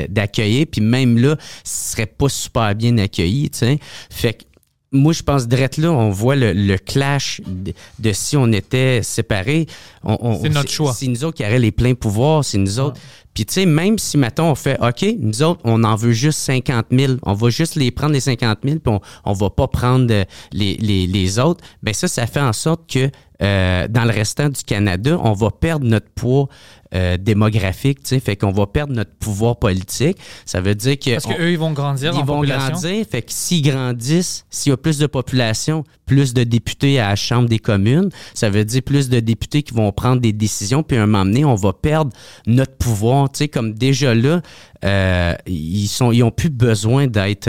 d'accueillir. 0.08 0.66
Puis 0.70 0.80
même 0.80 1.18
là, 1.18 1.36
ce 1.64 1.92
serait 1.92 2.06
pas 2.06 2.28
super 2.28 2.74
bien 2.74 2.96
accueilli, 2.98 3.50
tu 3.50 3.58
sais. 3.58 3.78
Fait 4.10 4.34
que 4.34 4.44
moi, 4.92 5.12
je 5.12 5.22
pense 5.22 5.48
direct 5.48 5.78
là, 5.78 5.90
on 5.90 6.10
voit 6.10 6.36
le, 6.36 6.52
le 6.52 6.78
clash 6.78 7.40
de, 7.46 7.72
de 7.98 8.12
si 8.12 8.36
on 8.36 8.50
était 8.52 9.00
séparés. 9.02 9.66
On- 10.04 10.16
on- 10.20 10.42
C'est 10.42 10.48
notre 10.48 10.70
choix. 10.70 10.94
C'est 10.94 11.08
nous 11.08 11.24
autres 11.24 11.36
qui 11.36 11.44
auraient 11.44 11.58
les 11.58 11.72
pleins 11.72 11.94
pouvoirs, 11.94 12.44
c'est 12.44 12.56
nous 12.58 12.78
autres. 12.78 12.98
Puis 13.34 13.44
tu 13.44 13.52
sais, 13.52 13.66
même 13.66 13.98
si, 13.98 14.16
mettons, 14.16 14.50
on 14.50 14.54
fait, 14.54 14.78
OK, 14.80 15.04
nous 15.18 15.42
autres, 15.42 15.60
on 15.64 15.84
en 15.84 15.94
veut 15.94 16.12
juste 16.12 16.38
50 16.38 16.86
000, 16.90 17.14
on 17.22 17.34
va 17.34 17.50
juste 17.50 17.74
les 17.74 17.90
prendre 17.90 18.14
les 18.14 18.20
50 18.20 18.60
000, 18.64 18.78
puis 18.78 18.90
on, 18.94 19.00
on 19.26 19.32
va 19.34 19.50
pas 19.50 19.68
prendre 19.68 20.06
euh, 20.10 20.24
les, 20.52 20.74
les, 20.80 21.06
les 21.06 21.38
autres, 21.38 21.62
ben 21.82 21.92
ça, 21.92 22.08
ça 22.08 22.26
fait 22.26 22.40
en 22.40 22.54
sorte 22.54 22.90
que 22.90 23.10
euh, 23.42 23.86
dans 23.88 24.04
le 24.04 24.10
restant 24.10 24.48
du 24.48 24.62
Canada, 24.62 25.18
on 25.22 25.32
va 25.32 25.50
perdre 25.50 25.86
notre 25.86 26.08
poids 26.10 26.48
euh, 26.94 27.16
démographique, 27.16 28.02
tu 28.02 28.10
sais, 28.10 28.20
fait 28.20 28.36
qu'on 28.36 28.52
va 28.52 28.66
perdre 28.66 28.94
notre 28.94 29.12
pouvoir 29.14 29.58
politique. 29.58 30.18
Ça 30.44 30.60
veut 30.60 30.74
dire 30.74 30.98
que... 30.98 31.12
Parce 31.12 31.26
qu'eux, 31.26 31.50
ils 31.50 31.58
vont 31.58 31.72
grandir 31.72 32.12
ils 32.14 32.24
vont 32.24 32.36
population. 32.36 32.72
grandir. 32.72 33.06
Fait 33.10 33.22
que 33.22 33.32
s'ils 33.32 33.62
grandissent, 33.62 34.46
s'il 34.50 34.70
y 34.70 34.72
a 34.72 34.76
plus 34.76 34.98
de 34.98 35.06
population, 35.06 35.84
plus 36.06 36.32
de 36.32 36.44
députés 36.44 37.00
à 37.00 37.08
la 37.08 37.16
Chambre 37.16 37.48
des 37.48 37.58
communes, 37.58 38.08
ça 38.34 38.48
veut 38.48 38.64
dire 38.64 38.82
plus 38.82 39.08
de 39.08 39.20
députés 39.20 39.62
qui 39.62 39.74
vont 39.74 39.90
prendre 39.92 40.20
des 40.20 40.32
décisions, 40.32 40.82
puis 40.82 40.96
à 40.96 41.02
un 41.02 41.06
moment 41.06 41.24
donné, 41.24 41.44
on 41.44 41.56
va 41.56 41.72
perdre 41.72 42.12
notre 42.46 42.76
pouvoir. 42.76 43.30
Tu 43.30 43.38
sais, 43.38 43.48
comme 43.48 43.74
déjà 43.74 44.14
là, 44.14 44.40
euh, 44.84 45.34
ils 45.46 45.88
sont, 45.88 46.12
ils 46.12 46.22
ont 46.22 46.30
plus 46.30 46.50
besoin 46.50 47.06
d'être... 47.06 47.48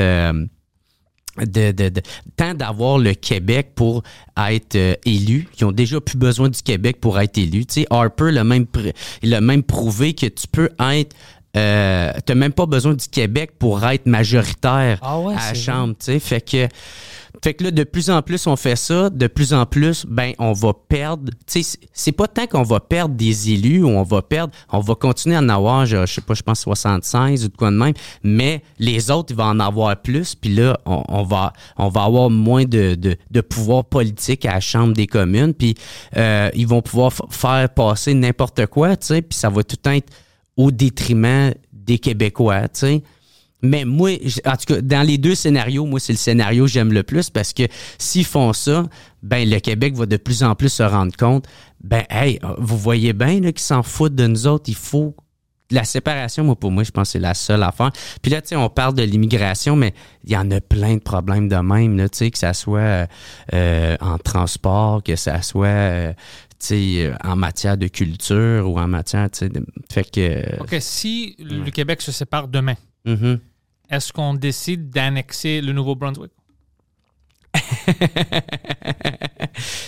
de, 1.39 1.71
de, 1.71 1.89
de- 1.89 2.01
tant 2.35 2.53
d'avoir 2.53 2.97
le 2.97 3.13
Québec 3.13 3.71
pour 3.75 4.03
être 4.38 4.75
euh, 4.75 4.95
élu. 5.05 5.47
Ils 5.59 5.65
ont 5.65 5.71
déjà 5.71 5.99
plus 6.01 6.17
besoin 6.17 6.49
du 6.49 6.61
Québec 6.61 6.97
pour 6.99 7.19
être 7.19 7.38
élu. 7.38 7.65
Tu 7.65 7.81
sais, 7.81 7.88
Harper 7.89 8.31
l'a 8.31 8.43
même, 8.43 8.65
pr- 8.65 8.93
même 9.41 9.63
prouvé 9.63 10.13
que 10.13 10.25
tu 10.27 10.47
peux 10.47 10.69
être... 10.79 11.15
Euh, 11.57 12.11
t'as 12.25 12.35
même 12.35 12.53
pas 12.53 12.65
besoin 12.65 12.93
du 12.93 13.07
Québec 13.07 13.51
pour 13.57 13.83
être 13.85 14.05
majoritaire 14.05 14.99
Ah 15.01 15.19
ouais, 15.19 15.33
à 15.33 15.49
la 15.49 15.53
Chambre, 15.53 15.95
tu 15.99 16.05
sais. 16.05 16.19
Fait 16.19 16.41
que, 16.41 16.67
fait 17.43 17.53
que 17.53 17.63
là, 17.65 17.71
de 17.71 17.83
plus 17.83 18.09
en 18.09 18.21
plus, 18.21 18.47
on 18.47 18.55
fait 18.55 18.75
ça. 18.75 19.09
De 19.09 19.27
plus 19.27 19.53
en 19.53 19.65
plus, 19.65 20.05
ben, 20.07 20.33
on 20.39 20.53
va 20.53 20.73
perdre. 20.87 21.31
Tu 21.45 21.63
sais, 21.63 21.77
c'est- 21.93 22.11
pas 22.11 22.27
tant 22.27 22.47
qu'on 22.47 22.63
va 22.63 22.79
perdre 22.79 23.15
des 23.15 23.51
élus 23.51 23.83
ou 23.83 23.89
on 23.89 24.03
va 24.03 24.21
perdre. 24.21 24.53
On 24.71 24.79
va 24.79 24.95
continuer 24.95 25.35
à 25.35 25.39
en 25.39 25.49
avoir, 25.49 25.85
je, 25.85 26.05
je 26.05 26.13
sais 26.13 26.21
pas, 26.21 26.33
je 26.33 26.41
pense 26.41 26.61
76 26.61 27.45
ou 27.45 27.49
de 27.49 27.55
quoi 27.55 27.69
de 27.71 27.75
même. 27.77 27.93
Mais 28.23 28.63
les 28.79 29.11
autres, 29.11 29.31
ils 29.33 29.37
vont 29.37 29.43
en 29.45 29.59
avoir 29.59 29.95
plus. 29.97 30.33
Puis 30.35 30.53
là, 30.53 30.79
on, 30.85 31.03
on 31.07 31.23
va, 31.23 31.53
on 31.77 31.89
va 31.89 32.03
avoir 32.03 32.29
moins 32.29 32.65
de, 32.65 32.95
de, 32.95 33.15
de 33.29 33.41
pouvoir 33.41 33.85
politique 33.85 34.45
à 34.45 34.53
la 34.55 34.59
Chambre 34.59 34.93
des 34.93 35.07
communes. 35.07 35.53
Puis 35.53 35.75
euh, 36.17 36.49
ils 36.55 36.67
vont 36.67 36.81
pouvoir 36.81 37.11
faire 37.29 37.69
passer 37.69 38.13
n'importe 38.15 38.65
quoi, 38.67 38.95
tu 38.97 39.07
sais. 39.07 39.21
Puis 39.21 39.37
ça 39.37 39.49
va 39.49 39.63
tout 39.63 39.77
être 39.89 40.11
au 40.57 40.71
détriment 40.71 41.53
des 41.71 41.99
Québécois, 41.99 42.67
tu 42.67 42.79
sais. 42.79 43.03
Mais 43.63 43.85
moi, 43.85 44.11
en 44.45 44.55
tout 44.55 44.73
cas, 44.73 44.81
dans 44.81 45.01
les 45.01 45.17
deux 45.17 45.33
scénarios, 45.33 45.85
moi, 45.85 45.99
c'est 45.99 46.13
le 46.13 46.17
scénario 46.17 46.65
que 46.65 46.71
j'aime 46.71 46.93
le 46.93 47.01
plus 47.01 47.31
parce 47.31 47.53
que 47.53 47.63
s'ils 47.97 48.25
font 48.25 48.53
ça, 48.53 48.85
ben, 49.23 49.49
le 49.49 49.59
Québec 49.59 49.95
va 49.95 50.05
de 50.05 50.17
plus 50.17 50.43
en 50.43 50.53
plus 50.53 50.69
se 50.69 50.83
rendre 50.83 51.15
compte, 51.17 51.47
ben, 51.83 52.03
hey, 52.09 52.39
vous 52.59 52.77
voyez 52.77 53.13
bien, 53.13 53.39
qu'ils 53.39 53.59
s'en 53.59 53.81
foutent 53.81 54.15
de 54.15 54.27
nous 54.27 54.45
autres, 54.45 54.65
il 54.67 54.75
faut 54.75 55.15
la 55.69 55.83
séparation, 55.83 56.43
moi, 56.43 56.55
pour 56.55 56.71
moi, 56.71 56.83
je 56.83 56.91
pense 56.91 57.09
que 57.09 57.11
c'est 57.13 57.19
la 57.19 57.33
seule 57.33 57.63
affaire. 57.63 57.91
Puis 58.21 58.31
là, 58.31 58.41
tu 58.41 58.49
sais, 58.49 58.55
on 58.55 58.69
parle 58.69 58.93
de 58.93 59.03
l'immigration, 59.03 59.75
mais 59.75 59.93
il 60.23 60.31
y 60.31 60.37
en 60.37 60.49
a 60.51 60.61
plein 60.61 60.95
de 60.95 61.01
problèmes 61.01 61.49
de 61.49 61.57
même, 61.57 61.97
là, 61.97 62.07
tu 62.07 62.19
sais, 62.19 62.31
que 62.31 62.37
ça 62.37 62.53
soit 62.53 63.07
euh, 63.53 63.97
en 63.99 64.17
transport, 64.17 65.03
que 65.03 65.15
ça 65.15 65.41
soit, 65.41 65.67
euh, 65.67 66.13
en 67.23 67.35
matière 67.35 67.77
de 67.77 67.87
culture 67.87 68.69
ou 68.69 68.79
en 68.79 68.87
matière, 68.87 69.29
de- 69.41 69.65
fait 69.91 70.09
que... 70.09 70.19
euh, 70.19 70.57
OK, 70.61 70.75
si 70.79 71.35
le 71.39 71.69
Québec 71.69 72.01
se 72.01 72.11
sépare 72.11 72.47
demain, 72.47 72.75
mhm. 73.05 73.39
est-ce 73.89 74.11
qu'on 74.11 74.33
décide 74.33 74.89
d'annexer 74.89 75.61
le 75.61 75.73
Nouveau-Brunswick? 75.73 76.31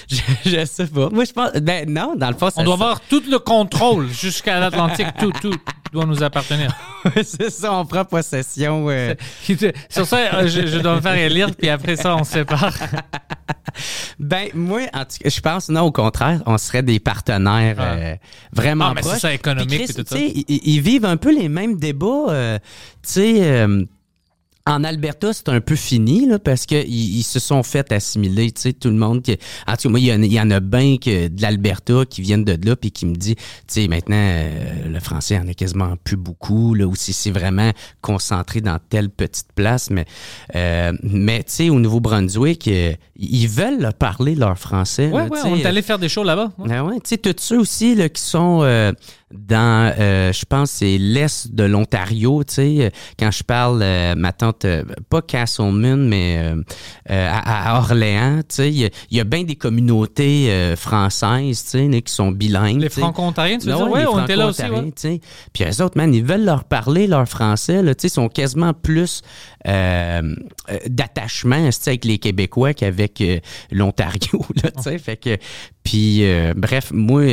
je, 0.10 0.22
je 0.46 0.66
sais 0.66 0.88
pas. 0.88 1.10
Moi, 1.10 1.26
je 1.26 1.32
pense. 1.34 1.52
Ben 1.54 1.88
non, 1.92 2.16
dans 2.16 2.30
le 2.30 2.36
fond, 2.36 2.50
On 2.56 2.64
doit 2.64 2.78
ça- 2.78 2.84
avoir 2.84 3.02
tout 3.02 3.22
le 3.30 3.38
contrôle 3.40 4.10
jusqu'à 4.10 4.60
l'Atlantique. 4.60 5.08
Tout, 5.20 5.32
tout 5.42 5.54
doit 5.92 6.06
nous 6.06 6.24
appartenir. 6.24 6.76
c'est 7.24 7.50
ça, 7.52 7.74
on 7.74 7.86
prend 7.86 8.06
possession. 8.06 8.90
euh. 8.90 9.14
Sur 9.90 10.06
ça, 10.06 10.18
euh, 10.36 10.48
je, 10.48 10.66
je 10.68 10.80
dois 10.80 10.96
me 10.96 11.02
faire 11.02 11.16
élire, 11.16 11.56
puis 11.56 11.70
après 11.70 11.96
ça, 11.96 12.16
on 12.16 12.24
se 12.24 12.32
sépare. 12.34 12.74
Ben, 14.20 14.50
moi, 14.54 14.82
en 14.94 15.06
tout 15.06 15.18
cas, 15.22 15.30
je 15.30 15.40
pense, 15.42 15.70
non, 15.70 15.82
au 15.84 15.92
contraire, 15.92 16.42
on 16.46 16.58
serait 16.58 16.84
des 16.84 17.00
partenaires 17.00 17.76
Ah. 17.80 17.94
euh, 17.94 18.16
vraiment 18.54 18.88
Ah, 18.90 18.94
mais 18.96 19.02
c'est 19.02 19.10
proches. 19.10 19.22
ça, 19.22 19.34
économique 19.34 19.90
et 19.90 19.94
tout 20.04 20.16
Ils, 20.16 20.44
ils 20.48 20.82
vivent 20.82 21.06
un 21.06 21.18
peu 21.18 21.34
les 21.34 21.50
mêmes 21.50 21.78
débats. 21.78 22.26
euh, 22.30 22.60
tu 23.04 23.10
sais, 23.12 23.34
euh, 23.44 23.84
en 24.66 24.84
Alberta, 24.84 25.34
c'est 25.34 25.50
un 25.50 25.62
peu 25.62 25.76
fini, 25.76 26.28
là, 26.28 26.38
parce 26.38 26.66
qu'ils 26.66 26.88
ils 26.90 27.24
se 27.24 27.40
sont 27.40 27.64
fait 27.64 27.92
assimiler, 27.92 28.52
tu 28.52 28.62
sais, 28.62 28.74
tout 28.74 28.90
le 28.90 28.96
monde. 28.96 29.22
Qui, 29.24 29.38
en 29.68 29.76
tout 29.76 29.84
cas, 29.84 29.90
moi, 29.90 30.00
il 30.00 30.06
y, 30.06 30.14
en 30.14 30.22
il 30.22 30.32
y 30.32 30.40
en 30.40 30.52
a 30.52 30.60
bien 30.60 30.98
que 30.98 31.28
de 31.28 31.42
l'Alberta 31.42 32.04
qui 32.08 32.22
viennent 32.22 32.44
de 32.44 32.58
là, 32.68 32.76
puis 32.76 32.92
qui 32.92 33.06
me 33.06 33.16
dit, 33.16 33.36
tu 33.36 33.44
sais, 33.68 33.88
maintenant, 33.88 34.16
euh, 34.18 34.88
le 34.88 35.00
français, 35.00 35.36
il 35.36 35.38
y 35.38 35.42
en 35.42 35.48
a 35.48 35.54
quasiment 35.54 35.96
plus 36.04 36.18
beaucoup, 36.18 36.74
là, 36.76 36.86
ou 36.86 36.96
si 36.96 37.14
c'est 37.14 37.32
vraiment 37.32 37.72
concentré 38.02 38.62
dans 38.62 38.78
telle 38.90 39.10
petite 39.10 39.52
place, 39.56 39.90
mais, 39.90 40.06
euh, 40.56 40.94
mais 41.04 41.40
tu 41.44 41.52
sais, 41.52 41.70
au 41.70 41.80
Nouveau-Brunswick, 41.80 42.68
euh, 42.68 42.94
ils 43.16 43.48
veulent 43.48 43.80
là, 43.80 43.92
parler 43.92 44.36
leur 44.36 44.58
français. 44.58 45.08
Ouais, 45.08 45.24
là, 45.24 45.30
ouais, 45.30 45.40
on 45.46 45.56
est 45.56 45.66
allé 45.66 45.82
faire 45.82 46.00
des 46.00 46.10
shows 46.10 46.24
là-bas. 46.24 46.52
Ouais. 46.58 46.70
ben 46.70 46.84
ouais, 46.84 46.96
tu 46.96 47.10
sais, 47.10 47.18
tous 47.18 47.36
ceux 47.38 47.60
aussi 47.60 47.96
là, 47.96 48.08
qui 48.08 48.22
sont 48.22 48.60
euh, 48.64 48.92
dans, 49.32 49.94
euh, 50.00 50.34
je 50.34 50.44
pense, 50.46 50.72
c'est 50.72 50.98
l'est 50.98 51.54
de 51.54 51.64
l'Ontario, 51.64 52.44
tu 52.44 52.54
sais, 52.56 52.76
euh, 52.80 52.90
quand 53.20 53.30
je 53.30 53.44
parle, 53.44 53.82
euh, 53.84 54.16
ma 54.16 54.34
tante, 54.34 54.66
euh, 54.66 54.84
pas 55.10 55.22
Castleman, 55.22 56.08
mais 56.08 56.42
à, 57.08 57.74
à 57.76 57.78
Orléans, 57.80 58.40
tu 58.40 58.56
sais, 58.56 58.70
il 58.70 58.78
y 58.78 58.86
a- 58.86 58.90
il 59.12 59.18
y, 59.18 59.20
a 59.20 59.24
bien 59.24 59.44
des 59.44 59.56
communautés 59.56 60.74
françaises, 60.76 61.64
tu 61.72 61.92
sais, 61.92 62.02
qui 62.02 62.14
sont 62.14 62.32
bilingues. 62.32 62.82
Les. 62.82 62.90
Franco-Ontariens, 62.90 63.58
tu 63.60 63.68
veux 63.68 63.76
dire? 63.76 63.96
les 63.96 64.08
on 64.08 64.24
était 64.24 64.36
là 64.36 64.48
aussi. 64.48 64.64
Ouais. 64.64 64.84
tu 64.86 64.92
sais. 64.96 65.22
Puis 65.54 65.64
eux 65.64 65.84
autres, 65.84 65.98
man, 65.98 66.14
ils 66.14 66.24
veulent 66.24 66.46
leur 66.46 66.64
parler, 66.64 67.06
leur 67.08 67.28
français, 67.28 67.82
là, 67.84 67.94
tu 67.94 68.02
sais, 68.02 68.08
ils 68.08 68.12
sont 68.16 68.30
quasiment 68.30 68.74
plus 68.74 69.22
d'attachement, 70.88 71.66
tu 71.68 71.72
sais, 71.72 71.90
avec 71.92 72.06
les 72.06 72.18
Québécois 72.18 72.74
qu'avec 72.74 73.24
l'Ontario, 73.72 74.46
là, 74.64 74.72
tu 74.72 74.84
sais. 74.84 74.98
Fait 74.98 75.18
que, 75.18 75.38
puis, 75.84 76.24
bref, 76.56 76.92
moi, 76.94 77.24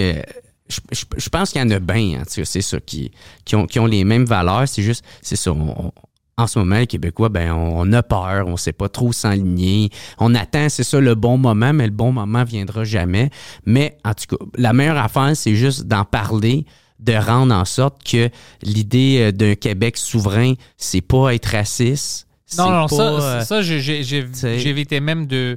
je, 0.68 0.80
je- 0.92 1.04
je 1.16 1.28
pense 1.28 1.50
qu'il 1.52 1.60
y 1.60 1.64
en 1.64 1.70
a 1.70 1.78
bien, 1.78 2.20
hein, 2.20 2.22
tu 2.26 2.32
sais, 2.34 2.44
c'est 2.44 2.62
ça, 2.62 2.80
qui, 2.80 3.10
qui, 3.44 3.56
ont, 3.56 3.66
qui 3.66 3.78
ont 3.78 3.86
les 3.86 4.04
mêmes 4.04 4.24
valeurs. 4.24 4.66
C'est 4.68 4.82
juste, 4.82 5.04
c'est 5.22 5.36
ça, 5.36 5.52
on, 5.52 5.92
en 6.38 6.46
ce 6.46 6.58
moment, 6.58 6.76
les 6.76 6.86
Québécois, 6.86 7.28
ben, 7.30 7.50
on, 7.52 7.80
on 7.80 7.92
a 7.94 8.02
peur, 8.02 8.46
on 8.46 8.56
sait 8.58 8.72
pas 8.74 8.88
trop 8.90 9.12
s'enligner. 9.12 9.90
On 10.18 10.34
attend, 10.34 10.68
c'est 10.68 10.84
ça, 10.84 11.00
le 11.00 11.14
bon 11.14 11.38
moment, 11.38 11.72
mais 11.72 11.84
le 11.86 11.92
bon 11.92 12.12
moment 12.12 12.44
viendra 12.44 12.84
jamais. 12.84 13.30
Mais 13.64 13.96
en 14.04 14.12
tout 14.12 14.36
cas, 14.36 14.44
la 14.58 14.72
meilleure 14.74 14.98
affaire, 14.98 15.34
c'est 15.34 15.54
juste 15.54 15.84
d'en 15.84 16.04
parler, 16.04 16.66
de 16.98 17.14
rendre 17.14 17.54
en 17.54 17.64
sorte 17.64 18.02
que 18.04 18.28
l'idée 18.62 19.18
euh, 19.20 19.32
d'un 19.32 19.54
Québec 19.54 19.96
souverain, 19.96 20.52
c'est 20.76 21.00
pas 21.00 21.34
être 21.34 21.46
raciste. 21.46 22.26
Non, 22.58 22.70
non, 22.70 22.86
pas, 22.86 22.96
ça, 22.96 23.02
euh, 23.02 23.40
ça 23.40 23.62
j'ai 23.62 24.68
évité 24.68 25.00
même 25.00 25.26
de, 25.26 25.56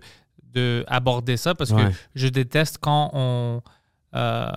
de 0.54 0.84
aborder 0.88 1.38
ça 1.38 1.54
parce 1.56 1.72
Ouais. 1.72 1.84
que 1.86 1.92
je 2.16 2.28
déteste 2.28 2.78
quand 2.82 3.12
on, 3.14 3.62
euh, 4.16 4.50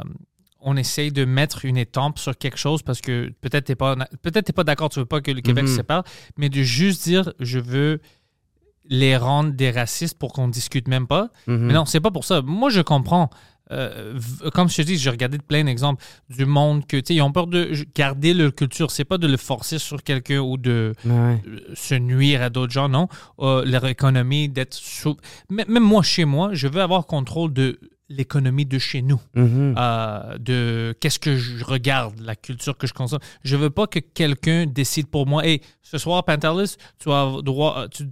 on 0.64 0.76
essaye 0.76 1.10
de 1.12 1.24
mettre 1.24 1.64
une 1.64 1.76
étampe 1.76 2.18
sur 2.18 2.36
quelque 2.36 2.56
chose 2.58 2.82
parce 2.82 3.00
que 3.00 3.30
peut-être 3.40 3.64
t'es 3.64 3.74
pas 3.74 3.96
peut-être 4.22 4.46
t'es 4.46 4.52
pas 4.52 4.64
d'accord, 4.64 4.88
tu 4.90 4.98
veux 5.00 5.06
pas 5.06 5.20
que 5.20 5.30
le 5.30 5.40
Québec 5.40 5.64
Mhm. 5.64 5.70
se 5.70 5.76
sépare, 5.76 6.04
mais 6.36 6.48
de 6.48 6.62
juste 6.62 7.04
dire 7.04 7.32
je 7.40 7.58
veux 7.58 8.00
les 8.88 9.16
rendre 9.16 9.52
des 9.52 9.70
racistes 9.70 10.18
pour 10.18 10.32
qu'on 10.32 10.48
discute 10.48 10.88
même 10.88 11.06
pas. 11.06 11.30
mhm. 11.46 11.56
Mais 11.66 11.72
non, 11.72 11.84
c'est 11.84 12.00
pas 12.00 12.10
pour 12.10 12.24
ça. 12.24 12.42
Moi, 12.42 12.68
je 12.70 12.80
comprends. 12.80 13.30
Euh, 13.70 14.18
comme 14.52 14.68
je 14.68 14.76
te 14.76 14.82
dis, 14.82 14.98
j'ai 14.98 15.08
regardé 15.08 15.38
plein 15.38 15.64
d'exemples 15.64 16.02
du 16.28 16.44
monde 16.44 16.84
que, 16.86 16.96
tu 16.98 17.02
sais, 17.06 17.14
ils 17.14 17.22
ont 17.22 17.32
peur 17.32 17.46
de 17.46 17.70
garder 17.94 18.34
leur 18.34 18.52
culture. 18.54 18.90
C'est 18.90 19.04
pas 19.04 19.18
de 19.18 19.26
le 19.28 19.36
forcer 19.38 19.78
sur 19.78 20.02
quelqu'un 20.02 20.40
ou 20.40 20.58
de 20.58 20.92
Ouais. 21.06 21.40
euh, 21.46 21.60
se 21.74 21.94
nuire 21.94 22.42
à 22.42 22.50
d'autres 22.50 22.72
gens, 22.72 22.88
non. 22.88 23.08
Euh, 23.38 23.64
leur 23.64 23.86
économie, 23.86 24.48
d'être 24.48 24.74
sous... 24.74 25.16
Même 25.48 25.78
moi, 25.78 26.02
chez 26.02 26.24
moi, 26.26 26.50
je 26.52 26.66
veux 26.66 26.82
avoir 26.82 27.06
contrôle 27.06 27.52
de 27.52 27.78
l'économie 28.16 28.66
de 28.66 28.78
chez 28.78 29.02
nous. 29.02 29.20
Mhm. 29.34 29.74
Euh, 29.78 30.38
de 30.38 30.94
qu'est-ce 31.00 31.18
que 31.18 31.36
je 31.36 31.64
regarde, 31.64 32.18
la 32.20 32.36
culture 32.36 32.76
que 32.76 32.86
je 32.86 32.92
consomme. 32.92 33.20
Je 33.44 33.56
veux 33.56 33.70
pas 33.70 33.86
que 33.86 33.98
quelqu'un 33.98 34.66
décide 34.66 35.08
pour 35.08 35.26
moi, 35.26 35.46
hey, 35.46 35.60
ce 35.82 35.98
soir, 35.98 36.24
Pantelis, 36.24 36.76
tu 36.98 37.10
as 37.10 37.32
droit, 37.42 37.78
euh, 37.78 37.88
tu, 37.88 38.04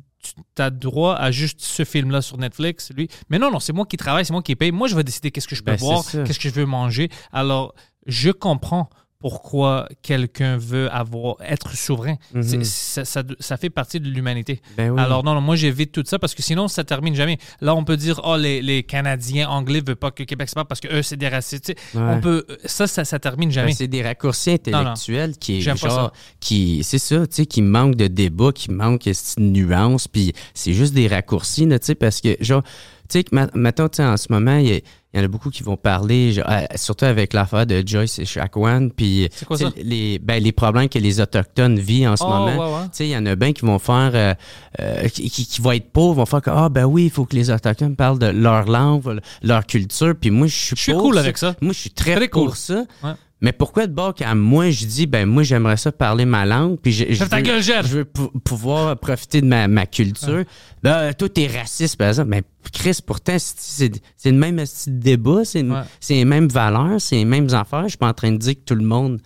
as 0.59 0.71
droit 0.71 1.15
à 1.15 1.31
juste 1.31 1.61
ce 1.63 1.85
film-là 1.85 2.23
sur 2.23 2.37
Netflix, 2.39 2.93
lui. 2.95 3.09
Mais 3.31 3.39
non, 3.39 3.51
non, 3.51 3.61
c'est 3.61 3.73
moi 3.73 3.87
qui 3.87 3.97
travaille, 3.97 4.25
c'est 4.25 4.33
moi 4.33 4.43
qui 4.43 4.57
paye. 4.57 4.73
Moi, 4.73 4.89
je 4.89 4.97
vais 4.97 5.05
décider 5.05 5.31
qu'est-ce 5.31 5.49
que 5.49 5.57
je 5.57 5.63
peux 5.63 5.73
Ben, 5.73 5.79
boire, 5.79 6.05
qu'est-ce 6.05 6.39
que 6.39 6.49
je 6.49 6.55
veux 6.55 6.67
manger. 6.67 7.09
Alors, 7.33 7.75
je 8.07 8.31
comprends 8.31 8.91
pourquoi 9.21 9.87
quelqu'un 10.03 10.57
veut 10.57 10.91
avoir 10.91 11.37
être 11.47 11.77
souverain. 11.77 12.17
Mhm. 12.35 12.65
Ça, 12.65 13.05
ça- 13.05 13.23
ça 13.39 13.57
fait 13.59 13.71
partie 13.71 14.01
de 14.01 14.09
l'humanité. 14.09 14.61
Ben 14.77 14.91
oui. 14.91 15.01
Alors 15.01 15.23
non, 15.23 15.35
non, 15.35 15.41
moi 15.43 15.57
j'évite 15.57 15.93
tout 15.93 16.03
ça 16.07 16.19
parce 16.19 16.35
que 16.35 16.43
sinon 16.43 16.69
ça 16.69 16.85
termine 16.85 17.15
jamais. 17.15 17.39
Là 17.61 17.75
on 17.75 17.85
peut 17.85 17.97
dire 17.99 18.21
oh 18.25 18.37
les, 18.37 18.63
les 18.63 18.83
Canadiens 18.83 19.49
anglais 19.49 19.83
veulent 19.87 19.97
pas 19.97 20.11
que 20.11 20.23
Québec 20.25 20.49
se 20.49 20.55
parle 20.55 20.67
parce 20.67 20.81
que 20.81 20.89
eux 20.89 21.03
c'est 21.03 21.17
des 21.19 21.29
racistes. 21.29 21.75
Ouais. 21.95 22.01
On 22.03 22.21
peut 22.21 22.47
ça, 22.65 22.87
ça 22.87 23.05
ça 23.05 23.19
termine 23.19 23.51
Ben, 23.51 23.55
jamais. 23.55 23.73
c'est 23.73 23.89
des 23.89 24.03
raccourcis 24.03 24.53
intellectuels 24.53 25.37
qui 25.37 25.61
genre 25.61 25.77
ça. 25.79 26.13
qui 26.41 26.83
c'est 26.83 26.99
ça, 26.99 27.27
tu 27.27 27.35
sais 27.37 27.47
qui 27.47 27.61
manque 27.63 27.97
de 27.97 28.07
débat, 28.07 28.53
qui 28.53 28.71
manque 28.71 29.05
de 29.05 29.13
nuance 29.43 30.09
puis 30.09 30.33
c'est 30.55 30.73
juste 30.73 30.95
des 30.95 31.09
raccourcis 31.09 31.67
là, 31.67 31.79
tu 31.79 31.87
sais 31.87 31.95
parce 31.95 32.21
que 32.23 32.37
genre 32.41 32.63
tu 33.11 33.19
sais 33.19 33.25
que 33.25 33.35
ma- 33.35 33.49
mettons 33.55 33.89
tu 33.89 33.97
sais 33.97 34.05
en 34.05 34.17
ce 34.17 34.27
moment 34.31 34.57
il 34.57 34.69
y, 35.15 35.19
en 35.21 35.25
a 35.25 35.29
beaucoup 35.29 35.51
qui 35.51 35.63
vont 35.65 35.77
parler 35.77 36.33
genre, 36.33 36.47
euh, 36.49 36.63
surtout 36.77 37.05
avec 37.07 37.33
l'affaire 37.33 37.67
de 37.67 37.83
Joyce 37.85 38.19
et 38.21 38.25
Chakwan 38.25 38.91
puis 38.93 39.29
quoi 39.47 39.59
ça? 39.59 39.71
les 39.77 40.19
ben, 40.21 40.41
les 40.43 40.53
problèmes 40.53 40.89
que 40.89 40.99
les 41.01 41.21
autochtones 41.21 41.79
vivent 41.79 42.09
en 42.09 42.17
ce 42.17 42.23
Oh, 42.25 42.29
moment. 42.29 42.57
ouais, 42.57 42.75
ouais. 42.81 42.85
Tu 42.85 42.89
sais, 42.93 43.07
il 43.09 43.11
y 43.11 43.17
en 43.17 43.27
a 43.27 43.35
bien 43.35 43.53
qui 43.53 43.67
vont 43.67 43.79
faire, 43.81 44.13
euh, 44.15 44.35
euh, 44.81 45.09
qui, 45.09 45.29
qui, 45.29 45.45
qui 45.47 45.61
vont 45.61 45.73
être 45.73 45.91
pauvres, 45.91 46.15
vont 46.15 46.27
faire 46.27 46.43
que, 46.43 46.51
ah, 46.51 46.69
ben 46.69 46.85
oui, 46.85 47.05
il 47.07 47.11
faut 47.11 47.25
que 47.25 47.35
les 47.35 47.51
Autochtones 47.51 47.97
parlent 47.97 48.19
de 48.21 48.27
leur 48.27 48.67
langue, 48.67 49.21
leur 49.43 49.67
culture. 49.67 50.15
Puis 50.21 50.31
moi, 50.31 50.47
je 50.47 50.55
suis 50.55 50.77
Je 50.77 50.83
suis 50.83 50.93
cool 50.93 51.19
avec 51.19 51.37
ça. 51.39 51.57
Moi, 51.61 51.73
je 51.73 51.79
suis 51.81 51.91
très, 51.91 52.15
Très 52.15 52.29
pour 52.29 52.47
cool. 52.47 52.57
ça. 52.57 52.85
Ouais. 53.03 53.13
Mais 53.43 53.53
pourquoi 53.53 53.87
de 53.87 53.93
bord 53.95 54.15
qu'à 54.15 54.35
moi, 54.35 54.71
je 54.71 54.85
dis, 54.85 55.07
ben 55.07 55.27
moi, 55.27 55.43
j'aimerais 55.43 55.79
ça 55.79 55.91
parler 55.93 56.27
ma 56.27 56.45
langue, 56.45 56.79
puis 56.79 56.93
je, 56.93 57.07
je 57.11 57.25
veux, 57.25 57.41
gueule, 57.41 57.63
Jeff! 57.63 57.87
je 57.87 57.99
veux 57.99 58.05
pou- 58.05 58.31
pouvoir 58.45 58.99
profiter 58.99 59.41
de 59.41 59.47
ma, 59.47 59.67
ma 59.67 59.87
culture. 59.87 60.45
Ben, 60.83 61.15
toi, 61.15 61.29
t'es 61.29 61.47
raciste, 61.47 61.97
par 61.97 62.09
exemple. 62.09 62.29
Mais 62.29 62.43
Chris, 62.73 62.99
pourtant, 63.05 63.37
c'est- 63.39 64.03
le 64.27 64.33
même 64.33 64.63
débat, 64.87 65.45
c'est 65.45 65.63
Ouais. 65.63 65.81
c'est 66.01 66.15
les 66.15 66.25
mêmes 66.27 66.49
valeurs, 66.49 67.01
c'est 67.01 67.17
les 67.17 67.25
mêmes 67.25 67.53
affaires. 67.55 67.85
Je 67.85 67.89
suis 67.91 67.99
pas 67.99 68.09
en 68.09 68.15
train 68.15 68.33
de 68.33 68.37
dire 68.37 68.55
que 68.55 68.61
tout 68.65 68.75
le 68.75 68.85
monde... 68.85 69.21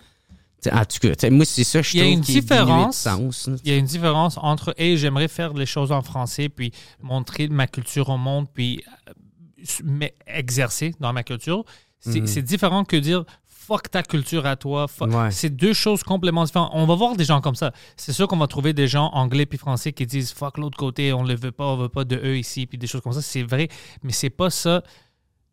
En 0.71 0.83
tout 0.85 0.97
cas, 0.99 1.29
moi, 1.29 1.45
c'est 1.45 1.63
ça, 1.63 1.81
je 1.83 1.93
Il 1.95 1.99
y 1.99 2.01
a 2.01 2.05
une 2.07 2.21
différence. 2.21 2.97
sens, 2.97 3.47
là. 3.47 3.55
Il 3.63 3.69
y 3.71 3.75
a 3.75 3.77
une 3.77 3.85
différence 3.85 4.39
entre 4.41 4.73
et 4.77 4.97
j'aimerais 4.97 5.27
faire 5.27 5.53
les 5.53 5.67
choses 5.67 5.91
en 5.91 6.01
français 6.01 6.49
puis 6.49 6.71
montrer 7.03 7.47
ma 7.49 7.67
culture 7.67 8.09
au 8.09 8.17
monde 8.17 8.47
puis 8.51 8.81
euh, 9.07 9.11
mais 9.83 10.15
exercer 10.25 10.95
dans 10.99 11.13
ma 11.13 11.21
culture. 11.23 11.65
C'est 11.99 12.21
Mhm. 12.21 12.27
c'est 12.27 12.41
différent 12.41 12.83
que 12.83 12.95
dire 12.97 13.25
fuck 13.65 13.89
ta 13.89 14.03
culture 14.03 14.45
à 14.45 14.55
toi. 14.55 14.87
fuck- 14.87 15.09
Ouais. 15.13 15.31
C'est 15.31 15.49
deux 15.49 15.73
choses 15.73 16.03
complètement 16.03 16.43
différentes. 16.43 16.71
On 16.73 16.85
va 16.85 16.95
voir 16.95 17.15
des 17.15 17.25
gens 17.25 17.41
comme 17.41 17.55
ça. 17.55 17.71
C'est 17.97 18.13
sûr 18.13 18.27
qu'on 18.27 18.37
va 18.37 18.47
trouver 18.47 18.73
des 18.73 18.87
gens 18.87 19.09
anglais 19.13 19.45
puis 19.45 19.57
français 19.57 19.91
qui 19.93 20.05
disent 20.05 20.31
fuck 20.33 20.57
l'autre 20.57 20.77
côté, 20.77 21.13
on 21.13 21.23
le 21.23 21.35
veut 21.35 21.51
pas, 21.51 21.65
on 21.65 21.77
veut 21.77 21.89
pas 21.89 22.03
de 22.05 22.15
eux 22.17 22.37
ici 22.37 22.65
puis 22.67 22.77
des 22.77 22.87
choses 22.87 23.01
comme 23.01 23.13
ça. 23.13 23.21
C'est 23.21 23.43
vrai, 23.43 23.67
mais 24.03 24.11
c'est 24.11 24.29
pas 24.29 24.49
ça 24.49 24.83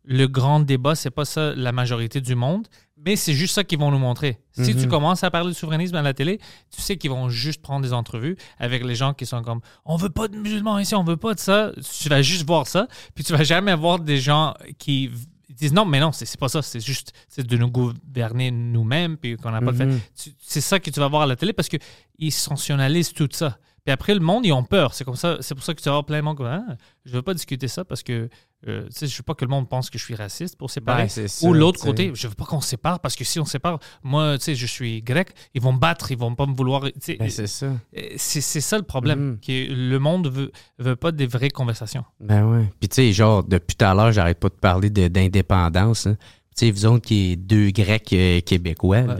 le 0.05 0.27
grand 0.27 0.59
débat, 0.59 0.95
c'est 0.95 1.11
pas 1.11 1.23
ça 1.25 1.53
la 1.55 1.71
majorité 1.71 2.19
du 2.19 2.35
monde, 2.35 2.67
mais 2.97 3.15
c'est 3.15 3.33
juste 3.33 3.55
ça 3.55 3.63
qu'ils 3.63 3.79
vont 3.79 3.89
nous 3.89 3.97
montrer. 3.99 4.37
Si 4.51 4.75
tu 4.75 4.87
commences 4.89 5.23
à 5.23 5.31
parler 5.31 5.49
de 5.51 5.55
souverainisme 5.55 5.95
à 5.95 6.01
la 6.01 6.13
télé, 6.13 6.39
tu 6.75 6.81
sais 6.81 6.97
qu'ils 6.97 7.09
vont 7.09 7.29
juste 7.29 7.61
prendre 7.61 7.83
des 7.85 7.93
entrevues 7.93 8.35
avec 8.59 8.83
les 8.83 8.95
gens 8.95 9.13
qui 9.13 9.25
sont 9.25 9.41
comme 9.41 9.61
on 9.85 9.95
veut 9.95 10.09
pas 10.09 10.27
de 10.27 10.35
musulmans 10.35 10.77
ici, 10.77 10.93
on 10.93 11.05
veut 11.05 11.15
pas 11.15 11.33
de 11.35 11.39
ça. 11.39 11.71
Tu 12.01 12.09
vas 12.09 12.21
juste 12.21 12.45
voir 12.45 12.67
ça, 12.67 12.87
puis 13.15 13.23
tu 13.23 13.31
vas 13.31 13.43
jamais 13.45 13.73
voir 13.75 13.97
des 13.99 14.17
gens 14.17 14.53
qui 14.77 15.09
v- 15.53 15.57
disent 15.59 15.73
non, 15.73 15.85
mais 15.85 15.99
non, 15.99 16.11
c'est 16.11 16.37
pas 16.39 16.49
ça, 16.49 16.61
c'est 16.61 16.79
juste 16.79 17.13
c'est 17.29 17.45
de 17.45 17.57
nous 17.57 17.69
gouverner 17.69 18.51
nous-mêmes, 18.51 19.17
puis 19.17 19.37
qu'on 19.37 19.51
n'a 19.51 19.59
pas 19.61 19.71
le 19.71 19.77
fait. 19.77 19.85
Tu- 20.21 20.33
C'est 20.41 20.61
ça 20.61 20.79
que 20.79 20.89
tu 20.89 20.99
vas 20.99 21.07
voir 21.07 21.23
à 21.23 21.25
la 21.27 21.35
télé 21.35 21.53
parce 21.53 21.69
qu'ils 21.69 22.31
sensationnalisent 22.31 23.13
tout 23.13 23.29
ça. 23.31 23.57
Puis 23.85 23.91
après, 23.91 24.13
le 24.13 24.21
monde, 24.21 24.45
ils 24.45 24.53
ont 24.53 24.63
peur. 24.63 24.93
C'est 24.93 25.03
comme 25.03 25.15
ça. 25.17 25.37
C'est 25.41 25.55
pour 25.55 25.63
ça 25.63 25.73
que 25.73 25.79
tu 25.81 25.85
vas 25.85 25.91
avoir 25.91 26.05
plein 26.05 26.19
de 26.19 26.23
monde 26.23 26.37
comme 26.37 26.45
ah, 26.47 26.63
je 27.05 27.11
veux 27.11 27.21
pas 27.21 27.33
discuter 27.33 27.67
ça 27.67 27.83
parce 27.83 28.01
que 28.01 28.29
euh, 28.65 28.83
tu 28.85 28.91
sais, 28.91 29.07
je 29.07 29.17
veux 29.17 29.23
pas 29.23 29.33
que 29.35 29.43
le 29.43 29.49
monde 29.49 29.67
pense 29.67 29.89
que 29.89 29.97
je 29.99 30.05
suis 30.05 30.15
raciste 30.15 30.57
pour 30.57 30.71
séparer. 30.71 31.07
Ben, 31.13 31.27
Ou 31.41 31.53
l'autre 31.53 31.81
côté, 31.81 32.11
je 32.13 32.29
veux 32.29 32.33
pas 32.33 32.45
qu'on 32.45 32.61
sépare 32.61 33.01
parce 33.01 33.17
que 33.17 33.25
si 33.25 33.37
on 33.41 33.43
sépare, 33.45 33.79
moi, 34.03 34.37
tu 34.37 34.45
sais, 34.45 34.55
je 34.55 34.65
suis 34.65 35.01
grec, 35.01 35.31
ils 35.53 35.61
vont 35.61 35.73
me 35.73 35.79
battre, 35.79 36.11
ils 36.13 36.17
vont 36.17 36.33
pas 36.33 36.45
me 36.45 36.55
vouloir. 36.55 36.79
Ben, 36.81 37.29
c'est 37.29 37.47
ça. 37.47 37.65
euh, 37.97 38.01
c'est 38.15 38.39
ça 38.61 38.77
le 38.77 38.83
problème. 38.83 39.37
Que 39.45 39.51
le 39.73 39.97
monde 39.99 40.29
veut, 40.31 40.51
veut 40.79 40.95
pas 40.95 41.11
des 41.11 41.27
vraies 41.27 41.49
conversations. 41.49 42.05
Ben 42.21 42.45
ouais. 42.45 42.69
Puis 42.79 42.87
tu 42.87 42.95
sais, 42.95 43.11
genre, 43.11 43.43
depuis 43.43 43.75
tout 43.75 43.83
à 43.83 43.93
l'heure, 43.93 44.13
j'arrête 44.13 44.39
pas 44.39 44.47
de 44.49 44.53
parler 44.53 44.89
d'indépendance. 44.89 46.07
hein. 46.07 46.15
Tu 46.55 46.67
sais, 46.67 46.71
vous 46.71 46.85
autres 46.85 47.05
qui 47.05 47.33
êtes 47.33 47.45
deux 47.45 47.71
Grecs 47.71 48.13
euh, 48.13 48.39
québécois, 48.41 49.01
là, 49.01 49.17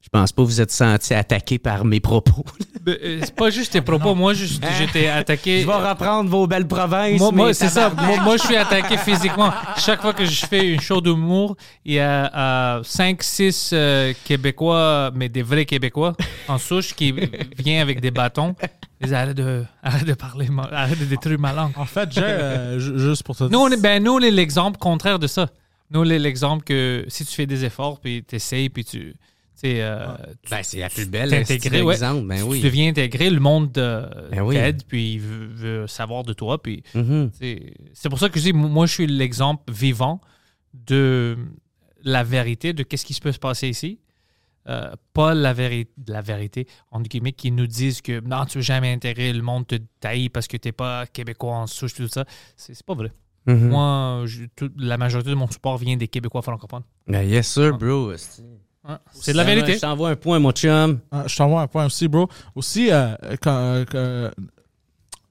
je 0.00 0.08
pense 0.10 0.32
pas 0.32 0.42
que 0.42 0.46
vous 0.46 0.60
êtes 0.60 0.70
sentis 0.70 1.12
attaqués 1.14 1.58
par 1.58 1.84
mes 1.84 2.00
propos. 2.00 2.44
Ben, 2.80 2.96
euh, 3.04 3.20
c'est 3.22 3.34
pas 3.34 3.50
juste 3.50 3.72
tes 3.72 3.82
propos. 3.82 4.14
Moi, 4.14 4.32
juste- 4.32 4.64
j'étais 4.78 5.08
attaqué. 5.08 5.60
je 5.60 5.66
vais 5.66 5.74
reprendre 5.74 6.30
vos 6.30 6.46
belles 6.46 6.66
provinces. 6.66 7.20
Moi, 7.32 7.52
c'est 7.52 7.68
ça. 7.68 7.90
Moi, 7.90 8.20
moi, 8.22 8.36
je 8.38 8.44
suis 8.44 8.56
attaqué 8.56 8.96
physiquement. 8.96 9.52
Chaque 9.76 10.00
fois 10.00 10.14
que 10.14 10.24
je 10.24 10.46
fais 10.46 10.66
une 10.72 10.80
show 10.80 11.00
d'humour, 11.02 11.56
il 11.84 11.94
y 11.94 11.98
a 12.00 12.80
5-6 12.82 13.74
Québécois, 14.24 15.10
mais 15.14 15.28
des 15.28 15.42
vrais 15.42 15.66
Québécois, 15.66 16.14
en 16.46 16.56
souche, 16.56 16.94
qui 16.94 17.12
viennent 17.58 17.82
avec 17.82 18.00
des 18.00 18.10
bâtons. 18.10 18.54
Ils 19.00 19.04
disent, 19.06 19.14
arrête 19.14 19.36
de, 19.36 19.64
arrête 19.82 20.06
de 20.06 20.14
parler, 20.14 20.48
arrête 20.72 20.98
de 20.98 21.04
détruire 21.04 21.38
ma 21.38 21.52
langue. 21.52 21.72
En 21.76 21.84
fait, 21.84 22.16
euh, 22.16 22.78
juste 22.78 23.22
pour 23.24 23.36
te 23.36 23.44
Nous, 23.44 23.58
on 23.58 23.68
est, 23.68 23.80
ben, 23.80 24.02
nous, 24.02 24.12
on 24.12 24.20
est 24.20 24.30
l'exemple 24.30 24.78
contraire 24.78 25.18
de 25.18 25.26
ça. 25.26 25.48
Nous, 25.90 26.00
on 26.00 26.04
est 26.08 26.18
l'exemple 26.18 26.64
que 26.64 27.04
si 27.08 27.24
tu 27.26 27.34
fais 27.34 27.46
des 27.46 27.64
efforts, 27.64 28.00
puis 28.00 28.24
tu 28.26 28.36
essayes, 28.36 28.68
puis 28.70 28.84
tu. 28.84 29.14
Tu 29.60 29.66
euh, 29.66 30.06
tu- 30.44 30.50
Ben, 30.50 30.62
c'est 30.62 30.78
la 30.78 30.88
plus 30.88 31.08
belle 31.08 31.30
ouais. 31.30 31.44
d'exemple, 31.44 32.26
ben 32.26 32.36
tu 32.36 32.42
oui. 32.44 32.60
deviens 32.62 32.88
intégré, 32.90 33.28
le 33.30 33.40
monde 33.40 33.70
Ben 33.72 34.40
oui. 34.42 34.54
t'aide, 34.54 34.82
puis 34.86 35.14
il 35.14 35.20
veut, 35.20 35.46
veut 35.46 35.86
savoir 35.86 36.22
de 36.24 36.32
toi, 36.32 36.62
puis 36.62 36.82
Mhm. 36.94 37.30
c'est 37.32 37.74
c'est 37.94 38.08
pour 38.08 38.18
ça 38.18 38.28
que 38.28 38.38
je 38.38 38.44
dis, 38.44 38.52
moi, 38.52 38.86
je 38.86 38.92
suis 38.92 39.06
l'exemple 39.06 39.72
vivant 39.72 40.20
de 40.74 41.36
la 42.04 42.22
vérité, 42.24 42.72
de 42.72 42.82
qu'est-ce 42.82 43.04
qui 43.04 43.14
se 43.14 43.20
peut 43.20 43.32
se 43.32 43.38
passer 43.38 43.68
ici. 43.68 43.98
Euh, 44.68 44.90
pas 45.14 45.32
la, 45.34 45.54
véri- 45.54 45.88
la 46.06 46.20
vérité, 46.20 46.66
entre 46.90 47.08
guillemets, 47.08 47.32
qui 47.32 47.50
nous 47.50 47.66
disent 47.66 48.02
que 48.02 48.20
non, 48.20 48.44
tu 48.44 48.58
veux 48.58 48.62
jamais 48.62 48.92
intégrer, 48.92 49.32
le 49.32 49.40
monde 49.42 49.66
te 49.66 49.76
taille 49.98 50.28
parce 50.28 50.46
que 50.46 50.58
t'es 50.58 50.72
pas 50.72 51.06
québécois 51.06 51.54
en 51.54 51.66
souche, 51.66 51.94
tout 51.94 52.06
ça. 52.08 52.26
C'est 52.54 52.82
pas 52.84 52.94
vrai. 52.94 53.10
Mhm. 53.46 53.68
Moi, 53.70 54.24
je- 54.26 54.44
tout- 54.54 54.70
la 54.76 54.98
majorité 54.98 55.30
de 55.30 55.36
mon 55.36 55.50
support 55.50 55.78
vient 55.78 55.96
des 55.96 56.06
Québécois 56.08 56.42
francophones. 56.42 56.82
Ben, 57.06 57.22
yes, 57.22 57.48
sir, 57.48 57.78
bro. 57.78 58.12
C'est 59.12 59.32
de 59.32 59.36
la 59.36 59.44
va, 59.44 59.54
vérité. 59.54 59.74
Je 59.74 59.80
t'envoie 59.80 60.10
un 60.10 60.16
point, 60.16 60.38
mon 60.38 60.52
chum. 60.52 61.00
Ah, 61.10 61.24
je 61.26 61.36
t'envoie 61.36 61.60
un 61.62 61.66
point 61.66 61.86
aussi, 61.86 62.08
bro. 62.08 62.28
Aussi, 62.54 62.90
euh, 62.90 63.14
quand- 63.40 63.84
que- 63.88 64.30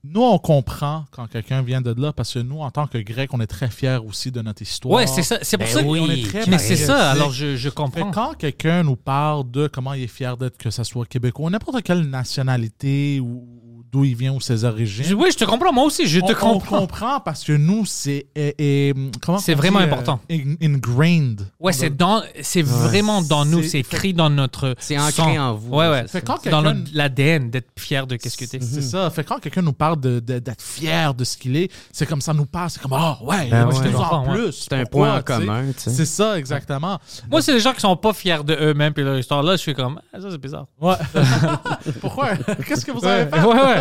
nous, 0.04 0.22
on 0.24 0.38
comprend 0.40 1.04
quand 1.12 1.28
quelqu'un 1.28 1.62
vient 1.62 1.82
de 1.82 1.94
là 2.00 2.14
parce 2.14 2.34
que 2.36 2.40
nous, 2.40 2.60
en 2.62 2.72
tant 2.72 2.88
que 2.88 2.98
Grecs, 3.00 3.30
on 3.34 3.42
est 3.42 3.48
très 3.48 3.70
fiers 3.70 3.98
aussi 4.08 4.32
de 4.32 4.42
notre 4.42 4.62
histoire. 4.62 4.96
Ouais, 4.96 5.08
c'est 5.08 5.24
ça. 5.24 5.40
C'est 5.42 5.58
pour 5.58 5.68
Ben 5.68 5.74
ça 5.74 5.82
que- 5.84 5.88
oui. 5.88 6.00
On 6.02 6.10
est 6.10 6.24
très 6.26 6.50
Mais 6.50 6.60
c'est 6.60 6.78
ça, 6.78 7.12
alors 7.12 7.32
je, 7.32 7.68
comprends. 7.70 8.12
quand 8.12 8.34
quelqu'un 8.38 8.84
nous 8.84 8.96
parle 8.96 9.50
de 9.52 9.68
comment 9.68 9.94
il 9.94 10.04
est 10.04 10.08
fier 10.08 10.38
d'être, 10.38 10.58
que 10.58 10.70
ce 10.70 10.84
soit 10.86 11.06
québécois, 11.06 11.48
ou 11.48 11.50
n'importe 11.50 11.82
quelle 11.84 12.04
nationalité 12.10 13.20
ou 13.20 13.46
d'où 13.92 14.04
il 14.06 14.16
vient 14.16 14.34
ou 14.34 14.42
ses 14.42 14.64
origines. 14.64 15.14
Oui, 15.14 15.30
je 15.32 15.38
te 15.38 15.46
comprends. 15.46 15.72
Moi 15.72 15.86
aussi, 15.86 16.08
je 16.08 16.20
on, 16.20 16.28
te 16.28 16.32
on 16.34 16.36
comprends. 16.54 16.80
comprend 16.80 17.20
parce 17.20 17.44
que 17.44 17.54
nous, 17.54 17.86
c'est 17.86 18.28
et- 18.36 18.90
et, 18.90 18.94
comment 19.22 19.38
C'est 19.38 19.54
vraiment 19.54 19.80
dit, 19.80 19.86
important. 19.86 20.20
in- 20.30 20.56
ingrained. 20.62 21.48
Ouais, 21.60 21.74
c'est 21.74 21.96
dans, 21.96 22.22
c'est 22.42 22.62
vraiment 22.62 23.22
dans 23.22 23.46
nous, 23.46 23.64
c'est- 23.64 23.80
écrit 23.80 24.14
dans 24.14 24.30
notre. 24.30 24.76
C'est 24.80 24.98
ancré 24.98 25.12
sang. 25.12 25.38
en 25.38 25.54
vous, 25.54 25.76
Ouais, 25.76 25.90
ouais. 25.90 26.04
c'est 26.08 26.20
Fait 26.20 26.26
quand 26.26 26.50
dans 26.50 26.62
l'ADN 26.94 27.50
d'être 27.50 27.70
fier 27.78 28.06
de 28.08 28.16
qu'est-ce 28.16 28.38
que 28.38 28.46
t'es. 28.46 28.60
C'est 28.62 28.82
ça. 28.82 29.10
Fait 29.10 29.24
quand 29.24 29.40
quelqu'un 29.40 29.62
nous 29.62 29.74
parle 29.74 30.00
de- 30.00 30.20
de- 30.20 30.40
d'être 30.40 30.62
fier 30.62 31.14
de 31.14 31.24
ce 31.24 31.38
qu'il 31.38 31.56
est, 31.56 31.72
c'est 31.92 32.06
comme 32.06 32.22
ça 32.22 32.34
nous 32.34 32.46
parle. 32.46 32.70
C'est 32.70 32.82
comme, 32.82 32.94
ah 32.94 33.18
ouais, 33.24 33.48
Ben 33.50 33.68
ouais. 33.68 33.74
te 33.74 33.88
vois 33.90 34.06
en 34.06 34.10
comprends, 34.24 34.34
ouais. 34.34 34.44
plus. 34.44 34.52
C'est 34.70 34.74
un 34.74 34.86
point 34.86 35.18
en 35.18 35.22
commun, 35.22 35.66
tu 35.76 35.84
sais. 35.84 35.90
C'est 35.92 36.06
ça, 36.06 36.38
exactement. 36.38 37.00
Moi, 37.32 37.42
c'est 37.42 37.54
les 37.54 37.60
gens 37.60 37.74
qui 37.74 37.82
sont 37.82 37.96
pas 37.96 38.14
fiers 38.14 38.44
de 38.44 38.54
eux-mêmes 38.54 38.94
puis 38.94 39.04
leur 39.04 39.18
histoire. 39.18 39.44
Là, 39.44 39.54
je 39.54 39.62
suis 39.62 39.74
comme, 39.74 40.00
ah, 40.14 40.20
ça 40.22 40.28
c'est 40.32 40.38
bizarre. 40.42 40.66
Ouais. 40.82 40.96
Pourquoi? 42.02 42.30
Qu'est-ce 42.68 42.86
que 42.86 42.92
vous 42.92 43.00
Ouais, 43.00 43.08
avez 43.08 43.32
fait? 43.32 43.46
ouais, 43.46 43.54
ouais. 43.54 43.77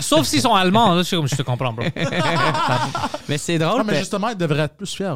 Sauf 0.00 0.26
s'ils 0.26 0.40
sont 0.40 0.54
allemands, 0.54 0.94
là, 0.94 0.98
je 1.02 1.06
suis 1.06 1.16
comme, 1.16 1.28
je 1.28 1.36
te 1.36 1.42
comprends, 1.42 1.72
bro. 1.72 1.84
Mais 3.28 3.38
c'est 3.38 3.58
drôle. 3.58 3.78
Non, 3.78 3.84
mais 3.84 3.98
justement, 3.98 4.28
ils 4.28 4.36
devraient 4.36 4.64
être 4.64 4.76
plus 4.76 4.94
fiers. 4.94 5.14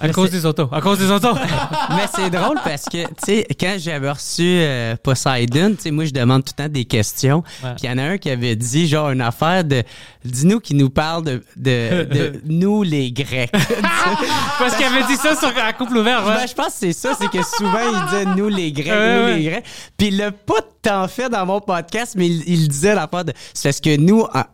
À 0.00 0.08
cause 0.10 0.30
des 0.30 0.44
autos. 0.44 0.68
À 0.72 0.80
cause 0.80 0.98
des 0.98 1.10
autos. 1.10 1.34
Mais 1.90 2.06
c'est 2.14 2.30
drôle 2.30 2.58
parce 2.62 2.84
que, 2.84 3.04
tu 3.06 3.12
sais, 3.24 3.46
quand 3.58 3.76
j'avais 3.78 4.10
reçu 4.10 4.42
euh, 4.60 4.96
Poseidon, 5.02 5.70
tu 5.76 5.82
sais, 5.82 5.90
moi, 5.90 6.04
je 6.04 6.10
demande 6.10 6.44
tout 6.44 6.52
le 6.58 6.64
temps 6.64 6.68
des 6.72 6.84
questions. 6.84 7.42
Ouais. 7.62 7.70
Puis 7.76 7.84
il 7.84 7.90
y 7.90 7.92
en 7.92 7.98
a 7.98 8.02
un 8.02 8.18
qui 8.18 8.30
avait 8.30 8.56
dit, 8.56 8.86
genre, 8.88 9.10
une 9.10 9.22
affaire 9.22 9.64
de. 9.64 9.82
Dis-nous 10.24 10.60
qui 10.60 10.74
nous 10.74 10.90
parle 10.90 11.24
de, 11.24 11.42
de, 11.56 12.04
de 12.04 12.40
nous, 12.46 12.82
les 12.82 13.10
Grecs. 13.10 13.50
Parce 14.58 14.76
qu'il 14.76 14.84
avait 14.84 15.04
dit 15.04 15.16
ça 15.16 15.34
sur 15.34 15.52
la 15.54 15.72
couple 15.72 15.96
ouverte. 15.96 16.24
Ben, 16.24 16.30
Ouais. 16.30 16.46
je 16.48 16.54
pense 16.54 16.66
que 16.66 16.72
c'est 16.80 16.92
ça, 16.92 17.12
c'est 17.18 17.28
que 17.28 17.42
souvent, 17.42 17.78
il 17.92 18.04
disait 18.06 18.24
nous, 18.36 18.48
les 18.48 18.70
Grecs, 18.72 18.86
Ouais, 18.92 19.16
nous, 19.16 19.24
ouais. 19.24 19.36
les 19.38 19.44
Grecs. 19.44 19.64
Puis 19.96 20.08
il 20.08 20.16
l'a 20.18 20.30
pas 20.32 20.60
tant 20.82 21.08
fait 21.08 21.28
dans 21.28 21.44
mon 21.46 21.60
podcast, 21.60 21.99
mais 22.16 22.26
il, 22.26 22.42
il 22.48 22.68
disait 22.68 22.94
l'affaire 22.94 23.24
de. 23.24 23.32
C'est 23.54 23.68
parce 23.68 23.80
que 23.80 23.96
nous, 23.96 24.20
en- 24.22 24.44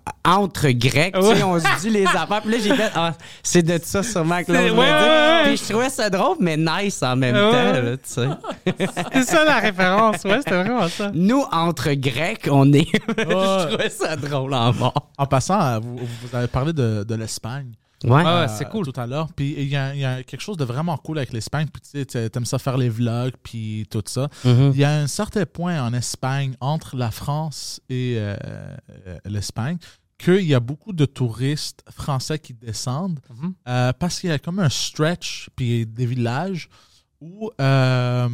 entre 0.40 0.68
Grecs, 0.70 1.14
tu 1.14 1.22
sais, 1.22 1.28
Ouais. 1.28 1.42
on 1.44 1.58
se 1.60 1.80
dit 1.80 1.90
les 1.90 2.06
affaires. 2.06 2.42
Puis 2.42 2.50
là, 2.52 2.58
j'ai 2.62 2.74
fait, 2.74 2.90
ah, 2.94 3.12
c'est 3.42 3.62
de 3.62 3.78
ça 3.82 4.02
sûrement 4.02 4.42
que 4.42 4.52
l'autre 4.52 4.62
ouais, 4.64 4.70
dire. 4.70 4.78
ouais, 4.78 4.88
ouais. 4.90 5.42
Puis 5.44 5.56
je 5.58 5.72
trouvais 5.72 5.88
ça 5.90 6.10
drôle, 6.10 6.36
mais 6.40 6.56
nice 6.56 7.02
en 7.02 7.16
même 7.16 7.34
Ouais. 7.36 7.50
temps, 7.52 7.72
là, 7.82 7.96
tu 7.96 8.02
sais. 8.04 8.28
C'est 9.12 9.22
ça 9.24 9.44
la 9.44 9.58
référence. 9.60 10.24
Ouais, 10.24 10.38
c'était 10.38 10.62
vraiment 10.62 10.88
ça. 10.88 11.10
Nous, 11.14 11.44
entre 11.52 11.92
Grecs, 11.92 12.48
on 12.50 12.72
est. 12.72 12.86
je 13.18 13.66
trouvais 13.68 13.90
ça 13.90 14.16
drôle 14.16 14.54
en 14.54 14.72
mort. 14.72 15.10
En 15.18 15.26
passant, 15.26 15.60
euh, 15.60 15.78
vous, 15.80 15.96
vous 15.98 16.36
avez 16.36 16.48
parlé 16.48 16.72
de, 16.72 17.04
de 17.06 17.14
l'Espagne. 17.14 17.72
Ouais. 18.04 18.24
Euh, 18.26 18.46
c'est 18.48 18.68
cool. 18.68 18.84
Tout 18.86 19.00
à 19.00 19.06
l'heure. 19.06 19.28
Puis 19.34 19.54
il 19.56 19.68
y, 19.68 19.76
a- 19.76 19.94
il 19.94 20.00
y 20.00 20.04
a 20.04 20.22
quelque 20.22 20.40
chose 20.40 20.56
de 20.56 20.64
vraiment 20.64 20.96
cool 20.98 21.18
avec 21.18 21.32
l'Espagne. 21.32 21.66
Puis 21.72 21.82
tu 21.82 22.04
sais, 22.10 22.30
t'aimes 22.30 22.44
ça 22.44 22.58
faire 22.58 22.76
les 22.76 22.88
vlogs, 22.90 23.32
puis 23.42 23.86
tout 23.90 24.02
ça. 24.06 24.28
Mhm. 24.44 24.72
Il 24.74 24.78
y 24.80 24.84
a 24.84 24.92
un 25.00 25.06
certain 25.06 25.46
point 25.46 25.82
en 25.82 25.92
Espagne, 25.94 26.54
entre 26.60 26.96
la 26.96 27.10
France 27.10 27.80
et 27.88 28.16
euh, 28.18 28.36
euh, 29.06 29.18
l'Espagne, 29.24 29.78
qu'il 30.18 30.42
y 30.46 30.54
a 30.54 30.60
beaucoup 30.60 30.92
de 30.92 31.04
touristes 31.06 31.82
français 31.90 32.38
qui 32.38 32.52
descendent 32.54 33.20
Mhm. 33.30 33.54
euh, 33.68 33.92
parce 33.98 34.20
qu'il 34.20 34.30
y 34.30 34.32
a 34.32 34.38
comme 34.38 34.58
un 34.60 34.68
stretch, 34.70 35.48
puis 35.56 35.86
des 35.86 36.06
villages 36.06 36.68
où 37.20 37.50
euh, 37.60 38.28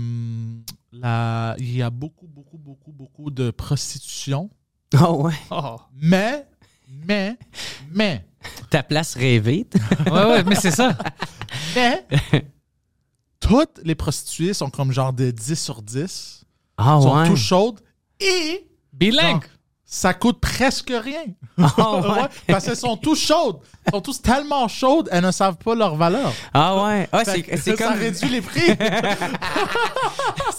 la- 0.92 1.54
il 1.58 1.76
y 1.76 1.82
a 1.82 1.90
beaucoup, 1.90 2.26
beaucoup, 2.26 2.58
beaucoup, 2.58 2.92
beaucoup 2.92 3.30
de 3.30 3.50
prostitution. 3.50 4.50
Oh, 5.00 5.22
ouais. 5.24 5.34
Oh. 5.50 5.76
Mais, 6.00 6.46
mais, 7.06 7.38
mais, 7.90 8.24
Ta 8.70 8.82
place 8.82 9.14
rêvée. 9.14 9.66
Ouais, 10.06 10.24
ouais, 10.24 10.44
mais 10.44 10.54
c'est 10.54 10.70
ça. 10.70 10.96
mais, 11.74 12.06
toutes 13.40 13.80
les 13.84 13.94
prostituées 13.94 14.54
sont 14.54 14.70
comme 14.70 14.92
genre 14.92 15.12
de 15.12 15.30
10 15.30 15.54
sur 15.62 15.82
10. 15.82 16.44
Ah, 16.76 16.98
sont 17.00 17.16
ouais. 17.16 17.26
toutes 17.28 17.36
chaudes 17.36 17.80
et 18.20 18.66
Bilingue. 18.92 19.44
Ça 19.94 20.14
coûte 20.14 20.40
presque 20.40 20.90
rien. 20.90 21.20
Ah, 21.60 21.66
ouais. 21.76 22.08
Ouais, 22.08 22.28
parce 22.48 22.64
qu'elles 22.64 22.76
sont 22.78 22.96
toutes 22.96 23.18
chaudes. 23.18 23.58
Elles 23.84 23.92
sont 23.92 24.00
tous 24.00 24.22
tellement 24.22 24.66
chaudes, 24.66 25.10
elles 25.12 25.22
ne 25.22 25.30
savent 25.30 25.58
pas 25.62 25.74
leur 25.74 25.96
valeur. 25.96 26.32
Ah, 26.54 26.82
ouais. 26.82 27.06
Ah, 27.12 27.20
c'est 27.26 27.44
c'est 27.62 27.76
ça 27.76 27.84
comme. 27.88 27.98
réduit 27.98 28.30
les 28.30 28.40
prix. 28.40 28.62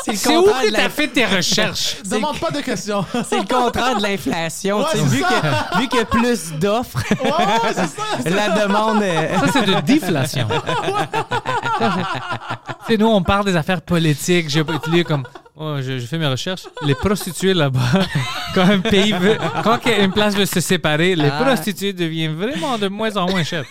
C'est 0.06 0.12
le 0.12 0.18
C'est 0.18 0.38
où 0.38 0.44
que 0.44 0.72
t'as 0.72 0.90
fait 0.90 1.08
tes 1.08 1.26
recherches? 1.26 2.04
Demande 2.04 2.38
pas 2.38 2.52
de 2.52 2.60
questions. 2.60 3.04
C'est 3.28 3.40
le 3.40 3.48
contraire 3.48 3.98
de 3.98 4.04
l'inflation. 4.04 4.86
Vu, 5.06 5.24
que, 5.24 5.78
vu 5.80 5.88
qu'il 5.88 6.00
y 6.00 6.02
a 6.02 6.06
plus 6.06 6.52
d'offres, 6.60 7.00
Ouais, 7.10 7.32
ouais, 7.32 7.74
c'est 7.74 7.88
ça. 7.88 8.30
la 8.30 8.50
demande. 8.66 9.02
est- 9.02 9.34
Ça, 9.40 9.46
c'est 9.54 9.66
de 9.66 9.80
déflation. 9.82 10.48
c'est 12.88 12.98
nous, 12.98 13.08
on 13.08 13.24
parle 13.24 13.46
des 13.46 13.56
affaires 13.56 13.82
politiques. 13.82 14.50
J'ai 14.50 14.64
lu 14.92 15.04
comme. 15.06 15.24
Oh, 15.56 15.78
je, 15.82 16.00
je 16.00 16.06
fais 16.06 16.18
mes 16.18 16.28
recherches. 16.28 16.64
Les 16.86 16.96
prostituées 16.96 17.54
là-bas, 17.54 17.80
quand 18.56 18.64
un 18.70 18.80
pays 18.80 19.12
veut. 19.14 19.38
Quand 19.64 19.80
une 19.86 20.12
place 20.12 20.36
veut 20.36 20.46
se 20.46 20.60
séparer, 20.60 21.16
les 21.16 21.30
Ah. 21.30 21.44
prostituées 21.44 21.94
deviennent 21.94 22.36
vraiment 22.36 22.78
de 22.78 22.88
moins 22.88 23.16
en 23.18 23.30
moins 23.30 23.44
chères. 23.44 23.66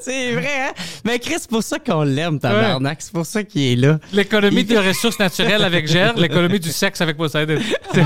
C'est 0.00 0.32
vrai, 0.32 0.68
hein? 0.68 0.72
Mais 1.04 1.18
Chris, 1.18 1.34
c'est 1.40 1.50
pour 1.50 1.62
ça 1.62 1.78
qu'on 1.78 2.02
l'aime, 2.02 2.38
tabarnak. 2.40 3.02
C'est 3.02 3.12
pour 3.12 3.26
ça 3.26 3.42
qu'il 3.44 3.62
est 3.62 3.76
là. 3.76 3.98
L'économie 4.12 4.60
Il- 4.62 4.66
des 4.66 4.78
ressources 4.78 5.18
naturelles 5.18 5.62
avec 5.62 5.86
Gère, 5.86 6.14
l'économie 6.16 6.58
du 6.60 6.70
sexe 6.72 7.00
avec 7.02 7.16
Poseidon. 7.16 7.60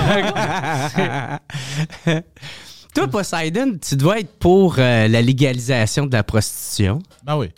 Toi, 2.94 3.06
Poseidon, 3.08 3.78
tu 3.80 3.94
dois 3.96 4.18
être 4.18 4.36
pour 4.38 4.76
euh, 4.78 5.06
la 5.06 5.22
légalisation 5.22 6.06
de 6.06 6.12
la 6.12 6.24
prostitution. 6.24 6.98
Ben 7.24 7.36
oui. 7.36 7.50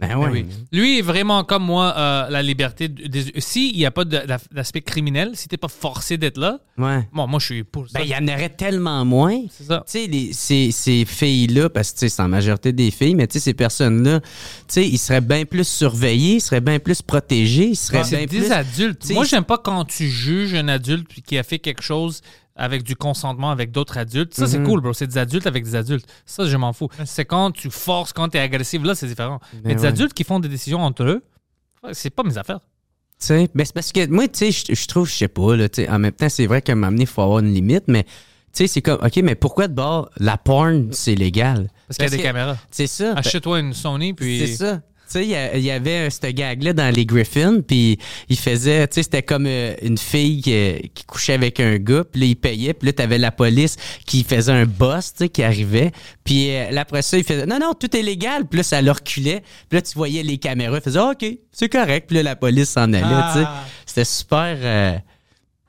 Ben 0.00 0.16
ouais. 0.16 0.28
Oui. 0.30 0.46
Lui 0.70 0.98
est 1.00 1.02
vraiment 1.02 1.42
comme 1.42 1.64
moi, 1.64 1.92
euh, 1.96 2.28
la 2.30 2.40
liberté. 2.40 2.86
Des... 2.86 3.32
S'il 3.38 3.74
n'y 3.76 3.84
a 3.84 3.90
pas 3.90 4.04
d'aspect 4.04 4.80
criminel, 4.80 5.32
si 5.34 5.48
t'es 5.48 5.56
pas 5.56 5.66
forcé 5.66 6.16
d'être 6.16 6.38
là, 6.38 6.60
Ouais. 6.78 7.08
bon, 7.12 7.26
moi 7.26 7.40
je 7.40 7.46
suis 7.46 7.64
pour 7.64 7.88
ça. 7.88 7.98
Ben, 7.98 8.04
il 8.04 8.10
y 8.10 8.14
en 8.14 8.28
aurait 8.32 8.50
tellement 8.50 9.04
moins. 9.04 9.40
C'est 9.50 9.64
ça. 9.64 9.82
Tu 9.86 9.98
sais, 9.98 10.06
les- 10.06 10.32
ces, 10.32 10.70
ces 10.70 11.04
filles-là, 11.04 11.68
parce 11.68 11.90
que 11.90 11.94
tu 11.96 12.00
sais, 12.00 12.08
c'est 12.10 12.22
en 12.22 12.28
majorité 12.28 12.72
des 12.72 12.92
filles, 12.92 13.16
mais 13.16 13.26
tu 13.26 13.34
sais, 13.34 13.40
ces 13.40 13.54
personnes-là, 13.54 14.20
tu 14.20 14.26
sais, 14.68 14.86
ils 14.88 14.98
seraient 14.98 15.20
bien 15.20 15.44
plus 15.44 15.66
surveillés, 15.66 16.36
ils 16.36 16.40
seraient 16.40 16.60
bien 16.60 16.78
plus 16.78 17.02
protégés, 17.02 17.70
ils 17.70 17.76
seraient 17.76 18.04
C'est 18.04 18.18
bien 18.18 18.26
des 18.26 18.38
plus... 18.46 18.52
adultes. 18.52 19.00
T'sais, 19.00 19.14
Moi, 19.14 19.24
j'aime 19.24 19.44
pas 19.44 19.58
quand 19.58 19.84
tu 19.84 20.08
juges 20.08 20.54
un 20.54 20.68
adulte 20.68 21.08
qui 21.26 21.36
a 21.36 21.42
fait 21.42 21.58
quelque 21.58 21.82
chose 21.82 22.20
avec 22.58 22.82
du 22.82 22.96
consentement 22.96 23.50
avec 23.50 23.70
d'autres 23.70 23.96
adultes. 23.96 24.34
Ça, 24.34 24.42
Mhm. 24.42 24.48
c'est 24.48 24.62
cool, 24.64 24.80
bro. 24.80 24.92
C'est 24.92 25.06
des 25.06 25.16
adultes 25.18 25.46
avec 25.46 25.64
des 25.64 25.74
adultes. 25.74 26.06
Ça, 26.26 26.44
je 26.46 26.56
m'en 26.56 26.72
fous. 26.72 26.88
C'est 27.06 27.24
quand 27.24 27.50
tu 27.52 27.70
forces, 27.70 28.12
quand 28.12 28.28
t'es 28.28 28.38
agressif. 28.40 28.82
Là, 28.82 28.94
c'est 28.94 29.06
différent. 29.06 29.40
Mais, 29.64 29.74
des 29.74 29.82
ouais. 29.82 29.88
adultes 29.88 30.12
qui 30.12 30.24
font 30.24 30.40
des 30.40 30.48
décisions 30.48 30.80
entre 30.80 31.04
eux, 31.04 31.22
c'est 31.92 32.10
pas 32.10 32.22
mes 32.24 32.36
affaires. 32.36 32.60
Tu 33.20 33.26
sais, 33.26 33.48
ben, 33.54 33.64
c'est 33.64 33.74
parce 33.74 33.90
que 33.92 34.06
moi, 34.08 34.28
tu 34.28 34.52
sais, 34.52 34.74
je- 34.74 34.86
trouve, 34.86 35.08
je 35.08 35.14
sais 35.14 35.28
pas, 35.28 35.56
là, 35.56 35.68
tu 35.68 35.82
sais, 35.82 35.88
en 35.88 35.98
même 35.98 36.12
temps, 36.12 36.28
c'est 36.28 36.46
vrai 36.46 36.62
qu'à 36.62 36.74
donné, 36.74 37.00
il 37.02 37.06
faut 37.06 37.22
avoir 37.22 37.40
une 37.40 37.52
limite, 37.52 37.84
mais 37.88 38.04
tu 38.04 38.10
sais, 38.52 38.66
c'est 38.68 38.82
comme, 38.82 38.98
OK, 39.04 39.16
mais 39.24 39.34
pourquoi 39.34 39.66
de 39.66 39.74
bord, 39.74 40.08
la 40.18 40.36
porn, 40.36 40.92
c'est 40.92 41.14
légal? 41.16 41.68
Parce 41.88 41.96
qu'il 41.98 42.04
y 42.04 42.06
a 42.06 42.10
des 42.10 42.18
que- 42.18 42.22
caméras. 42.22 42.56
C'est 42.70 42.86
ça. 42.86 43.14
Achète-toi 43.14 43.60
une 43.60 43.72
Sony, 43.74 44.12
puis. 44.14 44.38
C'est 44.40 44.54
ça. 44.56 44.80
Tu 45.10 45.24
sais, 45.24 45.50
il 45.54 45.60
y 45.64 45.70
avait 45.70 46.10
ce 46.10 46.26
gag-là 46.26 46.72
dans 46.74 46.94
les 46.94 47.06
Griffins, 47.06 47.60
puis 47.66 47.98
il 48.28 48.38
faisait, 48.38 48.86
tu 48.88 48.96
sais, 48.96 49.02
c'était 49.04 49.22
comme 49.22 49.46
euh, 49.46 49.74
une 49.80 49.96
fille 49.96 50.42
qui, 50.42 50.90
qui 50.94 51.04
couchait 51.04 51.32
avec 51.32 51.60
un 51.60 51.76
gars, 51.78 52.04
puis 52.04 52.20
là, 52.20 52.26
il 52.26 52.36
payait, 52.36 52.74
puis 52.74 52.86
là, 52.86 52.92
t'avais 52.92 53.16
la 53.18 53.30
police 53.30 53.76
qui 54.04 54.22
faisait 54.24 54.52
un 54.52 54.66
boss, 54.66 55.12
tu 55.14 55.24
sais, 55.24 55.28
qui 55.30 55.42
arrivait, 55.42 55.92
puis 56.24 56.50
euh, 56.50 56.70
là, 56.70 56.82
après 56.82 57.00
ça, 57.02 57.16
il 57.16 57.24
faisait, 57.24 57.46
non, 57.46 57.58
non, 57.58 57.72
tout 57.72 57.96
est 57.96 58.02
légal, 58.02 58.44
puis 58.46 58.58
là, 58.58 58.62
ça 58.62 58.82
le 58.82 58.90
reculait, 58.90 59.42
puis 59.68 59.78
là, 59.78 59.82
tu 59.82 59.94
voyais 59.94 60.22
les 60.22 60.36
caméras, 60.38 60.76
il 60.76 60.82
faisait, 60.82 60.98
Ah, 60.98 61.12
OK, 61.12 61.26
c'est 61.52 61.68
correct, 61.70 62.06
puis 62.08 62.16
là, 62.18 62.22
la 62.22 62.36
police 62.36 62.68
s'en 62.70 62.92
allait, 62.92 63.00
Ah. 63.04 63.30
tu 63.32 63.40
sais. 63.40 63.46
C'était 63.86 64.04
super, 64.04 64.56
euh, 64.60 64.92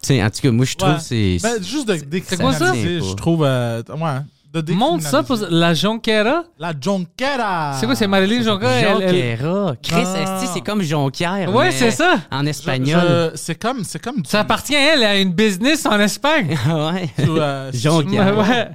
tu 0.01 0.07
sais, 0.07 0.21
en 0.23 0.29
tout 0.29 0.41
cas, 0.41 0.51
moi, 0.51 0.65
je 0.65 0.75
trouve 0.75 0.89
Ouais. 0.91 0.95
que 0.97 1.01
c'est... 1.03 1.37
Ben, 1.41 1.63
juste 1.63 1.87
de 1.87 2.37
quoi 2.37 2.53
ça? 2.53 2.73
je 2.75 3.13
trouve. 3.15 3.43
euh, 3.45 3.81
ouais, 3.89 4.19
de 4.51 4.73
Montre 4.73 5.03
ça 5.03 5.21
pour 5.23 5.37
la 5.49 5.73
Jonquera. 5.73 6.43
La 6.57 6.73
Jonquera. 6.79 7.73
C'est 7.79 7.85
quoi, 7.85 7.95
c'est 7.95 8.07
Marilyn 8.07 8.41
Jonquera? 8.41 8.81
Jonquera. 8.81 9.75
Chris, 9.81 10.03
Ah. 10.05 10.37
esti, 10.37 10.51
c'est 10.53 10.61
comme 10.61 10.81
Jonquière. 10.81 11.53
Ouais, 11.53 11.71
c'est 11.71 11.91
ça. 11.91 12.15
En 12.31 12.45
espagnol. 12.45 13.31
C'est 13.35 13.55
comme. 13.55 13.83
C'est 13.83 14.01
comme. 14.01 14.23
Ça 14.25 14.39
appartient 14.39 14.75
à 14.75 14.93
elle, 14.93 15.03
a 15.03 15.17
une 15.19 15.33
business 15.33 15.85
en 15.85 15.99
Espagne. 15.99 16.57
ouais. 16.67 17.09
euh, 17.19 17.71
Jonquière. 17.73 18.37
Ouais. 18.37 18.69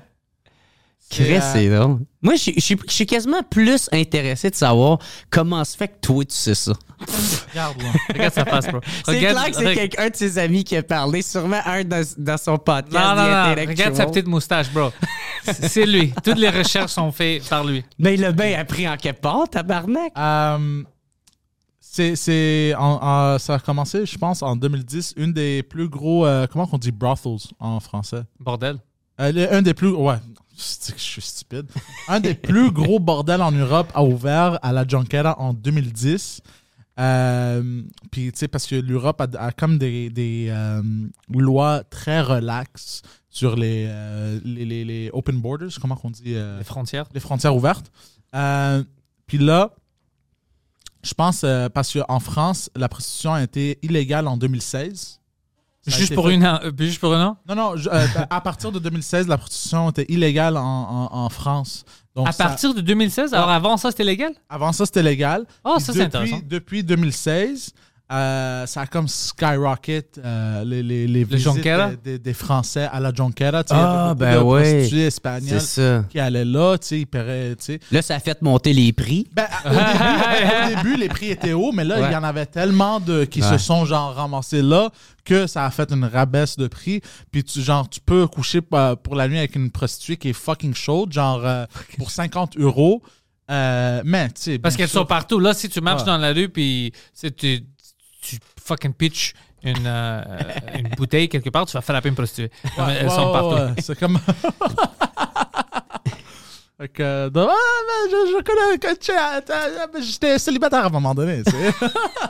Chris, 1.23 1.35
euh, 1.37 1.41
c'est 1.53 1.69
drôle. 1.69 1.99
Moi, 2.23 2.35
je 2.37 2.53
suis- 2.89 3.07
quasiment 3.07 3.43
plus 3.43 3.89
intéressé 3.93 4.51
de 4.51 4.55
savoir 4.55 4.99
comment 5.31 5.63
se 5.65 5.77
fait 5.77 5.89
que 5.89 5.99
toi, 6.01 6.25
tu 6.25 6.35
sais 6.35 6.55
ça. 6.55 6.73
Regarde, 7.51 7.83
là. 7.83 7.89
Regarde 8.13 8.33
sa 8.35 8.45
face, 8.45 8.67
bro. 8.69 8.81
C'est 9.05 9.19
clair 9.19 9.47
que 9.51 9.53
c'est 9.57 9.75
quelqu'un 9.75 10.09
de 10.11 10.17
ses 10.17 10.39
amis 10.39 10.65
qui 10.65 10.77
a 10.77 10.83
parlé, 10.83 11.21
sûrement 11.23 11.61
un 11.67 11.85
dans, 11.85 12.03
dans 12.17 12.37
son 12.39 12.57
podcast. 12.57 12.93
Non, 12.95 13.15
non, 13.15 13.29
non. 13.31 13.55
Regarde 13.69 13.95
sa 13.95 14.07
petite 14.07 14.27
moustache, 14.27 14.71
bro. 14.73 14.91
C'est 15.45 15.85
lui. 15.87 16.13
Toutes 16.25 16.39
les 16.39 16.49
recherches 16.51 16.93
sont 16.93 17.13
faites 17.13 17.47
par 17.49 17.65
lui. 17.65 17.85
Mais 17.99 18.15
il 18.15 18.25
a 18.25 18.33
bien 18.33 18.59
appris 18.59 18.89
en 18.89 18.97
quelque 18.97 19.21
part, 19.21 19.49
tabarnak. 19.51 20.13
Euh, 20.17 20.83
c'est, 21.81 22.17
c'est 22.17 22.75
en- 22.77 22.99
en- 23.03 23.39
ça 23.39 23.55
a 23.55 23.59
commencé, 23.59 24.07
je 24.07 24.17
pense, 24.19 24.43
en 24.43 24.57
2010. 24.57 25.13
Une 25.17 25.33
des 25.33 25.63
plus 25.63 25.89
gros, 25.89 26.27
euh, 26.27 26.47
comment 26.51 26.69
on 26.73 26.79
dit 26.79 26.91
brothels 26.91 27.37
en 27.61 27.79
français? 27.81 28.23
Bordel. 28.41 28.79
Euh, 29.21 29.47
un 29.53 29.63
des 29.63 29.75
plus, 29.75 29.91
ouais, 29.91 30.17
je 30.57 31.01
suis 31.01 31.23
stupide? 31.23 31.67
Un 32.09 32.21
des 32.21 32.35
plus 32.35 32.71
gros 32.71 32.99
bordels 32.99 33.43
en 33.43 33.53
Europe 33.53 33.91
a 33.95 34.05
ouvert 34.05 34.59
à 34.63 34.73
la 34.73 34.87
Junquera 34.87 35.39
en 35.41 35.53
2010. 35.53 36.43
Euh, 37.01 37.83
puis, 38.11 38.31
tu 38.33 38.39
sais, 38.39 38.49
parce 38.49 38.67
que 38.67 38.77
l'Europe 38.77 39.21
a, 39.21 39.27
a 39.39 39.53
comme 39.53 39.79
des, 39.79 40.11
des 40.11 40.47
euh, 40.51 40.83
lois 41.29 41.83
très 41.85 42.21
relaxes 42.21 43.03
sur 43.29 43.57
les, 43.57 43.87
euh, 43.89 44.39
les, 44.45 44.65
les, 44.65 44.85
les 44.85 45.11
open 45.13 45.41
borders, 45.41 45.71
comment 45.81 45.97
qu'on 45.97 46.11
dit 46.11 46.35
Les 46.35 46.65
frontières. 46.65 47.07
les 47.13 47.21
frontières 47.21 47.57
ouvertes. 47.57 47.91
Puis 49.27 49.39
là, 49.39 49.73
je 51.03 51.15
pense, 51.15 51.45
parce 51.75 51.93
qu'en 51.93 52.21
France, 52.21 52.71
la 52.77 52.89
prostitution 52.89 53.35
a 53.35 53.43
été 53.43 53.79
illégale 53.83 54.29
en 54.29 54.37
2016. 54.37 55.21
A 55.87 55.91
Juste 55.91 56.15
pour, 56.15 56.29
une, 56.31 56.45
euh, 56.45 56.71
juste 56.79 56.99
pour 57.01 57.15
un 57.15 57.27
an? 57.27 57.37
Non, 57.49 57.55
non, 57.55 57.77
je- 57.77 57.89
euh, 57.91 58.07
à 58.31 58.41
partir 58.41 58.73
de 58.73 58.79
2016, 58.79 59.29
la 59.29 59.37
prostitution 59.37 59.91
était 59.91 60.07
illégale 60.09 60.57
en, 60.57 60.63
en, 60.63 61.09
en 61.15 61.29
France. 61.29 61.85
Donc 62.17 62.29
À 62.29 62.33
ça- 62.33 62.45
partir 62.45 62.73
de 62.75 62.81
2016? 62.81 63.35
Alors 63.35 63.51
avant 63.51 63.77
ça, 63.77 63.91
c'était 63.91 64.05
légal? 64.05 64.33
avant 64.49 64.73
ça, 64.73 64.87
c'était 64.87 65.03
légal. 65.03 65.45
Oh, 65.65 65.75
Puis 65.77 65.85
ça, 65.85 65.93
c'est 65.93 66.03
intéressant. 66.03 66.41
Depuis 66.49 66.83
2016, 66.85 67.73
euh, 68.13 68.67
ça 68.67 68.83
a 68.83 68.87
comme 68.87 69.09
skyrocket 69.09 70.21
euh, 70.23 70.63
les, 70.65 70.83
les, 70.83 71.07
les 71.07 71.25
visites 71.25 71.63
des, 71.63 71.97
des- 72.05 72.19
des 72.19 72.35
Français 72.35 72.87
à 72.93 73.01
la 73.01 73.13
Jonquera. 73.15 73.63
Ah, 73.71 74.09
beaucoup 74.09 74.19
ben 74.21 74.35
de 74.37 74.43
ouais. 74.43 74.63
prostituées 74.63 75.01
C'est 75.01 75.07
espagnoles 75.07 75.61
ça. 75.61 76.05
qui 76.11 76.21
allaient 76.21 76.45
là, 76.45 76.77
tu 76.77 76.87
sais, 76.87 77.01
ils 77.01 77.07
paieraient, 77.07 77.57
tu 77.57 77.65
sais. 77.65 77.81
Là, 77.91 78.03
ça 78.03 78.17
a 78.17 78.21
fait 78.21 78.41
monter 78.43 78.75
les 78.75 78.93
prix. 78.93 79.27
Ben, 79.33 79.47
au, 79.65 79.71
début, 79.71 79.79
au 79.81 80.77
début, 80.77 80.97
les 80.99 81.09
prix 81.09 81.31
étaient 81.31 81.55
hauts, 81.55 81.73
mais 81.73 81.85
là, 81.85 81.99
Ouais. 81.99 82.09
il 82.11 82.13
y 82.13 82.17
en 82.17 82.25
avait 82.25 82.47
tellement 82.47 83.01
de 83.01 83.25
qui 83.25 83.41
se 83.43 83.57
sont 83.59 83.85
genre 83.87 84.15
ramassés 84.15 84.63
là 84.63 84.91
que 85.25 85.47
ça 85.47 85.65
a 85.65 85.71
fait 85.71 85.91
une 85.91 86.05
rabaisse 86.05 86.59
de 86.59 86.67
prix. 86.67 87.01
Puis 87.33 87.43
tu, 87.43 87.63
genre, 87.63 87.89
tu 87.89 88.01
peux 88.01 88.27
coucher 88.27 88.61
pa- 88.61 88.97
pour 88.97 89.15
la 89.17 89.27
nuit 89.29 89.39
avec 89.39 89.57
une 89.57 89.71
prostituée 89.71 90.19
qui 90.19 90.29
est 90.29 90.33
fucking 90.35 90.75
chaude, 90.75 91.11
genre 91.13 91.41
euh, 91.45 91.65
pour 91.99 92.11
50 92.11 92.59
euros. 92.59 93.03
Euh, 93.51 94.01
mais, 94.05 94.29
tu 94.29 94.35
sais. 94.43 94.59
Parce 94.59 94.77
qu'elles 94.77 94.89
sont 94.89 95.05
partout. 95.07 95.39
Là, 95.39 95.53
si 95.55 95.69
tu 95.69 95.81
marches 95.81 96.01
Ouais. 96.03 96.07
dans 96.07 96.19
la 96.19 96.33
rue, 96.33 96.49
puis 96.49 96.93
tu, 97.37 97.61
tu, 98.25 98.39
fucking 98.65 98.95
pitch 98.95 99.35
une, 99.63 99.87
euh, 99.87 100.23
une 100.75 100.89
bouteille 100.91 101.29
quelque 101.29 101.51
part, 101.51 101.67
tu 101.67 101.73
vas 101.73 101.81
frapper 101.81 102.09
une 102.09 102.15
prostituée. 102.15 102.51
Mais 102.79 102.95
elles 103.01 103.11
sont 103.11 103.33
partout. 103.33 103.75
C'est 103.81 103.99
comme. 103.99 104.19
Fait 106.77 106.89
que, 106.89 107.03
euh, 107.05 107.31
de- 107.31 107.39
ah, 107.39 107.47
ben, 107.47 108.11
je, 108.11 108.33
je 108.37 108.43
connais 108.43 108.79
t'as- 109.43 109.87
ben, 109.87 110.03
J'étais 110.03 110.39
célibataire 110.41 110.83
à 110.83 110.87
un 110.87 110.91
moment 110.91 111.15
donné. 111.15 111.43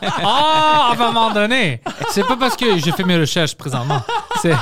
Ah, 0.02 0.90
à 0.90 0.92
un 0.92 0.96
moment 0.96 1.30
donné. 1.30 1.80
C'est 2.10 2.26
pas 2.26 2.36
parce 2.36 2.54
que 2.54 2.76
j'ai 2.78 2.92
fait 2.92 3.04
mes 3.04 3.16
recherches 3.18 3.54
présentement. 3.56 4.02
C'est. 4.42 4.52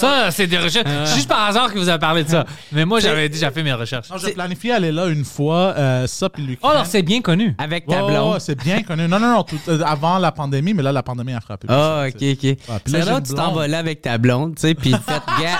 Ça, 0.00 0.30
c'est 0.30 0.46
des 0.46 0.58
recherches. 0.58 0.86
C'est 1.04 1.14
juste 1.14 1.28
par 1.28 1.44
hasard 1.44 1.72
que 1.72 1.78
vous 1.78 1.88
avez 1.88 1.98
parlé 1.98 2.24
de 2.24 2.28
ça. 2.28 2.44
Mais 2.72 2.84
moi, 2.84 3.00
j'avais 3.00 3.28
déjà 3.28 3.50
fait 3.50 3.62
mes 3.62 3.72
recherches. 3.72 4.08
Non, 4.10 4.16
j'ai 4.18 4.32
planifié 4.32 4.72
aller 4.72 4.92
là 4.92 5.06
une 5.06 5.24
fois, 5.24 5.74
euh, 5.76 6.06
ça, 6.06 6.28
puis 6.28 6.42
lui. 6.42 6.58
Oh, 6.62 6.68
alors 6.68 6.86
c'est 6.86 7.02
bien 7.02 7.20
connu. 7.20 7.54
Avec 7.58 7.86
ta 7.86 8.02
blonde. 8.02 8.34
ouais, 8.34 8.40
c'est 8.40 8.58
bien 8.62 8.82
connu. 8.82 9.06
Non, 9.08 9.18
non, 9.20 9.32
non, 9.32 9.42
tout- 9.42 9.58
euh, 9.68 9.80
avant 9.84 10.18
la 10.18 10.32
pandémie, 10.32 10.74
mais 10.74 10.82
là, 10.82 10.92
la 10.92 11.02
pandémie 11.02 11.32
a 11.34 11.40
frappé. 11.40 11.66
Ah, 11.70 12.04
ok, 12.08 12.14
ok. 12.14 12.42
Ouais, 12.42 12.56
puis 12.84 12.92
là, 12.94 13.20
tu 13.20 13.34
t'en 13.34 13.52
vas 13.52 13.68
là 13.68 13.78
avec 13.78 14.02
ta 14.02 14.18
blonde, 14.18 14.54
tu 14.56 14.62
sais, 14.62 14.74
puis 14.74 14.90
faites, 14.90 15.22
gars, 15.40 15.58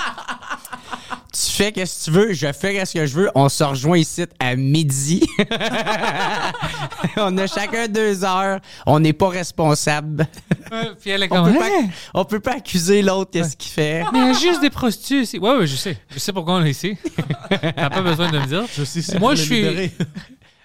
tu 1.33 1.51
fais 1.51 1.71
qu'est-ce 1.71 1.99
que 1.99 2.11
tu 2.11 2.11
veux, 2.11 2.33
je 2.33 2.51
fais 2.51 2.73
qu'est-ce 2.73 2.93
que 2.93 3.05
je 3.05 3.13
veux, 3.15 3.29
on 3.35 3.47
se 3.49 3.63
rejoint 3.63 3.97
ici 3.97 4.25
à 4.39 4.55
midi. 4.55 5.23
on 7.17 7.37
a 7.37 7.47
chacun 7.47 7.87
deux 7.87 8.23
heures, 8.23 8.59
on 8.85 8.99
n'est 8.99 9.13
pas 9.13 9.29
responsable. 9.29 10.27
Puis 10.99 11.09
elle 11.09 11.23
est 11.23 11.31
On 11.31 11.43
comme. 11.43 11.53
peut, 11.53 11.59
pas, 11.59 11.69
Hey, 11.69 11.89
on 12.13 12.25
peut 12.25 12.39
pas 12.39 12.55
accuser 12.57 13.01
l'autre 13.01 13.31
qu'est-ce 13.31 13.55
qu'il 13.55 13.71
fait. 13.71 14.03
mais 14.11 14.19
il 14.19 14.27
y 14.27 14.29
a 14.29 14.33
juste 14.33 14.61
des 14.61 14.69
prostituées 14.69 15.21
ici. 15.21 15.39
Ouais, 15.39 15.55
ouais, 15.55 15.67
je 15.67 15.75
sais. 15.75 15.97
Je 16.13 16.19
sais 16.19 16.33
pourquoi 16.33 16.55
on 16.55 16.65
est 16.65 16.71
ici. 16.71 16.97
T'as 17.49 17.89
pas 17.89 18.01
besoin 18.01 18.29
de 18.31 18.39
me 18.39 18.45
dire. 18.45 18.63
Je 18.77 18.83
suis 18.83 18.99
ici 19.01 19.17
Moi, 19.19 19.35
je 19.35 19.43
suis- 19.43 19.55
libérer. 19.55 19.91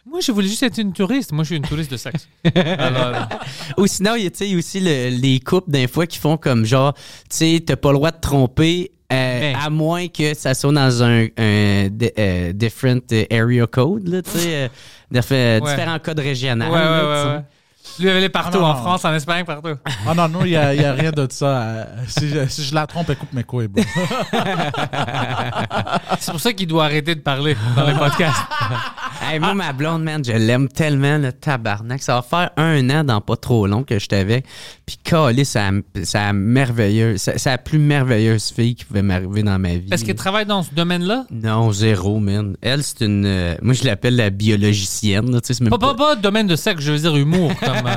Moi, 0.09 0.21
je 0.21 0.31
voulais 0.31 0.47
juste 0.47 0.63
être 0.63 0.79
une 0.79 0.93
touriste. 0.93 1.33
Moi, 1.33 1.43
je 1.43 1.49
suis 1.49 1.57
une 1.57 1.65
touriste 1.67 1.91
de 1.91 1.97
sexe. 1.97 2.29
Alors, 2.55 3.29
Ou 3.77 3.89
sinon, 3.89 4.15
il 4.15 4.23
y 4.23 4.27
a 4.27 4.31
tu 4.31 4.47
sais, 4.49 4.55
aussi 4.55 4.79
le- 4.79 5.09
les 5.09 5.41
couples 5.41 5.69
d'un 5.71 5.89
fois 5.89 6.07
qui 6.07 6.19
font 6.19 6.37
comme 6.37 6.65
genre, 6.65 6.95
tu 6.95 7.01
sais, 7.31 7.63
t'as 7.67 7.75
pas 7.75 7.91
le 7.91 7.97
droit 7.97 8.13
de 8.13 8.21
tromper. 8.21 8.93
Euh, 9.13 9.41
Hey. 9.51 9.55
À 9.55 9.71
moins 9.71 10.09
que 10.09 10.35
ça 10.35 10.55
soit 10.55 10.73
dans 10.73 11.03
un, 11.03 11.27
un 11.39 11.89
euh, 12.19 12.53
different 12.53 13.01
area 13.31 13.67
code, 13.67 14.09
là, 14.09 14.23
tu 14.23 14.31
sais, 14.31 14.55
euh, 14.55 14.69
euh, 15.33 15.61
Ouais. 15.61 15.71
différents 15.71 15.99
codes 15.99 16.19
régionaux. 16.21 16.65
ouais, 16.67 16.73
ouais, 16.73 17.41
Lui, 17.99 18.09
elle 18.09 18.23
est 18.25 18.29
partout, 18.29 18.59
Ah, 18.59 18.61
non, 18.61 18.67
en 18.67 18.75
non. 18.75 18.81
France, 18.83 19.05
en 19.05 19.15
Espagne, 19.15 19.45
partout. 19.45 19.75
Ah 20.07 20.15
non, 20.15 20.29
non, 20.29 20.41
il 20.45 20.51
n'y 20.51 20.57
a, 20.57 20.75
il 20.75 20.83
y 20.83 20.85
a 20.85 20.93
rien 20.93 21.11
de 21.13 21.27
ça. 21.31 21.47
euh, 21.47 21.85
si, 22.09 22.29
je, 22.29 22.47
si 22.49 22.63
je 22.65 22.75
la 22.75 22.87
trompe, 22.87 23.09
elle 23.11 23.17
coupe 23.17 23.33
mes 23.33 23.45
couilles, 23.45 23.69
bro. 23.69 23.83
C'est 26.21 26.31
pour 26.33 26.41
ça 26.41 26.53
qu'il 26.53 26.67
doit 26.67 26.85
arrêter 26.85 27.15
de 27.15 27.21
parler 27.21 27.57
dans 27.77 27.87
les 27.87 27.95
podcasts. 27.95 28.37
Hey, 29.29 29.41
moi, 29.41 29.55
ma 29.55 29.73
blonde, 29.73 30.05
man, 30.05 30.23
je 30.25 30.31
l'aime 30.33 30.69
tellement, 30.69 31.17
le 31.19 31.33
tabarnak. 31.33 32.01
Ça 32.03 32.15
va 32.17 32.23
faire 32.23 32.51
un 32.59 32.89
an 32.91 33.03
dans 33.03 33.21
pas 33.23 33.37
trop 33.37 33.67
long 33.67 33.83
que 33.83 33.99
j'étais 33.99 34.17
avec. 34.19 34.45
Puis, 34.85 34.99
calé, 35.03 35.45
c'est 35.45 35.59
la- 35.59 35.81
c'est 36.05 36.19
la 36.19 36.33
merveilleuse, 36.35 37.21
c'est 37.21 37.39
c'est 37.39 37.49
la 37.51 37.59
plus 37.59 37.79
merveilleuse 37.79 38.53
fille 38.55 38.75
qui 38.77 38.85
pouvait 38.85 39.03
m'arriver 39.03 39.43
dans 39.43 39.59
ma 39.59 39.71
vie. 39.77 39.89
Est-ce 39.91 40.05
qu'elle 40.05 40.15
travaille 40.17 40.45
dans 40.47 40.63
ce 40.63 40.73
domaine-là? 40.75 41.25
Non, 41.31 41.73
zéro, 41.73 42.21
man. 42.21 42.57
Elle, 42.61 42.85
c'est 42.85 43.01
une. 43.07 43.25
euh, 43.27 43.57
moi, 43.63 43.73
je 43.75 43.85
l'appelle 43.85 44.17
la 44.17 44.29
biologicienne, 44.31 45.33
là, 45.33 45.41
tu 45.41 45.49
sais, 45.49 45.55
c'est 45.55 45.63
même 45.65 45.71
Pas, 45.71 45.79
pas, 45.79 45.95
pas 45.95 46.15
domaine 46.15 46.47
de 46.47 46.55
sexe, 46.55 46.83
je 46.85 46.93
veux 46.93 46.99
dire 46.99 47.17
humour. 47.17 47.53
Comme, 47.59 47.86
euh, 47.87 47.97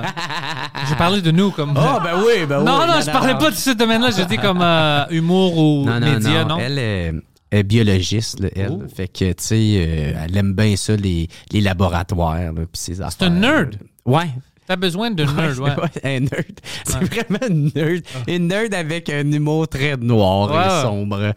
j'ai 0.88 0.95
parlé 0.95 1.22
de 1.22 1.32
nous 1.32 1.52
comme. 1.52 1.74
Ah, 1.76 1.99
ben 2.03 2.22
oui, 2.26 2.45
ben 2.48 2.60
oui. 2.60 2.66
non, 2.66 2.86
non, 2.88 3.02
je 3.02 3.11
parlais 3.11 3.38
pas 3.38 3.49
de 3.52 3.56
ce 3.56 3.72
domaine-là. 3.72 4.10
Je 4.11 4.24
dis 4.24 4.38
comme 4.38 4.61
euh, 4.61 5.06
humour 5.10 5.57
ou 5.57 5.86
Non, 5.86 5.99
non, 5.99 6.14
média, 6.14 6.44
non? 6.44 6.56
non? 6.56 6.57
Elle 6.60 6.78
est, 6.80 7.14
est 7.52 7.64
biologiste, 7.64 8.40
là, 8.40 8.49
elle. 8.56 8.70
Oh. 8.72 8.84
Fait 8.95 9.07
que, 9.07 9.26
tu 9.32 9.34
sais, 9.38 9.56
euh, 9.56 10.14
elle 10.26 10.38
aime 10.38 10.53
bien 10.53 10.76
ça, 10.76 10.95
les, 10.95 11.28
les 11.52 11.61
laboratoires, 11.61 12.36
là, 12.38 12.52
puis 12.53 12.68
ces 12.74 13.02
affaires. 13.02 13.28
un 13.28 13.32
nerd. 13.32 13.76
Ouais. 14.06 14.30
T'as 14.68 14.76
besoin 14.76 15.10
de 15.10 15.24
nerd, 15.24 15.57
ouais. 15.57 15.72
Ouais, 15.72 15.90
un 16.03 16.20
nerd. 16.20 16.60
C'est 16.86 17.03
vraiment 17.03 17.40
une 17.49 17.72
nerd. 17.74 18.03
Une 18.28 18.48
nerd 18.49 18.72
avec 18.76 19.10
un 19.10 19.32
humour 19.32 19.68
très 19.68 19.98
noir 19.98 20.52
et 20.64 20.84
sombre. 20.84 21.34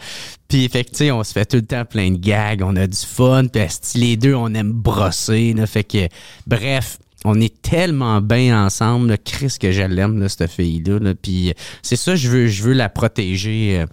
Puis, 0.48 0.68
fait 0.68 0.84
que, 0.84 0.90
tu 0.90 0.96
sais, 0.96 1.10
on 1.12 1.24
se 1.24 1.32
fait 1.32 1.46
tout 1.46 1.56
le 1.56 1.62
temps 1.64 1.86
plein 1.86 2.10
de 2.10 2.18
gags, 2.18 2.60
on 2.62 2.76
a 2.76 2.86
du 2.86 2.98
fun, 2.98 3.46
puis 3.46 3.62
les 3.94 4.18
deux, 4.18 4.34
on 4.34 4.52
aime 4.52 4.72
brosser, 4.72 5.54
là, 5.54 5.66
fait 5.66 5.82
que, 5.84 6.08
bref, 6.46 6.98
on 7.24 7.40
est 7.40 7.60
tellement 7.62 8.20
bien 8.20 8.64
ensemble, 8.66 9.08
là, 9.10 9.16
Chris, 9.16 9.54
que 9.60 9.70
je 9.72 9.82
l'aime, 9.82 10.28
cette 10.28 10.50
fille-là, 10.50 10.98
là, 10.98 11.14
puis 11.14 11.52
c'est 11.82 11.96
ça, 11.96 12.16
je 12.16 12.28
veux, 12.28 12.46
je 12.48 12.62
veux 12.62 12.72
la 12.72 12.88
protéger. 12.88 13.80
euh, 13.80 13.86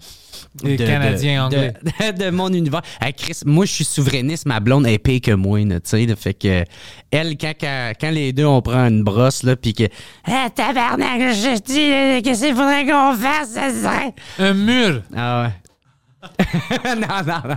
Les 0.64 0.76
Canadiens 0.76 1.48
de- 1.48 1.56
anglais. 1.56 1.74
De, 2.00 2.24
de 2.24 2.30
mon 2.30 2.52
univers. 2.52 2.82
Hey, 3.00 3.12
Chris, 3.12 3.40
moi, 3.44 3.66
je 3.66 3.72
suis 3.72 3.84
souverainiste, 3.84 4.46
ma 4.46 4.58
blonde 4.58 4.86
est 4.86 4.98
pire 4.98 5.20
que 5.20 5.32
moi, 5.32 5.60
tu 5.62 5.70
sais. 5.84 6.06
Fait 6.16 6.34
que, 6.34 6.64
elle, 7.10 7.36
quand, 7.38 7.52
quand, 7.60 7.92
quand 8.00 8.10
les 8.10 8.32
deux, 8.32 8.46
on 8.46 8.60
prend 8.62 8.88
une 8.88 9.02
brosse, 9.04 9.42
là, 9.44 9.54
puis 9.56 9.74
que, 9.74 9.84
ah, 10.24 10.48
tabarnak, 10.54 11.20
je 11.34 11.60
dis, 11.60 11.92
euh, 11.92 12.20
qu'est-ce 12.22 12.44
qu'il 12.46 12.54
faudrait 12.54 12.84
qu'on 12.86 13.14
fasse, 13.14 13.50
ça 13.50 13.70
serait. 13.70 14.14
Un 14.38 14.54
mur. 14.54 15.02
Ah 15.14 15.44
ouais. 15.44 15.69
non, 16.84 16.94
non, 17.26 17.42
non. 17.44 17.56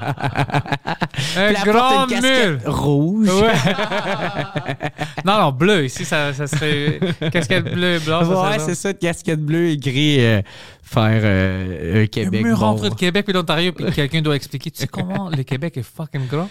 Un 1.37 1.53
grand 1.65 2.07
une 2.07 2.21
mur. 2.21 2.59
rouge. 2.65 3.29
Ouais. 3.29 3.53
non, 5.25 5.39
non, 5.39 5.51
bleu. 5.51 5.85
Ici, 5.85 6.05
ça, 6.05 6.33
ça 6.33 6.47
serait 6.47 6.99
casquette 7.31 7.65
bleue 7.73 7.95
et 7.95 7.99
blanche. 7.99 8.27
Ouais, 8.27 8.59
c'est 8.59 8.75
ça, 8.75 8.91
une 8.91 8.97
casquette 8.97 9.41
bleue 9.41 9.69
écrit 9.71 10.23
euh, 10.25 10.41
faire 10.81 11.21
euh, 11.23 12.03
un 12.03 12.07
Québec. 12.07 12.41
Un 12.41 12.47
mur 12.47 12.59
bon. 12.59 12.65
entre 12.67 12.83
le 12.85 12.95
Québec 12.95 13.25
et 13.27 13.33
l'Ontario, 13.33 13.71
puis 13.73 13.85
quelqu'un 13.95 14.21
doit 14.21 14.35
expliquer. 14.35 14.71
Tu 14.71 14.79
sais 14.81 14.87
comment 14.87 15.29
le 15.29 15.43
Québec 15.43 15.75
est 15.77 15.83
fucking 15.83 16.27
grand? 16.27 16.49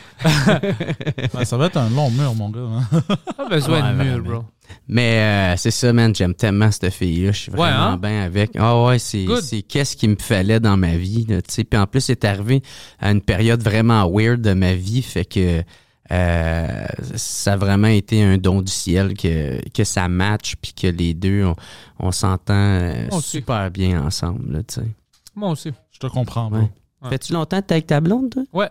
Ça 1.44 1.56
va 1.56 1.66
être 1.66 1.76
un 1.78 1.89
long 1.90 2.10
mur, 2.10 2.34
mon 2.34 2.51
gars. 2.51 2.60
hein. 2.60 3.01
Pas 3.36 3.48
besoin 3.48 3.80
Ouais, 3.82 4.05
de 4.05 4.10
mur, 4.10 4.22
bro. 4.22 4.44
Mais 4.89 5.55
euh, 5.55 5.57
c'est 5.57 5.70
ça, 5.70 5.93
man, 5.93 6.15
j'aime 6.15 6.35
tellement 6.35 6.70
cette 6.70 6.90
fille-là. 6.93 7.32
Je 7.32 7.39
suis 7.39 7.53
Ouais, 7.53 7.59
vraiment 7.59 7.82
hein? 7.85 7.97
bien 7.97 8.23
avec. 8.23 8.53
Ah 8.59 8.82
ouais, 8.85 8.99
c'est, 8.99 9.27
qu'est-ce 9.69 9.97
qu'il 9.97 10.11
me 10.11 10.16
fallait 10.16 10.61
dans 10.61 10.77
ma 10.77 10.97
vie. 10.97 11.24
Là, 11.28 11.40
tu 11.43 11.53
sais. 11.53 11.65
Puis 11.65 11.78
en 11.78 11.86
plus, 11.86 12.01
c'est 12.01 12.24
arrivé 12.24 12.62
à 12.99 13.11
une 13.11 13.20
période 13.20 13.62
vraiment 13.62 14.11
weird 14.11 14.40
de 14.40 14.53
ma 14.55 14.74
vie. 14.74 15.03
Fait 15.03 15.24
que 15.24 15.62
euh, 16.11 16.86
ça 17.15 17.53
a 17.55 17.57
vraiment 17.57 17.86
été 17.89 18.23
un 18.23 18.36
don 18.36 18.61
du 18.61 18.70
ciel 18.73 19.15
que, 19.15 19.61
que 19.70 19.85
ça 19.85 20.09
match 20.09 20.55
puis 20.61 20.73
que 20.74 20.86
les 20.89 21.15
deux, 21.15 21.44
on, 21.44 21.55
on 21.99 22.11
s'entend 22.12 22.53
euh, 22.55 23.09
super 23.20 23.70
bien 23.70 24.03
ensemble. 24.05 24.53
Là, 24.53 24.62
tu 24.62 24.74
sais. 24.74 24.86
Moi 25.35 25.51
aussi. 25.51 25.70
Je 25.90 25.99
te 25.99 26.07
comprends, 26.09 26.51
bro. 26.51 26.59
Ouais. 26.61 26.70
Ouais. 27.03 27.11
Fais-tu 27.11 27.32
longtemps 27.32 27.61
que 27.61 27.66
t'es 27.66 27.74
avec 27.74 27.86
ta 27.86 28.01
blonde, 28.01 28.31
toi? 28.31 28.43
Ouais. 28.53 28.69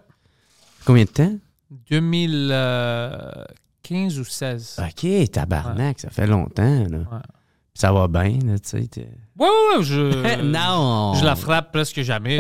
Combien 0.86 1.04
de 1.06 1.10
temps? 1.10 1.34
2015 3.90 4.20
ou 4.20 4.24
16. 4.26 4.80
OK, 4.80 5.32
tabarnak, 5.32 6.00
ça 6.00 6.10
fait 6.10 6.28
longtemps. 6.28 6.64
Là. 6.90 6.98
Ouais. 6.98 7.20
Ça 7.74 7.92
va 7.94 8.08
bien, 8.10 8.38
tu 8.38 8.50
sais. 8.64 8.90
Ouais, 9.40 9.48
ouais, 9.48 9.84
je. 9.84 10.42
non! 10.44 11.14
Je 11.16 11.24
la 11.24 11.38
frappe 11.38 11.72
presque 11.72 12.02
jamais. 12.02 12.38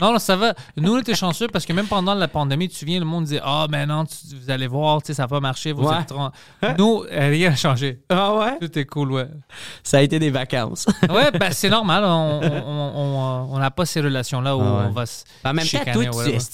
non, 0.00 0.12
non, 0.12 0.18
ça 0.20 0.36
va. 0.36 0.54
Nous, 0.76 0.94
on 0.94 0.98
était 1.00 1.16
chanceux 1.16 1.48
parce 1.48 1.66
que 1.66 1.72
même 1.72 1.86
pendant 1.88 2.14
la 2.14 2.28
pandémie, 2.28 2.68
tu 2.68 2.74
te 2.74 2.78
souviens, 2.78 3.00
le 3.00 3.04
monde 3.04 3.24
disait 3.24 3.40
Ah, 3.42 3.66
mais 3.68 3.84
non, 3.84 4.04
tu- 4.06 4.36
vous 4.36 4.48
allez 4.48 4.68
voir, 4.68 5.02
tu 5.02 5.08
sais, 5.08 5.14
ça 5.14 5.26
va 5.26 5.40
marcher. 5.40 5.72
Vous 5.72 5.82
Ouais. 5.82 5.98
êtes 6.00 6.06
trop- 6.06 6.28
Nous, 6.78 7.02
euh, 7.10 7.28
rien 7.30 7.50
n'a 7.50 7.56
changé. 7.56 8.00
Ah 8.08 8.32
ouais? 8.36 8.58
Tout 8.60 8.78
est 8.78 8.84
cool, 8.86 9.10
ouais. 9.12 9.26
Ça 9.82 9.98
a 9.98 10.02
été 10.02 10.20
des 10.20 10.30
vacances. 10.30 10.86
Ouais, 11.10 11.32
ben 11.32 11.50
c'est 11.50 11.68
normal. 11.68 12.04
On 12.04 12.40
n'a 12.40 12.62
on, 12.64 12.92
on, 12.94 13.54
on 13.54 13.58
n'a 13.58 13.70
pas 13.72 13.86
ces 13.86 14.00
relations-là 14.00 14.56
où 14.56 14.60
Ah 14.62 14.64
ouais. 14.64 14.84
on 14.86 14.90
va 14.92 15.04
se. 15.06 15.24
En 15.44 15.52
même 15.52 15.66
temps, 15.66 15.80
toi, 15.84 16.04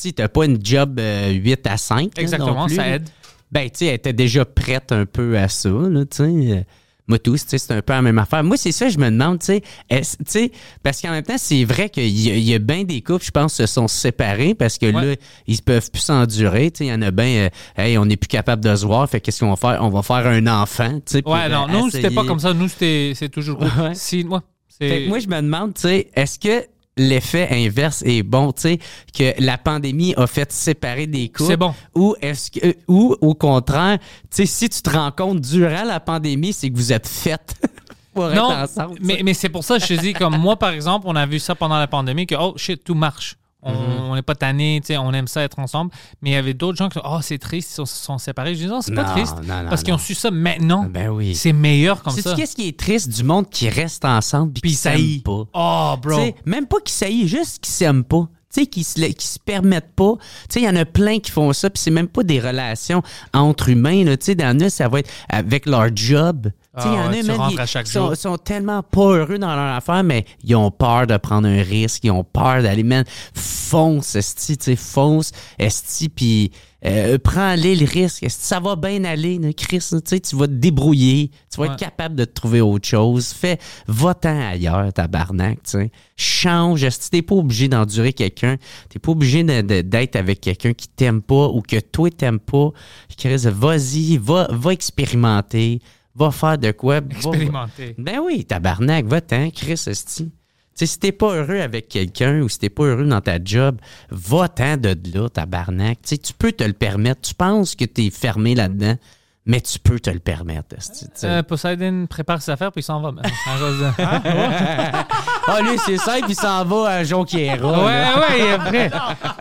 tu 0.00 0.12
t'as 0.14 0.28
pas 0.28 0.46
une 0.46 0.58
job 0.64 0.98
euh, 0.98 1.30
8 1.32 1.66
à 1.66 1.76
5. 1.76 2.16
là, 2.16 2.22
Exactement, 2.22 2.54
non 2.62 2.66
plus, 2.66 2.76
ça 2.76 2.88
aide. 2.88 3.08
Ben, 3.52 3.68
tu 3.70 3.78
sais, 3.80 3.86
elle 3.86 3.94
était 3.96 4.12
déjà 4.14 4.44
prête 4.44 4.90
un 4.92 5.04
peu 5.06 5.36
à 5.38 5.46
ça, 5.48 5.68
là, 5.68 6.04
tu 6.06 6.16
sais. 6.16 6.66
Moi, 7.08 7.18
tous, 7.18 7.42
tu 7.42 7.48
sais, 7.50 7.58
c'est 7.58 7.72
un 7.74 7.82
peu 7.82 7.92
la 7.92 8.00
même 8.00 8.18
affaire. 8.18 8.42
Moi, 8.44 8.56
c'est 8.56 8.72
ça, 8.72 8.88
je 8.88 8.96
me 8.96 9.10
demande, 9.10 9.40
tu 9.40 9.46
sais, 9.46 9.62
est-ce- 9.90 10.16
tu 10.18 10.24
sais, 10.28 10.52
parce 10.82 11.02
qu'en 11.02 11.10
même 11.10 11.24
temps, 11.24 11.36
c'est 11.36 11.64
vrai 11.64 11.90
qu'il 11.90 12.06
y, 12.08 12.28
y 12.40 12.54
a 12.54 12.58
bien 12.58 12.84
des 12.84 13.02
couples, 13.02 13.24
je 13.24 13.30
pense, 13.32 13.54
se 13.54 13.66
sont 13.66 13.88
séparés 13.88 14.54
parce 14.54 14.78
que 14.78 14.86
là, 14.86 15.16
ils 15.46 15.60
peuvent 15.62 15.90
plus 15.90 16.00
s'endurer, 16.00 16.70
tu 16.70 16.78
sais. 16.78 16.84
Il 16.86 16.88
y 16.90 16.94
en 16.94 17.02
a 17.02 17.10
bien, 17.10 17.26
euh, 17.26 17.48
hey, 17.76 17.98
on 17.98 18.06
n'est 18.06 18.16
plus 18.16 18.28
capable 18.28 18.64
de 18.64 18.74
se 18.74 18.86
voir, 18.86 19.10
fait 19.10 19.20
qu'est-ce 19.20 19.40
qu'on 19.40 19.50
va 19.52 19.56
faire? 19.56 19.78
On 19.82 19.90
va 19.90 20.02
faire 20.02 20.26
un 20.26 20.46
enfant, 20.46 20.94
tu 21.04 21.18
sais. 21.18 21.28
Ouais, 21.28 21.48
non, 21.48 21.66
euh, 21.68 21.72
nous, 21.72 21.90
c'était 21.90 22.10
pas 22.10 22.24
comme 22.24 22.38
ça. 22.38 22.54
Nous, 22.54 22.68
c'était 22.68 23.12
c'est 23.16 23.28
toujours. 23.28 23.60
Ouais. 23.60 23.94
Si, 23.94 24.22
moi. 24.24 24.42
Fait 24.78 25.04
que 25.04 25.08
moi, 25.08 25.18
je 25.18 25.26
me 25.28 25.36
demande, 25.42 25.74
tu 25.74 25.82
sais, 25.82 26.08
est-ce 26.14 26.38
que 26.38 26.64
l'effet 26.96 27.48
inverse 27.50 28.02
est 28.02 28.22
bon, 28.22 28.52
tu 28.52 28.62
sais, 28.62 28.78
que 29.16 29.40
la 29.42 29.58
pandémie 29.58 30.14
a 30.16 30.26
fait 30.26 30.50
séparer 30.52 31.06
des 31.06 31.28
couples? 31.28 31.50
C'est 31.50 31.56
bon. 31.56 31.74
Ou 31.94 32.14
est-ce 32.20 32.50
que, 32.50 32.76
ou 32.88 33.16
au 33.20 33.34
contraire, 33.34 33.98
tu 33.98 34.06
sais, 34.30 34.46
si 34.46 34.68
tu 34.68 34.82
te 34.82 34.90
rends 34.90 35.10
compte 35.12 35.40
durant 35.40 35.84
la 35.84 36.00
pandémie, 36.00 36.52
c'est 36.52 36.70
que 36.70 36.76
vous 36.76 36.92
êtes 36.92 37.08
faites 37.08 37.54
pour 38.14 38.28
non, 38.28 38.50
être 38.50 38.58
ensemble. 38.58 38.98
mais, 39.00 39.20
mais 39.24 39.34
c'est 39.34 39.48
pour 39.48 39.64
ça 39.64 39.78
que 39.78 39.86
je 39.86 39.94
te 39.94 40.00
dis, 40.00 40.12
comme 40.12 40.36
moi, 40.36 40.56
par 40.58 40.70
exemple, 40.70 41.06
on 41.08 41.16
a 41.16 41.26
vu 41.26 41.38
ça 41.38 41.54
pendant 41.54 41.78
la 41.78 41.88
pandémie, 41.88 42.26
que, 42.26 42.34
oh 42.38 42.54
shit, 42.56 42.82
tout 42.84 42.94
marche. 42.94 43.36
On 43.64 43.72
Mhm. 43.72 44.14
n'est 44.16 44.22
pas 44.22 44.34
tanné, 44.34 44.80
on 44.98 45.12
aime 45.14 45.28
ça 45.28 45.42
être 45.42 45.58
ensemble. 45.58 45.92
Mais 46.20 46.30
il 46.30 46.32
y 46.32 46.36
avait 46.36 46.52
d'autres 46.54 46.76
gens 46.78 46.88
qui 46.88 46.98
oh, 47.04 47.18
c'est 47.22 47.38
triste, 47.38 47.70
ils 47.70 47.74
sont, 47.74 47.86
sont 47.86 48.18
séparés. 48.18 48.54
Je 48.54 48.60
dis, 48.64 48.66
non, 48.66 48.80
c'est 48.80 48.94
pas 48.94 49.04
triste. 49.04 49.36
non, 49.46 49.62
non, 49.62 49.68
parce 49.68 49.82
qu'ils 49.82 49.94
ont 49.94 49.98
su 49.98 50.14
ça 50.14 50.30
maintenant. 50.30 50.84
Ben 50.90 51.08
oui. 51.08 51.34
C'est 51.34 51.52
meilleur 51.52 52.02
comme 52.02 52.12
ça. 52.16 52.34
qu'est-ce 52.34 52.56
qui 52.56 52.68
est 52.68 52.78
triste 52.78 53.08
du 53.08 53.22
monde 53.22 53.48
qui 53.48 53.68
reste 53.68 54.04
ensemble 54.04 54.52
puis 54.52 54.60
Puis 54.62 54.70
qui 54.72 54.76
ça 54.76 54.92
s'aime 54.96 55.20
pas? 55.22 55.44
Oh, 55.54 55.94
Tu 56.02 56.08
bro. 56.08 56.16
sais, 56.18 56.34
même 56.44 56.66
pas 56.66 56.78
qui 56.84 56.92
saillent, 56.92 57.28
juste 57.28 57.60
qui 57.62 57.70
s'aiment 57.70 58.04
pas. 58.04 58.28
Tu 58.54 58.60
sais, 58.60 58.66
qui 58.66 58.84
se, 58.84 59.00
qui 59.00 59.26
se 59.26 59.38
permettent 59.38 59.94
pas. 59.96 60.14
Tu 60.18 60.54
sais, 60.54 60.60
il 60.60 60.64
y 60.64 60.68
en 60.68 60.76
a 60.76 60.84
plein 60.84 61.18
qui 61.20 61.30
font 61.30 61.52
ça, 61.54 61.70
puis 61.70 61.80
c'est 61.80 61.90
même 61.90 62.08
pas 62.08 62.22
des 62.22 62.38
relations 62.38 63.02
entre 63.32 63.70
humains. 63.70 64.04
là. 64.04 64.16
Tu 64.18 64.26
sais, 64.26 64.34
dans 64.34 64.54
nous, 64.54 64.68
ça 64.68 64.88
va 64.88 64.98
être 64.98 65.10
avec 65.30 65.64
leur 65.64 65.86
job. 65.96 66.50
Sais, 66.78 66.88
il 66.88 66.94
y 66.94 66.96
Ah 66.96 67.00
en 67.06 67.10
ouais, 67.10 67.18
a 67.18 67.22
même, 67.22 67.66
chaque 67.66 67.86
sont, 67.86 68.38
tellement 68.38 68.82
pas 68.82 69.04
heureux 69.16 69.38
dans 69.38 69.54
leur 69.54 69.74
affaire, 69.76 70.02
mais 70.02 70.24
ils 70.42 70.56
ont 70.56 70.70
peur 70.70 71.06
de 71.06 71.14
prendre 71.18 71.46
un 71.46 71.62
risque, 71.62 72.02
ils 72.04 72.10
ont 72.10 72.24
peur 72.24 72.62
d'aller, 72.62 72.82
man, 72.82 73.04
fonce, 73.34 74.14
esti, 74.16 74.56
tu 74.56 74.64
sais, 74.64 74.76
fonce, 74.76 75.32
esti, 75.58 76.08
puis 76.08 76.50
euh, 76.86 77.18
prends-les 77.22 77.76
le 77.76 77.84
risque. 77.84 78.22
Esti, 78.22 78.42
ça 78.46 78.58
va 78.58 78.74
bien 78.76 79.04
aller, 79.04 79.38
là, 79.38 79.52
Chris, 79.52 79.80
tu 79.80 79.98
sais, 80.02 80.20
tu 80.20 80.34
vas 80.34 80.46
te 80.46 80.52
débrouiller, 80.52 81.30
tu 81.52 81.58
vas 81.60 81.66
Ouais. 81.66 81.72
être 81.74 81.78
capable 81.78 82.14
de 82.14 82.24
te 82.24 82.32
trouver 82.32 82.62
autre 82.62 82.88
chose. 82.88 83.34
Fais, 83.34 83.58
va-t'en 83.86 84.40
ailleurs, 84.52 84.90
tabarnak, 84.94 85.62
tu 85.64 85.70
sais. 85.72 85.90
Change, 86.16 86.84
esti, 86.84 87.10
t'es 87.10 87.20
pas 87.22 87.34
obligé 87.34 87.68
d'endurer 87.68 88.14
quelqu'un, 88.14 88.56
t'es 88.88 88.98
pas 88.98 89.12
obligé 89.12 89.44
d'être 89.44 90.16
avec 90.16 90.40
quelqu'un 90.40 90.72
qui 90.72 90.88
t'aime 90.88 91.20
pas 91.20 91.48
ou 91.48 91.60
que 91.60 91.80
toi 91.80 92.08
t'aimes 92.08 92.40
pas. 92.40 92.70
Chris, 93.18 93.42
vas-y, 93.44 94.16
va, 94.16 94.48
va 94.50 94.72
expérimenter, 94.72 95.80
va 96.14 96.30
faire 96.30 96.58
de 96.58 96.70
quoi? 96.72 97.00
va- 97.00 97.06
Expérimenter. 97.10 97.94
ben 97.98 98.20
oui, 98.24 98.44
tabarnak, 98.44 99.06
va-t'en, 99.06 99.50
Chris, 99.50 99.82
esti. 99.86 100.30
Si 100.74 100.98
t'es 100.98 101.12
pas 101.12 101.34
heureux 101.36 101.60
avec 101.60 101.88
quelqu'un 101.88 102.40
ou 102.40 102.48
si 102.48 102.58
t'es 102.58 102.70
pas 102.70 102.84
heureux 102.84 103.04
dans 103.04 103.20
ta 103.20 103.38
job, 103.42 103.76
va-t'en 104.10 104.76
de 104.76 104.96
là, 105.14 105.28
tabarnak. 105.28 105.98
Tu 106.02 106.08
sais, 106.08 106.18
tu 106.18 106.32
peux 106.32 106.50
te 106.52 106.64
le 106.64 106.72
permettre. 106.72 107.20
Tu 107.20 107.34
penses 107.34 107.74
que 107.76 107.84
t'es 107.84 108.10
fermé 108.10 108.54
là-dedans, 108.54 108.96
mais 109.44 109.60
tu 109.60 109.78
peux 109.78 109.98
te 109.98 110.08
le 110.10 110.20
permettre, 110.20 110.76
esti, 110.76 111.06
tu 111.06 111.10
sais? 111.14 111.26
Euh, 111.28 111.42
Poseidon 111.42 112.06
prépare 112.08 112.40
ses 112.40 112.52
affaires 112.52 112.70
puis 112.72 112.80
il 112.80 112.84
s'en 112.84 113.00
va. 113.00 113.10
cause 113.10 113.22
de- 113.80 113.90
Ah, 113.98 115.60
lui, 115.62 115.78
c'est 115.84 115.96
ça, 115.98 116.14
puis 116.22 116.26
il 116.30 116.34
s'en 116.36 116.64
va 116.64 116.88
à 116.90 117.04
Jonquiera. 117.04 117.84
Ouais, 117.84 117.92
là. 117.92 118.18
ouais, 118.20 118.38
il 118.38 118.44
est 118.44 118.58
prêt. 118.58 118.90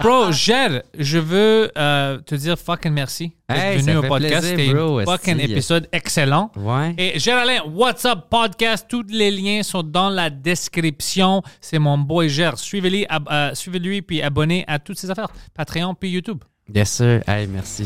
Bro, 0.02 0.32
Gel, 0.32 0.84
je 0.98 1.20
veux 1.20 1.72
euh, 1.78 2.18
te 2.22 2.34
dire 2.36 2.58
fucking 2.58 2.92
merci 2.92 3.32
d'être 3.48 3.60
Hey, 3.60 3.78
venu 3.82 3.98
au 3.98 4.02
podcast. 4.04 4.48
C'était 4.48 4.70
un 4.72 5.06
fucking 5.06 5.40
esti. 5.40 5.52
épisode 5.52 5.88
excellent. 5.92 6.52
Ouais. 6.56 6.96
Et 6.98 7.20
Gel 7.20 7.38
Alain, 7.38 7.60
What's 7.72 8.04
Up 8.06 8.22
Podcast, 8.30 8.88
tous 8.90 9.04
les 9.10 9.30
liens 9.30 9.62
sont 9.62 9.84
dans 9.84 10.10
la 10.10 10.30
description. 10.30 11.44
C'est 11.60 11.80
mon 11.80 11.98
boy 12.00 12.28
Gel. 12.30 12.56
Suivez-lui, 12.58 13.06
ab- 13.08 13.28
euh, 13.32 13.54
suivez-lui 13.54 14.02
puis 14.02 14.22
abonnez 14.24 14.66
à 14.68 14.80
toutes 14.80 14.98
ses 14.98 15.12
affaires. 15.12 15.30
Patreon 15.54 15.94
puis 15.94 16.10
YouTube. 16.10 16.40
Bien 16.68 16.86
sûr. 16.86 17.22
Hey, 17.28 17.46
merci. 17.48 17.86